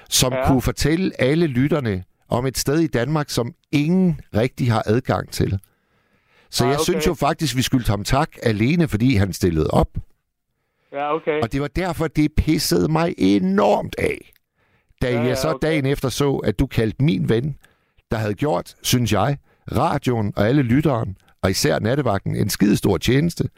som 0.10 0.34
Ja. 0.34 0.40
ja. 0.40 0.48
kunne 0.48 0.62
fortælle 0.62 1.12
alle 1.20 1.48
lytterne 1.48 2.04
om 2.30 2.46
et 2.46 2.58
sted 2.58 2.80
i 2.80 2.88
Danmark, 2.88 3.30
som 3.30 3.54
ingen 3.72 4.20
rigtig 4.36 4.72
har 4.72 4.84
adgang 4.86 5.30
til. 5.32 5.60
Så 6.50 6.64
Nej, 6.64 6.72
jeg 6.72 6.80
okay. 6.80 6.84
synes 6.92 7.08
jo 7.08 7.14
faktisk, 7.14 7.58
vi 7.58 7.62
skyldte 7.62 7.90
ham 7.90 8.04
tak 8.04 8.30
alene, 8.44 8.88
fordi 8.88 9.16
han 9.16 9.34
stillede 9.34 9.68
op. 9.72 9.88
Ja, 10.92 11.16
okay. 11.16 11.42
Og 11.42 11.52
det 11.54 11.62
var 11.62 11.68
derfor, 11.68 12.08
det 12.08 12.32
pissede 12.38 12.92
mig 12.92 13.14
enormt 13.18 13.96
af. 14.00 14.32
Da 15.02 15.12
Ja, 15.12 15.22
jeg 15.22 15.38
så 15.38 15.50
okay. 15.50 15.68
dagen 15.68 15.86
efter 15.86 16.10
så, 16.10 16.36
at 16.36 16.60
du 16.60 16.68
kaldte 16.68 17.04
min 17.04 17.30
ven, 17.30 17.56
der 18.12 18.18
havde 18.18 18.34
gjort, 18.34 18.76
synes 18.84 19.14
jeg, 19.14 19.38
radioen 19.72 20.34
og 20.36 20.48
alle 20.48 20.62
lytteren, 20.62 21.18
og 21.44 21.52
især 21.52 21.80
nattevagten, 21.80 22.36
en 22.36 22.50
skidestor 22.50 22.98
tjeneste. 22.98 23.50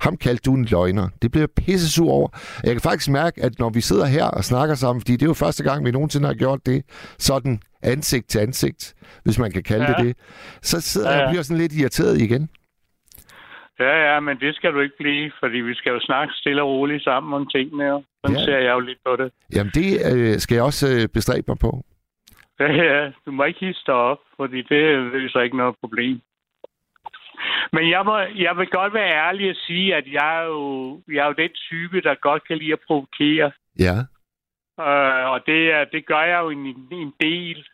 Ham 0.00 0.16
kaldte 0.16 0.42
du 0.42 0.54
en 0.54 0.64
løgner. 0.64 1.08
Det 1.22 1.30
blev 1.30 1.42
jeg 1.42 1.50
pissesur 1.50 2.10
over. 2.10 2.28
Jeg 2.64 2.72
kan 2.72 2.80
faktisk 2.80 3.10
mærke, 3.10 3.42
at 3.42 3.58
når 3.58 3.70
vi 3.70 3.80
sidder 3.80 4.06
her 4.06 4.24
og 4.24 4.44
snakker 4.44 4.74
sammen, 4.74 5.00
fordi 5.00 5.12
det 5.12 5.22
er 5.22 5.26
jo 5.26 5.34
første 5.34 5.62
gang, 5.62 5.84
vi 5.84 5.90
nogensinde 5.90 6.26
har 6.26 6.34
gjort 6.34 6.66
det, 6.66 6.82
sådan 7.18 7.60
ansigt 7.82 8.28
til 8.28 8.38
ansigt, 8.38 8.94
hvis 9.24 9.38
man 9.38 9.52
kan 9.52 9.62
kalde 9.62 9.84
Ja. 9.84 9.92
det 9.92 10.04
det, 10.06 10.16
så 10.62 10.80
sidder 10.80 11.10
Ja, 11.10 11.16
jeg 11.16 11.24
og 11.26 11.30
bliver 11.30 11.42
sådan 11.42 11.58
lidt 11.58 11.72
irriteret 11.72 12.20
igen. 12.20 12.48
Ja, 13.80 14.12
ja, 14.12 14.20
men 14.20 14.40
det 14.40 14.56
skal 14.56 14.72
du 14.74 14.80
ikke 14.80 14.96
blive, 14.98 15.32
fordi 15.40 15.56
vi 15.58 15.74
skal 15.74 15.90
jo 15.92 16.00
snakke 16.00 16.34
stille 16.34 16.62
og 16.62 16.68
roligt 16.68 17.04
sammen 17.04 17.34
om 17.34 17.46
tingene. 17.48 17.84
jo. 17.84 18.02
Sådan 18.24 18.36
Ja. 18.36 18.44
ser 18.44 18.58
jeg 18.58 18.72
jo 18.72 18.80
lidt 18.80 18.98
på 19.06 19.16
det. 19.16 19.32
Jamen, 19.54 19.72
det 19.74 19.88
øh, 20.12 20.38
skal 20.38 20.54
jeg 20.54 20.64
også 20.64 20.86
øh, 20.96 21.08
bestræbe 21.08 21.44
mig 21.48 21.58
på. 21.58 21.82
Ja, 22.60 22.72
ja, 22.72 23.10
du 23.26 23.30
må 23.30 23.44
ikke 23.44 23.66
hisse 23.66 23.82
dig 23.86 23.94
op, 23.94 24.18
fordi 24.36 24.62
det 24.62 24.82
løser 25.12 25.40
ikke 25.40 25.56
noget 25.56 25.74
problem. 25.80 26.20
Men 27.72 27.90
jeg, 27.90 28.04
må, 28.04 28.18
jeg 28.18 28.56
vil 28.56 28.66
godt 28.66 28.94
være 28.94 29.14
ærlig 29.26 29.50
og 29.50 29.56
sige, 29.56 29.94
at 29.94 30.04
jeg 30.12 30.38
er, 30.42 30.44
jo, 30.46 31.00
jeg 31.08 31.22
er 31.22 31.26
jo 31.26 31.32
den 31.32 31.50
type, 31.50 32.00
der 32.00 32.14
godt 32.14 32.46
kan 32.48 32.58
lide 32.58 32.72
at 32.72 32.78
provokere. 32.86 33.52
Ja. 33.78 33.96
Øh, 34.80 35.30
og 35.32 35.46
det, 35.46 35.72
er- 35.72 35.84
det 35.84 36.06
gør 36.06 36.22
jeg 36.22 36.40
jo 36.42 36.50
en, 36.50 36.66
en 36.92 37.12
del. 37.20 37.66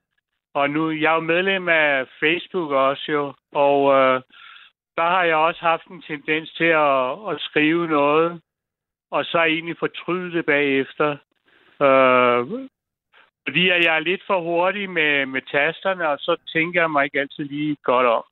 Og 0.55 0.71
nu 0.71 0.91
jeg 0.91 1.11
er 1.11 1.15
jo 1.15 1.21
medlem 1.21 1.69
af 1.69 2.05
Facebook 2.21 2.71
også 2.71 3.05
jo, 3.13 3.35
og 3.53 3.79
øh, 4.01 4.21
der 4.97 5.03
har 5.03 5.25
jeg 5.25 5.37
også 5.37 5.61
haft 5.61 5.87
en 5.87 6.03
tendens 6.03 6.53
til 6.53 6.71
at, 6.89 7.13
at 7.31 7.37
skrive 7.41 7.87
noget, 7.89 8.41
og 9.11 9.25
så 9.25 9.39
egentlig 9.45 9.77
fortryde 9.79 10.33
det 10.37 10.47
bagefter. 10.47 11.11
Øh, 11.87 12.69
fordi 13.47 13.69
at 13.71 13.85
jeg 13.85 13.97
er 13.97 14.09
lidt 14.11 14.23
for 14.27 14.41
hurtig 14.41 14.91
med, 14.91 15.27
med 15.27 15.43
tasterne, 15.53 16.09
og 16.09 16.19
så 16.19 16.37
tænker 16.53 16.81
jeg 16.81 16.91
mig 16.91 17.05
ikke 17.05 17.21
altid 17.21 17.45
lige 17.45 17.77
godt 17.83 18.07
om. 18.07 18.25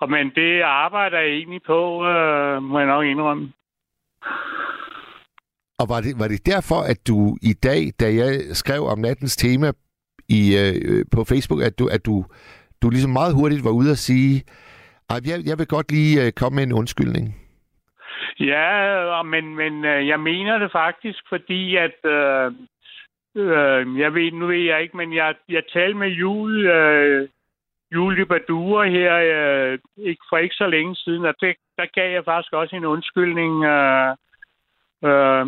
Og, 0.00 0.10
men 0.10 0.30
det 0.34 0.62
arbejder 0.62 1.18
jeg 1.18 1.30
egentlig 1.30 1.62
på, 1.66 2.06
øh, 2.06 2.62
må 2.62 2.78
jeg 2.78 2.88
nok 2.88 3.04
indrømme. 3.04 3.52
Og 5.80 5.86
var 5.88 6.00
det, 6.00 6.18
var 6.18 6.28
det 6.28 6.46
derfor, 6.46 6.80
at 6.92 7.08
du 7.08 7.36
i 7.42 7.52
dag, 7.52 7.82
da 8.00 8.06
jeg 8.14 8.56
skrev 8.56 8.82
om 8.84 8.98
nattens 8.98 9.36
tema 9.36 9.72
i, 10.28 10.56
øh, 10.62 11.04
på 11.14 11.24
Facebook, 11.24 11.62
at 11.62 11.78
du, 11.78 11.86
at 11.86 12.06
du, 12.06 12.24
du 12.82 12.90
ligesom 12.90 13.10
meget 13.10 13.34
hurtigt 13.34 13.64
var 13.64 13.70
ude 13.70 13.90
at 13.90 13.98
sige, 13.98 14.44
jeg, 15.10 15.38
jeg 15.46 15.58
vil 15.58 15.66
godt 15.66 15.92
lige 15.92 16.26
øh, 16.26 16.32
komme 16.32 16.56
med 16.56 16.62
en 16.62 16.72
undskyldning? 16.72 17.48
Ja, 18.40 19.22
men, 19.22 19.56
men 19.56 19.84
øh, 19.84 20.08
jeg 20.08 20.20
mener 20.20 20.58
det 20.58 20.72
faktisk, 20.72 21.18
fordi 21.28 21.76
at... 21.76 22.04
Øh, 22.04 22.52
øh, 23.34 23.98
jeg 23.98 24.14
ved, 24.14 24.32
nu 24.32 24.46
ved 24.46 24.56
jeg 24.56 24.82
ikke, 24.82 24.96
men 24.96 25.14
jeg, 25.14 25.34
jeg 25.48 25.62
talte 25.72 25.98
med 25.98 26.08
Jul, 26.08 26.66
øh, 26.66 27.28
Julie 27.92 28.26
Badure 28.26 28.90
her 28.90 29.14
øh, 29.14 29.78
ikke, 29.96 30.22
for 30.28 30.36
ikke 30.36 30.54
så 30.54 30.66
længe 30.66 30.96
siden, 30.96 31.24
og 31.24 31.34
det, 31.40 31.56
der 31.76 31.86
gav 31.86 32.12
jeg 32.12 32.24
faktisk 32.24 32.52
også 32.52 32.76
en 32.76 32.84
undskyldning 32.84 33.64
øh, 33.64 34.10
øh, 35.04 35.46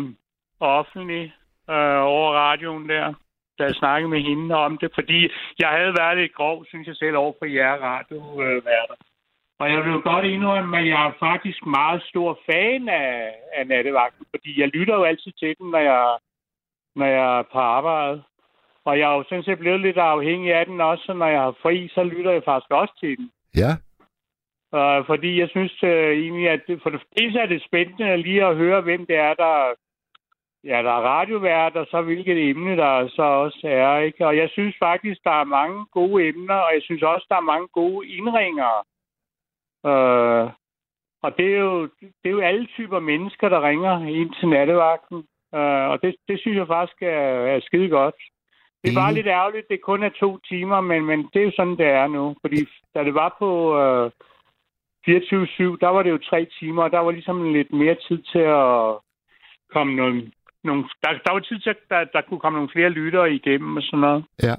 offentlig 0.59 1.33
øh, 1.69 2.01
over 2.15 2.31
radioen 2.33 2.89
der, 2.89 3.13
da 3.59 3.63
jeg 3.63 3.75
snakkede 3.75 4.09
med 4.09 4.21
hende 4.21 4.55
om 4.55 4.77
det, 4.77 4.91
fordi 4.95 5.29
jeg 5.59 5.69
havde 5.69 5.95
været 5.99 6.17
lidt 6.17 6.33
grov, 6.33 6.65
synes 6.65 6.87
jeg 6.87 6.95
selv, 6.95 7.15
over 7.17 7.33
for 7.39 7.45
jer 7.45 7.73
radioværter. 7.73 8.95
Og 9.61 9.69
jeg 9.71 9.85
vil 9.85 10.01
godt 10.01 10.25
indrømme, 10.25 10.77
at 10.79 10.87
jeg 10.87 11.07
er 11.07 11.13
faktisk 11.19 11.65
meget 11.65 12.01
stor 12.03 12.39
fan 12.45 12.89
af, 12.89 13.35
af 13.53 13.67
nattevagten, 13.67 14.25
fordi 14.29 14.61
jeg 14.61 14.67
lytter 14.67 14.95
jo 14.95 15.03
altid 15.03 15.31
til 15.31 15.55
den, 15.59 15.71
når 15.71 15.79
jeg, 15.79 16.17
når 16.95 17.05
jeg 17.05 17.39
er 17.39 17.43
på 17.51 17.59
arbejde. 17.59 18.23
Og 18.85 18.99
jeg 18.99 19.11
er 19.11 19.15
jo 19.15 19.23
sådan 19.23 19.43
set 19.43 19.59
blevet 19.59 19.81
lidt 19.81 19.97
afhængig 19.97 20.53
af 20.53 20.65
den 20.65 20.81
også, 20.81 21.03
så 21.05 21.13
når 21.13 21.27
jeg 21.27 21.41
har 21.41 21.55
fri, 21.61 21.87
så 21.93 22.03
lytter 22.03 22.31
jeg 22.31 22.43
faktisk 22.45 22.71
også 22.71 22.93
til 22.99 23.17
den. 23.17 23.31
Ja. 23.55 23.71
Uh, 24.77 25.05
fordi 25.05 25.39
jeg 25.39 25.49
synes 25.49 25.83
uh, 25.83 25.89
egentlig, 26.23 26.49
at 26.49 26.61
det, 26.67 26.79
for 26.83 26.89
det 26.89 27.01
første 27.01 27.39
er 27.39 27.45
det 27.45 27.63
spændende 27.67 28.17
lige 28.17 28.45
at 28.45 28.55
høre, 28.55 28.81
hvem 28.81 29.05
det 29.05 29.15
er, 29.15 29.33
der, 29.33 29.55
ja, 30.63 30.77
der 30.85 30.93
er 30.99 31.07
radiovært, 31.15 31.75
og 31.75 31.87
så 31.91 32.01
hvilket 32.01 32.49
emne 32.49 32.77
der 32.77 33.07
så 33.07 33.23
også 33.23 33.61
er. 33.63 33.97
Ikke? 33.97 34.27
Og 34.27 34.37
jeg 34.37 34.49
synes 34.49 34.75
faktisk, 34.79 35.23
der 35.23 35.35
er 35.41 35.53
mange 35.59 35.85
gode 35.91 36.27
emner, 36.27 36.55
og 36.55 36.71
jeg 36.73 36.81
synes 36.83 37.03
også, 37.03 37.25
der 37.29 37.35
er 37.35 37.51
mange 37.53 37.67
gode 37.67 38.07
indringere. 38.07 38.83
Uh, 39.83 40.45
og 41.23 41.37
det 41.37 41.47
er, 41.55 41.59
jo, 41.59 41.89
det 42.01 42.25
er 42.25 42.29
jo 42.29 42.39
alle 42.39 42.65
typer 42.65 42.99
mennesker, 42.99 43.49
der 43.49 43.67
ringer 43.69 44.07
ind 44.07 44.33
til 44.39 44.49
nattevagten. 44.49 45.17
Uh, 45.57 45.85
og 45.91 46.01
det, 46.01 46.15
det 46.27 46.39
synes 46.39 46.57
jeg 46.57 46.67
faktisk 46.67 47.01
er, 47.01 47.31
er 47.53 47.59
skide 47.59 47.89
godt. 47.89 48.15
Det 48.83 48.89
er 48.89 49.01
bare 49.03 49.13
lidt 49.13 49.27
ærgerligt, 49.27 49.69
det 49.69 49.81
kun 49.81 50.03
er 50.03 50.09
to 50.09 50.37
timer, 50.37 50.81
men, 50.81 51.05
men 51.05 51.19
det 51.33 51.41
er 51.41 51.45
jo 51.45 51.51
sådan, 51.55 51.77
det 51.77 51.87
er 51.87 52.07
nu. 52.07 52.35
Fordi 52.41 52.57
da 52.95 53.03
det 53.03 53.13
var 53.13 53.35
på 53.39 53.49
øh, 53.81 54.11
24-7, 55.07 55.77
der 55.83 55.87
var 55.87 56.03
det 56.03 56.09
jo 56.09 56.19
tre 56.29 56.47
timer, 56.59 56.83
og 56.83 56.91
der 56.91 56.99
var 56.99 57.11
ligesom 57.11 57.53
lidt 57.53 57.73
mere 57.73 57.95
tid 58.07 58.19
til 58.31 58.45
at 58.63 58.97
komme 59.73 59.95
nogle... 59.95 60.31
nogle 60.63 60.83
der, 61.03 61.09
der 61.25 61.31
var 61.31 61.39
tid 61.39 61.59
til, 61.59 61.69
at 61.69 61.77
der, 61.89 62.03
der 62.03 62.21
kunne 62.21 62.39
komme 62.39 62.57
nogle 62.57 62.73
flere 62.73 62.89
lyttere 62.89 63.33
igennem 63.33 63.77
og 63.77 63.83
sådan 63.83 63.99
noget. 63.99 64.25
Ja. 64.43 64.55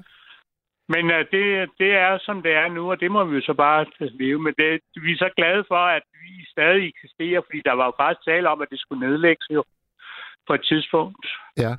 Men 0.89 1.11
øh, 1.11 1.25
det, 1.31 1.69
det 1.79 1.91
er, 2.05 2.17
som 2.21 2.41
det 2.41 2.53
er 2.53 2.67
nu, 2.67 2.91
og 2.91 2.99
det 2.99 3.11
må 3.11 3.23
vi 3.25 3.35
jo 3.35 3.41
så 3.41 3.53
bare 3.53 3.85
leve 3.99 4.39
med. 4.41 4.53
Det, 4.57 4.81
vi 5.05 5.11
er 5.11 5.17
så 5.17 5.29
glade 5.37 5.63
for, 5.67 5.83
at 5.97 6.03
vi 6.21 6.45
stadig 6.51 6.83
eksisterer, 6.93 7.41
fordi 7.45 7.61
der 7.65 7.73
var 7.73 7.85
jo 7.85 7.93
faktisk 8.01 8.25
tale 8.25 8.49
om, 8.49 8.61
at 8.61 8.67
det 8.71 8.79
skulle 8.79 9.07
nedlægges 9.09 9.47
jo 9.51 9.63
på 10.47 10.53
et 10.53 10.63
tidspunkt 10.71 11.25
Ja. 11.57 11.73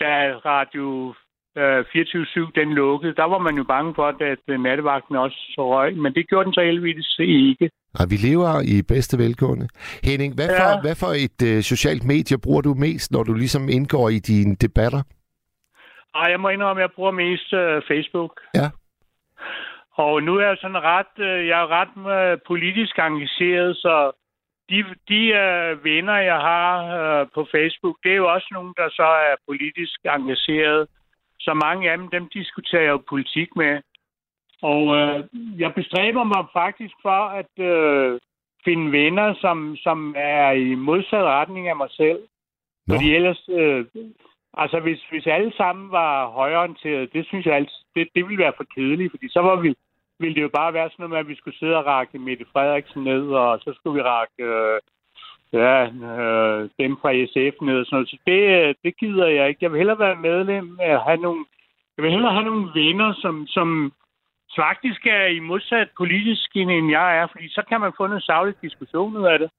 da 0.00 0.12
Radio 0.52 1.14
øh, 1.58 1.80
24-7 1.80 2.50
den 2.60 2.72
lukkede, 2.74 3.14
der 3.14 3.24
var 3.24 3.38
man 3.38 3.56
jo 3.56 3.64
bange 3.64 3.94
for, 3.94 4.06
at 4.06 4.38
øh, 4.48 4.60
nattevagten 4.62 5.16
også 5.16 5.38
så 5.54 5.62
røg, 5.74 5.96
men 5.96 6.14
det 6.14 6.28
gjorde 6.28 6.44
den 6.44 6.54
så 6.54 6.60
heldigvis 6.62 7.18
ikke. 7.18 7.70
Og 8.00 8.06
vi 8.10 8.16
lever 8.16 8.60
i 8.74 8.82
bedste 8.82 9.18
velgående. 9.18 9.68
Henning, 10.04 10.34
hvad 10.34 10.48
for, 10.48 10.68
Ja. 10.74 10.80
hvad 10.80 10.94
for 10.94 11.06
et 11.26 11.38
øh, 11.56 11.62
socialt 11.62 12.04
medie 12.04 12.38
bruger 12.38 12.60
du 12.60 12.74
mest, 12.74 13.12
når 13.12 13.22
du 13.22 13.34
ligesom 13.34 13.68
indgår 13.68 14.08
i 14.08 14.18
dine 14.18 14.54
debatter? 14.56 15.02
Og 16.14 16.30
jeg 16.30 16.40
må 16.40 16.48
indrømme, 16.48 16.82
at 16.82 16.86
jeg 16.86 16.92
bruger 16.96 17.10
mest 17.10 17.52
øh, 17.52 17.82
Facebook. 17.88 18.40
Ja. 18.54 18.68
Og 19.92 20.22
nu 20.22 20.36
er 20.36 20.46
jeg 20.46 20.56
sådan 20.60 20.82
ret, 20.82 21.14
øh, 21.18 21.46
jeg 21.46 21.60
er 21.60 21.68
ret 21.78 21.94
øh, 22.14 22.38
politisk 22.46 22.98
engageret, 22.98 23.76
så 23.76 24.12
de, 24.70 24.84
de 25.08 25.22
øh, 25.42 25.84
venner, 25.84 26.16
jeg 26.16 26.40
har 26.50 26.70
øh, 26.98 27.26
på 27.34 27.46
Facebook, 27.54 27.96
det 28.02 28.12
er 28.12 28.16
jo 28.16 28.32
også 28.32 28.48
nogen, 28.52 28.74
der 28.76 28.88
så 28.90 29.08
er 29.30 29.34
politisk 29.48 29.98
engageret. 30.04 30.88
Så 31.40 31.54
mange 31.54 31.90
af 31.90 31.98
dem, 31.98 32.08
dem 32.08 32.28
diskuterer 32.28 32.82
jeg 32.82 32.90
jo 32.90 33.02
politik 33.08 33.56
med. 33.56 33.82
Og 34.62 34.96
øh, 34.96 35.24
jeg 35.58 35.74
bestræber 35.74 36.24
mig 36.24 36.44
faktisk 36.52 36.94
for 37.02 37.20
at 37.40 37.54
øh, 37.58 38.20
finde 38.64 38.92
venner, 38.92 39.34
som, 39.40 39.76
som 39.76 40.14
er 40.16 40.50
i 40.50 40.74
modsat 40.74 41.24
retning 41.24 41.68
af 41.68 41.76
mig 41.76 41.90
selv. 41.90 42.20
Nå. 42.86 42.94
Fordi 42.94 43.14
ellers, 43.14 43.48
øh, 43.48 43.86
altså 44.54 44.80
hvis, 44.80 45.00
hvis 45.10 45.26
alle 45.26 45.52
sammen 45.56 45.90
var 45.90 46.26
højorienterede, 46.26 47.06
det 47.06 47.26
synes 47.26 47.46
jeg 47.46 47.54
altid, 47.54 47.80
det, 47.94 48.08
det 48.14 48.24
ville 48.24 48.42
være 48.44 48.52
for 48.56 48.66
kedeligt, 48.74 49.12
fordi 49.12 49.28
så 49.28 49.40
var 49.40 49.56
vi, 49.56 49.74
ville 50.18 50.34
det 50.34 50.42
jo 50.42 50.48
bare 50.48 50.74
være 50.74 50.90
sådan 50.90 50.96
noget 50.98 51.10
med, 51.10 51.18
at 51.18 51.28
vi 51.28 51.36
skulle 51.36 51.58
sidde 51.58 51.76
og 51.76 51.86
rakke 51.86 52.18
Mette 52.18 52.44
Frederiksen 52.52 53.04
ned, 53.04 53.28
og 53.28 53.60
så 53.60 53.72
skulle 53.76 53.94
vi 53.94 54.08
rakke 54.08 54.42
øh, 54.44 54.80
ja, 55.52 55.84
øh, 55.84 56.68
dem 56.78 56.96
fra 57.00 57.10
SF 57.30 57.54
ned 57.62 57.78
og 57.80 57.86
sådan 57.86 57.96
noget. 57.96 58.08
Så 58.08 58.16
det, 58.26 58.42
øh, 58.58 58.74
det 58.84 58.96
gider 58.96 59.26
jeg 59.26 59.48
ikke. 59.48 59.58
Jeg 59.62 59.72
vil 59.72 59.78
hellere 59.78 59.98
være 59.98 60.16
medlem 60.16 60.78
af 60.80 61.04
have 61.04 61.16
nogle, 61.16 61.44
jeg 61.96 62.02
vil 62.02 62.12
hellere 62.12 62.32
have 62.32 62.44
nogle 62.44 62.68
venner, 62.74 63.12
som, 63.12 63.46
som 63.46 63.92
faktisk 64.56 65.06
er 65.06 65.26
i 65.26 65.38
modsat 65.38 65.88
politisk 65.96 66.56
end 66.56 66.90
jeg 66.90 67.18
er, 67.18 67.26
fordi 67.26 67.48
så 67.48 67.62
kan 67.68 67.80
man 67.80 67.92
få 67.96 68.06
noget 68.06 68.22
savligt 68.22 68.62
diskussion 68.62 69.16
ud 69.16 69.26
af 69.26 69.38
det. 69.38 69.50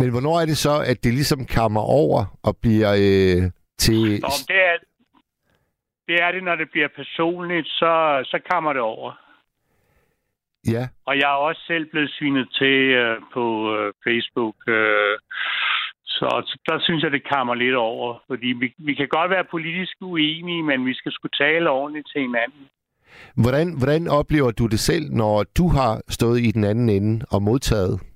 Men 0.00 0.10
hvornår 0.10 0.36
er 0.40 0.46
det 0.46 0.58
så, 0.66 0.74
at 0.90 1.04
det 1.04 1.12
ligesom 1.14 1.46
kammer 1.58 1.80
over 1.80 2.20
og 2.42 2.56
bliver 2.62 2.92
øh, 3.06 3.42
til... 3.84 4.00
Nå, 4.26 4.32
det 4.50 4.60
er, 4.70 4.76
det 6.08 6.16
er 6.24 6.30
det, 6.32 6.42
når 6.44 6.56
det 6.56 6.68
bliver 6.72 6.88
personligt, 6.96 7.66
så, 7.66 7.92
så 8.30 8.38
kommer 8.50 8.72
det 8.72 8.82
over. 8.82 9.10
Ja, 10.74 10.88
Og 11.06 11.14
jeg 11.20 11.28
er 11.30 11.40
også 11.48 11.62
selv 11.66 11.86
blevet 11.90 12.10
svinet 12.18 12.48
til 12.58 12.76
øh, 13.02 13.16
på 13.34 13.44
øh, 13.76 13.92
Facebook. 14.06 14.56
Øh, 14.68 15.14
så, 16.04 16.28
så 16.48 16.58
der 16.68 16.78
synes 16.80 17.02
jeg, 17.02 17.12
det 17.12 17.28
kammer 17.34 17.54
lidt 17.54 17.76
over. 17.76 18.22
Fordi 18.26 18.46
vi, 18.46 18.74
vi 18.78 18.94
kan 18.94 19.08
godt 19.08 19.30
være 19.30 19.44
politisk 19.50 19.92
uenige, 20.00 20.62
men 20.62 20.86
vi 20.86 20.94
skal 20.94 21.12
skulle 21.12 21.36
tale 21.44 21.70
ordentligt 21.70 22.08
til 22.12 22.20
hinanden. 22.20 22.62
hvordan, 23.34 23.66
hvordan 23.78 24.08
oplever 24.08 24.50
du 24.50 24.66
det 24.66 24.80
selv, 24.80 25.04
når 25.10 25.44
du 25.58 25.68
har 25.68 26.02
stået 26.08 26.38
i 26.40 26.50
den 26.50 26.64
anden 26.64 26.88
ende 26.88 27.26
og 27.30 27.42
modtaget? 27.42 28.09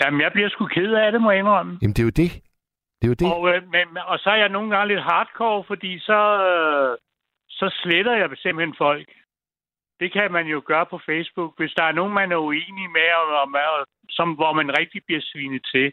Jamen, 0.00 0.20
jeg 0.20 0.32
bliver 0.32 0.48
sgu 0.48 0.66
ked 0.66 0.92
af 0.92 1.12
det, 1.12 1.20
må 1.22 1.30
jeg 1.30 1.38
indrømme. 1.38 1.78
Jamen, 1.82 1.94
det 1.94 2.02
er 2.02 2.10
jo 2.10 2.16
det. 2.22 2.30
Det 2.98 3.04
er 3.06 3.12
jo 3.12 3.18
det. 3.22 3.26
Og, 3.34 3.48
øh, 3.48 3.62
men, 3.74 3.86
og 4.06 4.18
så 4.18 4.30
er 4.30 4.36
jeg 4.36 4.48
nogle 4.48 4.70
gange 4.70 4.88
lidt 4.88 5.02
hardcore, 5.02 5.64
fordi 5.66 5.98
så, 5.98 6.20
øh, 6.50 6.98
så 7.48 7.66
sletter 7.82 8.14
jeg 8.16 8.28
simpelthen 8.36 8.74
folk. 8.78 9.08
Det 10.00 10.12
kan 10.12 10.32
man 10.32 10.46
jo 10.46 10.62
gøre 10.66 10.86
på 10.86 10.98
Facebook. 11.06 11.52
Hvis 11.58 11.72
der 11.76 11.84
er 11.84 11.92
nogen, 11.92 12.14
man 12.14 12.32
er 12.32 12.36
uenig 12.36 12.90
med, 12.98 13.08
og, 13.20 13.26
og, 13.40 13.48
og 13.78 13.86
som, 14.08 14.32
hvor 14.32 14.52
man 14.52 14.78
rigtig 14.78 15.00
bliver 15.06 15.20
svinet 15.22 15.66
til, 15.74 15.92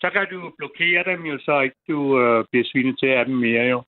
så 0.00 0.10
kan 0.10 0.26
du 0.30 0.52
blokere 0.58 1.04
dem 1.04 1.22
jo, 1.26 1.38
så 1.38 1.60
ikke 1.60 1.76
du 1.88 2.20
øh, 2.20 2.44
bliver 2.50 2.66
svinet 2.72 2.98
til 2.98 3.06
af 3.06 3.24
dem 3.24 3.34
mere 3.34 3.64
jo. 3.64 3.82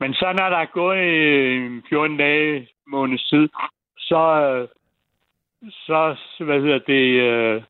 Men 0.00 0.14
så 0.14 0.26
når 0.38 0.48
der 0.50 0.56
er 0.56 0.74
gået 0.80 0.98
øh, 0.98 1.82
14 1.88 2.16
dage, 2.16 2.68
måneds 2.86 3.28
tid, 3.28 3.48
så, 3.98 4.22
øh, 4.48 4.68
så 5.70 6.16
hvad 6.44 6.60
hedder 6.60 6.78
det, 6.78 7.04
øh, 7.28 7.62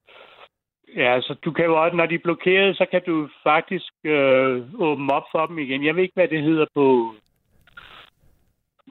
Ja, 0.97 1.21
så 1.21 1.35
du 1.45 1.53
kan 1.53 1.65
jo 1.65 1.83
også, 1.83 1.97
når 1.97 2.07
de 2.07 2.15
er 2.15 2.19
blokeret, 2.25 2.77
så 2.77 2.87
kan 2.91 3.03
du 3.07 3.29
faktisk 3.43 3.93
øh, 4.05 4.63
åbne 4.79 5.13
op 5.13 5.23
for 5.33 5.47
dem 5.47 5.59
igen. 5.59 5.85
Jeg 5.87 5.95
ved 5.95 6.03
ikke, 6.03 6.15
hvad 6.15 6.29
det 6.29 6.43
hedder 6.43 6.67
på, 6.75 7.15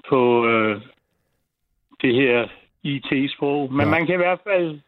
på 0.10 0.48
øh, 0.48 0.82
det 2.02 2.16
her 2.16 2.48
IT-sprog. 2.84 3.74
Men 3.74 3.86
Ja. 3.86 3.92
man 3.92 4.06
kan 4.06 4.16
i 4.16 4.18
hvert 4.18 4.40
fald 4.48 4.80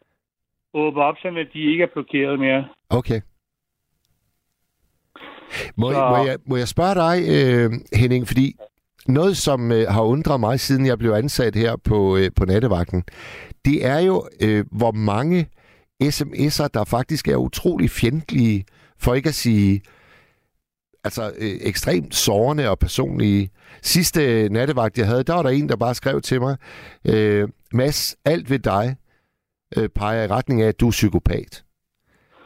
åbne 0.74 1.02
op, 1.02 1.16
så 1.22 1.46
de 1.54 1.60
ikke 1.72 1.82
er 1.84 1.92
blokeret 1.92 2.38
mere. 2.38 2.68
Okay. 2.90 3.20
Må, 5.76 5.92
Så- 5.92 6.08
må, 6.08 6.16
jeg, 6.26 6.36
må 6.46 6.56
jeg 6.56 6.68
spørge 6.68 6.94
dig, 6.94 7.14
øh, 7.34 7.70
Henning, 8.00 8.26
fordi 8.26 8.54
noget, 9.08 9.36
som 9.36 9.72
øh, 9.72 9.84
har 9.88 10.02
undret 10.02 10.40
mig, 10.40 10.60
siden 10.60 10.86
jeg 10.86 10.98
blev 10.98 11.10
ansat 11.12 11.54
her 11.54 11.76
på, 11.88 12.16
øh, 12.16 12.30
på 12.36 12.44
nattevagten, 12.44 13.04
det 13.64 13.86
er 13.86 13.98
jo, 14.00 14.28
øh, 14.42 14.64
hvor 14.78 14.92
mange 14.92 15.46
sms'er, 16.02 16.68
der 16.74 16.84
faktisk 16.84 17.28
er 17.28 17.36
utrolig 17.36 17.90
fjendtlige 17.90 18.64
For 18.98 19.14
ikke 19.14 19.28
at 19.28 19.34
sige 19.34 19.82
altså 21.04 21.22
øh, 21.22 21.56
ekstremt 21.60 22.14
sårende 22.14 22.70
og 22.70 22.78
personlige. 22.78 23.50
Sidste 23.82 24.48
nattevagt, 24.48 24.98
jeg 24.98 25.06
havde, 25.06 25.24
der 25.24 25.34
var 25.34 25.42
der 25.42 25.50
en, 25.50 25.68
der 25.68 25.76
bare 25.76 25.94
skrev 25.94 26.20
til 26.20 26.40
mig, 26.40 26.56
øh, 27.08 27.48
Mads, 27.72 28.16
alt 28.24 28.50
ved 28.50 28.58
dig 28.58 28.96
øh, 29.76 29.88
peger 29.88 30.24
i 30.24 30.26
retning 30.26 30.62
af, 30.62 30.68
at 30.68 30.80
du 30.80 30.86
er 30.86 30.90
psykopat. 30.90 31.64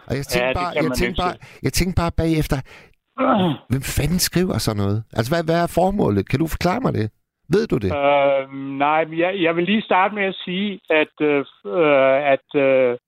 Og 0.06 0.16
jeg 0.16 0.24
tænkte, 0.26 0.48
Ja, 0.48 0.52
bare, 0.54 0.72
jeg, 0.74 0.92
tænkte 0.96 1.22
bare, 1.22 1.34
jeg 1.62 1.72
tænkte 1.72 1.96
bare 1.96 2.12
bagefter, 2.16 2.56
hvem 3.70 3.82
fanden 3.82 4.18
skriver 4.18 4.58
sådan 4.58 4.82
noget? 4.82 5.04
Altså, 5.12 5.32
hvad, 5.32 5.44
hvad 5.44 5.62
er 5.62 5.66
formålet? 5.66 6.28
Kan 6.28 6.38
du 6.38 6.46
forklare 6.46 6.80
mig 6.80 6.92
det? 6.94 7.10
Ved 7.54 7.66
du 7.66 7.76
det? 7.76 7.92
Øh, 7.96 8.42
nej, 8.84 9.04
jeg, 9.22 9.32
jeg 9.42 9.56
vil 9.56 9.64
lige 9.64 9.82
starte 9.82 10.14
med 10.14 10.24
at 10.24 10.36
sige, 10.44 10.80
at, 10.90 11.14
øh, 11.20 11.44
øh, 11.66 12.32
at 12.34 12.60
øh, 12.60 12.98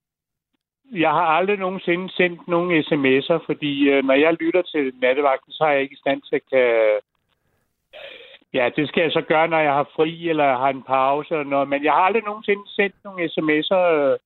jeg 0.92 1.10
har 1.10 1.26
aldrig 1.38 1.58
nogensinde 1.58 2.12
sendt 2.12 2.48
nogen 2.48 2.82
sms'er, 2.82 3.38
fordi 3.46 3.88
øh, 3.90 4.04
når 4.04 4.14
jeg 4.14 4.36
lytter 4.40 4.62
til 4.62 4.92
nattevagten, 5.02 5.52
så 5.52 5.64
er 5.64 5.70
jeg 5.70 5.82
ikke 5.82 5.92
i 5.92 6.02
stand 6.04 6.22
til 6.22 6.36
at 6.36 6.42
kan... 6.52 6.98
Ja, 8.54 8.70
det 8.76 8.88
skal 8.88 9.02
jeg 9.02 9.12
så 9.12 9.20
gøre, 9.20 9.48
når 9.48 9.58
jeg 9.58 9.72
har 9.72 9.88
fri 9.96 10.28
eller 10.28 10.56
har 10.56 10.68
en 10.68 10.82
pause 10.82 11.34
eller 11.34 11.50
noget. 11.50 11.68
Men 11.68 11.84
jeg 11.84 11.92
har 11.92 12.00
aldrig 12.00 12.22
nogensinde 12.22 12.62
sendt 12.76 12.94
nogen 13.04 13.28
sms'er, 13.28 13.84
øh, 13.94 14.16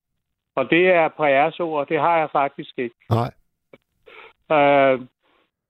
og 0.55 0.69
det 0.69 0.87
er 0.87 1.07
på 1.07 1.25
æresord. 1.25 1.87
Det 1.87 1.99
har 1.99 2.17
jeg 2.17 2.29
faktisk 2.31 2.73
ikke. 2.77 2.95
Nej. 3.09 3.31
Øh, 4.57 5.01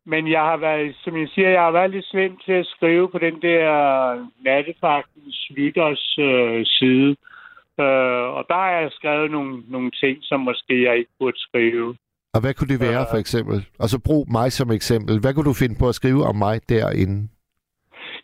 men 0.06 0.32
jeg 0.32 0.42
har 0.42 0.58
været, 0.58 0.96
som 1.04 1.18
jeg 1.18 1.30
siger, 1.30 1.50
jeg 1.50 1.62
har 1.62 1.72
været 1.72 1.92
lidt 1.92 2.06
slem 2.06 2.38
til 2.38 2.54
at 2.54 2.66
skrive 2.66 3.10
på 3.10 3.18
den 3.18 3.42
der 3.42 4.28
nattefagtens 4.44 5.48
lytters 5.50 6.18
øh, 6.20 6.66
side. 6.66 7.10
Øh, 7.10 7.33
og 8.38 8.46
der 8.50 8.56
har 8.56 8.72
jeg 8.72 8.92
skrevet 8.92 9.32
nogle, 9.32 9.64
nogle 9.68 9.92
ting, 9.92 10.18
som 10.22 10.40
måske 10.40 10.84
jeg 10.84 10.98
ikke 10.98 11.12
burde 11.20 11.40
skrive. 11.40 11.96
Og 12.34 12.42
hvad 12.42 12.54
kunne 12.54 12.68
det 12.68 12.80
være, 12.80 13.06
for 13.12 13.18
eksempel? 13.18 13.66
Og 13.80 13.90
så 13.90 14.02
brug 14.06 14.32
mig 14.32 14.52
som 14.52 14.72
eksempel. 14.72 15.20
Hvad 15.20 15.34
kunne 15.34 15.50
du 15.52 15.54
finde 15.54 15.76
på 15.80 15.88
at 15.90 15.96
skrive 15.96 16.24
om 16.24 16.36
mig 16.36 16.70
derinde? 16.70 17.30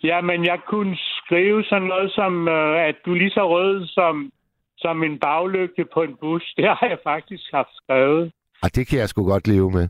Ja, 0.03 0.21
men 0.21 0.45
jeg 0.45 0.59
kunne 0.67 0.97
skrive 0.97 1.63
sådan 1.63 1.87
noget 1.87 2.11
som, 2.11 2.47
øh, 2.47 2.87
at 2.89 2.95
du 3.05 3.11
er 3.13 3.17
lige 3.17 3.31
så 3.31 3.49
rød 3.49 3.87
som, 3.87 4.31
som 4.77 5.03
en 5.03 5.19
baglygte 5.19 5.85
på 5.93 6.01
en 6.01 6.15
bus. 6.21 6.43
Det 6.57 6.65
har 6.65 6.87
jeg 6.89 6.99
faktisk 7.03 7.43
haft 7.53 7.73
skrevet. 7.83 8.31
Ah, 8.63 8.69
det 8.75 8.87
kan 8.87 8.99
jeg 8.99 9.09
sgu 9.09 9.23
godt 9.25 9.47
leve 9.47 9.71
med. 9.71 9.87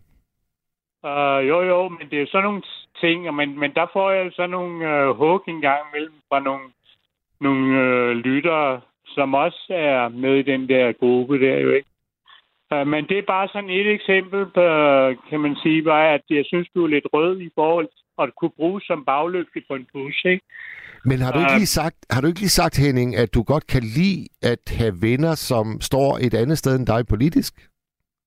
Uh, 1.04 1.48
jo, 1.48 1.62
jo, 1.62 1.90
men 1.90 2.10
det 2.10 2.16
er 2.18 2.22
jo 2.22 2.32
sådan 2.32 2.44
nogle 2.44 2.62
ting, 3.02 3.28
og 3.28 3.34
men, 3.34 3.60
men 3.60 3.74
der 3.74 3.88
får 3.94 4.12
jeg 4.12 4.32
sådan 4.36 4.50
nogle 4.50 4.76
uh, 4.90 5.18
hug 5.18 5.44
en 5.48 5.62
gang 5.62 5.80
imellem 5.90 6.16
fra 6.30 6.40
nogle, 6.40 6.68
nogle 7.42 7.66
uh, 7.84 8.12
lyttere, 8.12 8.82
som 9.16 9.34
også 9.34 9.66
er 9.70 10.10
med 10.10 10.36
i 10.36 10.50
den 10.52 10.70
der 10.70 10.92
gruppe 10.92 11.40
der 11.46 11.58
jo, 11.60 11.72
ikke? 11.72 11.90
Uh, 12.76 12.88
men 12.88 13.08
det 13.10 13.18
er 13.18 13.32
bare 13.36 13.48
sådan 13.48 13.70
et 13.70 13.92
eksempel 13.92 14.46
på, 14.46 14.66
kan 15.30 15.40
man 15.40 15.56
sige, 15.64 15.84
bare, 15.84 16.14
at 16.14 16.22
jeg 16.30 16.46
synes, 16.46 16.68
du 16.76 16.84
er 16.84 16.88
lidt 16.88 17.08
rød 17.14 17.42
i 17.42 17.50
forhold 17.56 17.88
til 17.88 18.04
at 18.24 18.30
kunne 18.36 18.56
bruges 18.60 18.84
som 18.84 19.06
baglygte 19.06 19.62
på 19.68 19.76
en 19.76 19.88
bus, 19.94 20.22
ikke? 20.26 20.46
Men 21.06 21.18
har 21.20 21.32
du, 21.32 21.40
ikke 21.40 21.52
Øh. 21.52 21.58
lige 21.58 21.76
sagt, 21.82 21.98
har 22.10 22.22
du 22.22 22.28
ikke 22.28 22.40
lige 22.40 22.60
sagt, 22.62 22.78
Henning, 22.86 23.16
at 23.16 23.34
du 23.34 23.44
godt 23.44 23.68
kan 23.68 23.84
lide 23.84 24.28
at 24.52 24.64
have 24.80 24.94
venner, 25.02 25.36
som 25.36 25.82
står 25.82 26.10
et 26.26 26.34
andet 26.34 26.58
sted 26.58 26.76
end 26.76 26.88
dig 26.88 27.08
politisk? 27.08 27.54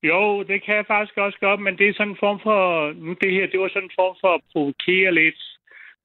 Jo, 0.02 0.42
det 0.42 0.64
kan 0.64 0.74
jeg 0.74 0.86
faktisk 0.86 1.16
også 1.18 1.38
godt, 1.40 1.60
men 1.60 1.78
det 1.78 1.88
er 1.88 1.94
sådan 1.94 2.12
en 2.12 2.22
form 2.24 2.40
for... 2.42 2.92
Nu 2.92 3.10
det 3.22 3.32
her, 3.32 3.46
det 3.46 3.60
var 3.60 3.68
sådan 3.68 3.88
en 3.90 3.98
form 4.00 4.16
for 4.20 4.34
at 4.34 4.40
provokere 4.52 5.14
lidt. 5.14 5.40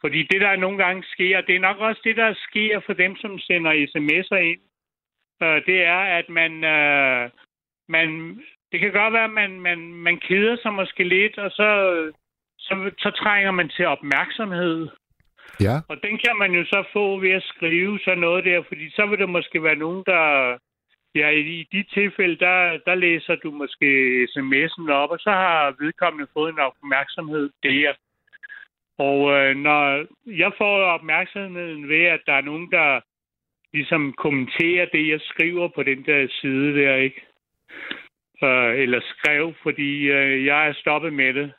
Fordi 0.01 0.19
det, 0.31 0.41
der 0.41 0.55
nogle 0.55 0.77
gange 0.83 1.03
sker, 1.13 1.41
det 1.41 1.55
er 1.55 1.59
nok 1.59 1.77
også 1.79 2.01
det, 2.03 2.15
der 2.15 2.33
sker 2.47 2.79
for 2.85 2.93
dem, 2.93 3.15
som 3.15 3.39
sender 3.39 3.71
sms'er 3.93 4.41
ind. 4.51 4.61
Øh, 5.43 5.65
det 5.65 5.83
er, 5.83 5.99
at 6.19 6.29
man... 6.29 6.63
Øh, 6.63 7.29
man 7.89 8.39
det 8.71 8.79
kan 8.79 8.91
godt 8.91 9.13
være, 9.13 9.23
at 9.23 9.29
man, 9.41 9.59
man, 9.59 9.79
man 9.93 10.17
keder 10.19 10.57
sig 10.61 10.73
måske 10.73 11.03
lidt, 11.03 11.37
og 11.37 11.51
så, 11.51 11.69
så, 12.59 12.91
så 12.97 13.09
trænger 13.11 13.51
man 13.51 13.69
til 13.69 13.85
opmærksomhed. 13.85 14.87
Ja. 15.59 15.75
Og 15.87 15.97
den 16.03 16.17
kan 16.17 16.35
man 16.37 16.51
jo 16.51 16.63
så 16.65 16.83
få 16.93 17.19
ved 17.19 17.31
at 17.31 17.43
skrive 17.43 17.99
sådan 17.99 18.19
noget 18.19 18.45
der, 18.45 18.63
fordi 18.67 18.89
så 18.89 19.05
vil 19.05 19.19
der 19.19 19.25
måske 19.25 19.63
være 19.63 19.75
nogen, 19.75 20.03
der... 20.05 20.57
Ja, 21.15 21.29
i, 21.29 21.39
i 21.39 21.67
de 21.71 21.83
tilfælde, 21.93 22.37
der, 22.37 22.79
der 22.85 22.95
læser 22.95 23.35
du 23.35 23.51
måske 23.51 23.89
sms'en 24.35 24.91
op, 24.91 25.09
og 25.09 25.19
så 25.19 25.31
har 25.31 25.75
vedkommende 25.79 26.27
fået 26.33 26.53
en 26.53 26.59
opmærksomhed 26.59 27.49
der. 27.63 27.93
Og 28.97 29.31
øh, 29.31 29.55
når 29.55 30.05
jeg 30.25 30.51
får 30.57 30.77
opmærksomheden 30.79 31.89
ved, 31.89 32.03
at 32.05 32.21
der 32.25 32.33
er 32.33 32.41
nogen, 32.41 32.71
der 32.71 33.01
ligesom 33.73 34.13
kommenterer 34.13 34.85
det, 34.93 35.09
jeg 35.09 35.19
skriver 35.21 35.67
på 35.75 35.83
den 35.83 36.05
der 36.05 36.27
side 36.41 36.81
der, 36.81 36.95
ikke? 36.95 37.21
Øh, 38.43 38.79
eller 38.83 39.01
skrev, 39.01 39.53
fordi 39.63 39.91
øh, 40.17 40.45
jeg 40.45 40.67
er 40.67 40.73
stoppet 40.73 41.13
med 41.13 41.33
det 41.33 41.51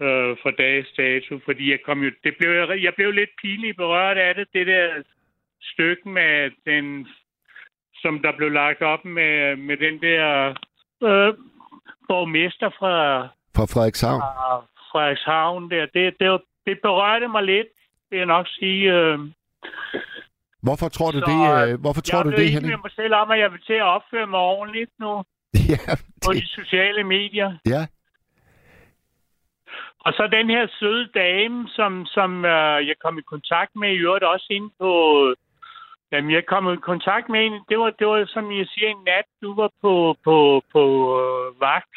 øh, 0.00 0.36
for 0.42 0.50
dags 0.50 0.88
dato, 0.96 1.40
fordi 1.44 1.70
jeg 1.70 1.80
kom 1.84 2.02
jo, 2.02 2.10
det 2.24 2.34
blev, 2.38 2.50
jeg 2.86 2.92
blev 2.96 3.10
lidt 3.10 3.30
pinligt 3.42 3.76
berørt 3.76 4.16
af 4.16 4.34
det, 4.34 4.48
det 4.52 4.66
der 4.66 5.02
stykke 5.62 6.08
med 6.08 6.50
den, 6.66 7.08
som 7.94 8.18
der 8.18 8.32
blev 8.36 8.50
lagt 8.50 8.82
op 8.82 9.04
med, 9.04 9.56
med 9.56 9.76
den 9.76 10.02
der 10.02 10.48
øh, 11.02 11.34
borgmester 12.08 12.70
fra, 12.78 13.22
Fra 13.56 13.66
Frederikshavn? 13.72 14.20
fra 14.20 14.66
Frederikshavn 14.92 15.70
der. 15.70 15.86
Det, 15.86 16.14
det, 16.20 16.40
det 16.66 16.80
berørte 16.82 17.28
mig 17.28 17.42
lidt, 17.42 17.68
vil 18.10 18.16
jeg 18.16 18.26
nok 18.26 18.46
sige. 18.48 18.92
Øh, 18.94 19.18
Hvorfor 20.66 20.88
tror 20.88 21.10
du 21.10 21.20
så, 21.20 21.26
det, 21.30 21.72
øh, 21.72 21.80
hvorfor 21.80 22.00
tror 22.00 22.18
jeg 22.18 22.24
du 22.24 22.30
det, 22.30 22.50
Henning? 22.54 22.72
med 22.72 22.82
mig 22.86 22.92
selv 23.00 23.14
om, 23.14 23.30
at 23.30 23.38
jeg 23.38 23.52
vil 23.52 23.60
til 23.60 23.78
at 23.84 23.88
opføre 23.96 24.26
mig 24.26 24.40
ordentligt 24.40 24.90
nu 24.98 25.12
ja, 25.72 25.92
på 26.24 26.32
de 26.32 26.46
sociale 26.46 27.04
medier. 27.04 27.50
ja. 27.66 27.82
Og 30.04 30.12
så 30.12 30.28
den 30.32 30.50
her 30.50 30.66
søde 30.78 31.08
dame, 31.14 31.68
som, 31.68 32.06
som 32.06 32.44
øh, 32.44 32.88
jeg 32.88 32.96
kom 33.04 33.18
i 33.18 33.22
kontakt 33.22 33.72
med, 33.76 33.88
i 33.92 34.02
øvrigt 34.06 34.24
også 34.24 34.46
inde 34.50 34.70
på... 34.80 34.90
Jamen, 36.12 36.30
jeg 36.30 36.46
kom 36.46 36.72
i 36.72 36.76
kontakt 36.76 37.28
med 37.28 37.40
en, 37.46 37.52
det 37.68 37.78
var, 37.78 37.90
det 37.98 38.06
var 38.06 38.24
som 38.26 38.52
jeg 38.52 38.66
siger, 38.66 38.88
en 38.88 39.04
nat, 39.06 39.28
du 39.42 39.54
var 39.54 39.70
på, 39.82 40.16
på, 40.24 40.62
på 40.72 40.82
øh, 41.20 41.60
vagt. 41.60 41.96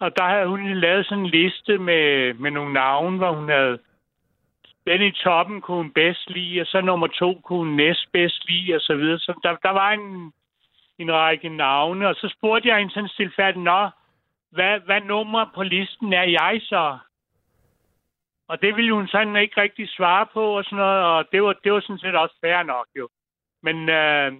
Og 0.00 0.16
der 0.16 0.26
havde 0.28 0.46
hun 0.46 0.74
lavet 0.74 1.06
sådan 1.06 1.24
en 1.24 1.30
liste 1.30 1.78
med, 1.78 2.34
med 2.34 2.50
nogle 2.50 2.72
navne, 2.72 3.18
hvor 3.18 3.32
hun 3.32 3.48
havde... 3.48 3.78
Den 4.86 5.02
i 5.02 5.10
toppen 5.10 5.60
kunne 5.60 5.76
hun 5.76 5.92
bedst 5.92 6.30
lide, 6.30 6.60
og 6.60 6.66
så 6.66 6.80
nummer 6.80 7.06
to 7.06 7.40
kunne 7.44 7.58
hun 7.58 7.76
næst 7.76 8.06
bedst 8.12 8.48
lide, 8.48 8.74
og 8.74 8.80
så 8.80 8.94
videre. 8.94 9.18
Så 9.18 9.40
der, 9.42 9.56
der 9.56 9.70
var 9.70 9.90
en, 9.90 10.32
en 10.98 11.12
række 11.12 11.48
navne, 11.48 12.08
og 12.08 12.14
så 12.14 12.34
spurgte 12.36 12.68
jeg 12.68 12.78
hende 12.78 12.92
sådan 12.92 13.08
stilfærdigt, 13.08 13.64
Nå, 13.64 13.88
hvad, 14.50 14.80
hvad 14.80 15.00
nummer 15.00 15.50
på 15.54 15.62
listen 15.62 16.12
er 16.12 16.22
jeg 16.22 16.60
så? 16.62 16.98
Og 18.48 18.62
det 18.62 18.76
ville 18.76 18.94
hun 18.94 19.08
sådan 19.08 19.36
ikke 19.36 19.60
rigtig 19.60 19.88
svare 19.88 20.26
på 20.32 20.44
og 20.58 20.64
sådan 20.64 20.76
noget, 20.76 21.04
og 21.04 21.24
det 21.32 21.42
var, 21.42 21.52
det 21.64 21.72
var 21.72 21.80
sådan 21.80 21.98
set 21.98 22.16
også 22.16 22.36
fair 22.40 22.62
nok 22.62 22.86
jo. 22.96 23.08
Men 23.62 23.88
øh, 23.88 24.32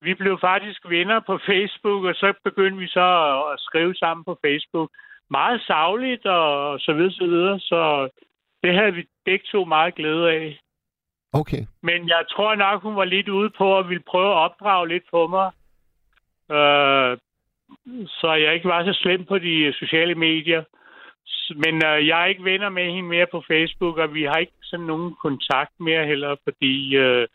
vi 0.00 0.14
blev 0.14 0.38
faktisk 0.40 0.88
venner 0.88 1.20
på 1.20 1.38
Facebook, 1.38 2.04
og 2.04 2.14
så 2.14 2.34
begyndte 2.44 2.78
vi 2.78 2.88
så 2.88 3.06
at, 3.28 3.52
at 3.52 3.60
skrive 3.60 3.94
sammen 3.94 4.24
på 4.24 4.38
Facebook. 4.44 4.90
Meget 5.30 5.60
savligt 5.60 6.26
og 6.26 6.80
så 6.80 6.92
videre, 6.92 7.12
så 7.12 7.26
videre, 7.26 7.60
så 7.60 8.08
det 8.62 8.74
havde 8.74 8.94
vi 8.94 9.06
begge 9.24 9.44
to 9.52 9.64
meget 9.64 9.94
glæde 9.94 10.30
af. 10.30 10.60
Okay. 11.32 11.62
Men 11.82 12.08
jeg 12.08 12.24
tror 12.30 12.54
nok, 12.54 12.82
hun 12.82 12.96
var 12.96 13.04
lidt 13.04 13.28
ude 13.28 13.50
på 13.50 13.78
at 13.78 13.88
ville 13.88 14.02
prøve 14.10 14.30
at 14.30 14.38
opdrage 14.46 14.88
lidt 14.88 15.04
på 15.10 15.26
mig. 15.26 15.50
Øh, 16.56 17.18
så 18.06 18.32
jeg 18.32 18.54
ikke 18.54 18.68
var 18.68 18.84
så 18.84 18.92
slem 18.92 19.24
på 19.24 19.38
de 19.38 19.72
sociale 19.72 20.14
medier. 20.14 20.64
Men 21.56 21.74
øh, 21.86 22.06
jeg 22.06 22.22
er 22.22 22.26
ikke 22.26 22.44
venner 22.44 22.68
med 22.68 22.84
hende 22.84 23.08
mere 23.08 23.26
på 23.30 23.42
Facebook, 23.48 23.98
og 23.98 24.14
vi 24.14 24.22
har 24.24 24.36
ikke 24.36 24.52
sådan 24.62 24.86
nogen 24.86 25.14
kontakt 25.22 25.72
mere 25.80 26.06
heller, 26.06 26.36
fordi 26.44 26.96
øh, 26.96 27.28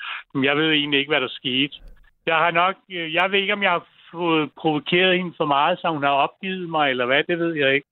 jeg 0.44 0.58
ved 0.58 0.72
egentlig 0.72 1.00
ikke, 1.00 1.12
hvad 1.12 1.22
der 1.22 1.28
skete. 1.28 1.76
Jeg 2.26 2.36
har 2.36 2.52
nok, 2.52 2.76
øh, 2.92 3.14
jeg 3.14 3.32
ved 3.32 3.40
ikke, 3.40 3.54
om 3.54 3.64
jeg 3.64 3.72
har 3.72 3.88
fået 4.12 4.52
provokeret 4.58 5.18
hende 5.18 5.34
for 5.38 5.46
meget, 5.46 5.80
så 5.80 5.88
hun 5.90 6.04
har 6.04 6.10
opgivet 6.10 6.70
mig, 6.70 6.90
eller 6.90 7.06
hvad, 7.06 7.24
det 7.24 7.40
ved 7.40 7.54
jeg 7.54 7.76
ikke. 7.76 7.88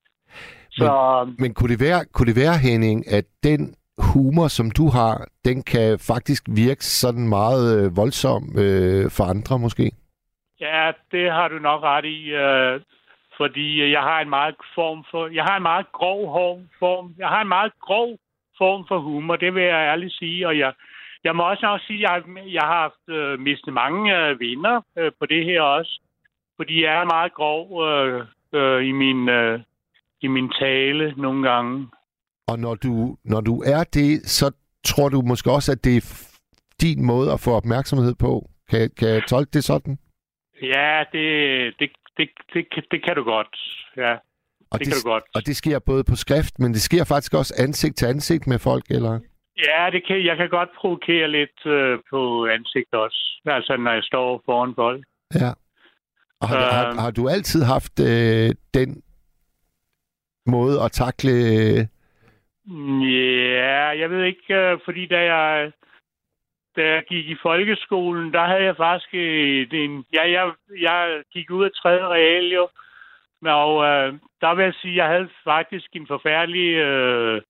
Så 0.72 1.28
Men 1.40 1.54
kunne 1.54 1.70
det, 1.70 1.80
være, 1.80 2.06
kunne 2.14 2.28
det 2.28 2.36
være, 2.36 2.58
Henning, 2.58 3.08
at 3.08 3.26
den 3.44 3.76
humor, 3.98 4.48
som 4.48 4.72
du 4.72 4.90
har, 4.90 5.28
den 5.46 5.64
kan 5.64 6.00
faktisk 6.00 6.44
virke 6.48 6.86
sådan 6.86 7.28
meget 7.30 7.64
øh, 7.78 7.98
voldsom 7.98 8.44
øh, 8.64 9.12
for 9.16 9.24
andre 9.24 9.60
måske? 9.60 9.92
Ja, 10.60 10.92
det 11.12 11.32
har 11.32 11.48
du 11.48 11.60
nok 11.60 11.84
ret 11.84 12.06
i, 12.06 12.20
øh, 12.30 12.82
fordi 13.38 13.92
jeg 13.92 14.02
har 14.02 14.20
en 14.20 14.30
meget 14.30 14.56
form 14.76 15.06
for, 15.12 15.28
jeg 15.28 15.44
har 15.44 15.58
en 15.58 15.64
meget 15.64 15.92
grov 15.92 16.20
form, 16.80 17.16
jeg 17.18 17.28
har 17.28 17.42
en 17.42 17.48
meget 17.48 17.74
grov 17.82 18.18
form 18.58 18.86
for 18.88 19.00
humor, 19.00 19.36
det 19.36 19.56
vil 19.56 19.64
jeg 19.64 19.88
ærligt 19.92 20.14
sige, 20.14 20.48
og 20.48 20.58
jeg, 20.58 20.74
jeg 21.24 21.36
må 21.36 21.44
også 21.44 21.66
nok 21.66 21.82
sige, 21.82 22.08
at 22.10 22.24
jeg, 22.28 22.54
jeg 22.54 22.62
har 22.62 22.82
haft 22.82 23.04
øh, 23.18 23.40
mistet 23.40 23.74
mange 23.74 24.18
øh, 24.18 24.40
venner 24.40 24.82
øh, 24.98 25.12
på 25.20 25.26
det 25.26 25.46
her 25.46 25.62
også, 25.62 26.00
fordi 26.58 26.84
jeg 26.84 26.94
er 26.94 27.14
meget 27.16 27.34
grov 27.34 27.88
øh, 27.88 28.26
øh, 28.54 28.86
i 28.86 28.92
min 28.92 29.30
øh, 29.30 29.60
i 30.22 30.28
min 30.28 30.50
tale 30.60 31.14
nogle 31.18 31.50
gange. 31.50 31.88
Og 32.48 32.60
når 32.60 32.76
du, 32.76 33.18
når 33.24 33.42
du 33.42 33.62
er 33.66 33.84
det, 33.84 34.22
så 34.26 34.52
tror 34.86 35.10
du 35.10 35.22
måske 35.22 35.52
også, 35.52 35.72
at 35.72 35.84
det 35.84 35.98
er 35.98 36.28
din 36.82 37.06
måde 37.06 37.32
at 37.34 37.40
få 37.40 37.52
opmærksomhed 37.52 38.16
på. 38.16 38.50
Kan, 38.70 38.90
kan 38.98 39.08
jeg 39.10 39.24
tolke 39.28 39.50
det 39.54 39.64
sådan? 39.64 39.98
Ja, 40.62 41.04
det, 41.12 41.26
det, 41.80 41.90
det, 42.18 42.30
det, 42.54 42.70
kan- 42.74 42.84
det 42.92 43.04
kan 43.06 43.16
du 43.16 43.24
godt, 43.24 43.56
ja. 43.98 44.14
Og 44.72 44.80
det 44.80 44.88
kan 44.88 44.96
du 45.04 45.10
godt. 45.10 45.24
Og 45.36 45.46
det 45.46 45.56
sker 45.56 45.80
både 45.80 46.04
på 46.04 46.16
skrift, 46.16 46.60
men 46.60 46.74
det 46.74 46.82
sker 46.82 47.04
faktisk 47.04 47.34
også 47.34 47.54
ansigt 47.58 47.96
til 47.98 48.06
ansigt 48.06 48.48
med 48.48 48.60
folk, 48.60 48.86
eller? 48.90 49.20
Ja, 49.68 49.90
det 49.92 50.02
kan, 50.08 50.26
jeg 50.26 50.38
kan 50.38 50.50
godt 50.50 50.70
provokere 50.82 51.28
lidt 51.32 51.66
øh, 51.66 52.00
på 52.10 52.46
ansigt 52.46 52.94
også. 52.94 53.42
Altså, 53.46 53.78
når 53.78 53.92
jeg 53.92 54.04
står 54.04 54.42
foran 54.46 54.74
folk. 54.76 55.04
Ja. 55.36 55.52
Og 56.42 56.48
har, 56.48 56.58
Øhm. 56.58 56.96
har, 56.98 57.02
har 57.02 57.12
du 57.12 57.28
altid 57.30 57.64
haft 57.64 58.00
øh, 58.00 58.50
den 58.74 59.02
måde 60.52 60.82
at 60.86 60.92
takle... 60.92 61.32
Øh, 61.32 61.88
Ja, 63.02 63.88
jeg 64.02 64.10
ved 64.10 64.24
ikke, 64.24 64.56
øh, 64.56 64.80
fordi 64.86 65.06
da 65.06 65.20
jeg, 65.34 65.72
da 66.76 66.82
jeg 66.94 67.04
gik 67.10 67.26
i 67.30 67.36
folkeskolen, 67.42 68.34
der 68.34 68.46
havde 68.46 68.64
jeg 68.64 68.76
faktisk 68.78 69.14
et, 69.14 69.74
en... 69.74 70.06
Ja, 70.14 70.32
jeg, 70.32 70.54
jeg 70.80 71.24
gik 71.34 71.52
ud 71.52 71.66
af 71.66 71.72
tredje 71.72 72.08
real 72.08 72.46
jo, 72.46 72.68
og 73.46 73.84
øh, 73.86 74.14
der 74.42 74.56
vil 74.56 74.64
jeg 74.64 74.74
sige, 74.74 74.92
at 74.92 74.98
jeg 74.98 75.08
havde 75.08 75.30
faktisk 75.44 75.90
en 75.94 76.08
forfærdelig 76.08 76.74
øh, 76.74 77.42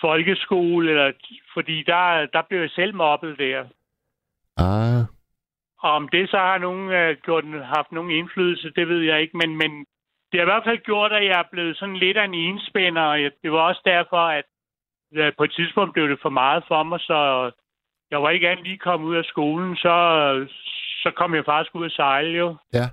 folkeskole, 0.00 0.90
eller, 0.90 1.12
fordi 1.54 1.82
der, 1.82 2.26
der 2.32 2.42
blev 2.48 2.60
jeg 2.60 2.70
selv 2.70 2.94
mobbet 2.94 3.38
der. 3.38 3.64
ah, 4.56 5.02
Og 5.78 5.90
om 5.90 6.08
det 6.08 6.30
så 6.30 6.36
har 6.36 6.58
nogen 6.58 6.90
øh, 6.90 7.16
gjort, 7.24 7.44
haft 7.64 7.92
nogen 7.92 8.10
indflydelse, 8.10 8.72
det 8.76 8.88
ved 8.88 9.00
jeg 9.00 9.20
ikke. 9.20 9.36
Men, 9.36 9.56
men 9.56 9.86
det 10.34 10.40
har 10.40 10.46
i 10.48 10.52
hvert 10.52 10.68
fald 10.68 10.78
gjort, 10.90 11.12
at 11.12 11.24
jeg 11.24 11.38
er 11.40 11.48
blevet 11.52 11.76
sådan 11.76 11.96
lidt 11.96 12.16
af 12.16 12.24
en 12.24 12.34
enspænder. 12.34 13.02
Og 13.02 13.18
det 13.42 13.52
var 13.52 13.58
også 13.70 13.82
derfor, 13.84 14.22
at 14.38 14.44
øh, 15.14 15.32
på 15.38 15.44
et 15.44 15.52
tidspunkt 15.52 15.92
blev 15.92 16.08
det 16.08 16.18
for 16.22 16.28
meget 16.28 16.64
for 16.68 16.82
mig, 16.82 17.00
så 17.00 17.50
jeg 18.10 18.22
var 18.22 18.30
ikke 18.30 18.48
andet 18.48 18.64
lige 18.66 18.78
kommet 18.78 19.06
ud 19.08 19.16
af 19.16 19.24
skolen, 19.24 19.76
så, 19.76 19.94
så 21.02 21.10
kom 21.16 21.34
jeg 21.34 21.44
faktisk 21.44 21.74
ud 21.74 21.84
at 21.86 21.92
sejle 21.92 22.38
jo. 22.38 22.56
ja. 22.72 22.86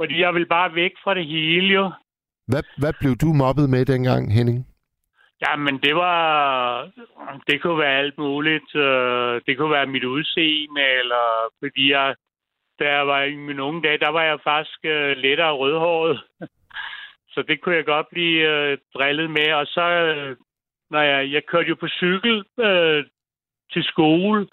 Fordi 0.00 0.20
jeg 0.20 0.34
ville 0.34 0.46
bare 0.56 0.74
væk 0.74 0.92
fra 1.04 1.14
det 1.14 1.26
hele 1.26 1.68
jo. 1.74 1.90
Hvad, 2.48 2.62
hvad 2.78 2.92
blev 3.00 3.12
du 3.16 3.26
mobbet 3.26 3.70
med 3.70 3.84
dengang, 3.84 4.34
Henning? 4.34 4.66
Jamen, 5.46 5.78
det 5.82 5.94
var... 5.96 6.18
Det 7.48 7.62
kunne 7.62 7.78
være 7.78 7.98
alt 7.98 8.18
muligt. 8.18 8.74
øh, 8.74 9.40
Det 9.46 9.58
kunne 9.58 9.70
være 9.70 9.86
mit 9.86 10.04
udseende, 10.04 10.82
eller 11.00 11.24
fordi 11.64 11.92
jeg... 11.92 12.14
Da 12.78 12.84
jeg 12.96 13.06
var 13.06 13.22
i 13.22 13.34
mine 13.36 13.62
unge 13.62 13.82
dage, 13.82 13.98
der 13.98 14.08
var 14.08 14.22
jeg 14.22 14.38
faktisk 14.44 14.78
øh, 14.84 15.16
lettere 15.16 15.52
rødhåret. 15.52 16.20
Så 17.32 17.42
det 17.48 17.60
kunne 17.60 17.76
jeg 17.76 17.84
godt 17.84 18.06
blive 18.10 18.40
øh, 18.52 18.78
drillet 18.94 19.30
med. 19.30 19.52
Og 19.52 19.66
så, 19.66 19.82
øh, 19.82 20.36
når 20.90 21.02
jeg, 21.02 21.32
jeg 21.32 21.42
kørte 21.46 21.68
jo 21.68 21.74
på 21.80 21.88
cykel 21.88 22.44
øh, 22.60 23.04
til 23.72 23.84
skole, 23.84 24.46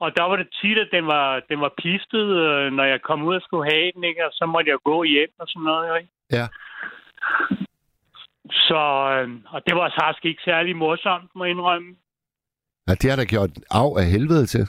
og 0.00 0.16
der 0.16 0.22
var 0.22 0.36
det 0.36 0.48
tit, 0.60 0.78
at 0.78 0.88
den 0.92 1.06
var, 1.06 1.42
den 1.48 1.60
var 1.60 1.72
piftet, 1.82 2.28
øh, 2.46 2.72
når 2.72 2.84
jeg 2.84 3.02
kom 3.02 3.22
ud 3.22 3.34
og 3.34 3.42
skulle 3.42 3.70
have 3.72 3.92
den, 3.94 4.04
ikke? 4.04 4.26
og 4.26 4.32
så 4.32 4.46
måtte 4.46 4.70
jeg 4.70 4.78
gå 4.84 5.02
hjem 5.02 5.32
og 5.38 5.46
sådan 5.48 5.62
noget. 5.62 5.98
Ikke? 5.98 6.10
Ja. 6.30 6.46
Så, 8.50 8.82
øh, 9.14 9.28
og 9.54 9.60
det 9.66 9.74
var 9.76 9.94
faktisk 10.02 10.24
ikke 10.24 10.42
særlig 10.42 10.76
morsomt, 10.76 11.30
må 11.34 11.44
jeg 11.44 11.50
indrømme. 11.50 11.96
ja 12.88 12.92
det 12.94 13.10
har 13.10 13.16
da 13.16 13.24
gjort 13.24 13.50
af 13.70 13.88
af 14.00 14.06
helvede 14.14 14.46
til. 14.46 14.64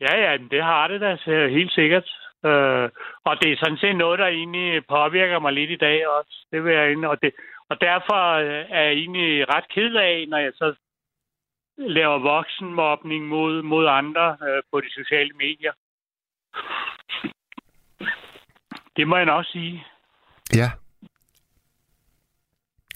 Ja, 0.00 0.14
ja, 0.24 0.36
det 0.50 0.62
har 0.62 0.88
det 0.88 1.00
da 1.00 1.16
helt 1.48 1.72
sikkert. 1.72 2.19
Øh, 2.44 2.88
og 3.24 3.36
det 3.42 3.52
er 3.52 3.56
sådan 3.56 3.78
set 3.78 3.96
noget, 3.96 4.18
der 4.18 4.26
egentlig 4.26 4.86
påvirker 4.86 5.38
mig 5.38 5.52
lidt 5.52 5.70
i 5.70 5.76
dag 5.76 6.08
også. 6.08 6.46
Det 6.52 6.64
vil 6.64 6.74
jeg 6.74 6.92
ind, 6.92 7.04
og, 7.04 7.22
det, 7.22 7.32
og 7.68 7.80
derfor 7.80 8.22
øh, 8.34 8.64
er 8.70 8.82
jeg 8.82 8.92
egentlig 8.92 9.54
ret 9.54 9.68
ked 9.74 9.94
af, 9.94 10.26
når 10.28 10.38
jeg 10.38 10.52
så 10.54 10.74
laver 11.78 12.18
voksenmobning 12.18 13.28
mod, 13.28 13.62
mod 13.62 13.86
andre 13.86 14.36
øh, 14.48 14.62
på 14.72 14.80
de 14.80 14.90
sociale 14.90 15.30
medier. 15.34 15.72
Det 18.96 19.08
må 19.08 19.16
jeg 19.16 19.26
nok 19.26 19.44
sige. 19.46 19.86
Ja. 20.54 20.70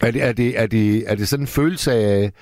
Er 0.01 0.11
det, 0.11 0.23
er 0.23 0.33
det, 0.33 0.61
er 0.63 0.67
det, 0.67 1.11
er 1.11 1.15
det 1.15 1.29
sådan 1.29 1.45
en 1.45 1.57
følelse 1.59 1.93
af 1.93 2.33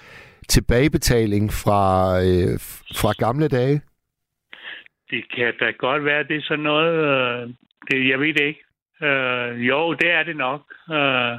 tilbagebetaling 0.49 1.53
fra, 1.53 1.83
øh, 2.21 2.59
fra 3.01 3.13
gamle 3.19 3.49
dage? 3.49 3.81
Det 5.13 5.25
kan 5.37 5.53
da 5.61 5.71
godt 5.79 6.05
være, 6.05 6.25
det 6.29 6.37
er 6.37 6.43
sådan 6.43 6.65
noget... 6.65 6.95
Øh, 6.95 7.49
det, 7.91 8.09
jeg 8.09 8.19
ved 8.21 8.35
det 8.35 8.45
ikke. 8.51 8.63
Øh, 9.03 9.69
jo, 9.69 9.95
det 9.95 10.11
er 10.11 10.23
det 10.23 10.37
nok. 10.37 10.61
Øh, 10.91 11.39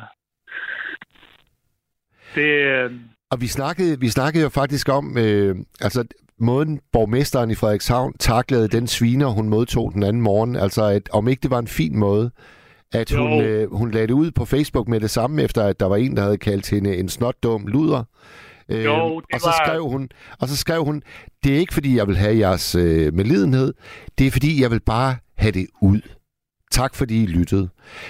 det, 2.35 2.49
øh, 2.49 2.91
Og 3.31 3.41
vi 3.41 3.47
snakkede, 3.47 3.99
vi 3.99 4.09
snakkede 4.09 4.43
jo 4.43 4.49
faktisk 4.49 4.89
om, 4.89 5.17
øh, 5.17 5.55
altså 5.81 6.05
måden 6.39 6.81
borgmesteren 6.91 7.51
i 7.51 7.55
Frederikshavn 7.55 8.13
taklede 8.19 8.67
den 8.67 8.87
sviner, 8.87 9.27
hun 9.27 9.49
modtog 9.49 9.91
den 9.93 10.03
anden 10.03 10.21
morgen. 10.21 10.55
Altså, 10.55 10.83
at, 10.83 11.09
om 11.13 11.27
ikke 11.27 11.41
det 11.41 11.51
var 11.51 11.59
en 11.59 11.67
fin 11.67 11.97
måde, 11.97 12.31
at 12.93 13.11
Jo. 13.11 13.17
hun, 13.17 13.43
øh, 13.43 13.73
hun 13.73 13.91
lagde 13.91 14.07
det 14.07 14.13
ud 14.13 14.31
på 14.31 14.45
Facebook 14.45 14.87
med 14.87 14.99
det 14.99 15.09
samme, 15.09 15.41
efter 15.43 15.63
at 15.63 15.79
der 15.79 15.85
var 15.85 15.95
en, 15.95 16.15
der 16.17 16.23
havde 16.23 16.37
kaldt 16.37 16.69
hende 16.69 16.97
en 16.97 17.09
snotdum 17.09 17.67
luder. 17.67 18.03
Øh, 18.69 18.85
Jo, 18.85 18.93
og 18.93 19.23
det 19.33 19.41
så 19.41 19.47
var- 19.47 19.65
skrev 19.65 19.83
hun, 19.89 20.09
og 20.41 20.47
så 20.47 20.57
skrev 20.57 20.83
hun, 20.85 21.01
det 21.43 21.53
er 21.55 21.59
ikke 21.59 21.73
fordi 21.73 21.97
jeg 21.97 22.07
vil 22.07 22.17
have 22.17 22.37
jeres 22.37 22.75
øh, 22.75 23.13
medlidenhed, 23.13 23.73
det 24.17 24.27
er 24.27 24.31
fordi 24.31 24.61
jeg 24.61 24.71
vil 24.71 24.79
bare 24.85 25.15
have 25.37 25.51
det 25.51 25.67
ud. 25.81 26.01
Tak 26.71 26.95
fordi 26.95 27.23
I 27.23 27.27
lyttede. 27.27 27.69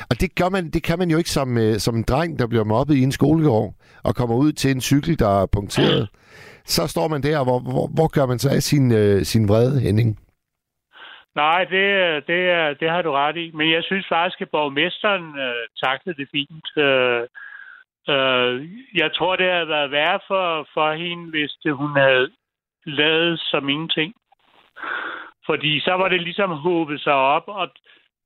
Og 0.09 0.21
det, 0.21 0.35
gør 0.35 0.49
man, 0.49 0.69
det 0.69 0.83
kan 0.83 0.99
man 0.99 1.09
jo 1.11 1.17
ikke 1.17 1.29
som, 1.29 1.57
øh, 1.57 1.75
som 1.79 1.95
en 1.95 2.03
dreng, 2.03 2.39
der 2.39 2.47
bliver 2.47 2.63
mobbet 2.63 2.95
i 2.95 3.01
en 3.03 3.11
skolegård, 3.11 3.73
og 4.03 4.15
kommer 4.15 4.35
ud 4.35 4.51
til 4.51 4.71
en 4.71 4.81
cykel, 4.81 5.19
der 5.19 5.41
er 5.41 5.45
punkteret. 5.45 6.09
Så 6.65 6.87
står 6.87 7.07
man 7.07 7.23
der, 7.23 7.43
hvor, 7.43 7.59
hvor, 7.59 7.87
hvor 7.87 8.07
gør 8.07 8.25
man 8.25 8.39
så 8.39 8.49
af 8.49 8.63
sin, 8.63 8.91
øh, 8.91 9.23
sin 9.23 9.47
vrede, 9.49 9.79
Henning? 9.79 10.19
nej, 11.35 11.63
det, 11.63 11.87
det, 12.27 12.39
det 12.79 12.89
har 12.89 13.01
du 13.01 13.11
ret 13.11 13.37
i. 13.37 13.51
Men 13.53 13.71
jeg 13.71 13.83
synes 13.83 14.05
faktisk, 14.09 14.41
at 14.41 14.49
borgmesteren 14.51 15.25
øh, 15.45 15.63
taklede 15.83 16.17
det 16.21 16.27
fint. 16.31 16.67
Øh, 16.85 17.21
øh, 18.09 18.69
jeg 18.95 19.13
tror, 19.13 19.35
det 19.35 19.51
havde 19.51 19.67
været 19.67 19.91
værre 19.91 20.19
for, 20.27 20.67
for 20.73 20.93
hende, 20.93 21.29
hvis 21.29 21.51
det, 21.63 21.73
hun 21.75 21.91
havde 21.97 22.31
lavet 22.85 23.39
som 23.39 23.69
ingenting. 23.69 24.15
Fordi 25.45 25.79
så 25.79 25.93
var 25.93 26.07
det 26.07 26.21
ligesom 26.21 26.49
håbet 26.49 27.01
sig 27.01 27.13
op, 27.13 27.43
og, 27.47 27.69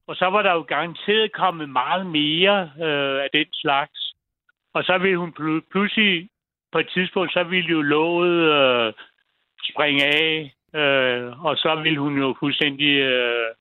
og 0.08 0.16
så 0.16 0.26
var 0.26 0.42
der 0.42 0.54
jo 0.54 0.62
garanteret 0.62 1.32
kommet 1.32 1.70
meget 1.70 2.06
mere 2.06 2.72
øh, 2.82 3.24
af 3.24 3.30
den 3.34 3.48
slags. 3.54 4.14
Og 4.74 4.84
så 4.84 4.98
ville 4.98 5.18
hun 5.18 5.34
pl- 5.40 5.68
pludselig 5.72 6.30
på 6.72 6.80
et 6.80 6.90
tidspunkt, 6.94 7.34
så 7.34 7.44
ville 7.44 7.70
jo 7.70 7.82
låget 7.82 8.40
øh, 8.54 8.94
springe 9.72 10.04
af, 10.06 10.54
øh, 10.80 11.46
og 11.46 11.58
så 11.58 11.76
ville 11.76 12.00
hun 12.00 12.18
jo 12.18 12.36
fuldstændig... 12.40 12.90
Øh, 12.90 13.54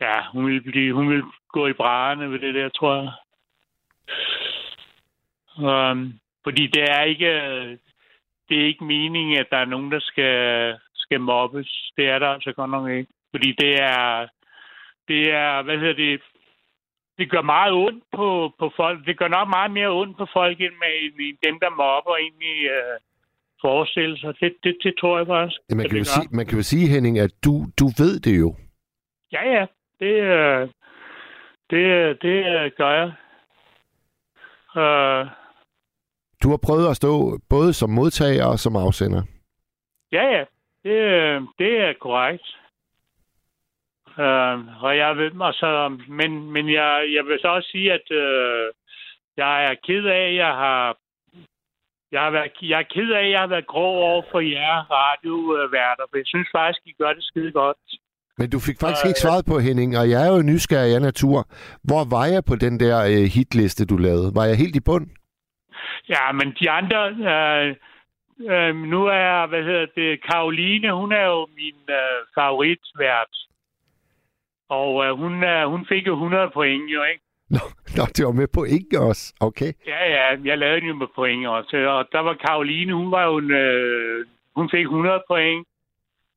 ja, 0.00 0.22
hun 0.32 0.46
ville, 0.46 0.60
blive, 0.60 0.92
hun 0.94 1.08
ville 1.08 1.24
gå 1.48 1.66
i 1.66 1.72
brænde 1.72 2.30
ved 2.30 2.38
det 2.38 2.54
der, 2.54 2.68
tror 2.68 2.94
jeg. 2.94 3.12
Um, 5.58 6.18
fordi 6.44 6.66
det 6.66 6.82
er 6.82 7.02
ikke 7.02 7.32
det 8.48 8.60
er 8.60 8.66
ikke 8.66 8.84
meningen, 8.84 9.38
at 9.38 9.46
der 9.50 9.56
er 9.56 9.64
nogen, 9.64 9.92
der 9.92 10.00
skal, 10.00 10.74
skal 10.94 11.20
mobbes. 11.20 11.92
Det 11.96 12.08
er 12.08 12.18
der 12.18 12.28
altså 12.28 12.52
godt 12.52 12.70
nok 12.70 12.90
ikke. 12.90 13.10
Fordi 13.30 13.52
det 13.52 13.74
er, 13.82 14.26
det 15.08 15.32
er, 15.32 15.62
hvad 15.62 15.78
hedder 15.78 15.94
det, 15.94 16.20
det 17.18 17.30
gør 17.30 17.42
meget 17.42 17.72
ondt 17.72 18.04
på, 18.16 18.52
på 18.58 18.72
folk. 18.76 19.06
Det 19.06 19.18
gør 19.18 19.28
nok 19.28 19.48
meget 19.48 19.70
mere 19.70 19.88
ondt 19.88 20.18
på 20.18 20.26
folk, 20.32 20.60
end, 20.60 20.72
med, 20.82 21.26
end 21.26 21.38
dem, 21.46 21.60
der 21.60 21.70
mobber 21.70 22.16
egentlig 22.16 22.64
øh, 22.76 22.98
forestiller 23.60 24.16
sig. 24.16 24.34
Det, 24.40 24.54
det, 24.64 24.76
det 24.82 24.94
tror 25.00 25.18
jeg 25.18 25.26
faktisk. 25.26 25.60
Ja, 25.70 25.74
Man 25.74 25.88
kan, 25.88 25.98
gør. 25.98 26.04
sige, 26.04 26.28
man 26.32 26.46
kan 26.46 26.56
jo 26.56 26.62
sige, 26.62 26.88
Henning, 26.88 27.18
at 27.18 27.32
du, 27.44 27.52
du 27.80 27.86
ved 27.98 28.20
det 28.20 28.40
jo. 28.40 28.56
Ja, 29.32 29.42
ja. 29.54 29.66
Det, 30.00 30.14
øh, 30.36 30.68
det, 31.70 31.82
det 32.22 32.36
øh, 32.54 32.70
gør 32.76 32.92
jeg. 33.00 33.12
Øh, 34.82 35.26
Du 36.44 36.50
har 36.50 36.60
prøvet 36.66 36.90
at 36.90 36.96
stå 36.96 37.38
både 37.50 37.72
som 37.72 37.90
modtager 37.90 38.44
og 38.46 38.58
som 38.58 38.76
afsender. 38.76 39.22
Ja, 40.12 40.24
ja. 40.36 40.44
Det, 40.84 40.98
øh, 41.18 41.42
det 41.58 41.72
er 41.86 41.92
korrekt. 42.00 42.46
Øh, 44.18 44.82
og 44.84 44.96
jeg 44.96 45.16
vil, 45.16 45.42
og 45.42 45.54
så, 45.54 45.98
men, 46.08 46.30
men 46.52 46.72
jeg, 46.72 46.88
jeg 47.16 47.24
vil 47.24 47.38
så 47.40 47.48
også 47.48 47.68
sige, 47.72 47.92
at 47.92 48.06
øh, 48.10 48.66
jeg 49.36 49.64
er 49.64 49.74
ked 49.86 50.04
af, 50.04 50.24
at 50.28 50.36
jeg 50.36 50.52
har 50.62 50.96
jeg, 52.12 52.20
har 52.22 52.30
været, 52.30 52.50
jeg 52.62 52.78
er 52.78 52.92
ked 52.94 53.10
af, 53.12 53.24
at 53.24 53.30
jeg 53.30 53.40
har 53.40 53.46
været 53.46 53.66
grov 53.66 53.94
over 54.10 54.22
for 54.30 54.40
jer 54.40 54.76
radioværter, 54.90 56.04
for 56.10 56.16
jeg 56.16 56.26
synes 56.26 56.48
faktisk, 56.52 56.80
I 56.86 56.92
gør 57.02 57.12
det 57.12 57.24
skide 57.24 57.52
godt. 57.52 57.76
Men 58.38 58.50
du 58.50 58.58
fik 58.58 58.76
faktisk 58.80 59.04
Øh, 59.04 59.08
ikke 59.08 59.20
svaret 59.20 59.44
på, 59.50 59.58
Henning, 59.58 59.98
og 59.98 60.10
jeg 60.10 60.20
er 60.26 60.36
jo 60.36 60.42
nysgerrig 60.42 60.94
af 60.94 61.02
natur. 61.02 61.38
Hvor 61.88 62.02
var 62.14 62.26
jeg 62.26 62.42
på 62.44 62.56
den 62.56 62.80
der 62.80 62.96
øh, 63.12 63.24
hitliste, 63.36 63.86
du 63.86 63.96
lavede? 63.96 64.34
Var 64.34 64.44
jeg 64.44 64.56
helt 64.56 64.76
i 64.76 64.80
bund? 64.80 65.06
Ja, 66.08 66.32
men 66.32 66.56
de 66.60 66.70
andre... 66.70 67.00
Øh, 67.32 67.76
øh, 68.40 68.76
nu 68.76 69.06
er, 69.06 69.46
hvad 69.46 69.62
hedder 69.62 69.86
det, 69.96 70.22
Karoline, 70.22 70.92
hun 70.92 71.12
er 71.12 71.26
jo 71.26 71.48
min 71.56 71.80
øh, 71.88 72.18
favoritvært. 72.34 73.34
Og 74.68 75.04
øh, 75.04 75.10
hun, 75.20 75.44
øh, 75.44 75.68
hun 75.68 75.86
fik 75.86 76.06
jo 76.06 76.12
100 76.12 76.50
point, 76.54 76.92
jo, 76.94 77.02
ikke? 77.02 77.24
Nå, 77.50 77.60
nå 77.96 78.04
det 78.16 78.26
var 78.26 78.32
med 78.32 78.48
på 78.54 78.64
ikke 78.64 79.00
også. 79.00 79.34
Okay. 79.40 79.72
Ja, 79.86 80.00
ja, 80.16 80.24
jeg 80.44 80.58
lavede 80.58 80.80
den 80.80 80.88
jo 80.88 80.94
med 80.94 81.06
point 81.14 81.46
også. 81.46 81.76
Og 81.76 82.08
der 82.12 82.20
var 82.20 82.34
Karoline, 82.34 82.94
hun 82.94 83.10
var 83.10 83.24
jo 83.24 83.36
en, 83.38 83.50
øh, 83.50 84.26
hun 84.56 84.70
fik 84.70 84.84
100 84.84 85.22
point. 85.28 85.66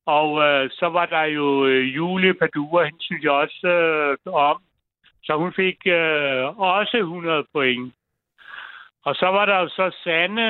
Og 0.06 0.30
øh, 0.48 0.69
så 0.72 0.90
var 0.90 1.06
der 1.06 1.24
jo 1.24 1.65
øh, 1.65 1.95
Julie 1.95 2.34
Padua, 2.34 2.84
hende 2.84 3.03
synes 3.03 3.24
jeg 3.24 3.32
også 3.32 3.68
øh, 3.68 4.34
om. 4.34 4.61
Så 5.24 5.34
hun 5.38 5.53
fik 5.53 5.78
øh, 5.86 6.60
også 6.60 6.98
100 6.98 7.45
point. 7.53 7.94
Og 9.08 9.16
så 9.16 9.26
var 9.26 9.46
der 9.46 9.58
jo 9.60 9.68
så 9.68 9.86
Sanne. 10.04 10.50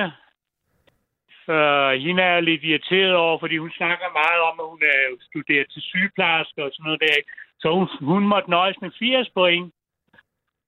Øh, 1.55 1.91
hende 2.05 2.23
er 2.23 2.33
jeg 2.33 2.43
lidt 2.43 2.63
irriteret 2.63 3.15
over, 3.15 3.39
fordi 3.39 3.57
hun 3.57 3.71
snakker 3.71 4.17
meget 4.21 4.41
om, 4.49 4.59
at 4.59 4.69
hun 4.69 4.81
er 4.81 4.99
studeret 5.29 5.67
til 5.71 5.81
sygeplejerske 5.81 6.63
og 6.63 6.71
sådan 6.73 6.83
noget 6.83 7.01
der. 7.01 7.15
Så 7.59 7.67
hun, 7.71 7.87
hun 8.01 8.27
måtte 8.27 8.49
nøjes 8.49 8.77
med 8.81 8.91
80 8.99 9.29
point. 9.29 9.73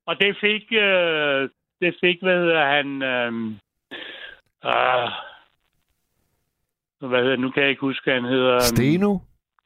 Og 0.06 0.20
det 0.22 0.38
fik, 0.42 0.64
øh, 0.72 1.50
det 1.82 1.96
fik 2.02 2.18
hvad 2.22 2.38
hedder 2.44 2.66
han, 2.66 2.88
øh, 3.02 3.32
øh, 4.70 5.10
hvad 7.10 7.22
hedder, 7.24 7.38
nu 7.38 7.52
kan 7.52 7.64
jeg 7.64 7.70
ikke 7.70 7.88
huske, 7.90 8.12
han 8.12 8.26
hedder. 8.26 8.54
øhm, 8.54 8.76
Steno? 8.76 9.18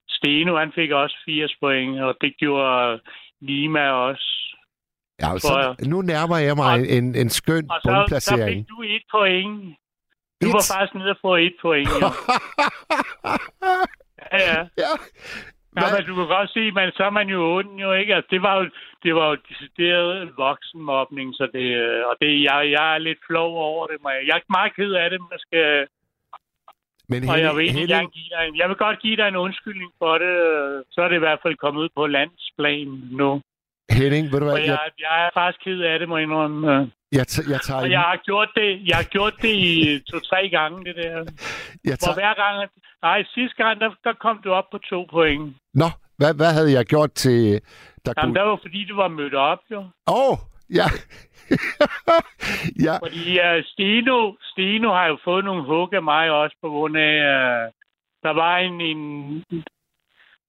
Steno, 0.08 0.58
han 0.58 0.72
fik 0.72 0.92
også 0.92 1.16
80 1.26 1.56
point, 1.60 2.02
og 2.02 2.18
det 2.22 2.38
gjorde 2.38 3.00
Lima 3.42 3.90
også. 3.90 4.53
Ja, 5.24 5.30
så, 5.40 5.76
nu 5.94 5.98
nærmer 6.02 6.38
jeg 6.38 6.56
mig 6.56 6.76
en, 6.98 7.16
en 7.22 7.30
skøn 7.30 7.66
Og 7.72 7.80
så, 7.82 7.88
så 7.90 7.92
bundplacering. 7.94 8.58
fik 8.60 8.70
du 8.70 8.78
et 8.96 9.06
point. 9.12 9.76
Du 10.42 10.48
var 10.58 10.64
faktisk 10.74 10.96
nede 10.96 11.10
og 11.16 11.18
få 11.22 11.36
et 11.36 11.56
point, 11.62 11.90
jo. 12.02 12.08
ja, 14.34 14.40
ja. 14.54 14.62
ja. 14.84 14.94
Men 15.76 16.06
du 16.08 16.16
kan 16.16 16.28
godt 16.38 16.50
se, 16.58 16.72
men 16.72 16.92
så 16.98 17.04
er 17.04 17.10
man 17.20 17.28
jo 17.36 17.40
ond, 17.58 17.80
jo 17.86 17.94
ikke? 17.94 18.16
Altså, 18.16 18.30
det 18.32 18.42
var 18.42 18.56
jo, 18.60 18.64
det 19.04 19.16
var 19.16 19.26
jo 19.30 19.38
decideret 19.50 20.38
voksenmobning, 20.38 21.34
så 21.40 21.50
det, 21.54 21.68
øh, 21.84 22.02
og 22.10 22.16
det, 22.22 22.32
jeg, 22.48 22.72
jeg 22.78 22.86
er 22.96 22.98
lidt 22.98 23.20
flov 23.28 23.52
over 23.70 23.88
det. 23.88 23.98
må 24.04 24.10
Jeg, 24.10 24.36
er 24.38 24.58
meget 24.58 24.76
ked 24.76 24.92
af 24.92 25.10
det, 25.10 25.20
men 25.22 25.30
jeg 25.32 25.40
skal, 25.48 25.88
Men 27.12 27.30
og 27.30 27.40
jeg 27.46 27.56
vil, 27.56 27.66
Henning, 27.72 27.88
gerne 27.88 28.12
give 28.18 28.30
dig 28.36 28.42
en, 28.48 28.58
jeg 28.58 28.70
vil 28.70 28.78
godt 28.86 29.00
give 29.00 29.18
dig 29.18 29.28
en 29.28 29.36
undskyldning 29.46 29.92
for 30.02 30.14
det. 30.24 30.34
øh, 30.52 30.84
Så 30.92 31.02
er 31.02 31.08
det 31.08 31.16
i 31.16 31.26
hvert 31.26 31.40
fald 31.44 31.56
kommet 31.56 31.82
ud 31.82 31.90
på 31.96 32.08
landsplan 32.08 32.88
nu. 33.20 33.42
Henning, 33.92 34.32
ved 34.32 34.40
du 34.40 34.46
hvad? 34.46 34.54
Og 34.54 34.66
jeg, 34.66 34.80
Jeg, 35.00 35.26
er 35.26 35.30
faktisk 35.34 35.64
ked 35.64 35.80
af 35.82 36.00
det, 36.00 36.10
må 36.10 36.18
jeg 36.18 36.24
indrømme. 36.24 36.74
øh. 36.76 36.88
jeg, 37.12 37.26
t- 37.32 37.52
jeg 37.52 37.62
tager... 37.62 37.82
Og 37.82 37.92
jeg 37.92 38.00
har 38.00 38.18
gjort 38.26 38.50
det, 38.56 38.82
jeg 38.90 38.96
har 38.96 39.04
gjort 39.04 39.34
det 39.42 39.54
i 39.54 40.00
to-tre 40.12 40.50
gange, 40.50 40.86
det 40.86 40.96
der. 40.96 41.04
Jeg 41.10 41.26
Hvor 41.84 41.96
tager... 42.06 42.14
hver 42.14 42.34
gang... 42.42 42.70
Nej, 43.02 43.24
sidste 43.34 43.64
gang, 43.64 43.82
der, 43.82 43.90
der 44.04 44.14
kom 44.14 44.42
du 44.44 44.50
op 44.52 44.66
på 44.72 44.78
to 44.78 45.06
point. 45.12 45.56
Nå, 45.74 45.86
hvad, 46.18 46.34
hvad 46.34 46.54
havde 46.54 46.72
jeg 46.72 46.86
gjort 46.86 47.12
til... 47.12 47.62
Der 48.06 48.14
Jamen, 48.18 48.30
kunne... 48.34 48.40
der 48.40 48.46
var 48.50 48.60
fordi, 48.62 48.86
du 48.86 48.96
var 48.96 49.08
mødt 49.08 49.34
op, 49.36 49.60
jo. 49.72 49.80
Åh, 50.08 50.30
oh, 50.32 50.38
ja. 50.80 50.88
ja. 52.86 52.96
Fordi 53.06 53.26
uh, 53.48 53.64
Steno, 53.72 54.34
Steno 54.52 54.94
har 54.94 55.06
jo 55.08 55.18
fået 55.24 55.46
nogle 55.46 55.64
hug 55.64 55.94
af 55.94 56.04
mig 56.04 56.32
også, 56.32 56.56
på 56.62 56.70
grund 56.70 56.98
af, 56.98 57.14
uh, 57.34 57.72
der 58.24 58.34
var 58.34 58.58
en, 58.58 58.82
en... 58.82 59.00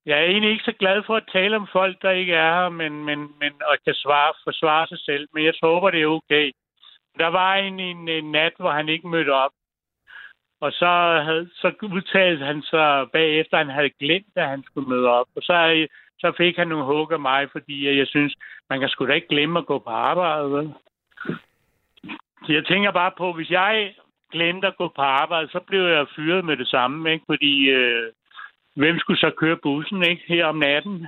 Jeg 0.06 0.18
er 0.18 0.24
egentlig 0.24 0.50
ikke 0.50 0.64
så 0.64 0.72
glad 0.72 1.02
for 1.06 1.16
at 1.16 1.28
tale 1.32 1.56
om 1.56 1.66
folk, 1.72 2.02
der 2.02 2.10
ikke 2.10 2.34
er 2.34 2.54
her, 2.54 2.68
men, 2.68 3.04
men, 3.04 3.18
men 3.40 3.52
og 3.68 3.76
kan 3.84 3.94
svare, 3.94 4.32
forsvare 4.44 4.86
sig 4.86 4.98
selv. 4.98 5.28
Men 5.34 5.44
jeg 5.44 5.54
håber, 5.62 5.90
det 5.90 6.02
er 6.02 6.06
okay. 6.06 6.52
Der 7.18 7.26
var 7.26 7.54
en, 7.54 7.80
en, 7.80 8.08
en 8.08 8.32
nat, 8.32 8.52
hvor 8.58 8.70
han 8.70 8.88
ikke 8.88 9.08
mødte 9.08 9.30
op. 9.30 9.52
Og 10.60 10.72
så, 10.72 11.20
havde, 11.24 11.50
så 11.54 11.72
udtalte 11.82 12.44
han 12.44 12.62
sig 12.62 13.10
bagefter, 13.12 13.58
at 13.58 13.66
han 13.66 13.74
havde 13.74 13.90
glemt, 14.00 14.36
at 14.36 14.48
han 14.48 14.62
skulle 14.62 14.88
møde 14.88 15.08
op. 15.08 15.26
Og 15.36 15.42
så, 15.42 15.86
så 16.18 16.32
fik 16.36 16.56
han 16.56 16.68
nogle 16.68 16.84
hug 16.84 17.12
af 17.12 17.20
mig, 17.20 17.50
fordi 17.52 17.98
jeg 17.98 18.06
synes, 18.06 18.34
man 18.70 18.80
kan 18.80 18.88
sgu 18.88 19.06
da 19.06 19.12
ikke 19.12 19.28
glemme 19.28 19.58
at 19.58 19.66
gå 19.66 19.78
på 19.78 19.90
arbejde. 19.90 20.52
Vel? 20.52 20.74
Så 22.46 22.52
jeg 22.52 22.66
tænker 22.66 22.90
bare 22.90 23.12
på, 23.18 23.32
hvis 23.32 23.50
jeg 23.50 23.94
glemte 24.32 24.66
at 24.66 24.76
gå 24.76 24.88
på 24.88 25.02
arbejde, 25.02 25.48
så 25.48 25.60
blev 25.60 25.82
jeg 25.82 26.06
fyret 26.16 26.44
med 26.44 26.56
det 26.56 26.68
samme, 26.68 27.12
ikke? 27.12 27.24
Fordi 27.28 27.68
øh, 27.68 28.12
hvem 28.74 28.98
skulle 28.98 29.20
så 29.20 29.30
køre 29.36 29.56
bussen, 29.62 30.02
ikke? 30.02 30.22
Her 30.26 30.46
om 30.46 30.56
natten. 30.56 31.06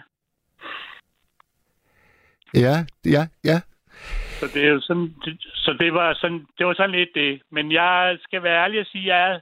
Ja, 2.55 2.77
ja, 3.05 3.23
ja. 3.45 3.61
Så 4.39 4.47
det 4.55 4.65
er 4.65 4.69
jo 4.69 4.81
sådan, 4.81 5.15
så 5.55 5.77
det 5.81 5.95
var 5.95 6.15
sådan, 6.15 6.47
det 6.59 6.67
var 6.67 6.75
sådan 6.75 6.91
lidt 6.91 7.11
det. 7.15 7.43
Men 7.51 7.73
jeg 7.73 8.19
skal 8.21 8.43
være 8.43 8.63
ærlig 8.65 8.81
og 8.81 8.87
sige, 8.87 9.13
at 9.13 9.19
jeg 9.19 9.41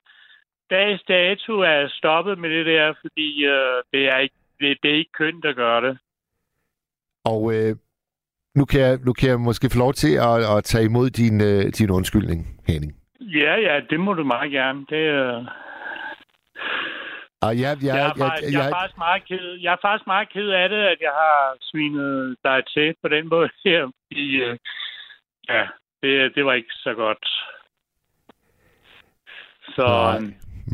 dags 0.71 1.03
dato 1.03 1.53
er 1.61 1.89
stoppet 1.89 2.39
med 2.39 2.51
det 2.51 2.67
der, 2.67 2.95
fordi 3.01 3.45
øh, 3.45 3.83
det 3.93 4.09
er 4.09 4.19
ikke 4.19 4.35
det, 4.61 4.79
det 4.83 4.91
er 4.91 4.99
ikke 4.99 5.13
kønt 5.13 5.45
at 5.45 5.57
gøre 5.57 5.89
det. 5.89 5.99
Og 7.25 7.55
øh, 7.55 7.77
nu, 8.55 8.65
kan 8.65 8.81
jeg, 8.81 8.99
nu 9.07 9.13
kan 9.13 9.29
jeg 9.29 9.41
måske 9.41 9.71
få 9.73 9.79
lov 9.79 9.93
til 9.93 10.15
at, 10.15 10.57
at 10.57 10.65
tage 10.65 10.85
imod 10.85 11.11
din, 11.11 11.41
øh, 11.41 11.63
din 11.79 11.91
undskyldning, 11.91 12.61
Henning. 12.69 12.93
Ja, 13.21 13.55
ja, 13.57 13.81
det 13.91 14.01
må 14.01 14.13
du 14.13 14.25
meget 14.25 14.51
gerne. 14.51 14.87
Det, 14.91 14.97
øh, 14.97 15.47
Og 17.45 17.53
jeg, 17.61 17.62
jeg, 17.62 17.87
jeg, 17.87 17.99
er 17.99 18.05
jeg, 18.05 18.12
faktisk, 18.19 18.53
jeg, 18.53 18.59
jeg, 18.59 18.66
er 18.69 18.75
faktisk 18.79 18.99
meget 19.07 19.23
ked, 19.29 19.47
jeg 19.65 19.73
er 19.73 19.83
faktisk 19.87 20.07
meget 20.07 20.29
ked 20.35 20.49
af 20.49 20.69
det, 20.69 20.83
at 20.93 20.99
jeg 21.07 21.15
har 21.23 21.39
svinet 21.69 22.37
dig 22.45 22.59
til 22.75 22.95
på 23.03 23.09
den 23.09 23.29
måde 23.29 23.49
her. 23.65 23.81
Fordi, 24.07 24.27
øh, 24.45 24.57
ja, 25.49 25.62
det, 26.03 26.35
det 26.35 26.45
var 26.45 26.53
ikke 26.53 26.75
så 26.87 26.95
godt. 26.95 27.25
Så 29.77 29.87
Nej. 29.87 30.21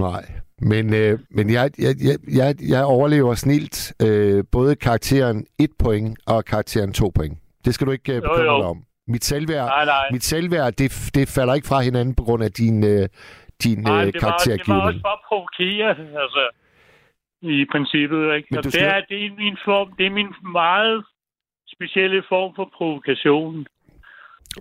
Nej. 0.07 0.25
Men, 0.63 0.95
øh, 0.95 1.19
men 1.31 1.53
jeg, 1.53 1.71
jeg, 1.79 1.95
jeg, 2.09 2.17
jeg, 2.37 2.55
jeg 2.69 2.85
overlever 2.85 3.35
snilt 3.35 3.93
øh, 4.03 4.45
både 4.53 4.77
karakteren 4.77 5.47
1 5.59 5.71
point 5.79 6.19
og 6.27 6.45
karakteren 6.45 6.93
2 6.93 7.11
point. 7.15 7.39
Det 7.65 7.75
skal 7.75 7.87
du 7.87 7.93
ikke 7.93 8.13
øh, 8.17 8.23
bekymre 8.23 8.43
dig 8.43 8.67
om. 8.73 8.85
Mit 9.07 9.25
selvværd, 9.25 9.67
Nej, 9.67 9.85
nej. 9.85 10.09
Mit 10.13 10.25
selvværd 10.25 10.73
det, 10.73 11.11
det 11.15 11.29
falder 11.29 11.55
ikke 11.55 11.69
fra 11.69 11.81
hinanden 11.81 12.15
på 12.15 12.23
grund 12.23 12.43
af 12.43 12.53
din, 12.53 12.85
øh, 12.85 13.09
din 13.65 13.79
Nej, 13.79 14.01
øh, 14.01 14.13
det 14.13 14.23
var, 14.23 14.37
det 14.47 14.69
var 14.69 14.81
også 14.81 15.01
for 15.01 15.15
at 15.19 15.23
provokere, 15.29 15.89
altså, 16.25 16.51
i 17.43 17.65
princippet. 17.73 18.35
Ikke? 18.37 18.49
Men 18.51 18.57
Så 18.57 18.61
du 18.63 18.67
det, 18.67 18.73
skal- 18.73 18.89
er, 18.89 19.01
det, 19.09 19.27
er 19.27 19.31
min 19.37 19.57
form, 19.65 19.93
det 19.99 20.07
er 20.07 20.11
min 20.11 20.31
meget 20.53 21.05
specielle 21.75 22.23
form 22.29 22.53
for 22.57 22.71
provokation. 22.77 23.67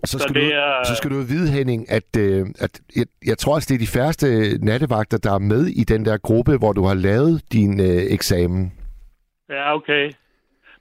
Og 0.02 0.08
så 0.08 0.18
så 0.18 0.24
skal, 0.24 0.36
det 0.36 0.52
du, 0.52 0.56
er- 0.56 0.84
så 0.84 0.96
skal 0.96 1.10
du 1.12 1.16
vide, 1.16 1.52
Henning, 1.58 1.82
at, 1.92 2.10
øh, 2.26 2.42
at 2.66 2.74
jeg, 2.96 3.06
jeg 3.26 3.38
tror 3.38 3.56
også, 3.56 3.68
det 3.70 3.76
er 3.76 3.86
de 3.88 3.98
færreste 3.98 4.28
nattevagter, 4.66 5.18
der 5.18 5.34
er 5.34 5.40
med 5.54 5.64
i 5.82 5.84
den 5.84 6.06
der 6.06 6.18
gruppe, 6.18 6.58
hvor 6.58 6.74
du 6.74 6.84
har 6.84 6.94
lavet 6.94 7.44
din 7.54 7.80
øh, 7.80 8.02
eksamen. 8.18 8.74
Ja, 9.50 9.76
okay. 9.76 10.12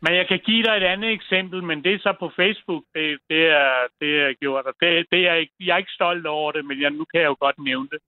Men 0.03 0.13
jeg 0.15 0.27
kan 0.29 0.41
give 0.49 0.63
dig 0.67 0.75
et 0.77 0.83
andet 0.95 1.11
eksempel, 1.13 1.63
men 1.65 1.85
det 1.85 1.95
er 1.95 1.99
så 1.99 2.13
på 2.21 2.29
Facebook. 2.41 2.83
Det, 2.95 3.19
det, 3.31 3.43
er, 3.63 3.73
det 4.01 4.11
er 4.25 4.33
gjort, 4.43 4.65
og 4.71 4.75
det, 4.81 5.07
det 5.13 5.21
er 5.31 5.35
ikke, 5.35 5.53
jeg 5.61 5.75
er 5.75 5.79
ikke 5.85 5.99
stolt 6.01 6.27
over 6.27 6.53
det, 6.53 6.65
men 6.65 6.77
jeg, 6.83 6.91
nu 6.91 7.05
kan 7.13 7.21
jeg 7.21 7.27
jo 7.33 7.37
godt 7.41 7.59
nævne 7.59 7.89
det. 7.93 7.99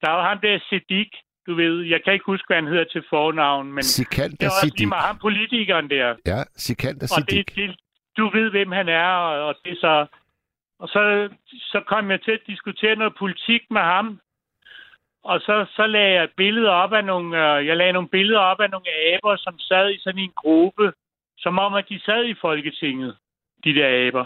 Der 0.00 0.08
er 0.10 0.16
jo 0.16 0.22
ham 0.28 0.38
der 0.42 0.58
Siddiq, 0.68 1.10
du 1.46 1.54
ved. 1.54 1.82
Jeg 1.82 2.04
kan 2.04 2.12
ikke 2.12 2.24
huske, 2.26 2.46
hvad 2.46 2.56
han 2.56 2.66
hedder 2.66 2.84
til 2.84 3.04
fornavn, 3.10 3.72
men 3.72 3.82
Sikander 3.82 4.36
det 4.36 4.46
er 4.46 4.50
også 4.50 4.74
lige 4.76 4.86
meget 4.86 5.06
ham 5.06 5.18
politikeren 5.18 5.90
der. 5.90 6.14
Ja, 6.26 6.42
Sikander 6.56 7.14
Og 7.16 7.30
det, 7.30 7.56
det, 7.56 7.76
du 8.16 8.30
ved, 8.30 8.50
hvem 8.50 8.72
han 8.72 8.88
er, 8.88 9.08
og, 9.08 9.46
og 9.46 9.54
det 9.64 9.78
så... 9.78 10.06
Og 10.78 10.88
så, 10.88 11.28
så 11.46 11.80
kom 11.86 12.10
jeg 12.10 12.22
til 12.22 12.30
at 12.30 12.40
diskutere 12.46 12.96
noget 12.96 13.14
politik 13.18 13.62
med 13.70 13.80
ham. 13.80 14.20
Og 15.24 15.40
så, 15.40 15.66
så 15.76 15.86
lagde 15.86 16.12
jeg 16.12 16.28
billeder 16.36 16.70
op 16.70 16.92
af 16.92 17.04
nogle, 17.04 17.28
øh, 17.36 17.66
jeg 17.66 17.76
lagde 17.76 17.92
nogle 17.92 18.08
billeder 18.08 18.40
op 18.40 18.60
af 18.60 18.70
nogle 18.70 18.86
aber, 19.12 19.36
som 19.36 19.58
sad 19.58 19.90
i 19.90 19.98
sådan 19.98 20.20
en 20.20 20.32
gruppe, 20.36 20.92
som 21.38 21.58
om, 21.58 21.74
at 21.74 21.88
de 21.88 22.00
sad 22.00 22.24
i 22.24 22.34
Folketinget, 22.40 23.16
de 23.64 23.74
der 23.74 24.06
aber. 24.08 24.24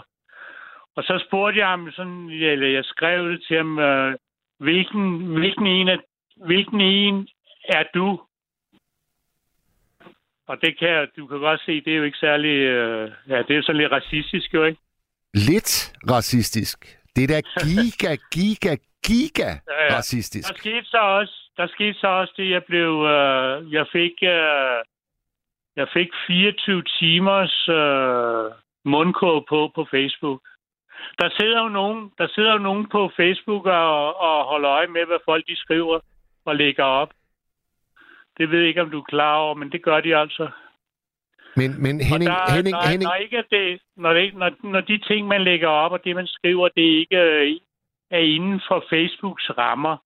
Og 0.95 1.03
så 1.03 1.23
spurgte 1.27 1.59
jeg 1.59 1.67
ham 1.67 1.91
sådan, 1.91 2.29
eller 2.29 2.67
jeg 2.67 2.85
skrev 2.85 3.31
det 3.31 3.43
til 3.47 3.57
ham, 3.57 3.79
øh, 3.79 4.15
hvilken, 4.59 5.25
hvilken, 5.39 5.67
en 5.67 5.87
af, 5.87 5.97
hvilken 6.45 6.81
en 6.81 7.27
er 7.63 7.83
du? 7.93 8.21
Og 10.47 10.61
det 10.61 10.79
kan 10.79 11.07
du 11.17 11.27
kan 11.27 11.39
godt 11.39 11.61
se, 11.65 11.81
det 11.81 11.93
er 11.93 11.97
jo 11.97 12.03
ikke 12.03 12.17
særlig, 12.17 12.49
øh, 12.49 13.11
ja, 13.29 13.41
det 13.47 13.57
er 13.57 13.61
sådan 13.61 13.81
lidt 13.81 13.91
racistisk 13.91 14.53
jo, 14.53 14.63
ikke? 14.63 14.79
Lidt 15.33 15.93
racistisk. 16.11 16.99
Det 17.15 17.23
er 17.23 17.27
da 17.27 17.41
giga, 17.65 18.15
giga, 18.35 18.75
giga 19.05 19.49
Ja, 19.69 19.83
ja. 19.85 19.97
racistisk. 19.97 20.49
Der 20.49 20.55
skete 20.57 20.85
så 20.85 20.97
også, 20.97 21.33
der 21.57 21.67
skete 21.67 21.99
så 21.99 22.07
også 22.07 22.33
det, 22.37 22.49
jeg 22.49 22.63
blev, 22.63 22.91
øh, 23.15 23.73
jeg 23.73 23.85
fik, 23.91 24.15
øh, 24.21 24.79
jeg 25.75 25.87
fik 25.93 26.09
24 26.27 26.83
timers 26.99 27.69
øh, 27.69 28.51
mundkåb 28.85 29.43
på 29.49 29.71
på 29.75 29.87
Facebook. 29.91 30.41
Der 31.19 31.29
sidder 31.39 31.63
jo 31.63 31.69
nogen, 31.69 32.11
der 32.17 32.27
sidder 32.35 32.51
jo 32.51 32.57
nogen 32.57 32.87
på 32.89 33.11
Facebook 33.15 33.65
og, 33.65 34.19
og 34.19 34.45
holder 34.45 34.69
øje 34.69 34.87
med, 34.87 35.05
hvad 35.05 35.19
folk 35.25 35.43
de 35.47 35.55
skriver 35.55 35.99
og 36.49 36.55
lægger 36.55 36.83
op. 36.83 37.11
Det 38.37 38.51
ved 38.51 38.59
jeg 38.59 38.67
ikke, 38.67 38.81
om 38.81 38.91
du 38.91 38.99
er 38.99 39.11
klar 39.15 39.35
over, 39.35 39.55
men 39.55 39.71
det 39.71 39.81
gør 39.83 39.99
de 40.01 40.15
altså. 40.15 40.49
Men, 41.55 41.69
men 41.83 42.01
Henning, 42.01 42.31
og 42.31 42.37
der, 42.47 42.55
Henning, 42.55 42.75
når, 42.75 42.89
Henning, 42.91 43.09
Når, 43.09 43.15
ikke 43.25 43.43
det, 43.51 43.81
når, 44.03 44.13
det, 44.13 44.35
når, 44.41 44.49
når 44.73 44.81
de 44.81 44.97
ting, 45.09 45.27
man 45.27 45.41
lægger 45.43 45.67
op, 45.67 45.91
og 45.91 45.99
det, 46.03 46.15
man 46.15 46.27
skriver, 46.27 46.67
det 46.67 46.87
ikke 47.01 47.17
øh, 47.17 47.55
er 48.11 48.23
inden 48.35 48.61
for 48.67 48.79
Facebooks 48.89 49.45
rammer, 49.57 49.97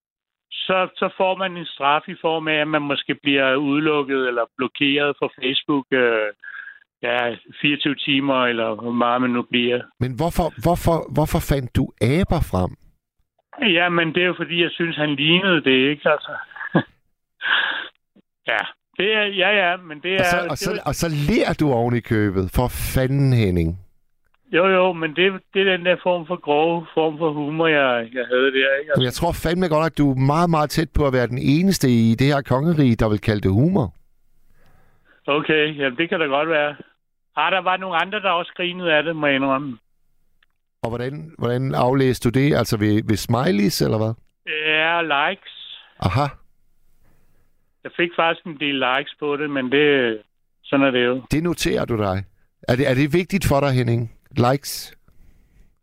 så, 0.52 0.78
så 0.98 1.10
får 1.18 1.36
man 1.36 1.57
en 1.57 1.65
straf 1.65 2.03
i 2.07 2.15
form 2.22 2.48
af, 2.48 2.57
at 2.61 2.68
man 2.68 2.82
måske 2.82 3.15
bliver 3.24 3.56
udelukket 3.56 4.28
eller 4.28 4.45
blokeret 4.57 5.15
fra 5.20 5.30
Facebook 5.40 5.86
øh, 5.91 6.30
ja, 7.03 7.36
24 7.61 7.95
timer, 7.95 8.45
eller 8.52 8.76
hvor 8.76 8.91
meget 8.91 9.22
man 9.22 9.30
nu 9.30 9.41
bliver. 9.41 9.82
men 9.99 10.11
hvorfor, 10.15 10.48
hvorfor, 10.65 10.98
hvorfor 11.15 11.40
fandt 11.52 11.76
du 11.76 11.84
aber 12.02 12.41
frem? 12.52 12.72
Ja, 13.61 13.89
men 13.89 14.07
det 14.13 14.23
er 14.23 14.27
jo 14.27 14.34
fordi, 14.38 14.61
jeg 14.61 14.71
synes, 14.71 14.95
han 14.97 15.15
lignede 15.15 15.63
det, 15.63 15.89
ikke? 15.91 16.09
Altså. 16.11 16.31
ja, 18.51 18.57
det 18.97 19.13
er, 19.13 19.23
ja, 19.23 19.49
ja, 19.69 19.77
men 19.77 19.99
det 19.99 20.13
er... 20.13 20.19
Og 20.19 20.25
så, 20.25 20.47
og, 20.49 20.57
så, 20.57 20.81
og 20.85 20.95
så 20.95 21.07
lærer 21.30 21.53
du 21.53 21.71
oven 21.71 21.95
i 21.95 21.99
købet. 21.99 22.51
For 22.55 22.67
fanden, 22.67 23.34
Henning. 23.34 23.80
Jo, 24.53 24.67
jo, 24.67 24.93
men 24.93 25.15
det, 25.15 25.41
det 25.53 25.61
er 25.61 25.77
den 25.77 25.85
der 25.85 25.95
form 26.03 26.27
for 26.27 26.35
grove 26.35 26.85
form 26.93 27.17
for 27.17 27.31
humor, 27.31 27.67
jeg, 27.67 28.09
jeg 28.13 28.25
havde 28.31 28.51
der. 28.51 28.80
Ikke? 28.80 28.91
Men 28.95 29.05
jeg 29.05 29.13
tror 29.13 29.31
fandme 29.31 29.67
godt, 29.67 29.85
at 29.85 29.97
du 29.97 30.11
er 30.11 30.15
meget, 30.15 30.49
meget 30.49 30.69
tæt 30.69 30.89
på 30.95 31.07
at 31.07 31.13
være 31.13 31.27
den 31.27 31.38
eneste 31.38 31.89
i 31.89 32.15
det 32.15 32.27
her 32.27 32.41
kongerige, 32.41 32.95
der 32.95 33.09
vil 33.09 33.19
kalde 33.21 33.41
det 33.41 33.51
humor. 33.51 33.93
Okay, 35.27 35.77
jamen 35.77 35.97
det 35.97 36.09
kan 36.09 36.19
da 36.19 36.25
godt 36.25 36.49
være. 36.49 36.75
Ah, 37.35 37.51
der 37.51 37.61
var 37.61 37.77
nogle 37.77 37.95
andre, 37.95 38.19
der 38.19 38.30
også 38.30 38.53
grinede 38.57 38.93
af 38.93 39.03
det, 39.03 39.15
må 39.15 39.27
jeg 39.27 39.35
indrømme. 39.35 39.77
Og 40.84 40.89
hvordan, 40.89 41.31
hvordan 41.38 41.76
aflæste 41.76 42.30
du 42.30 42.39
det? 42.39 42.55
Altså 42.55 42.77
ved, 42.77 43.03
ved 43.07 43.18
smileys, 43.18 43.81
eller 43.81 43.97
hvad? 43.97 44.14
Ja, 44.47 45.01
likes. 45.01 45.53
Aha. 45.99 46.27
Jeg 47.84 47.91
fik 47.99 48.11
faktisk 48.15 48.45
en 48.45 48.60
del 48.60 48.76
likes 48.76 49.15
på 49.19 49.38
det, 49.38 49.49
men 49.49 49.72
det, 49.72 50.18
sådan 50.64 50.85
er 50.85 50.91
det 50.91 51.05
jo. 51.05 51.22
Det 51.31 51.43
noterer 51.43 51.85
du 51.85 51.97
dig. 51.97 52.23
Er 52.68 52.76
det, 52.76 52.89
er 52.89 52.93
det 52.93 53.14
vigtigt 53.14 53.45
for 53.47 53.60
dig, 53.60 53.72
Henning? 53.72 54.11
Likes? 54.38 54.97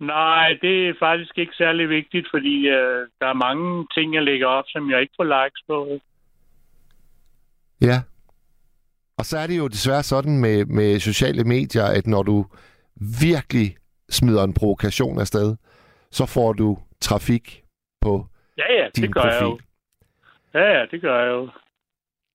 Nej, 0.01 0.49
det 0.63 0.89
er 0.89 0.95
faktisk 0.99 1.39
ikke 1.39 1.53
særlig 1.55 1.89
vigtigt, 1.89 2.27
fordi 2.31 2.69
øh, 2.69 3.09
der 3.21 3.27
er 3.27 3.43
mange 3.49 3.87
ting, 3.95 4.15
jeg 4.15 4.23
lægger 4.23 4.47
op, 4.47 4.65
som 4.69 4.91
jeg 4.91 5.01
ikke 5.01 5.15
får 5.17 5.25
likes 5.25 5.63
på. 5.67 6.01
Ja. 7.81 7.99
Og 9.19 9.25
så 9.25 9.39
er 9.39 9.47
det 9.47 9.59
jo 9.59 9.69
desværre 9.69 10.03
sådan 10.03 10.41
med, 10.41 10.65
med 10.65 11.01
sociale 11.01 11.45
medier, 11.45 11.85
at 11.85 12.07
når 12.07 12.23
du 12.23 12.47
virkelig 13.21 13.77
smider 14.11 14.45
en 14.45 14.55
provokation 14.55 15.21
afsted, 15.21 15.57
så 16.11 16.27
får 16.27 16.53
du 16.53 16.79
trafik 17.01 17.63
på 18.01 18.27
Ja, 18.59 18.73
ja, 18.73 18.89
din 18.97 19.05
det 19.05 19.15
gør 19.15 19.21
profil. 19.23 19.35
jeg 19.35 19.43
jo. 19.43 19.59
Ja, 20.55 20.79
ja, 20.79 20.87
det 20.91 21.01
gør 21.01 21.21
jeg 21.25 21.31
jo. 21.31 21.49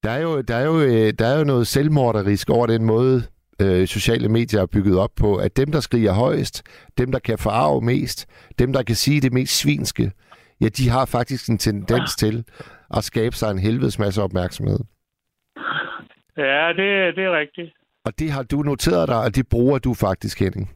Der 0.04 0.12
er 0.12 0.22
jo, 0.22 0.42
der 0.42 0.56
er 0.56 0.66
jo, 0.66 0.80
øh, 0.82 1.14
der 1.20 1.26
er 1.28 1.38
jo 1.38 1.44
noget 1.44 1.68
selvmorderisk 1.68 2.50
over 2.50 2.68
den 2.68 2.86
måde, 2.86 3.24
øh, 3.62 3.88
sociale 3.88 4.30
medier 4.30 4.62
er 4.62 4.66
bygget 4.66 5.00
op 5.00 5.10
på, 5.16 5.36
at 5.36 5.58
dem, 5.58 5.72
der 5.72 5.80
skriger 5.80 6.14
højst, 6.14 6.64
dem, 6.98 7.12
der 7.12 7.20
kan 7.20 7.38
forarve 7.38 7.82
mest, 7.82 8.28
dem, 8.60 8.74
der 8.74 8.84
kan 8.84 8.96
sige 8.96 9.22
det 9.22 9.34
mest 9.34 9.58
svinske, 9.60 10.12
ja, 10.62 10.68
de 10.68 10.90
har 10.90 11.06
faktisk 11.06 11.50
en 11.50 11.58
tendens 11.58 12.16
til 12.16 12.46
at 12.94 13.04
skabe 13.04 13.36
sig 13.36 13.52
en 13.52 13.60
helvedes 13.60 14.00
masse 14.00 14.22
opmærksomhed. 14.24 14.80
Ja, 16.38 16.68
det, 16.70 17.16
det 17.16 17.24
er 17.24 17.38
rigtigt. 17.40 17.74
Og 18.06 18.20
det 18.20 18.32
har 18.32 18.44
du 18.44 18.62
noteret 18.62 19.08
dig, 19.08 19.18
og 19.24 19.36
det 19.36 19.48
bruger 19.48 19.80
du 19.80 19.94
faktisk, 19.94 20.40
Henning. 20.40 20.75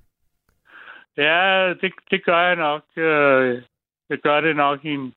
Ja, 1.28 1.74
det, 1.82 1.91
det 2.12 2.26
gør 2.26 2.41
jeg 2.48 2.56
nok. 2.56 2.84
Øh, 2.98 3.62
Jeg 4.10 4.18
gør 4.24 4.41
det 4.41 4.56
nok 4.56 4.80
i 4.86 4.90
en... 4.90 5.14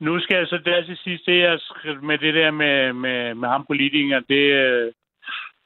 Nu 0.00 0.20
skal 0.20 0.36
jeg 0.36 0.46
så 0.46 0.58
der 0.64 0.84
til 0.84 0.96
sidst, 1.04 1.26
det 1.26 1.60
sk- 1.60 2.06
med 2.06 2.18
det 2.18 2.34
der 2.34 2.50
med, 2.50 2.92
med, 2.92 3.34
med 3.34 3.48
ham 3.48 3.64
politiker, 3.66 4.20
det, 4.28 4.44
øh, 4.64 4.86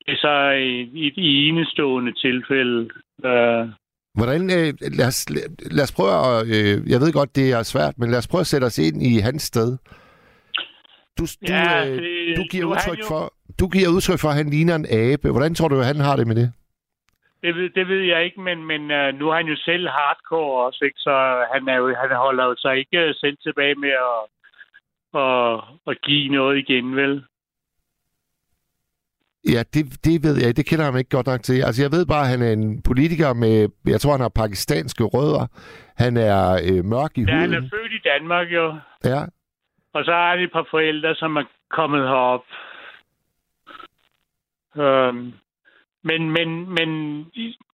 det 0.07 0.13
er 0.15 0.17
så 0.27 0.51
i, 0.51 0.91
i 0.95 1.07
et 1.07 1.15
enestående 1.49 2.13
tilfælde. 2.13 2.91
Øh, 3.25 3.69
Hvordan, 4.19 4.43
øh, 4.59 4.75
lad, 4.99 5.07
os, 5.07 5.31
lad 5.77 5.83
os 5.85 5.93
prøve 5.93 6.13
at, 6.13 6.47
øh, 6.57 6.91
jeg 6.91 7.01
ved 7.01 7.13
godt, 7.13 7.37
det 7.37 7.53
er 7.53 7.63
svært, 7.63 7.95
men 7.99 8.11
lad 8.11 8.19
os 8.19 8.29
prøve 8.29 8.41
at 8.41 8.47
sætte 8.47 8.65
os 8.65 8.79
ind 8.79 9.03
i 9.03 9.19
hans 9.19 9.43
sted. 9.43 9.69
Du, 11.19 11.25
du, 11.25 11.53
Ja, 11.53 11.87
øh, 11.91 11.97
det- 12.03 12.37
du, 12.37 12.43
giver 12.51 12.65
er 12.65 12.69
udtryk 12.71 12.99
jo- 12.99 13.05
for, 13.09 13.33
du 13.61 13.69
giver 13.69 13.89
udtryk 13.89 14.19
for, 14.21 14.29
at 14.29 14.35
han 14.35 14.51
ligner 14.51 14.75
en 14.75 14.87
abe. 14.91 15.31
Hvordan 15.31 15.55
tror 15.55 15.69
du, 15.69 15.77
han 15.77 15.97
har 15.97 16.17
det 16.17 16.27
med 16.27 16.37
det? 16.37 16.53
Det 17.43 17.55
ved, 17.55 17.71
det 17.71 17.89
ved 17.89 18.01
jeg 18.01 18.25
ikke, 18.25 18.41
men, 18.41 18.65
men 18.65 18.81
uh, 18.83 19.15
nu 19.19 19.29
er 19.31 19.37
han 19.37 19.47
jo 19.47 19.57
selv 19.57 19.89
hardcore 19.89 20.67
også, 20.67 20.85
ikke? 20.85 20.99
så 20.99 21.45
han, 21.53 21.69
er 21.69 21.77
jo, 21.77 21.95
han 21.95 22.17
holder 22.17 22.45
jo 22.45 22.55
sig 22.59 22.79
ikke 22.79 22.99
øh, 22.99 23.15
selv 23.15 23.37
tilbage 23.43 23.75
med 23.75 23.95
at, 24.11 24.21
at, 25.23 25.61
at 25.87 26.01
give 26.03 26.29
noget 26.33 26.59
igen, 26.59 26.97
vel? 26.97 27.25
Ja, 29.55 29.63
det, 29.75 30.05
det 30.05 30.23
ved 30.23 30.37
jeg. 30.43 30.57
Det 30.57 30.67
kender 30.67 30.85
ham 30.85 30.97
ikke 30.97 31.11
godt 31.11 31.27
nok 31.27 31.43
til. 31.43 31.63
Altså, 31.63 31.83
jeg 31.83 31.93
ved 31.93 32.07
bare, 32.07 32.21
at 32.25 32.29
han 32.29 32.43
er 32.43 32.53
en 32.53 32.83
politiker 32.83 33.33
med, 33.33 33.69
jeg 33.87 34.01
tror, 34.01 34.13
han 34.13 34.21
har 34.21 34.29
pakistanske 34.43 35.05
rødder. 35.05 35.47
Han 35.97 36.17
er 36.17 36.61
øh, 36.69 36.85
mørk 36.85 37.19
i 37.19 37.25
Ja, 37.29 37.35
han 37.35 37.49
huden. 37.49 37.65
er 37.65 37.69
født 37.77 37.93
i 37.93 38.01
Danmark 38.09 38.49
jo, 38.53 38.75
Ja, 39.05 39.21
og 39.95 40.05
så 40.05 40.13
har 40.13 40.31
han 40.31 40.41
et 40.45 40.53
par 40.53 40.67
forældre, 40.71 41.15
som 41.15 41.37
er 41.37 41.45
kommet 41.71 42.03
herop. 42.03 42.45
Øhm, 44.77 45.33
men, 46.05 46.31
men, 46.31 46.49
men 46.77 46.89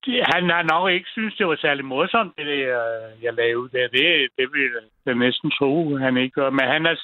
det- 0.04 0.22
han 0.34 0.50
har 0.50 0.62
nok 0.62 0.90
ikke 0.90 1.08
synes, 1.16 1.34
det 1.36 1.46
var 1.46 1.56
særlig 1.60 1.84
morsomt, 1.84 2.32
det 2.38 2.46
der, 2.46 2.80
jeg 3.22 3.34
lavede 3.34 3.68
der. 3.78 3.88
Det, 3.88 4.28
det 4.38 4.46
vil 4.52 4.70
jeg 5.06 5.14
næsten 5.14 5.50
tro, 5.50 5.96
han 5.96 6.16
ikke 6.16 6.34
gør. 6.40 6.50
Men 6.50 6.66
han 6.74 6.86
er, 6.86 6.96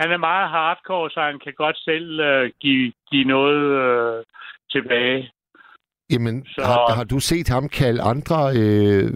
han 0.00 0.12
er 0.12 0.16
meget 0.16 0.48
hardcore, 0.48 1.10
så 1.10 1.20
han 1.20 1.38
kan 1.44 1.52
godt 1.56 1.78
selv 1.78 2.20
uh, 2.20 2.50
give, 2.60 2.92
give 3.10 3.24
noget 3.24 3.62
uh, 4.18 4.24
tilbage. 4.70 5.30
Jamen, 6.10 6.46
Så- 6.46 6.62
har, 6.64 6.94
har 6.94 7.04
du 7.04 7.20
set 7.20 7.48
ham 7.48 7.68
kalde 7.68 8.02
andre 8.02 8.36
øh, 8.60 9.10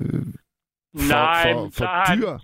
for, 0.97 1.13
Nej, 1.13 1.53
for, 1.53 1.71
for 1.79 1.85
har 1.87 2.05
han- 2.09 2.19
dyr? 2.19 2.39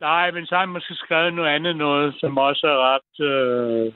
Nej, 0.00 0.30
men 0.30 0.46
så 0.46 0.54
har 0.54 0.60
han 0.60 0.68
måske 0.68 0.94
skrevet 0.94 1.34
noget 1.34 1.50
andet 1.50 1.76
noget, 1.76 2.14
som 2.20 2.38
også 2.38 2.66
er 2.66 2.78
ret 2.94 3.14
uh, 3.32 3.92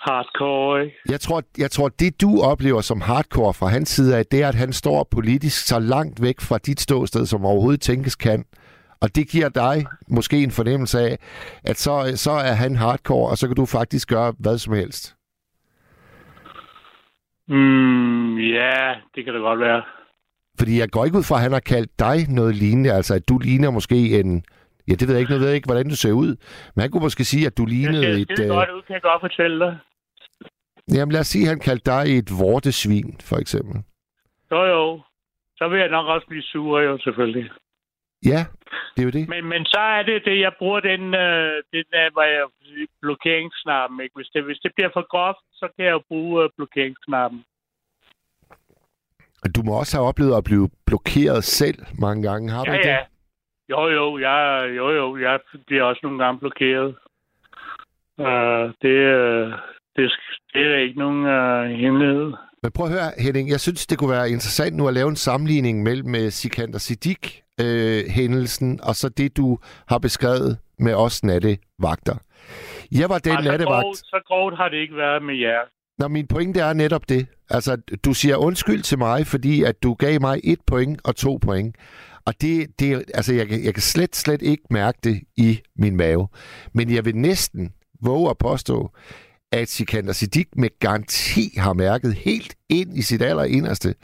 hardcore, 0.00 0.84
ikke? 0.84 0.96
Jeg 1.08 1.20
tror, 1.20 1.42
jeg 1.58 1.70
tror, 1.70 1.88
det 1.88 2.20
du 2.20 2.42
oplever 2.42 2.80
som 2.80 3.00
hardcore 3.00 3.54
fra 3.54 3.66
hans 3.66 3.88
side 3.88 4.16
af, 4.16 4.26
det 4.26 4.42
er, 4.42 4.48
at 4.48 4.54
han 4.54 4.72
står 4.72 5.08
politisk 5.10 5.66
så 5.66 5.78
langt 5.78 6.22
væk 6.22 6.40
fra 6.40 6.58
dit 6.58 6.80
ståsted, 6.80 7.26
som 7.26 7.44
overhovedet 7.44 7.80
tænkes 7.80 8.16
kan. 8.16 8.44
Og 9.00 9.16
det 9.16 9.28
giver 9.28 9.48
dig 9.48 9.86
måske 10.08 10.42
en 10.42 10.50
fornemmelse 10.50 10.98
af, 11.00 11.18
at 11.64 11.76
så, 11.78 12.12
så 12.14 12.30
er 12.30 12.52
han 12.52 12.76
hardcore, 12.76 13.30
og 13.30 13.38
så 13.38 13.46
kan 13.46 13.56
du 13.56 13.66
faktisk 13.66 14.08
gøre 14.08 14.34
hvad 14.38 14.58
som 14.58 14.74
helst. 14.74 15.14
Mm, 17.48 18.38
ja, 18.38 18.94
det 19.14 19.24
kan 19.24 19.34
det 19.34 19.42
godt 19.42 19.60
være. 19.60 19.82
Fordi 20.58 20.78
jeg 20.78 20.90
går 20.90 21.04
ikke 21.04 21.18
ud 21.18 21.22
fra, 21.22 21.34
at 21.36 21.42
han 21.42 21.52
har 21.52 21.60
kaldt 21.60 21.98
dig 21.98 22.16
noget 22.28 22.54
lignende, 22.56 22.92
altså 22.92 23.14
at 23.14 23.28
du 23.28 23.38
ligner 23.38 23.70
måske 23.70 24.20
en... 24.20 24.44
Ja, 24.88 24.92
det 24.94 25.08
ved 25.08 25.14
jeg 25.14 25.20
ikke, 25.20 25.32
nu 25.32 25.38
ved 25.38 25.46
jeg 25.46 25.56
ikke, 25.56 25.66
hvordan 25.66 25.88
du 25.88 25.96
ser 25.96 26.12
ud. 26.12 26.36
Men 26.74 26.80
han 26.82 26.90
kunne 26.90 27.02
måske 27.02 27.24
sige, 27.24 27.46
at 27.46 27.58
du 27.58 27.62
Det 27.62 27.72
lignede 27.72 28.02
ser 28.02 28.12
et... 28.22 28.28
skide 28.36 28.48
Øh, 28.48 28.54
godt 28.56 28.70
ud, 28.70 28.82
kan 28.82 28.94
jeg 28.94 29.02
godt 29.02 29.20
fortælle 29.20 29.58
dig. 29.64 29.78
jamen 30.94 31.12
lad 31.12 31.20
os 31.20 31.26
sige, 31.26 31.42
at 31.42 31.48
han 31.48 31.60
kaldte 31.60 31.90
dig 31.90 32.18
et 32.18 32.30
vortesvin, 32.38 33.16
for 33.20 33.36
eksempel. 33.36 33.76
Jo, 34.52 34.64
jo. 34.64 35.00
Så 35.58 35.68
vil 35.68 35.78
jeg 35.80 35.88
nok 35.88 36.06
også 36.06 36.26
blive 36.26 36.42
sur, 36.42 36.80
jo, 36.80 36.98
selvfølgelig. 36.98 37.50
Ja, 38.24 38.40
det 38.94 39.00
er 39.02 39.04
jo 39.04 39.10
det. 39.10 39.28
Men, 39.28 39.44
men 39.44 39.64
så 39.64 39.80
er 39.80 40.02
det 40.02 40.22
det, 40.24 40.40
jeg 40.40 40.52
bruger 40.58 40.80
den, 40.80 41.02
øh, 41.14 41.62
den 41.72 41.84
der, 41.94 42.12
hvor 42.12 42.22
jeg 42.22 42.44
blokeringsknappen, 43.02 44.00
ikke? 44.00 44.14
Hvis 44.16 44.28
det, 44.34 44.44
hvis 44.44 44.58
det 44.58 44.72
bliver 44.76 44.90
for 44.92 45.06
groft, 45.12 45.44
så 45.52 45.68
kan 45.76 45.84
jeg 45.84 45.92
jo 45.92 46.02
bruge 46.08 46.44
øh, 46.44 46.50
blokeringsknappen. 46.56 47.44
Du 49.56 49.62
må 49.62 49.72
også 49.78 49.96
have 49.96 50.08
oplevet 50.08 50.36
at 50.36 50.44
blive 50.44 50.68
blokeret 50.86 51.44
selv 51.44 51.78
mange 51.98 52.22
gange. 52.28 52.50
Har 52.50 52.64
du 52.64 52.70
Ja, 52.70 52.76
ikke 52.76 52.88
ja. 52.88 52.98
Jo, 53.70 53.88
jo, 53.88 54.18
jeg, 54.18 54.72
jo, 54.76 54.90
jo, 54.90 55.16
jeg 55.16 55.40
bliver 55.66 55.82
også 55.82 56.00
nogle 56.02 56.24
gange 56.24 56.38
blokeret. 56.38 56.94
Uh, 58.18 58.66
det, 58.82 58.96
øh, 59.18 59.52
det, 59.96 60.12
det 60.54 60.62
er 60.66 60.78
ikke 60.86 60.98
nogen 60.98 61.22
uh, 61.26 61.78
hemmelighed. 61.80 62.32
Men 62.62 62.72
prøv 62.72 62.86
at 62.86 62.92
høre, 62.92 63.10
Henning, 63.18 63.50
jeg 63.50 63.60
synes, 63.60 63.86
det 63.86 63.98
kunne 63.98 64.10
være 64.10 64.30
interessant 64.30 64.76
nu 64.76 64.88
at 64.88 64.94
lave 64.94 65.08
en 65.08 65.16
sammenligning 65.16 65.82
mellem 65.82 66.30
Sikander 66.30 66.78
Siddiq 66.78 67.44
øh, 67.60 68.04
hændelsen 68.08 68.80
og 68.82 68.94
så 68.94 69.08
det, 69.08 69.36
du 69.36 69.58
har 69.88 69.98
beskrevet 69.98 70.58
med 70.78 70.94
os 70.94 71.24
nattevagter. 71.24 72.16
Jeg 72.92 73.08
var 73.08 73.18
den 73.18 73.36
Altså, 73.36 73.50
nattevagt... 73.50 73.82
grovt, 73.82 73.98
så 73.98 74.20
grovt 74.26 74.56
har 74.56 74.68
det 74.68 74.76
ikke 74.76 74.96
været 74.96 75.22
med 75.22 75.36
jer. 75.36 75.60
Nå, 75.98 76.08
min 76.08 76.26
pointe 76.26 76.60
er 76.60 76.72
netop 76.72 77.08
det. 77.08 77.26
Altså, 77.50 77.76
du 78.04 78.14
siger 78.14 78.36
undskyld 78.36 78.82
til 78.82 78.98
mig, 78.98 79.26
fordi 79.26 79.62
at 79.62 79.82
du 79.82 79.94
gav 79.94 80.20
mig 80.20 80.40
et 80.44 80.58
point 80.66 81.00
og 81.04 81.16
to 81.16 81.38
point. 81.42 81.76
Og 82.26 82.34
det, 82.40 82.66
det 82.78 83.04
altså, 83.14 83.34
jeg, 83.34 83.50
jeg 83.50 83.74
kan 83.74 83.82
slet, 83.82 84.16
slet 84.16 84.42
ikke 84.42 84.62
mærke 84.70 84.98
det 85.04 85.20
i 85.36 85.60
min 85.76 85.96
mave. 85.96 86.28
Men 86.72 86.94
jeg 86.94 87.04
vil 87.04 87.16
næsten 87.16 87.72
våge 88.02 88.30
at 88.30 88.38
påstå, 88.38 88.90
at 89.52 89.68
Sikander 89.68 90.12
Siddiq 90.12 90.48
med 90.56 90.68
garanti 90.80 91.54
har 91.56 91.72
mærket 91.72 92.14
helt 92.14 92.54
ind 92.68 92.98
i 92.98 93.02
sit 93.02 93.22
allerinderste, 93.22 93.94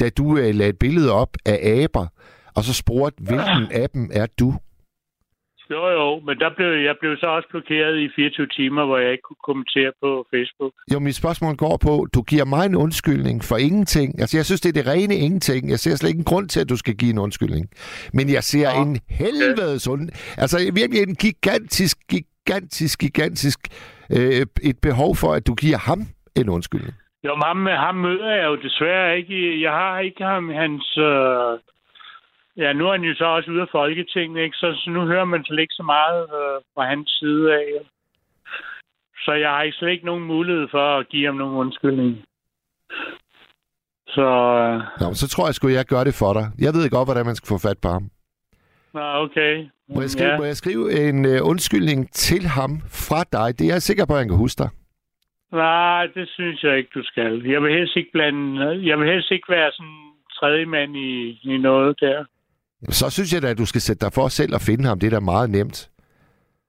da 0.00 0.08
du 0.08 0.36
øh, 0.36 0.54
lagde 0.54 0.70
et 0.70 0.78
billede 0.78 1.12
op 1.12 1.36
af 1.46 1.82
aber, 1.82 2.06
og 2.54 2.64
så 2.64 2.72
spurgte, 2.72 3.22
hvilken 3.22 3.72
af 3.72 3.90
dem 3.90 4.10
er 4.12 4.26
du? 4.26 4.54
Jo, 5.70 5.88
jo, 5.88 6.20
men 6.26 6.38
der 6.38 6.50
blev, 6.56 6.70
jeg 6.88 6.96
blev 7.00 7.16
så 7.16 7.26
også 7.26 7.48
blokeret 7.48 7.98
i 7.98 8.08
24 8.16 8.46
timer, 8.46 8.84
hvor 8.86 8.98
jeg 8.98 9.12
ikke 9.12 9.22
kunne 9.22 9.44
kommentere 9.44 9.92
på 10.02 10.26
Facebook. 10.34 10.72
Jo, 10.92 10.98
mit 10.98 11.16
spørgsmål 11.16 11.56
går 11.56 11.76
på, 11.86 12.06
du 12.14 12.22
giver 12.22 12.44
mig 12.44 12.66
en 12.66 12.74
undskyldning 12.74 13.44
for 13.44 13.56
ingenting. 13.56 14.20
Altså, 14.20 14.36
jeg 14.38 14.44
synes, 14.44 14.60
det 14.60 14.68
er 14.68 14.82
det 14.82 14.92
rene 14.92 15.14
ingenting. 15.14 15.70
Jeg 15.70 15.78
ser 15.78 15.96
slet 15.96 16.08
ikke 16.10 16.18
en 16.18 16.32
grund 16.32 16.48
til, 16.48 16.60
at 16.60 16.68
du 16.68 16.76
skal 16.76 16.94
give 16.94 17.10
en 17.10 17.18
undskyldning. 17.18 17.66
Men 18.12 18.32
jeg 18.36 18.44
ser 18.44 18.68
ja. 18.70 18.82
en 18.82 18.98
helvedes 19.08 19.88
und... 19.88 20.02
Altså, 20.38 20.56
virkelig 20.80 21.02
en 21.02 21.14
gigantisk, 21.14 21.96
gigantisk, 22.14 23.00
gigantisk 23.00 23.58
øh, 24.16 24.46
et 24.70 24.78
behov 24.82 25.16
for, 25.16 25.30
at 25.32 25.46
du 25.46 25.54
giver 25.54 25.78
ham 25.78 26.00
en 26.36 26.48
undskyldning. 26.48 26.94
Jo, 27.24 27.32
ham, 27.44 27.66
ham 27.66 27.94
møder 27.94 28.30
jeg 28.36 28.46
jo 28.46 28.56
desværre 28.56 29.18
ikke. 29.18 29.62
Jeg 29.62 29.72
har 29.72 29.98
ikke 29.98 30.24
ham 30.24 30.48
hans... 30.48 30.98
Øh... 30.98 31.58
Ja, 32.58 32.72
nu 32.72 32.86
er 32.86 32.92
han 32.92 33.02
jo 33.04 33.14
så 33.14 33.24
også 33.24 33.50
ude 33.50 33.60
af 33.60 33.68
Folketinget, 33.72 34.42
ikke? 34.42 34.56
Så, 34.56 34.72
så 34.84 34.90
nu 34.90 35.00
hører 35.06 35.24
man 35.24 35.44
slet 35.44 35.58
ikke 35.60 35.74
så 35.74 35.82
meget 35.82 36.22
øh, 36.22 36.60
fra 36.74 36.84
hans 36.86 37.10
side 37.20 37.54
af. 37.54 37.68
Så 39.24 39.32
jeg 39.32 39.50
har 39.50 39.70
slet 39.72 39.90
ikke 39.90 40.06
nogen 40.06 40.24
mulighed 40.24 40.68
for 40.70 40.98
at 40.98 41.08
give 41.08 41.26
ham 41.26 41.34
nogen 41.34 41.56
undskyldning. 41.56 42.24
Så 44.08 44.26
øh, 44.66 44.80
Nå, 45.00 45.14
så 45.14 45.28
tror 45.28 45.46
jeg 45.46 45.54
sgu, 45.54 45.68
jeg 45.68 45.84
gør 45.84 46.04
det 46.04 46.14
for 46.22 46.32
dig. 46.32 46.46
Jeg 46.64 46.72
ved 46.74 46.90
godt, 46.90 47.08
hvordan 47.08 47.26
man 47.26 47.34
skal 47.34 47.48
få 47.48 47.58
fat 47.68 47.78
på 47.82 47.88
ham. 47.88 48.04
nå, 48.94 49.00
okay. 49.24 49.54
Må 49.94 50.00
jeg 50.00 50.10
skrive, 50.10 50.30
Ja. 50.30 50.38
må 50.38 50.44
jeg 50.44 50.56
skrive 50.56 51.08
en 51.08 51.18
uh, 51.24 51.48
undskyldning 51.50 52.10
til 52.12 52.42
ham 52.58 52.70
fra 53.06 53.20
dig? 53.36 53.58
Det 53.58 53.64
er 53.68 53.72
jeg 53.72 53.82
sikker 53.82 54.06
på, 54.06 54.12
at 54.12 54.18
han 54.18 54.28
kan 54.28 54.36
huske 54.36 54.58
dig. 54.62 54.70
Nej, 55.52 56.06
det 56.06 56.28
synes 56.28 56.62
jeg 56.62 56.78
ikke, 56.78 56.90
du 56.94 57.02
skal. 57.02 57.42
Jeg 57.46 57.62
vil 57.62 57.72
helst 57.78 57.96
ikke 57.96 58.12
blande... 58.12 58.86
Jeg 58.88 58.98
vil 58.98 59.08
helst 59.12 59.30
ikke 59.30 59.48
være 59.48 59.70
sådan 59.72 60.00
tredje 60.38 60.66
mand 60.66 60.96
i, 60.96 61.40
i 61.42 61.56
noget 61.56 62.00
der. 62.00 62.24
Så 62.82 63.10
synes 63.10 63.32
jeg 63.32 63.42
da, 63.42 63.48
at 63.50 63.58
du 63.58 63.66
skal 63.66 63.80
sætte 63.80 64.00
dig 64.04 64.12
for 64.12 64.28
selv 64.28 64.54
at 64.54 64.62
finde 64.62 64.84
ham. 64.84 65.00
Det 65.00 65.06
er 65.06 65.10
da 65.10 65.20
meget 65.20 65.50
nemt. 65.50 65.90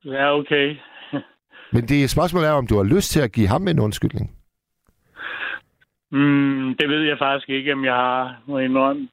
Ja, 0.06 0.38
okay. 0.40 0.76
Men 1.74 1.88
det 1.88 2.10
spørgsmål 2.10 2.44
er, 2.44 2.52
om 2.52 2.68
du 2.68 2.78
har 2.78 2.84
lyst 2.84 3.12
til 3.12 3.20
at 3.20 3.32
give 3.32 3.48
ham 3.48 3.68
en 3.68 3.80
undskyldning. 3.80 4.36
Mm, 6.12 6.76
det 6.80 6.90
ved 6.90 7.04
jeg 7.04 7.18
faktisk 7.18 7.50
ikke, 7.50 7.74
om 7.74 7.86
jeg 7.86 7.94
har. 7.94 8.42
Jeg 8.48 8.66
indrømme. 8.66 9.10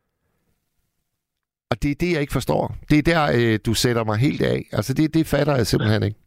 Og 1.70 1.82
det 1.82 1.90
er 1.90 1.94
det, 2.00 2.12
jeg 2.12 2.20
ikke 2.20 2.32
forstår. 2.32 2.76
Det 2.90 2.98
er 2.98 3.02
der, 3.02 3.22
øh, 3.36 3.58
du 3.66 3.74
sætter 3.74 4.04
mig 4.04 4.18
helt 4.18 4.42
af. 4.42 4.66
Altså, 4.72 4.94
det, 4.94 5.14
det 5.14 5.26
fatter 5.26 5.56
jeg 5.56 5.66
simpelthen 5.66 6.02
ikke. 6.02 6.18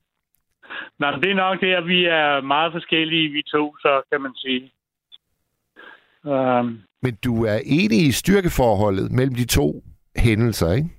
Nej, 1.00 1.12
det 1.12 1.32
er 1.32 1.36
nok 1.36 1.62
det, 1.62 1.74
at 1.74 1.88
vi 1.88 2.06
er 2.06 2.42
meget 2.42 2.72
forskellige, 2.72 3.30
vi 3.30 3.42
to, 3.42 3.78
så 3.78 4.02
kan 4.12 4.22
man 4.22 4.36
sige. 4.36 4.72
Um, 6.24 6.80
Men 7.02 7.18
du 7.24 7.46
er 7.46 7.60
enig 7.66 8.08
i 8.08 8.12
styrkeforholdet 8.12 9.12
mellem 9.12 9.36
de 9.36 9.46
to 9.46 9.84
hændelser, 10.20 10.72
ikke? 10.74 10.90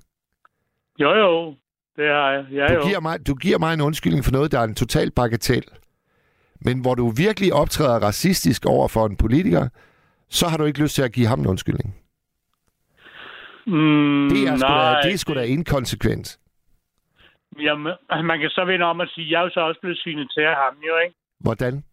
jo, 0.98 1.14
jo. 1.14 1.54
Det 1.96 2.08
har 2.08 2.30
jeg. 2.30 2.46
Ja, 2.52 2.66
Du 2.66 2.72
jo. 2.74 2.86
giver, 2.86 3.00
mig, 3.00 3.26
du 3.26 3.34
giver 3.34 3.58
mig 3.58 3.74
en 3.74 3.80
undskyldning 3.80 4.24
for 4.24 4.32
noget, 4.32 4.52
der 4.52 4.58
er 4.60 4.64
en 4.64 4.74
total 4.74 5.10
bagatel. 5.10 5.64
Men 6.64 6.80
hvor 6.80 6.94
du 6.94 7.10
virkelig 7.10 7.52
optræder 7.54 7.98
racistisk 7.98 8.66
over 8.66 8.88
for 8.88 9.06
en 9.06 9.16
politiker, 9.16 9.68
så 10.28 10.48
har 10.48 10.56
du 10.56 10.64
ikke 10.64 10.82
lyst 10.82 10.94
til 10.94 11.02
at 11.02 11.12
give 11.12 11.26
ham 11.26 11.40
en 11.40 11.46
undskyldning. 11.46 11.96
Mm, 13.66 14.28
Det 14.30 14.48
er 14.48 14.56
sgu 14.56 14.66
da, 14.66 14.68
nej, 14.68 15.00
det 15.02 15.12
er 15.12 15.16
sgu 15.18 15.34
da 15.34 15.42
inkonsekvent. 15.42 16.38
Jamen, 17.60 17.92
man 18.24 18.40
kan 18.40 18.50
så 18.50 18.64
vende 18.64 18.84
om 18.86 19.00
og 19.00 19.08
sige, 19.08 19.30
jeg 19.30 19.38
er 19.38 19.42
jo 19.44 19.50
så 19.50 19.60
også 19.60 19.80
blevet 19.80 19.98
svinet 20.04 20.30
til 20.34 20.40
af 20.40 20.54
ham, 20.56 20.74
jo, 20.88 20.96
ikke? 21.04 21.16
Hvordan? 21.40 21.84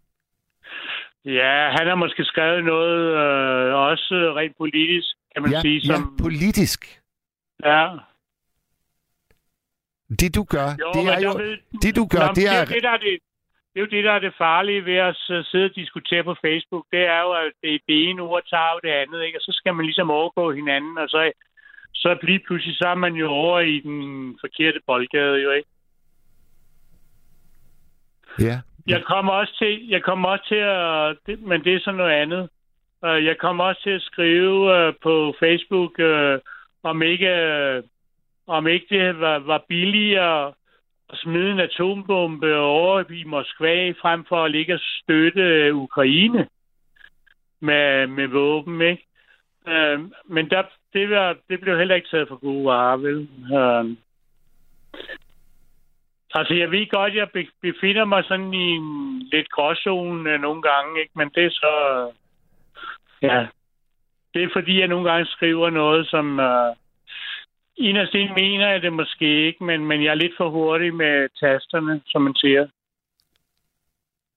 Ja, 1.25 1.69
han 1.77 1.87
har 1.87 1.95
måske 1.95 2.23
skrevet 2.23 2.63
noget, 2.65 2.99
øh, 3.15 3.73
også 3.75 4.33
rent 4.37 4.57
politisk, 4.57 5.07
kan 5.33 5.41
man 5.43 5.51
ja, 5.51 5.61
sige, 5.61 5.81
som... 5.81 5.95
ja, 5.95 6.23
politisk. 6.23 6.96
Ja, 7.65 7.89
Det 10.09 10.35
du 10.35 10.43
gør, 10.43 10.67
Jo, 10.79 10.91
det 10.93 11.03
er 11.13 11.19
jo... 11.27 11.31
ved- 11.37 11.57
Det 11.81 11.95
du 11.95 12.05
gør, 12.13 12.27
Nå, 12.27 12.33
det 12.35 12.45
er 12.47 12.59
jo 12.59 12.65
det, 12.75 12.83
der 12.83 12.89
er 12.89 12.97
det, 12.97 13.19
det 13.73 13.77
er 13.81 13.85
jo 13.85 13.91
det, 13.95 14.03
der 14.03 14.11
er 14.11 14.19
det 14.19 14.33
farlige 14.37 14.85
ved 14.85 14.95
at 14.95 15.15
sidde 15.51 15.65
og 15.65 15.75
diskutere 15.75 16.23
på 16.23 16.35
Facebook. 16.45 16.85
Det 16.91 16.99
er 17.15 17.21
jo, 17.21 17.31
at 17.31 17.51
det, 17.63 17.81
det 17.87 18.09
ene 18.09 18.21
ord 18.21 18.43
tager 18.49 18.71
jo 18.73 18.79
det 18.83 18.89
andet, 19.01 19.23
ikke? 19.23 19.37
Og 19.37 19.41
så 19.41 19.51
skal 19.51 19.73
man 19.75 19.85
ligesom 19.85 20.09
overgå 20.11 20.51
hinanden, 20.51 20.97
og 20.97 21.09
så, 21.09 21.31
så 21.93 22.17
lige 22.23 22.39
pludselig 22.47 22.75
så 22.77 22.87
er 22.87 22.95
man 22.95 23.13
jo 23.13 23.27
over 23.29 23.59
i 23.59 23.79
den 23.79 24.37
forkerte 24.41 24.79
boldgade, 24.87 25.37
jo 25.43 25.51
ikke? 25.51 25.69
Ja, 28.39 28.59
Jeg 28.87 29.03
kommer 29.05 29.33
også 29.33 29.55
til, 29.57 29.87
jeg 29.89 30.03
kommer 30.03 30.29
også 30.29 30.45
til 30.47 30.55
at, 30.55 31.17
det, 31.25 31.41
men 31.47 31.63
det 31.63 31.73
er 31.75 31.79
sådan 31.79 31.97
noget 31.97 32.11
andet. 32.11 32.49
Uh, 33.03 33.25
jeg 33.25 33.37
kommer 33.37 33.63
også 33.63 33.81
til 33.83 33.89
at 33.89 34.01
skrive 34.01 34.87
uh, 34.87 34.93
på 35.03 35.35
Facebook, 35.39 35.91
uh, 35.99 36.39
om 36.89 37.01
ikke, 37.01 37.27
øh, 37.27 37.83
om 38.47 38.67
ikke 38.67 38.85
det 38.89 39.19
var, 39.19 39.39
var 39.39 39.65
billigere 39.67 40.53
at 41.09 41.17
smide 41.17 41.51
en 41.51 41.59
atombombe 41.59 42.57
over 42.57 43.11
i 43.11 43.23
Moskva, 43.23 43.91
frem 43.91 44.25
for 44.25 44.43
at 44.43 44.51
ligge 44.51 44.73
og 44.73 44.79
støtte 44.79 45.41
øh, 45.41 45.75
Ukraine 45.75 46.47
med, 47.59 48.07
med 48.07 48.27
våben, 48.27 48.81
ikke? 48.81 49.05
Øh, 49.67 49.99
men 50.25 50.49
der, 50.49 50.63
det, 50.93 51.09
var, 51.09 51.37
det 51.49 51.59
blev 51.59 51.77
heller 51.77 51.95
ikke 51.95 52.09
taget 52.11 52.27
for 52.27 52.35
gode 52.35 52.65
varer, 52.65 52.97
vel? 52.97 53.29
Øh, 53.53 53.97
Altså, 56.33 56.53
jeg 56.53 56.71
ved 56.71 56.89
godt, 56.89 57.15
jeg 57.15 57.27
befinder 57.61 58.05
mig 58.05 58.23
sådan 58.23 58.53
i 58.53 58.67
en 58.79 59.19
lidt 59.19 59.49
gråzone 59.49 60.37
nogle 60.37 60.61
gange, 60.61 61.01
ikke? 61.01 61.11
Men 61.15 61.29
det 61.35 61.45
er 61.45 61.49
så... 61.49 61.73
Øh, 61.97 62.13
ja. 63.21 63.47
Det 64.37 64.45
er 64.45 64.49
fordi, 64.53 64.79
jeg 64.79 64.87
nogle 64.87 65.09
gange 65.11 65.25
skriver 65.25 65.69
noget, 65.69 66.07
som... 66.07 66.39
Uh, 66.39 66.75
inderst 67.77 68.13
inde 68.13 68.33
mener 68.33 68.67
jeg 68.71 68.81
det 68.81 68.93
måske 68.93 69.45
ikke, 69.47 69.63
men, 69.63 69.85
men 69.85 70.03
jeg 70.03 70.09
er 70.11 70.15
lidt 70.15 70.33
for 70.37 70.49
hurtig 70.49 70.93
med 70.93 71.29
tasterne, 71.39 72.01
som 72.05 72.21
man 72.21 72.35
siger. 72.35 72.67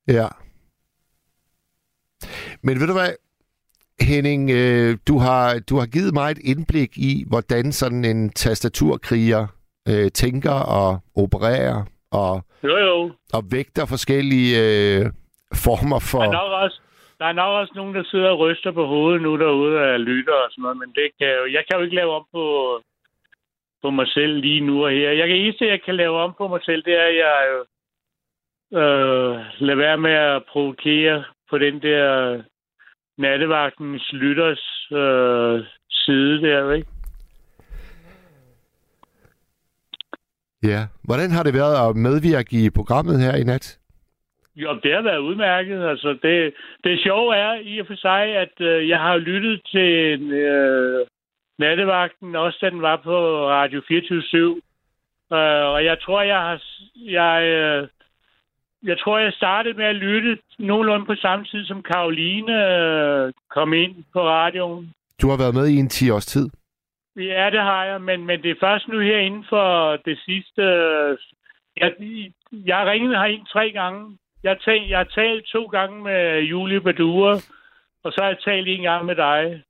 Ja. 0.09 0.29
Men 2.63 2.81
ved 2.81 2.87
du 2.87 2.93
hvad, 2.93 3.13
Henning, 4.01 4.51
øh, 4.51 4.99
du, 5.09 5.19
har, 5.19 5.59
du 5.71 5.77
har 5.77 5.87
givet 5.87 6.15
mig 6.15 6.31
et 6.31 6.39
indblik 6.39 6.99
i, 6.99 7.25
hvordan 7.29 7.73
sådan 7.73 8.05
en 8.05 8.31
tastaturkriger 8.31 9.47
øh, 9.89 10.11
tænker 10.11 10.53
og 10.79 10.99
opererer 11.17 11.85
og, 12.11 12.45
Jo, 12.65 12.77
jo. 12.77 13.13
og 13.33 13.43
vægter 13.51 13.87
forskellige 13.87 14.51
øh, 14.59 15.07
former 15.55 15.97
er, 15.97 16.01
for... 16.11 16.33
nok 16.33 16.53
også, 16.53 16.81
der 17.21 17.27
er 17.27 17.33
nok 17.33 17.53
også 17.61 17.73
nogen, 17.77 17.95
der 17.95 18.05
sidder 18.05 18.31
og 18.31 18.39
ryster 18.39 18.73
på 18.73 18.87
hovedet 18.87 19.23
nu 19.23 19.39
derude 19.39 19.81
af 19.81 20.05
lytter 20.05 20.33
og 20.45 20.51
sådan 20.51 20.63
noget, 20.63 20.79
men 20.79 20.89
det 20.89 21.07
kan 21.19 21.27
jeg, 21.29 21.39
jo, 21.41 21.47
jeg 21.57 21.63
kan 21.65 21.77
jo 21.79 21.85
ikke 21.85 21.97
lave 21.97 22.13
om 22.19 22.27
på, 22.33 22.45
på 23.83 23.91
mig 23.91 24.09
selv 24.09 24.35
lige 24.41 24.61
nu 24.61 24.85
og 24.85 24.91
her. 24.91 25.11
Jeg 25.13 25.29
kan 25.29 25.37
eneste, 25.37 25.67
jeg 25.67 25.83
kan 25.83 25.97
lave 25.97 26.17
om 26.25 26.35
på 26.39 26.49
mig 26.49 26.61
selv, 26.65 26.83
det 26.85 26.95
er, 26.95 27.07
at 27.13 27.17
jeg 27.17 27.37
jo 27.53 27.59
øh, 28.81 29.35
lader 29.59 29.77
være 29.77 29.99
med 29.99 30.11
at 30.11 30.45
provokere 30.53 31.25
på 31.51 31.59
den 31.59 31.83
der 31.83 32.43
nattevagtens 33.19 34.13
lytters 34.13 34.87
øh, 34.93 35.65
side 35.91 36.43
der, 36.43 36.73
ikke? 36.73 36.89
Ja. 40.63 40.87
Hvordan 41.05 41.31
har 41.31 41.43
det 41.43 41.55
været 41.55 41.89
at 41.89 41.97
medvirke 41.97 42.65
i 42.65 42.71
programmet 42.71 43.21
her 43.21 43.35
i 43.37 43.45
nat? 43.45 43.80
Jo, 44.63 44.79
det 44.83 44.95
har 44.95 45.03
været 45.03 45.19
udmærket. 45.19 45.89
Altså, 45.89 46.19
det, 46.23 46.55
det 46.85 47.03
sjove 47.03 47.37
er 47.37 47.55
i 47.55 47.79
og 47.79 47.87
for 47.87 47.95
sig, 47.97 48.23
at 48.45 48.61
øh, 48.61 48.89
jeg 48.89 48.99
har 49.01 49.17
lyttet 49.17 49.61
til 49.73 50.33
øh, 50.33 51.07
nattevagten, 51.59 52.37
også 52.37 52.59
da 52.61 52.71
den 52.71 52.83
var 52.83 52.97
på 52.97 53.49
Radio 53.49 53.83
24 53.89 54.61
øh, 55.33 55.39
Og 55.75 55.85
jeg 55.85 56.01
tror, 56.01 56.23
jeg 56.23 56.41
har... 56.41 56.63
Jeg, 56.97 57.43
øh, 57.43 57.89
jeg 58.83 58.99
tror, 58.99 59.19
jeg 59.19 59.33
startede 59.33 59.75
med 59.75 59.85
at 59.85 59.97
lytte 59.97 60.39
nogenlunde 60.59 61.07
på 61.07 61.15
samme 61.15 61.45
tid, 61.45 61.67
som 61.67 61.83
Karoline 61.83 62.55
øh, 62.69 63.33
kom 63.51 63.73
ind 63.73 64.05
på 64.13 64.21
radioen. 64.29 64.93
Du 65.23 65.29
har 65.29 65.37
været 65.39 65.55
med 65.55 65.67
i 65.69 65.77
en 65.77 65.89
10 65.89 66.11
års 66.11 66.27
tid. 66.27 66.51
Ja, 67.17 67.51
det 67.53 67.61
har 67.61 67.85
jeg, 67.85 68.01
men, 68.01 68.27
men 68.27 68.43
det 68.43 68.51
er 68.51 68.61
først 68.61 68.89
nu 68.89 68.99
her 69.01 69.19
inden 69.19 69.45
for 69.49 69.97
det 69.97 70.19
sidste... 70.19 70.63
øh, 70.63 71.19
Jeg, 71.77 71.93
jeg 72.53 72.77
har 72.77 72.91
ringet 72.91 73.19
herind 73.19 73.47
tre 73.47 73.71
gange. 73.71 74.17
Jeg 74.43 74.61
talt, 74.65 74.91
jeg 74.91 74.99
har 74.99 75.05
talt 75.05 75.45
to 75.47 75.65
gange 75.67 76.03
med 76.03 76.41
Julie 76.41 76.81
Badure, 76.81 77.35
og 78.05 78.13
så 78.13 78.19
har 78.21 78.29
jeg 78.29 78.39
talt 78.45 78.69
en 78.69 78.83
gang 78.83 79.07
med 79.07 79.17
dig. 79.17 79.63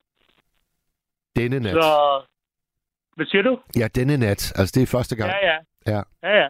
Denne 1.37 1.61
nat. 1.61 1.73
Så... 1.73 2.23
Hvad 3.17 3.27
siger 3.27 3.43
du? 3.43 3.61
Ja, 3.77 3.89
denne 3.89 4.17
nat. 4.17 4.53
Altså, 4.59 4.73
det 4.75 4.83
er 4.83 4.87
første 4.87 5.17
gang. 5.17 5.31
Ja, 5.31 5.47
ja. 5.51 5.59
Ja. 5.87 6.03
Ja, 6.23 6.37
ja. 6.41 6.49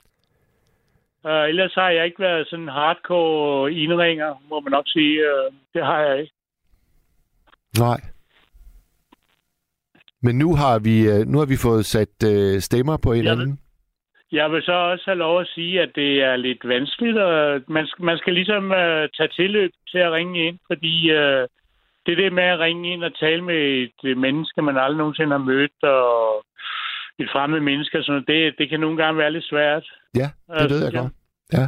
Uh, 1.25 1.49
ellers 1.49 1.75
har 1.75 1.91
jeg 1.91 2.05
ikke 2.05 2.21
været 2.21 2.49
sådan 2.49 2.69
hardcore 2.69 3.73
indringer, 3.73 4.43
må 4.49 4.61
man 4.61 4.71
nok 4.71 4.85
sige. 4.89 5.19
Uh, 5.21 5.55
det 5.75 5.85
har 5.85 6.01
jeg 6.01 6.21
ikke. 6.21 6.33
Nej. 7.79 8.01
Men 10.23 10.39
nu 10.39 10.55
har 10.55 10.79
vi, 10.79 11.09
øh, 11.09 11.27
nu 11.27 11.39
har 11.39 11.47
vi 11.47 11.57
fået 11.57 11.87
sat 11.87 12.23
øh, 12.25 12.61
stemmer 12.61 12.97
på 12.97 13.13
hinanden. 13.13 13.61
Jeg 14.33 14.53
vil 14.53 14.63
så 14.63 14.73
også 14.73 15.05
have 15.07 15.19
lov 15.19 15.41
at 15.41 15.47
sige, 15.55 15.83
at 15.83 15.91
det 15.95 16.23
er 16.23 16.37
lidt 16.37 16.69
vanskeligt. 16.69 17.19
Og 17.19 17.63
man, 17.69 17.87
skal, 17.87 18.05
man 18.05 18.19
skal 18.19 18.35
ligesom 18.35 18.65
uh, 18.65 19.05
tage 19.17 19.29
tilløb 19.37 19.71
til 19.91 19.99
at 19.99 20.13
ringe 20.13 20.47
ind, 20.47 20.59
fordi 20.67 21.11
uh, 21.11 21.47
det 22.07 22.19
der 22.19 22.31
med 22.31 22.43
at 22.43 22.59
ringe 22.59 22.93
ind 22.93 23.05
og 23.05 23.19
tale 23.19 23.43
med 23.43 23.61
et 23.83 24.01
øh, 24.05 24.17
menneske, 24.17 24.63
man 24.63 24.77
aldrig 24.77 24.99
nogensinde 24.99 25.31
har 25.31 25.45
mødt, 25.53 25.83
og 25.83 26.45
et 27.19 27.29
fremmed 27.33 27.61
menneske, 27.61 27.99
og 27.99 28.05
sådan 28.05 28.13
noget, 28.13 28.29
det, 28.29 28.59
det 28.59 28.69
kan 28.69 28.81
nogle 28.81 28.97
gange 28.97 29.19
være 29.19 29.33
lidt 29.33 29.45
svært. 29.45 29.85
Ja, 30.15 30.29
det 30.61 30.71
ved 30.71 30.85
jeg 30.85 30.93
ja. 30.93 31.01
godt. 31.01 31.13
Ja. 31.53 31.67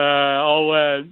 Uh, 0.00 0.40
og 0.54 0.66
uh, 0.66 1.06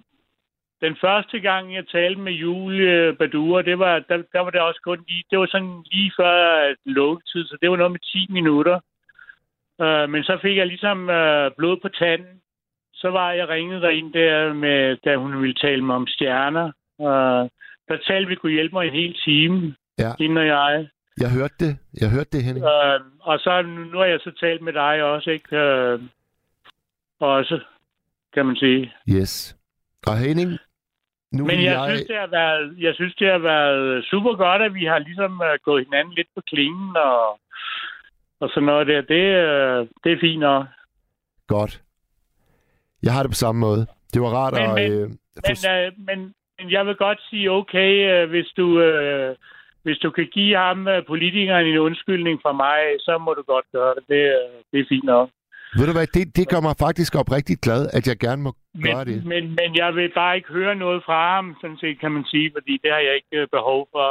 den 0.81 0.97
første 1.01 1.41
gang, 1.41 1.75
jeg 1.75 1.85
talte 1.89 2.21
med 2.21 2.33
Julie 2.33 3.15
Badure, 3.15 3.63
det 3.63 3.79
var, 3.79 3.99
der, 3.99 4.17
der 4.33 4.41
var 4.41 4.51
det 4.51 4.61
også 4.61 4.81
kun 4.85 5.05
lige, 5.09 5.25
det 5.31 5.39
var 5.39 5.47
sådan 5.47 5.85
lige 5.93 6.13
før 6.19 6.75
lukketid, 6.85 7.45
så 7.47 7.57
det 7.63 7.71
var 7.71 7.77
noget 7.77 7.93
med 7.93 8.01
10 8.01 8.33
minutter. 8.33 8.81
Uh, 9.79 10.11
men 10.11 10.25
så 10.25 10.39
fik 10.43 10.57
jeg 10.57 10.67
ligesom 10.67 10.99
uh, 11.03 11.47
blod 11.59 11.77
på 11.83 11.89
tanden. 11.89 12.41
Så 12.95 13.11
var 13.11 13.33
jeg 13.33 13.49
ringet 13.49 13.83
derind 13.83 14.13
der, 14.13 14.53
med, 14.53 14.97
da 15.05 15.17
hun 15.17 15.41
ville 15.41 15.55
tale 15.55 15.85
mig 15.85 15.97
om 15.97 16.07
stjerner. 16.07 16.73
Uh, 16.99 17.49
der 17.89 17.97
talte 18.07 18.29
vi 18.29 18.35
kunne 18.35 18.53
hjælpe 18.53 18.75
mig 18.75 18.87
en 18.87 18.93
hel 18.95 19.15
time, 19.25 19.75
Ja. 19.99 20.11
hende 20.19 20.41
og 20.41 20.47
jeg. 20.47 20.89
Jeg 21.21 21.31
hørte 21.33 21.55
det. 21.61 21.79
Jeg 22.01 22.11
hørte 22.11 22.31
det, 22.33 22.45
Henning. 22.45 22.65
Uh, 22.67 23.01
og 23.21 23.39
så 23.39 23.63
nu, 23.63 23.99
har 23.99 24.05
jeg 24.05 24.21
så 24.21 24.31
talt 24.41 24.63
med 24.63 24.73
dig 24.73 25.03
også, 25.03 25.31
ikke? 25.31 25.49
Uh, 25.95 26.01
også, 27.21 27.61
kan 28.35 28.47
man 28.47 28.57
sige. 28.57 28.93
Yes. 29.09 29.57
Og 30.07 30.19
Henning, 30.19 30.51
Nu 31.33 31.45
Men 31.45 31.57
jeg, 31.65 31.65
jeg- 31.75 31.85
synes, 31.91 32.07
det 32.07 32.17
har 32.17 32.27
været, 32.27 32.75
jeg 32.79 32.95
synes, 32.95 33.15
det 33.15 33.29
har 33.31 33.39
været 33.39 34.05
super 34.05 34.35
godt, 34.37 34.63
at 34.63 34.75
vi 34.75 34.85
har 34.85 34.99
ligesom 34.99 35.33
uh, 35.41 35.55
gået 35.65 35.85
hinanden 35.85 36.15
lidt 36.15 36.29
på 36.35 36.41
klingen 36.47 36.97
og, 36.97 37.39
og 38.45 38.49
sådan 38.55 38.67
noget 38.67 38.87
der. 38.87 39.01
Det, 39.15 39.25
uh, 39.81 39.89
det 40.05 40.11
er 40.13 40.21
fint 40.21 40.41
nok. 40.41 40.65
Godt. 41.47 41.73
Jeg 43.03 43.13
har 43.13 43.23
det 43.23 43.31
på 43.31 43.43
samme 43.45 43.61
måde. 43.61 43.83
Det 44.13 44.23
var 44.23 44.29
rart 44.41 44.53
Men- 44.53 44.63
at... 44.63 44.75
men- 44.75 44.93
øh, 44.93 45.09
Men, 45.49 45.57
uh, 45.73 46.07
men, 46.09 46.19
men 46.59 46.67
jeg 46.71 46.87
vil 46.87 46.97
godt 46.97 47.21
sige, 47.31 47.51
okay, 47.51 47.91
uh, 48.25 48.31
hvis 48.31 48.47
du... 48.57 48.67
Uh, 48.89 49.35
hvis 49.87 49.99
du 49.99 50.11
kan 50.11 50.27
give 50.33 50.57
ham, 50.57 50.87
uh, 50.87 51.07
politikeren, 51.07 51.67
en 51.67 51.79
undskyldning 51.79 52.41
fra 52.43 52.53
mig, 52.53 52.81
så 53.01 53.19
må 53.19 53.35
du 53.35 53.43
godt 53.43 53.67
gøre 53.73 53.95
det. 53.95 54.05
Det, 54.09 54.23
uh, 54.37 54.55
det 54.73 54.81
er 54.81 54.85
fint 54.89 55.05
nok. 55.05 55.29
Ved 55.79 55.87
du 55.87 55.93
hvad, 55.93 56.07
det, 56.07 56.37
det 56.37 56.49
gør 56.49 56.61
mig 56.61 56.75
faktisk 56.87 57.15
oprigtigt 57.15 57.61
glad, 57.61 57.83
at 57.97 58.07
jeg 58.09 58.17
gerne 58.19 58.43
må 58.43 58.53
gøre 58.87 59.05
det. 59.05 59.17
Men, 59.25 59.29
men, 59.29 59.45
men 59.61 59.77
jeg 59.77 59.95
vil 59.95 60.11
bare 60.15 60.37
ikke 60.37 60.49
høre 60.53 60.75
noget 60.75 61.03
fra 61.07 61.35
ham, 61.35 61.57
sådan 61.61 61.77
set 61.77 62.01
kan 62.01 62.11
man 62.13 62.25
sige, 62.25 62.51
fordi 62.57 62.73
det 62.83 62.91
har 62.93 62.99
jeg 63.09 63.15
ikke 63.15 63.37
øh, 63.43 63.49
behov 63.53 63.89
for 63.93 64.09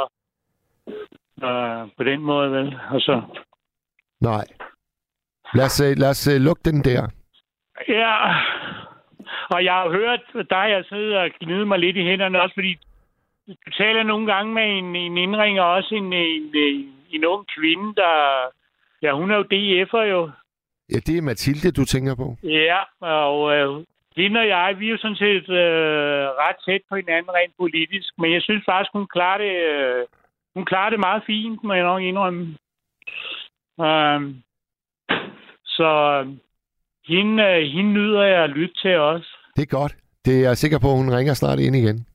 uh, 1.46 1.88
på 1.96 2.02
den 2.04 2.20
måde, 2.20 2.50
vel? 2.52 2.68
Og 2.90 3.00
så, 3.00 3.22
Nej. 4.30 4.46
Lad 5.54 5.64
os, 5.64 5.80
øh, 5.80 5.92
lad 5.96 6.10
os 6.10 6.26
øh, 6.32 6.40
lukke 6.40 6.62
den 6.64 6.84
der. 6.84 7.02
ja, 7.88 8.14
og 9.54 9.64
jeg 9.64 9.74
har 9.80 9.88
hørt 9.98 10.20
dig, 10.50 10.66
jeg 10.76 10.84
sidder 10.88 11.18
og 11.20 11.30
gnide 11.40 11.66
mig 11.66 11.78
lidt 11.78 11.96
i 11.96 12.04
hænderne, 12.10 12.42
også 12.42 12.54
fordi 12.54 12.72
du 13.48 13.70
taler 13.78 14.02
nogle 14.02 14.26
gange 14.32 14.54
med 14.54 14.78
en, 14.78 14.96
en 14.96 15.16
indringer, 15.18 15.62
også 15.62 15.94
en, 15.94 16.12
en, 16.12 16.50
en, 16.54 16.94
en 17.10 17.24
ung 17.24 17.46
kvinde, 17.58 17.94
der, 17.94 18.14
ja, 19.02 19.12
hun 19.12 19.30
er 19.30 19.36
jo 19.36 19.44
DF'er 19.52 20.04
jo, 20.14 20.30
Ja, 20.92 20.98
det 21.06 21.18
er 21.18 21.22
Mathilde, 21.22 21.72
du 21.72 21.84
tænker 21.84 22.14
på. 22.14 22.36
Ja, 22.42 22.80
og 23.00 23.54
øh, 23.54 23.84
hende 24.16 24.40
og 24.40 24.48
jeg, 24.48 24.76
vi 24.78 24.86
er 24.86 24.90
jo 24.90 24.98
sådan 24.98 25.16
set 25.16 25.48
øh, 25.48 26.24
ret 26.42 26.58
tæt 26.66 26.80
på 26.88 26.96
hinanden 26.96 27.30
rent 27.30 27.54
politisk, 27.58 28.10
men 28.18 28.32
jeg 28.32 28.42
synes 28.42 28.64
faktisk, 28.70 28.92
hun 28.92 29.06
klarer 29.06 29.38
det, 29.38 29.54
øh, 29.72 30.04
hun 30.54 30.64
klarer 30.64 30.90
det 30.90 31.00
meget 31.00 31.22
fint, 31.26 31.64
må 31.64 31.72
jeg 31.74 31.84
nok 31.84 32.02
indrømme. 32.02 32.56
Um, 33.78 34.42
så 35.64 35.90
øh, 36.24 36.26
hende, 37.08 37.42
øh, 37.42 37.62
hende 37.74 37.92
nyder 37.92 38.22
jeg 38.22 38.44
at 38.44 38.50
lytte 38.50 38.74
til 38.82 38.96
også. 38.98 39.28
Det 39.56 39.62
er 39.62 39.76
godt. 39.80 39.94
Det 40.24 40.34
er 40.38 40.42
jeg 40.48 40.56
sikker 40.56 40.78
på, 40.78 40.90
at 40.90 40.96
hun 40.96 41.14
ringer 41.14 41.34
snart 41.34 41.58
ind 41.58 41.76
igen. 41.76 42.06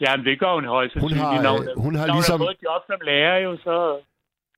Jamen, 0.00 0.26
det 0.26 0.38
gør 0.40 0.54
hun 0.54 0.64
højst 0.64 0.94
Hun 1.00 1.12
har, 1.12 1.42
når 1.42 1.54
øh, 1.54 1.82
hun 1.82 1.94
har 1.94 2.06
når 2.06 2.14
ligesom- 2.14 2.40
hun 2.40 2.46
har 2.48 2.72
job 2.74 2.82
som 2.86 3.00
lærer 3.04 3.38
jo, 3.38 3.56
så... 3.56 3.98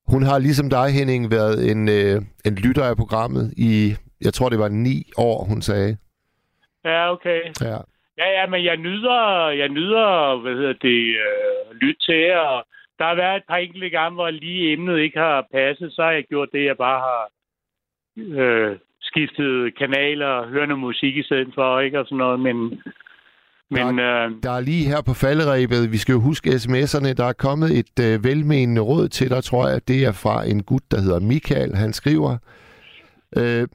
Hun 0.07 0.23
har 0.23 0.39
ligesom 0.39 0.69
dig, 0.69 0.87
Henning, 0.93 1.31
været 1.31 1.71
en, 1.71 1.89
øh, 1.89 2.21
en 2.45 2.55
lytter 2.55 2.83
af 2.83 2.95
programmet 2.97 3.53
i, 3.57 3.95
jeg 4.21 4.33
tror 4.33 4.49
det 4.49 4.59
var 4.59 4.67
ni 4.69 4.97
år, 5.17 5.45
hun 5.45 5.61
sagde. 5.61 5.97
Ja, 6.85 7.11
okay. 7.11 7.39
Ja. 7.61 7.77
Ja, 8.21 8.27
ja, 8.39 8.47
men 8.47 8.63
jeg 8.65 8.77
nyder, 8.77 9.47
jeg 9.49 9.69
nyder, 9.69 10.41
hvad 10.41 10.53
hedder 10.53 10.73
det, 10.73 11.01
øh, 11.27 11.75
lytte 11.81 12.01
til, 12.05 12.31
og 12.37 12.65
der 12.99 13.05
har 13.05 13.15
været 13.15 13.37
et 13.37 13.49
par 13.49 13.55
enkelte 13.55 13.89
gange, 13.89 14.15
hvor 14.15 14.29
lige 14.29 14.73
emnet 14.73 14.99
ikke 14.99 15.19
har 15.19 15.47
passet, 15.53 15.93
så 15.93 16.01
har 16.03 16.11
jeg 16.11 16.23
gjort 16.29 16.49
det, 16.53 16.65
jeg 16.65 16.77
bare 16.77 16.99
har 17.07 17.23
øh, 18.41 18.77
skiftet 19.01 19.77
kanaler 19.77 20.27
og 20.27 20.49
hørt 20.49 20.67
noget 20.67 20.79
musik 20.79 21.17
i 21.17 21.23
stedet 21.23 21.51
for, 21.55 21.79
ikke, 21.79 21.99
og 21.99 22.05
sådan 22.05 22.17
noget, 22.17 22.39
men, 22.39 22.57
men 23.71 23.99
øh, 23.99 24.31
Der 24.43 24.51
er 24.51 24.59
lige 24.61 24.87
her 24.91 25.01
på 25.01 25.13
falderæbet, 25.13 25.91
vi 25.91 25.97
skal 25.97 26.13
jo 26.13 26.19
huske 26.19 26.49
sms'erne, 26.49 27.13
der 27.13 27.25
er 27.25 27.33
kommet 27.33 27.69
et 27.79 27.95
øh, 28.05 28.23
velmenende 28.23 28.81
råd 28.81 29.07
til 29.07 29.29
dig, 29.29 29.43
tror 29.43 29.67
jeg. 29.67 29.87
Det 29.87 30.05
er 30.05 30.11
fra 30.11 30.45
en 30.45 30.63
gut, 30.63 30.83
der 30.91 31.01
hedder 31.01 31.19
Michael. 31.19 31.75
Han 31.75 31.93
skriver, 31.93 32.37
øh, 33.37 33.67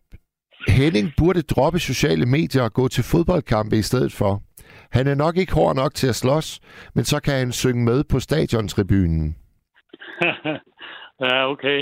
Henning 0.68 1.12
burde 1.16 1.42
droppe 1.42 1.78
sociale 1.78 2.26
medier 2.26 2.62
og 2.62 2.72
gå 2.72 2.88
til 2.88 3.05
fodboldkampe 3.05 3.76
i 3.76 3.82
stedet 3.82 4.12
for. 4.12 4.42
Han 4.96 5.06
er 5.06 5.14
nok 5.14 5.36
ikke 5.36 5.52
hård 5.54 5.74
nok 5.76 5.94
til 5.94 6.06
at 6.08 6.14
slås, 6.14 6.60
men 6.94 7.04
så 7.04 7.20
kan 7.20 7.34
han 7.34 7.52
synge 7.52 7.84
med 7.84 8.04
på 8.04 8.20
stadiontribunen. 8.20 9.36
ja, 11.24 11.50
okay. 11.52 11.80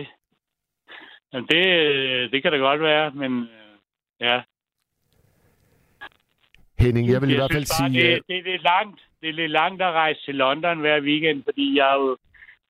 Jamen, 1.33 1.47
det, 1.53 1.63
det 2.33 2.43
kan 2.43 2.53
da 2.53 2.59
godt 2.59 2.81
være, 2.81 3.11
men 3.11 3.33
øh, 3.43 3.75
ja. 4.21 4.41
Henning, 6.79 7.09
jeg 7.11 7.21
vil 7.23 7.31
i 7.31 7.33
Jeg 7.33 7.41
hvert 7.41 7.53
fald 7.53 7.67
bare, 7.81 7.91
sige... 7.91 8.03
øh, 8.09 8.15
Det, 8.15 8.23
det, 8.29 8.37
er 8.39 8.43
lidt 8.53 8.63
langt. 8.63 9.01
Det 9.21 9.29
er 9.29 9.33
lidt 9.33 9.51
langt 9.51 9.83
at 9.83 9.93
rejse 9.93 10.21
til 10.25 10.35
London 10.35 10.81
hver 10.81 11.01
weekend, 11.01 11.43
fordi 11.45 11.77
jeg 11.79 11.91
er 11.95 11.99
jo 12.03 12.17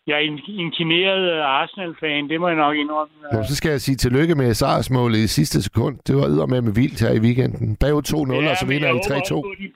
jeg 0.06 0.14
er 0.14 0.19
en 0.19 0.40
inkineret 0.48 1.40
Arsenal-fan, 1.40 2.28
det 2.28 2.40
må 2.40 2.48
jeg 2.48 2.56
nok 2.56 2.77
indrømme. 2.77 3.14
Nå, 3.32 3.43
så 3.48 3.56
skal 3.56 3.70
jeg 3.70 3.81
sige 3.81 3.97
tillykke 3.97 4.35
med 4.35 4.55
sejrsmålet 4.55 5.19
i 5.19 5.27
sidste 5.27 5.62
sekund. 5.62 5.98
Det 6.06 6.16
var 6.16 6.47
med 6.47 6.60
med 6.62 6.73
vildt 6.74 7.01
her 7.01 7.12
i 7.12 7.20
weekenden. 7.20 7.77
Bagud 7.77 8.02
2-0, 8.09 8.43
Ja, 8.43 8.51
og 8.51 8.56
så 8.56 8.66
vinder 8.66 8.89
I 8.89 8.93
håber 8.93 8.98
også 9.20 9.35
3-2. 9.35 9.40
på, 9.40 9.48
at 9.51 9.59
de- 9.59 9.73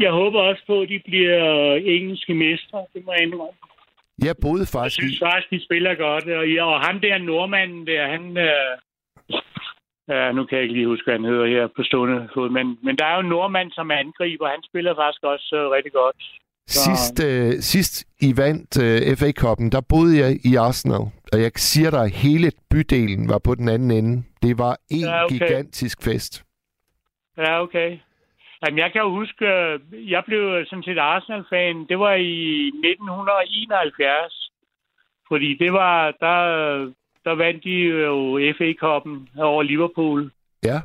Jeg 0.00 0.10
håber 0.10 0.40
også 0.40 0.62
på, 0.66 0.80
at 0.80 0.88
de 0.88 1.00
bliver 1.04 1.74
engelske 1.96 2.34
mestre, 2.34 2.78
det 2.94 3.04
må 3.04 3.12
jeg 3.12 3.22
indrømme. 3.22 3.58
Jeg 4.24 4.34
boede 4.42 4.60
Jeg 4.60 4.68
faktisk 4.68 4.96
synes 5.00 5.16
i... 5.16 5.24
faktisk, 5.28 5.50
de 5.50 5.64
spiller 5.64 5.94
godt, 5.94 6.24
og, 6.38 6.48
ja, 6.54 6.64
og 6.64 6.80
ham 6.86 7.00
der 7.00 7.18
nordmanden 7.18 7.86
der, 7.86 8.02
han... 8.14 8.22
Øh, 8.48 8.70
ja, 10.08 10.32
nu 10.32 10.44
kan 10.44 10.56
jeg 10.56 10.62
ikke 10.62 10.74
lige 10.74 10.86
huske, 10.86 11.04
hvad 11.06 11.14
han 11.18 11.24
hedder 11.32 11.46
her 11.46 11.66
på 11.76 11.82
stående 11.82 12.28
fod, 12.34 12.50
men, 12.50 12.66
men 12.82 12.96
der 12.98 13.04
er 13.06 13.14
jo 13.14 13.20
en 13.20 13.28
nordmand, 13.28 13.70
som 13.72 13.90
angriber, 13.90 14.46
han 14.48 14.62
spiller 14.70 14.94
faktisk 14.94 15.22
også 15.22 15.48
øh, 15.60 15.70
rigtig 15.76 15.92
godt. 15.92 16.16
Så, 16.68 16.80
Sidst, 16.84 17.24
øh, 17.28 17.52
sidst 17.72 17.94
I 18.20 18.36
vandt 18.36 18.70
øh, 18.84 19.16
FA-koppen, 19.16 19.72
der 19.72 19.80
boede 19.80 20.18
jeg 20.18 20.30
i 20.44 20.54
Arsenal. 20.56 21.04
Og 21.32 21.38
jeg 21.44 21.50
siger 21.56 21.90
dig, 21.90 22.06
hele 22.14 22.52
bydelen 22.70 23.28
var 23.28 23.38
på 23.44 23.54
den 23.54 23.68
anden 23.68 23.90
ende. 23.90 24.22
Det 24.42 24.58
var 24.58 24.76
en 24.90 25.00
Ja, 25.00 25.24
okay. 25.24 25.38
gigantisk 25.38 26.02
fest. 26.04 26.44
Ja, 27.38 27.62
okay. 27.62 27.98
Jamen, 28.62 28.78
jeg 28.78 28.92
kan 28.92 29.00
jo 29.00 29.10
huske, 29.10 29.46
øh, 29.46 30.10
jeg 30.10 30.22
blev 30.26 30.64
sådan 30.66 30.82
set 30.82 30.98
Arsenal-fan. 30.98 31.86
Det 31.88 31.98
var 31.98 32.14
i 32.14 32.66
1971. 32.66 34.50
Fordi 35.28 35.56
det 35.58 35.72
var, 35.72 36.10
der, 36.20 36.38
der 37.24 37.34
vandt 37.34 37.64
de 37.64 37.70
jo 37.70 38.40
FA-koppen 38.58 39.28
over 39.38 39.62
Liverpool. 39.62 40.30
Ja. 40.64 40.78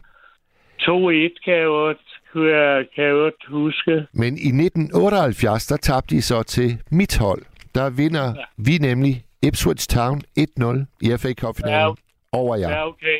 2-1 0.82 1.44
kan 1.44 1.54
jeg 1.54 1.64
jo, 1.64 1.96
kan 2.34 2.42
jeg, 2.48 2.86
kan 2.96 3.04
jeg 3.04 3.32
huske. 3.48 4.08
Men 4.14 4.38
i 4.38 4.52
1978, 4.66 5.68
der 5.68 5.78
tabte 5.78 6.16
de 6.16 6.22
så 6.22 6.44
til 6.44 6.82
mit 6.92 7.18
hold. 7.18 7.42
Der 7.76 7.90
vinder 7.90 8.26
ja. 8.38 8.46
vi 8.58 8.78
nemlig 8.78 9.24
Ipswich 9.44 9.88
Town 9.90 10.22
1-0 10.40 10.86
i 11.02 11.18
FA 11.18 11.34
Cup-finalen 11.34 11.98
Ja, 12.34 12.38
over 12.40 12.56
jer. 12.56 12.70
Ja, 12.70 12.88
okay. 12.88 13.18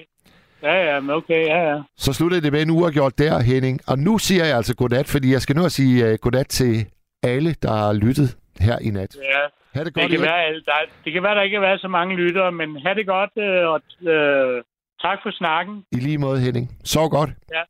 Ja, 0.64 0.94
ja, 0.94 1.00
men 1.00 1.10
okay, 1.10 1.46
ja, 1.46 1.60
ja. 1.72 1.82
Så 1.98 2.14
sluttede 2.14 2.42
det 2.42 2.52
med 2.52 2.62
en 2.62 2.70
uafgjort 2.70 3.18
der, 3.18 3.40
Henning. 3.40 3.80
Og 3.88 4.00
nu 4.00 4.18
siger 4.18 4.46
jeg 4.46 4.56
altså 4.58 4.76
godnat, 4.76 5.08
fordi 5.08 5.32
jeg 5.34 5.42
skal 5.42 5.56
nu 5.56 5.66
at 5.66 5.72
sige 5.72 6.10
uh, 6.12 6.16
godnat 6.22 6.48
til 6.48 6.86
alle, 7.24 7.56
der 7.62 7.72
har 7.74 7.94
lyttet 7.94 8.38
her 8.60 8.78
i 8.82 8.90
nat. 8.90 9.16
ja. 9.16 9.40
Ha' 9.76 9.80
det 9.80 9.86
Det 9.86 9.94
godt, 9.94 10.12
kan, 10.12 10.20
Erik. 10.20 10.22
være, 10.30 10.54
der, 10.54 10.74
det 11.06 11.14
kan 11.14 11.24
være, 11.24 11.36
der 11.36 11.42
ikke 11.42 11.56
har 11.58 11.62
været 11.66 11.82
så 11.82 11.88
mange 11.88 12.16
lyttere, 12.16 12.52
men 12.52 12.70
have 12.86 12.96
det 12.96 13.08
godt, 13.08 13.32
øh, 13.38 13.68
og 13.74 13.82
øh, 14.14 14.64
tak 15.02 15.20
for 15.24 15.32
snakken. 15.32 15.84
I 15.92 15.96
lige 15.96 16.18
måde, 16.18 16.40
Henning. 16.40 16.78
Sov 16.84 17.10
godt. 17.10 17.30
Ja. 17.54 17.62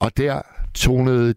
Og 0.00 0.16
der 0.16 0.42
tonede 0.74 1.34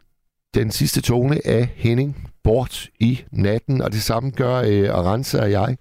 den 0.54 0.72
sidste 0.72 1.02
tone 1.02 1.36
af 1.46 1.66
Henning 1.76 2.32
bort 2.44 2.88
i 3.00 3.24
natten, 3.32 3.82
og 3.82 3.92
det 3.92 4.02
samme 4.02 4.32
gør 4.32 4.56
øh, 4.68 4.90
Arantxa 4.90 5.42
og 5.42 5.52
jeg. 5.52 5.78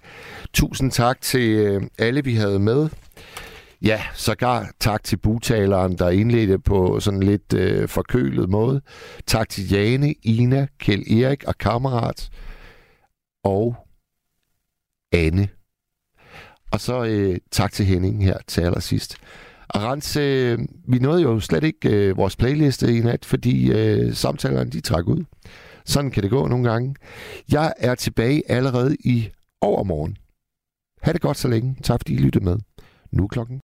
Tusind 0.55 0.91
tak 0.91 1.21
til 1.21 1.51
øh, 1.51 1.83
alle, 1.99 2.25
vi 2.25 2.35
havde 2.35 2.59
med. 2.59 2.89
Ja, 3.83 4.03
sågar 4.15 4.71
tak 4.81 5.05
til 5.05 5.17
butaleren, 5.17 5.99
der 5.99 6.11
indledte 6.11 6.59
på 6.59 7.01
sådan 7.01 7.23
lidt 7.23 7.53
øh, 7.53 7.89
forkølet 7.89 8.49
måde. 8.49 8.81
Tak 9.27 9.49
til 9.49 9.71
Jane, 9.71 10.13
Ina, 10.23 10.67
Kjell 10.79 11.23
Erik 11.23 11.45
og 11.45 11.59
kammerat. 11.59 12.31
Og 13.45 13.77
Anne. 15.13 15.49
Og 16.73 16.81
så 16.81 17.05
øh, 17.05 17.39
tak 17.51 17.73
til 17.73 17.87
Henning 17.87 18.25
her 18.25 18.39
til 18.47 18.61
allersidst. 18.61 19.17
Arantz, 19.69 20.17
øh, 20.17 20.59
vi 20.89 20.99
nåede 20.99 21.23
jo 21.23 21.41
slet 21.41 21.65
ikke 21.65 21.91
øh, 21.91 22.17
vores 22.17 22.37
playliste 22.37 22.97
i 22.97 23.01
nat, 23.01 23.25
fordi 23.25 23.73
øh, 23.73 24.15
samtalerne 24.15 24.71
de 24.71 24.81
trak 24.81 25.07
ud. 25.07 25.25
Sådan 25.85 26.11
kan 26.11 26.23
det 26.23 26.31
gå 26.31 26.47
nogle 26.47 26.71
gange. 26.71 26.95
Jeg 27.53 27.73
er 27.77 27.95
tilbage 27.95 28.51
allerede 28.51 28.97
i 29.01 29.31
overmorgen. 29.61 30.17
Ha' 31.03 31.13
det 31.13 31.21
godt 31.21 31.37
så 31.37 31.49
længe. 31.49 31.77
Tak 31.83 32.01
fordi 32.01 32.15
I 32.15 32.19
lyttede 32.19 32.45
med. 32.45 32.59
Nu 33.13 33.27
klokken 33.27 33.61